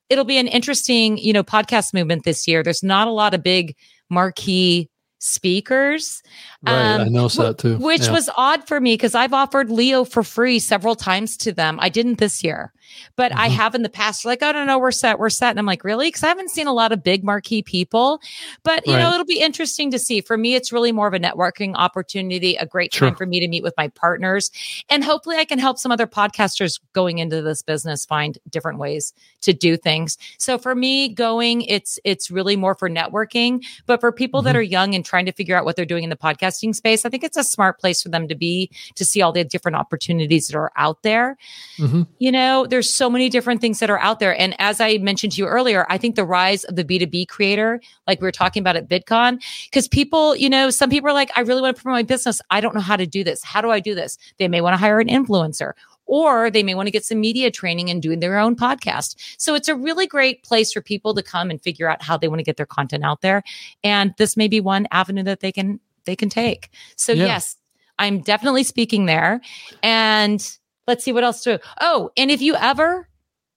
it'll 0.09 0.23
be 0.25 0.37
an 0.37 0.47
interesting, 0.47 1.17
you 1.17 1.33
know, 1.33 1.43
podcast 1.43 1.93
movement 1.93 2.23
this 2.23 2.47
year. 2.47 2.61
There's 2.63 2.83
not 2.83 3.07
a 3.07 3.11
lot 3.11 3.33
of 3.33 3.41
big 3.43 3.75
marquee 4.09 4.89
speakers. 5.19 6.21
Right. 6.65 6.73
I 6.73 6.93
Um, 7.01 7.13
noticed 7.13 7.37
wh- 7.37 7.41
that 7.41 7.57
too. 7.57 7.77
Which 7.77 8.03
Yeah. 8.05 8.11
was 8.11 8.29
odd 8.37 8.67
for 8.67 8.79
me 8.79 8.93
because 8.93 9.15
I've 9.15 9.33
offered 9.33 9.69
Leo 9.71 10.03
for 10.03 10.23
free 10.23 10.59
several 10.59 10.95
times 10.95 11.35
to 11.37 11.51
them. 11.51 11.79
I 11.81 11.89
didn't 11.89 12.19
this 12.19 12.43
year, 12.43 12.71
but 13.15 13.35
I 13.35 13.47
Mhm. 13.49 13.51
have 13.53 13.75
in 13.75 13.81
the 13.83 13.89
past. 13.89 14.25
Like, 14.25 14.39
oh 14.41 14.51
no, 14.51 14.63
no, 14.63 14.77
we're 14.79 14.91
set, 14.91 15.19
we're 15.19 15.29
set. 15.29 15.51
And 15.51 15.59
I'm 15.59 15.65
like, 15.65 15.83
really? 15.83 16.07
Because 16.07 16.23
I 16.23 16.27
haven't 16.27 16.49
seen 16.51 16.67
a 16.67 16.73
lot 16.73 16.91
of 16.91 17.03
big 17.03 17.23
marquee 17.23 17.61
people. 17.61 18.19
But 18.63 18.85
you 18.87 18.93
know, 18.93 19.11
it'll 19.13 19.25
be 19.25 19.39
interesting 19.41 19.91
to 19.91 19.99
see. 19.99 20.21
For 20.21 20.37
me, 20.37 20.55
it's 20.55 20.71
really 20.71 20.91
more 20.91 21.07
of 21.07 21.13
a 21.13 21.19
networking 21.19 21.73
opportunity, 21.75 22.55
a 22.55 22.65
great 22.65 22.93
Sure. 22.93 23.09
time 23.09 23.15
for 23.15 23.25
me 23.25 23.39
to 23.39 23.47
meet 23.47 23.63
with 23.63 23.73
my 23.77 23.87
partners, 23.89 24.51
and 24.89 25.03
hopefully, 25.03 25.37
I 25.37 25.45
can 25.45 25.59
help 25.59 25.77
some 25.77 25.91
other 25.91 26.07
podcasters 26.07 26.79
going 26.93 27.17
into 27.19 27.41
this 27.41 27.61
business 27.61 28.05
find 28.05 28.37
different 28.49 28.79
ways 28.79 29.13
to 29.41 29.53
do 29.53 29.77
things. 29.77 30.17
So 30.37 30.57
for 30.57 30.75
me, 30.75 31.09
going, 31.09 31.61
it's 31.63 31.99
it's 32.03 32.29
really 32.31 32.55
more 32.55 32.75
for 32.75 32.89
networking. 32.89 33.63
But 33.85 33.99
for 34.01 34.11
people 34.11 34.41
that 34.43 34.55
Mhm. 34.55 34.59
are 34.59 34.61
young 34.61 34.95
and 34.95 35.03
trying 35.05 35.25
to 35.25 35.31
figure 35.31 35.55
out 35.57 35.65
what 35.65 35.75
they're 35.75 35.85
doing 35.85 36.03
in 36.03 36.09
the 36.09 36.15
podcasting 36.15 36.75
space, 36.75 37.05
I 37.05 37.09
think 37.09 37.23
it's 37.23 37.37
a 37.37 37.43
smart 37.43 37.79
place 37.79 38.01
for 38.01 38.09
them 38.09 38.27
to 38.27 38.35
be 38.35 38.69
to 38.95 39.05
see 39.05 39.21
all 39.21 39.31
the 39.31 39.43
different 39.43 39.75
opportunities 39.75 40.47
that 40.47 40.55
are 40.57 40.71
out 40.75 41.01
there. 41.03 41.37
Mhm. 41.77 42.07
You 42.19 42.31
know, 42.31 42.65
there's 42.75 42.93
so 42.93 43.09
many 43.09 43.29
different 43.29 43.61
things 43.61 43.79
that 43.79 43.89
are 43.89 43.99
out 43.99 44.19
there. 44.19 44.37
And 44.37 44.53
as 44.59 44.81
I 44.81 44.97
mentioned 44.97 45.31
to 45.33 45.41
you 45.41 45.47
earlier, 45.47 45.85
I 45.87 45.97
think 45.97 46.15
the 46.15 46.25
rise 46.25 46.65
of 46.65 46.75
the 46.75 46.83
B2B 46.83 47.29
creator, 47.29 47.79
like 48.05 48.19
we 48.19 48.25
were 48.25 48.33
talking 48.33 48.59
about 48.59 48.75
at 48.75 48.89
VidCon, 48.89 49.41
because 49.69 49.87
people, 49.87 50.35
you 50.35 50.49
know, 50.49 50.69
some 50.69 50.89
people 50.89 51.09
are 51.09 51.13
like, 51.13 51.31
I 51.37 51.41
really 51.41 51.61
want 51.61 51.77
to 51.77 51.81
promote 51.81 51.95
my 51.95 52.03
business. 52.03 52.41
I 52.51 52.59
don't 52.59 52.75
know 52.75 52.81
how 52.81 52.97
to 52.97 53.07
do 53.07 53.23
this. 53.23 53.41
How 53.45 53.61
do 53.61 53.71
I 53.71 53.79
do 53.79 53.95
this? 53.95 54.17
They 54.39 54.49
may 54.49 54.59
want 54.59 54.73
to 54.73 54.77
hire 54.77 54.99
an 54.99 55.07
influencer 55.07 55.71
or 56.05 56.51
they 56.51 56.63
may 56.63 56.75
want 56.75 56.87
to 56.87 56.91
get 56.91 57.05
some 57.05 57.21
media 57.21 57.49
training 57.49 57.89
and 57.89 58.01
doing 58.01 58.19
their 58.19 58.37
own 58.37 58.57
podcast. 58.57 59.15
So 59.37 59.55
it's 59.55 59.69
a 59.69 59.75
really 59.75 60.05
great 60.05 60.43
place 60.43 60.73
for 60.73 60.81
people 60.81 61.13
to 61.13 61.23
come 61.23 61.49
and 61.49 61.61
figure 61.61 61.89
out 61.89 62.03
how 62.03 62.17
they 62.17 62.27
want 62.27 62.39
to 62.39 62.43
get 62.43 62.57
their 62.57 62.65
content 62.65 63.05
out 63.05 63.21
there. 63.21 63.41
And 63.85 64.13
this 64.17 64.35
may 64.35 64.49
be 64.49 64.59
one 64.59 64.85
avenue 64.91 65.23
that 65.23 65.39
they 65.39 65.53
can 65.53 65.79
they 66.03 66.17
can 66.17 66.27
take. 66.27 66.71
So 66.97 67.13
Yeah. 67.13 67.25
yes, 67.27 67.55
I'm 67.99 68.19
definitely 68.19 68.63
speaking 68.63 69.05
there. 69.05 69.39
And 69.81 70.45
let's 70.87 71.03
see 71.03 71.11
what 71.11 71.23
else 71.23 71.41
to 71.43 71.59
Oh, 71.81 72.09
and 72.17 72.29
if 72.31 72.41
you 72.41 72.55
ever 72.55 73.07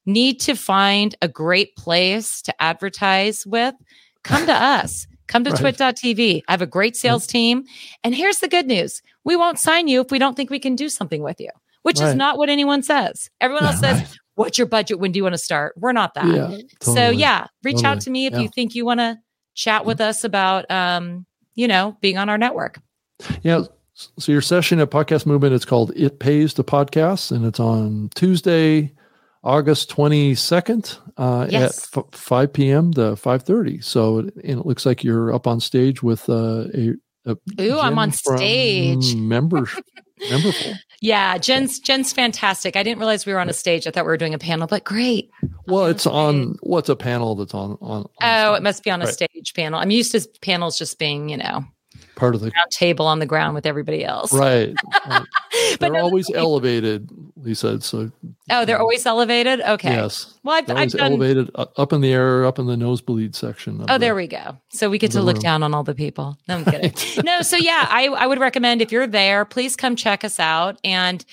need 0.06 0.40
to 0.40 0.54
find 0.54 1.14
a 1.22 1.28
great 1.28 1.76
place 1.76 2.40
to 2.42 2.62
advertise 2.62 3.46
with, 3.46 3.74
come 4.24 4.46
to 4.46 4.54
us. 4.54 5.06
Come 5.26 5.44
to 5.44 5.50
Right. 5.50 5.60
twit.tv. 5.60 6.42
I 6.48 6.52
have 6.52 6.62
a 6.62 6.66
great 6.66 6.96
sales 6.96 7.26
team. 7.26 7.64
And 8.02 8.14
here's 8.14 8.38
the 8.38 8.48
good 8.48 8.66
news. 8.66 9.02
We 9.24 9.36
won't 9.36 9.58
sign 9.58 9.86
you 9.86 10.00
if 10.00 10.10
we 10.10 10.18
don't 10.18 10.34
think 10.34 10.48
we 10.48 10.58
can 10.58 10.74
do 10.74 10.88
something 10.88 11.22
with 11.22 11.38
you, 11.38 11.50
which 11.82 12.00
is 12.00 12.14
not 12.14 12.38
what 12.38 12.48
anyone 12.48 12.82
says. 12.82 13.28
Everyone 13.40 13.64
else 13.64 13.80
says, 13.80 14.16
What's 14.36 14.56
your 14.56 14.66
budget? 14.68 14.98
When 15.00 15.12
do 15.12 15.18
you 15.18 15.24
want 15.24 15.34
to 15.34 15.38
start? 15.38 15.74
We're 15.76 15.92
not 15.92 16.14
that. 16.14 16.24
Yeah. 16.26 16.56
So 16.80 17.10
yeah, 17.10 17.48
reach 17.62 17.82
out 17.84 18.00
to 18.02 18.10
me 18.10 18.24
if 18.26 18.32
Yeah. 18.32 18.38
you 18.40 18.48
think 18.48 18.74
you 18.74 18.86
want 18.86 19.00
to 19.00 19.18
chat 19.54 19.84
with 19.84 20.00
us 20.00 20.24
about 20.24 20.70
um, 20.70 21.26
you 21.56 21.68
know, 21.68 21.96
being 22.00 22.16
on 22.16 22.28
our 22.30 22.38
network. 22.38 22.78
Yeah. 23.42 23.64
So 24.18 24.30
your 24.32 24.40
session 24.40 24.78
at 24.80 24.90
Podcast 24.90 25.26
Movement, 25.26 25.54
it's 25.54 25.64
called 25.64 25.92
It 25.96 26.20
Pays 26.20 26.54
to 26.54 26.62
Podcast, 26.62 27.32
and 27.32 27.44
it's 27.44 27.58
on 27.58 28.10
Tuesday, 28.14 28.92
August 29.42 29.90
22nd 29.90 30.98
uh, 31.16 31.48
Yes. 31.50 31.90
at 31.96 32.04
f- 32.04 32.04
5 32.12 32.52
p.m. 32.52 32.92
to 32.94 33.00
5.30. 33.16 33.82
So 33.82 34.18
and 34.18 34.32
it 34.36 34.66
looks 34.66 34.86
like 34.86 35.02
you're 35.02 35.34
up 35.34 35.46
on 35.48 35.58
stage 35.60 36.00
with 36.02 36.28
uh, 36.28 36.66
a, 36.74 36.92
a 37.26 37.36
Ooh, 37.60 37.78
I'm 37.78 37.98
on 37.98 38.12
stage. 38.12 39.16
Members, 39.16 39.70
memberful. 40.30 40.76
Yeah, 41.00 41.36
Jen's 41.38 41.78
Jen's 41.80 42.12
fantastic. 42.12 42.76
I 42.76 42.82
didn't 42.84 42.98
realize 42.98 43.26
we 43.26 43.32
were 43.32 43.38
on 43.40 43.48
a 43.48 43.52
stage. 43.52 43.86
I 43.86 43.90
thought 43.90 44.04
we 44.04 44.08
were 44.10 44.16
doing 44.16 44.34
a 44.34 44.38
panel, 44.38 44.66
but 44.68 44.84
great. 44.84 45.30
Well, 45.66 45.86
it's 45.86 46.06
on, 46.06 46.56
what's 46.60 46.88
a 46.88 46.96
panel 46.96 47.34
that's 47.34 47.54
on, 47.54 47.72
on, 47.80 48.02
on 48.02 48.06
Oh, 48.22 48.54
it 48.54 48.62
must 48.62 48.82
be 48.84 48.90
on 48.90 49.02
a 49.02 49.06
Right. 49.06 49.14
stage 49.14 49.54
panel. 49.54 49.78
I'm 49.80 49.90
used 49.90 50.12
to 50.12 50.26
panels 50.40 50.78
just 50.78 50.98
being, 50.98 51.28
you 51.28 51.36
know, 51.36 51.64
part 52.18 52.34
of 52.34 52.40
the, 52.40 52.52
table 52.70 53.06
on 53.06 53.20
the 53.20 53.26
ground 53.26 53.54
with 53.54 53.64
everybody 53.64 54.04
else. 54.04 54.32
right. 54.32 54.74
right. 55.08 55.22
But 55.80 55.92
They're 55.92 56.02
always 56.02 56.30
elevated, 56.34 57.10
Lisa. 57.36 57.80
So 57.80 58.10
oh, 58.50 58.64
they're 58.64 58.78
always 58.78 59.04
elevated. 59.04 59.60
Okay. 59.60 59.90
yes. 59.90 60.38
Well, 60.42 60.56
I've, 60.56 60.70
I've 60.70 60.90
done. 60.90 61.12
elevated 61.12 61.50
up 61.54 61.92
in 61.92 62.00
the 62.00 62.12
air, 62.12 62.44
up 62.44 62.58
in 62.58 62.66
the 62.66 62.76
nosebleed 62.76 63.34
section. 63.34 63.84
Oh, 63.88 63.94
the- 63.94 63.98
there 63.98 64.14
we 64.14 64.26
go. 64.26 64.56
So 64.70 64.88
we 64.88 64.98
get 64.98 65.12
to 65.12 65.22
look 65.22 65.36
room. 65.36 65.42
down 65.42 65.62
on 65.62 65.74
all 65.74 65.82
the 65.82 65.94
people. 65.94 66.38
No, 66.48 66.56
I'm 66.56 66.64
kidding. 66.64 66.92
no, 67.24 67.42
so 67.42 67.56
yeah, 67.60 67.86
I, 67.88 68.06
I 68.06 68.26
would 68.26 68.38
recommend 68.38 68.82
if 68.82 68.92
you're 68.92 69.06
there, 69.06 69.44
please 69.44 69.76
come 69.76 69.96
check 69.96 70.24
us 70.24 70.38
out. 70.40 70.78
And, 70.84 71.24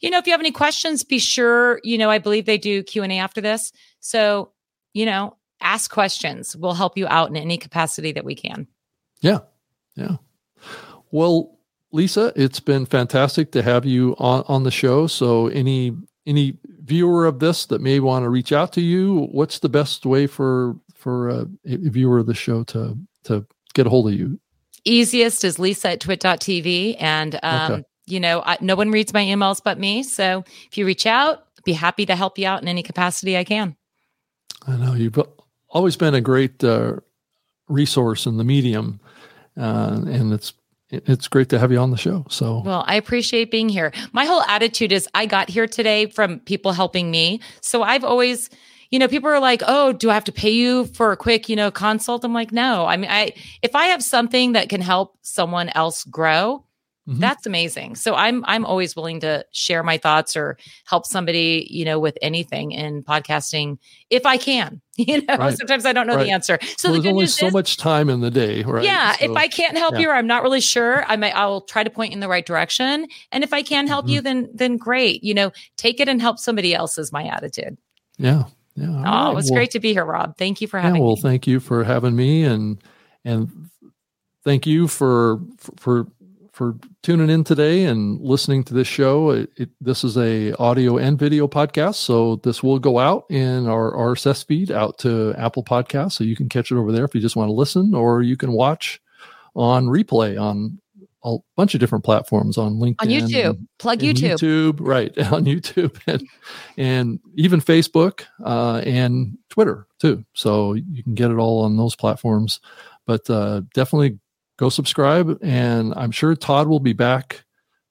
you 0.00 0.10
know, 0.10 0.18
if 0.18 0.26
you 0.26 0.32
have 0.32 0.40
any 0.40 0.52
questions, 0.52 1.02
be 1.02 1.18
sure, 1.18 1.80
you 1.82 1.98
know, 1.98 2.10
I 2.10 2.18
believe 2.18 2.46
they 2.46 2.58
do 2.58 2.82
Q 2.82 3.02
and 3.02 3.12
A 3.12 3.18
after 3.18 3.40
this. 3.40 3.72
So, 4.00 4.52
you 4.92 5.06
know, 5.06 5.36
ask 5.60 5.90
questions. 5.90 6.54
We'll 6.56 6.74
help 6.74 6.96
you 6.96 7.06
out 7.08 7.28
in 7.30 7.36
any 7.36 7.58
capacity 7.58 8.12
that 8.12 8.24
we 8.24 8.34
can. 8.34 8.66
Yeah. 9.20 9.40
Yeah. 9.96 10.16
Well, 11.10 11.58
Lisa, 11.92 12.32
it's 12.36 12.60
been 12.60 12.86
fantastic 12.86 13.50
to 13.52 13.62
have 13.62 13.84
you 13.84 14.14
on, 14.18 14.44
on 14.46 14.62
the 14.64 14.70
show. 14.70 15.06
So 15.06 15.48
any 15.48 15.96
any 16.26 16.56
viewer 16.82 17.26
of 17.26 17.38
this 17.38 17.66
that 17.66 17.80
may 17.80 17.98
want 18.00 18.24
to 18.24 18.28
reach 18.28 18.52
out 18.52 18.72
to 18.74 18.80
you, 18.80 19.28
what's 19.32 19.58
the 19.58 19.68
best 19.68 20.06
way 20.06 20.26
for 20.26 20.76
for 20.94 21.28
a, 21.28 21.46
a 21.66 21.76
viewer 21.90 22.18
of 22.18 22.26
the 22.26 22.34
show 22.34 22.62
to 22.64 22.96
to 23.24 23.46
get 23.74 23.86
a 23.86 23.90
hold 23.90 24.08
of 24.08 24.14
you? 24.14 24.38
Easiest 24.84 25.44
is 25.44 25.58
lisa 25.58 25.90
at 25.90 26.00
twit.tv. 26.00 26.96
And, 26.98 27.38
um, 27.42 27.72
Okay. 27.72 27.84
you 28.06 28.18
know, 28.20 28.42
I, 28.44 28.56
no 28.60 28.76
one 28.76 28.90
reads 28.90 29.12
my 29.12 29.22
emails 29.22 29.60
but 29.62 29.78
me. 29.78 30.02
So 30.02 30.44
if 30.70 30.78
you 30.78 30.86
reach 30.86 31.06
out, 31.06 31.44
be 31.64 31.74
happy 31.74 32.06
to 32.06 32.16
help 32.16 32.38
you 32.38 32.46
out 32.46 32.62
in 32.62 32.68
any 32.68 32.82
capacity 32.82 33.36
I 33.36 33.44
can. 33.44 33.76
I 34.66 34.76
know 34.76 34.94
you've 34.94 35.18
always 35.68 35.96
been 35.96 36.14
a 36.14 36.20
great 36.20 36.64
uh, 36.64 36.96
resource 37.68 38.26
in 38.26 38.38
the 38.38 38.44
medium, 38.44 39.00
uh, 39.58 40.00
and 40.06 40.32
it's 40.32 40.54
it's 40.90 41.28
great 41.28 41.48
to 41.50 41.58
have 41.58 41.70
you 41.72 41.78
on 41.78 41.90
the 41.90 41.96
show. 41.96 42.26
So 42.28 42.62
Well, 42.64 42.84
I 42.86 42.96
appreciate 42.96 43.50
being 43.50 43.68
here. 43.68 43.92
My 44.12 44.24
whole 44.24 44.42
attitude 44.42 44.92
is 44.92 45.08
I 45.14 45.26
got 45.26 45.48
here 45.48 45.66
today 45.66 46.06
from 46.06 46.40
people 46.40 46.72
helping 46.72 47.10
me. 47.10 47.40
So 47.60 47.82
I've 47.82 48.04
always, 48.04 48.50
you 48.90 48.98
know, 48.98 49.08
people 49.08 49.30
are 49.30 49.40
like, 49.40 49.62
"Oh, 49.66 49.92
do 49.92 50.10
I 50.10 50.14
have 50.14 50.24
to 50.24 50.32
pay 50.32 50.50
you 50.50 50.86
for 50.86 51.12
a 51.12 51.16
quick, 51.16 51.48
you 51.48 51.56
know, 51.56 51.70
consult?" 51.70 52.24
I'm 52.24 52.34
like, 52.34 52.52
"No. 52.52 52.86
I 52.86 52.96
mean, 52.96 53.10
I 53.10 53.32
if 53.62 53.74
I 53.74 53.86
have 53.86 54.02
something 54.02 54.52
that 54.52 54.68
can 54.68 54.80
help 54.80 55.16
someone 55.22 55.68
else 55.70 56.04
grow, 56.04 56.64
Mhm. 57.10 57.18
that's 57.18 57.44
amazing. 57.46 57.96
So 57.96 58.14
I'm 58.14 58.44
I'm 58.46 58.64
always 58.64 58.94
willing 58.94 59.20
to 59.20 59.44
share 59.52 59.82
my 59.82 59.98
thoughts 59.98 60.36
or 60.36 60.56
help 60.84 61.04
somebody, 61.06 61.66
you 61.68 61.84
know, 61.84 61.98
with 61.98 62.16
anything 62.22 62.70
in 62.72 63.02
podcasting 63.02 63.78
if 64.10 64.24
I 64.26 64.36
can. 64.36 64.80
You 65.00 65.22
know, 65.22 65.36
Right. 65.38 65.56
sometimes 65.56 65.86
I 65.86 65.92
don't 65.94 66.06
know 66.06 66.16
Right. 66.16 66.24
the 66.26 66.30
answer. 66.32 66.58
So 66.76 66.90
Well, 66.90 66.98
the 66.98 67.04
there's 67.04 67.12
only 67.14 67.26
so 67.26 67.46
is, 67.46 67.52
much 67.54 67.76
time 67.78 68.10
in 68.10 68.20
the 68.20 68.30
day, 68.30 68.62
right? 68.64 68.84
yeah, 68.84 69.16
if 69.20 69.30
I 69.34 69.48
can't 69.48 69.78
help 69.78 69.94
yeah. 69.94 70.00
you 70.00 70.10
or 70.10 70.14
I'm 70.14 70.26
not 70.26 70.42
really 70.42 70.60
sure, 70.60 71.04
I 71.06 71.16
might 71.16 71.34
I'll 71.34 71.62
try 71.62 71.82
to 71.82 71.90
point 71.90 72.10
you 72.12 72.14
in 72.16 72.20
the 72.20 72.28
right 72.28 72.44
direction. 72.44 73.06
And 73.32 73.42
if 73.42 73.52
I 73.54 73.62
can 73.62 73.86
help 73.86 74.04
Mm-hmm. 74.06 74.12
you, 74.14 74.20
then 74.20 74.48
then 74.54 74.76
great. 74.76 75.24
You 75.24 75.32
know, 75.34 75.52
take 75.78 76.00
it 76.00 76.08
and 76.08 76.20
help 76.20 76.38
somebody 76.38 76.74
else 76.74 76.98
is 76.98 77.12
my 77.12 77.24
attitude. 77.24 77.78
yeah, 78.18 78.44
yeah. 78.76 78.88
Oh, 78.88 79.02
right. 79.02 79.30
it 79.32 79.34
was 79.34 79.50
Well, 79.50 79.56
great 79.58 79.70
to 79.72 79.80
be 79.80 79.92
here, 79.94 80.04
Rob. 80.04 80.36
Thank 80.36 80.60
you 80.60 80.68
for 80.68 80.78
Yeah, 80.78 80.82
having 80.88 81.00
well, 81.02 81.16
me. 81.16 81.20
Well, 81.22 81.30
thank 81.30 81.46
you 81.46 81.60
for 81.60 81.82
having 81.82 82.14
me, 82.14 82.44
and 82.44 82.78
and 83.24 83.48
thank 84.44 84.66
you 84.66 84.86
for 84.86 85.40
for 85.56 85.72
for 85.76 86.06
tuning 87.02 87.30
in 87.30 87.44
today 87.44 87.84
and 87.84 88.20
listening 88.20 88.64
to 88.64 88.74
this 88.74 88.88
show. 88.88 89.30
It, 89.30 89.50
it, 89.56 89.70
this 89.80 90.04
is 90.04 90.16
a 90.16 90.52
audio 90.54 90.98
and 90.98 91.18
video 91.18 91.48
podcast, 91.48 91.96
so 91.96 92.36
this 92.36 92.62
will 92.62 92.78
go 92.78 92.98
out 92.98 93.24
in 93.30 93.66
our 93.66 93.92
RSS 93.92 94.46
feed 94.46 94.70
out 94.70 94.98
to 94.98 95.34
Apple 95.36 95.64
Podcasts, 95.64 96.12
so 96.12 96.24
you 96.24 96.36
can 96.36 96.48
catch 96.48 96.70
it 96.70 96.76
over 96.76 96.92
there 96.92 97.04
if 97.04 97.14
you 97.14 97.20
just 97.20 97.36
want 97.36 97.48
to 97.48 97.54
listen, 97.54 97.94
or 97.94 98.22
you 98.22 98.36
can 98.36 98.52
watch 98.52 99.00
on 99.54 99.86
replay 99.86 100.40
on 100.40 100.78
a 101.24 101.36
bunch 101.56 101.74
of 101.74 101.80
different 101.80 102.04
platforms 102.04 102.56
on 102.56 102.74
LinkedIn, 102.74 102.96
On 103.00 103.08
YouTube. 103.08 103.66
Plug 103.78 104.02
and 104.02 104.16
YouTube. 104.16 104.38
YouTube, 104.38 104.76
right? 104.80 105.18
On 105.32 105.44
YouTube 105.44 105.98
and 106.06 106.26
and 106.76 107.20
even 107.34 107.60
Facebook 107.60 108.24
uh, 108.44 108.82
and 108.86 109.36
Twitter 109.50 109.86
too. 109.98 110.24
So 110.32 110.74
you 110.74 111.02
can 111.02 111.14
get 111.14 111.30
it 111.30 111.36
all 111.36 111.64
on 111.64 111.76
those 111.76 111.94
platforms. 111.94 112.60
But 113.06 113.28
uh, 113.28 113.62
definitely 113.74 114.18
go 114.60 114.68
subscribe, 114.68 115.38
and 115.42 115.92
I'm 115.96 116.10
sure 116.10 116.36
Todd 116.36 116.68
will 116.68 116.80
be 116.80 116.92
back 116.92 117.44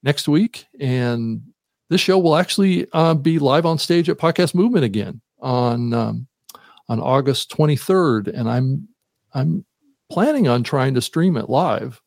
next 0.03 0.27
week. 0.27 0.67
And 0.79 1.41
this 1.89 1.99
show 1.99 2.17
will 2.17 2.35
actually 2.35 2.87
uh, 2.93 3.15
be 3.15 3.39
live 3.39 3.65
on 3.65 3.77
stage 3.77 4.07
at 4.09 4.17
Podcast 4.17 4.53
Movement 4.53 4.85
again 4.85 5.19
on 5.39 5.93
um, 5.93 6.27
on 6.87 7.01
August 7.01 7.51
23rd, 7.51 8.27
and 8.27 8.49
I'm 8.49 8.87
I'm 9.33 9.65
planning 10.09 10.47
on 10.47 10.63
trying 10.63 10.93
to 10.93 11.01
stream 11.01 11.35
it 11.35 11.49
live 11.49 12.01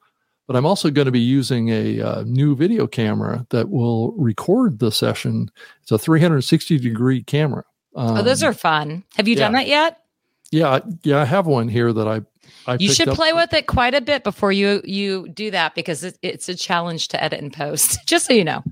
but 0.47 0.57
I'm 0.57 0.67
also 0.67 0.91
going 0.91 1.07
to 1.07 1.13
be 1.13 1.21
using 1.21 1.69
a 1.69 2.01
uh, 2.01 2.25
new 2.27 2.55
video 2.55 2.87
camera 2.87 3.47
that 3.51 3.71
will 3.71 4.13
record 4.13 4.81
the 4.81 4.91
session. 4.91 5.51
It's 5.81 5.93
a 5.93 5.99
360 5.99 6.79
degree 6.79 7.23
camera. 7.23 7.65
Um, 7.95 8.19
oh, 8.19 8.23
those 8.23 8.43
are 8.43 8.53
fun. 8.53 9.05
Have 9.17 9.29
you 9.29 9.37
done 9.37 9.53
that 9.53 9.67
yet? 9.67 10.01
yeah, 10.51 10.81
yeah. 11.05 11.23
I 11.23 11.25
have 11.25 11.47
one 11.47 11.69
here 11.69 11.93
that 11.93 12.07
I. 12.07 12.21
I 12.67 12.77
You 12.79 12.93
should 12.93 13.09
play 13.09 13.33
with 13.33 13.53
it 13.53 13.67
quite 13.67 13.95
a 13.95 14.01
bit 14.01 14.25
before 14.25 14.53
you 14.53 14.81
you 14.85 15.29
do 15.29 15.51
that 15.51 15.75
because 15.75 16.05
it, 16.05 16.19
it's 16.23 16.49
a 16.49 16.55
challenge 16.55 17.09
to 17.09 17.23
edit 17.23 17.41
and 17.41 17.53
post. 17.53 17.99
Just 18.07 18.27
so 18.27 18.33
you 18.33 18.45
know. 18.45 18.63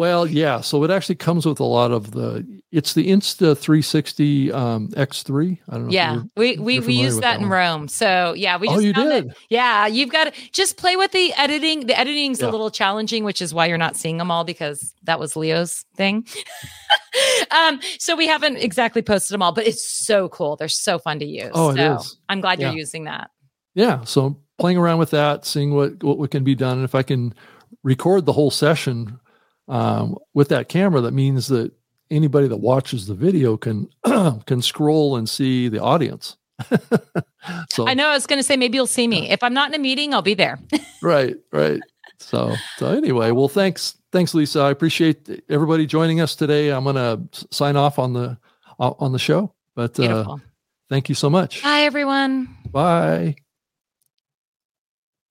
Well, 0.00 0.26
yeah. 0.26 0.62
So 0.62 0.82
it 0.82 0.90
actually 0.90 1.16
comes 1.16 1.44
with 1.44 1.60
a 1.60 1.64
lot 1.64 1.90
of 1.90 2.12
the. 2.12 2.46
It's 2.72 2.94
the 2.94 3.10
Insta 3.10 3.54
360 3.58 4.50
um, 4.50 4.88
X3. 4.92 5.58
I 5.68 5.72
don't 5.74 5.82
know. 5.82 5.88
if 5.88 5.92
Yeah, 5.92 6.22
we 6.38 6.56
we 6.56 6.80
we 6.80 6.94
used 6.94 7.18
that, 7.18 7.38
that 7.38 7.40
in. 7.42 7.50
Rome. 7.50 7.86
So 7.86 8.32
yeah, 8.34 8.56
we 8.56 8.68
Oh, 8.68 8.72
just 8.76 8.84
you 8.86 8.94
found 8.94 9.10
did? 9.10 9.26
it. 9.26 9.36
Yeah, 9.50 9.86
you've 9.88 10.08
got 10.08 10.32
to 10.32 10.50
just 10.52 10.78
play 10.78 10.96
with 10.96 11.12
the 11.12 11.34
editing. 11.34 11.86
The 11.86 11.98
editing's 12.00 12.40
Yeah. 12.40 12.48
a 12.48 12.50
little 12.50 12.70
challenging, 12.70 13.24
which 13.24 13.42
is 13.42 13.52
why 13.52 13.66
you're 13.66 13.76
not 13.76 13.94
seeing 13.94 14.16
them 14.16 14.30
all 14.30 14.42
because 14.44 14.94
that 15.02 15.20
was 15.20 15.36
Leo's 15.36 15.84
thing. 15.96 16.26
um, 17.50 17.78
so 17.98 18.16
we 18.16 18.26
haven't 18.26 18.56
exactly 18.56 19.02
posted 19.02 19.34
them 19.34 19.42
all, 19.42 19.52
but 19.52 19.66
it's 19.66 19.84
so 19.84 20.30
cool. 20.30 20.56
They're 20.56 20.68
so 20.68 20.98
fun 20.98 21.18
to 21.18 21.26
use. 21.26 21.50
Oh, 21.52 21.70
it 21.72 21.76
so 21.76 21.96
is. 21.96 22.16
I'm 22.30 22.40
glad 22.40 22.58
Yeah. 22.58 22.70
you're 22.70 22.78
using 22.78 23.04
that. 23.04 23.30
yeah. 23.74 24.02
So 24.04 24.38
playing 24.58 24.78
around 24.78 24.98
with 24.98 25.10
that, 25.10 25.44
seeing 25.44 25.74
what 25.74 26.02
what, 26.02 26.16
what 26.16 26.30
can 26.30 26.42
be 26.42 26.54
done, 26.54 26.78
and 26.78 26.84
if 26.86 26.94
I 26.94 27.02
can 27.02 27.34
record 27.82 28.24
the 28.24 28.32
whole 28.32 28.50
session 28.50 29.20
um, 29.70 30.18
with 30.34 30.48
that 30.48 30.68
camera, 30.68 31.00
that 31.00 31.12
means 31.14 31.46
that 31.46 31.72
anybody 32.10 32.48
that 32.48 32.56
watches 32.56 33.06
the 33.06 33.14
video 33.14 33.56
can 33.56 33.88
can 34.46 34.60
scroll 34.60 35.16
and 35.16 35.28
see 35.28 35.68
the 35.68 35.80
audience. 35.80 36.36
so 37.70 37.86
I 37.86 37.94
know 37.94 38.08
I 38.08 38.14
was 38.14 38.26
going 38.26 38.38
to 38.38 38.42
say 38.42 38.56
maybe 38.56 38.76
you'll 38.76 38.86
see 38.86 39.08
me 39.08 39.30
if 39.30 39.42
I'm 39.42 39.54
not 39.54 39.70
in 39.70 39.74
a 39.74 39.82
meeting. 39.82 40.12
I'll 40.12 40.22
be 40.22 40.34
there. 40.34 40.58
right, 41.02 41.36
right. 41.52 41.80
So 42.18 42.54
so 42.76 42.88
anyway, 42.88 43.30
well, 43.30 43.48
thanks, 43.48 43.96
thanks, 44.12 44.34
Lisa. 44.34 44.60
I 44.60 44.70
appreciate 44.70 45.42
everybody 45.48 45.86
joining 45.86 46.20
us 46.20 46.34
today. 46.34 46.70
I'm 46.70 46.84
gonna 46.84 47.22
sign 47.50 47.76
off 47.76 47.98
on 47.98 48.12
the 48.12 48.36
on 48.78 49.12
the 49.12 49.18
show, 49.18 49.54
but 49.74 49.98
uh, 50.00 50.36
thank 50.90 51.08
you 51.08 51.14
so 51.14 51.30
much. 51.30 51.62
Hi 51.62 51.84
everyone. 51.84 52.56
Bye. 52.70 53.36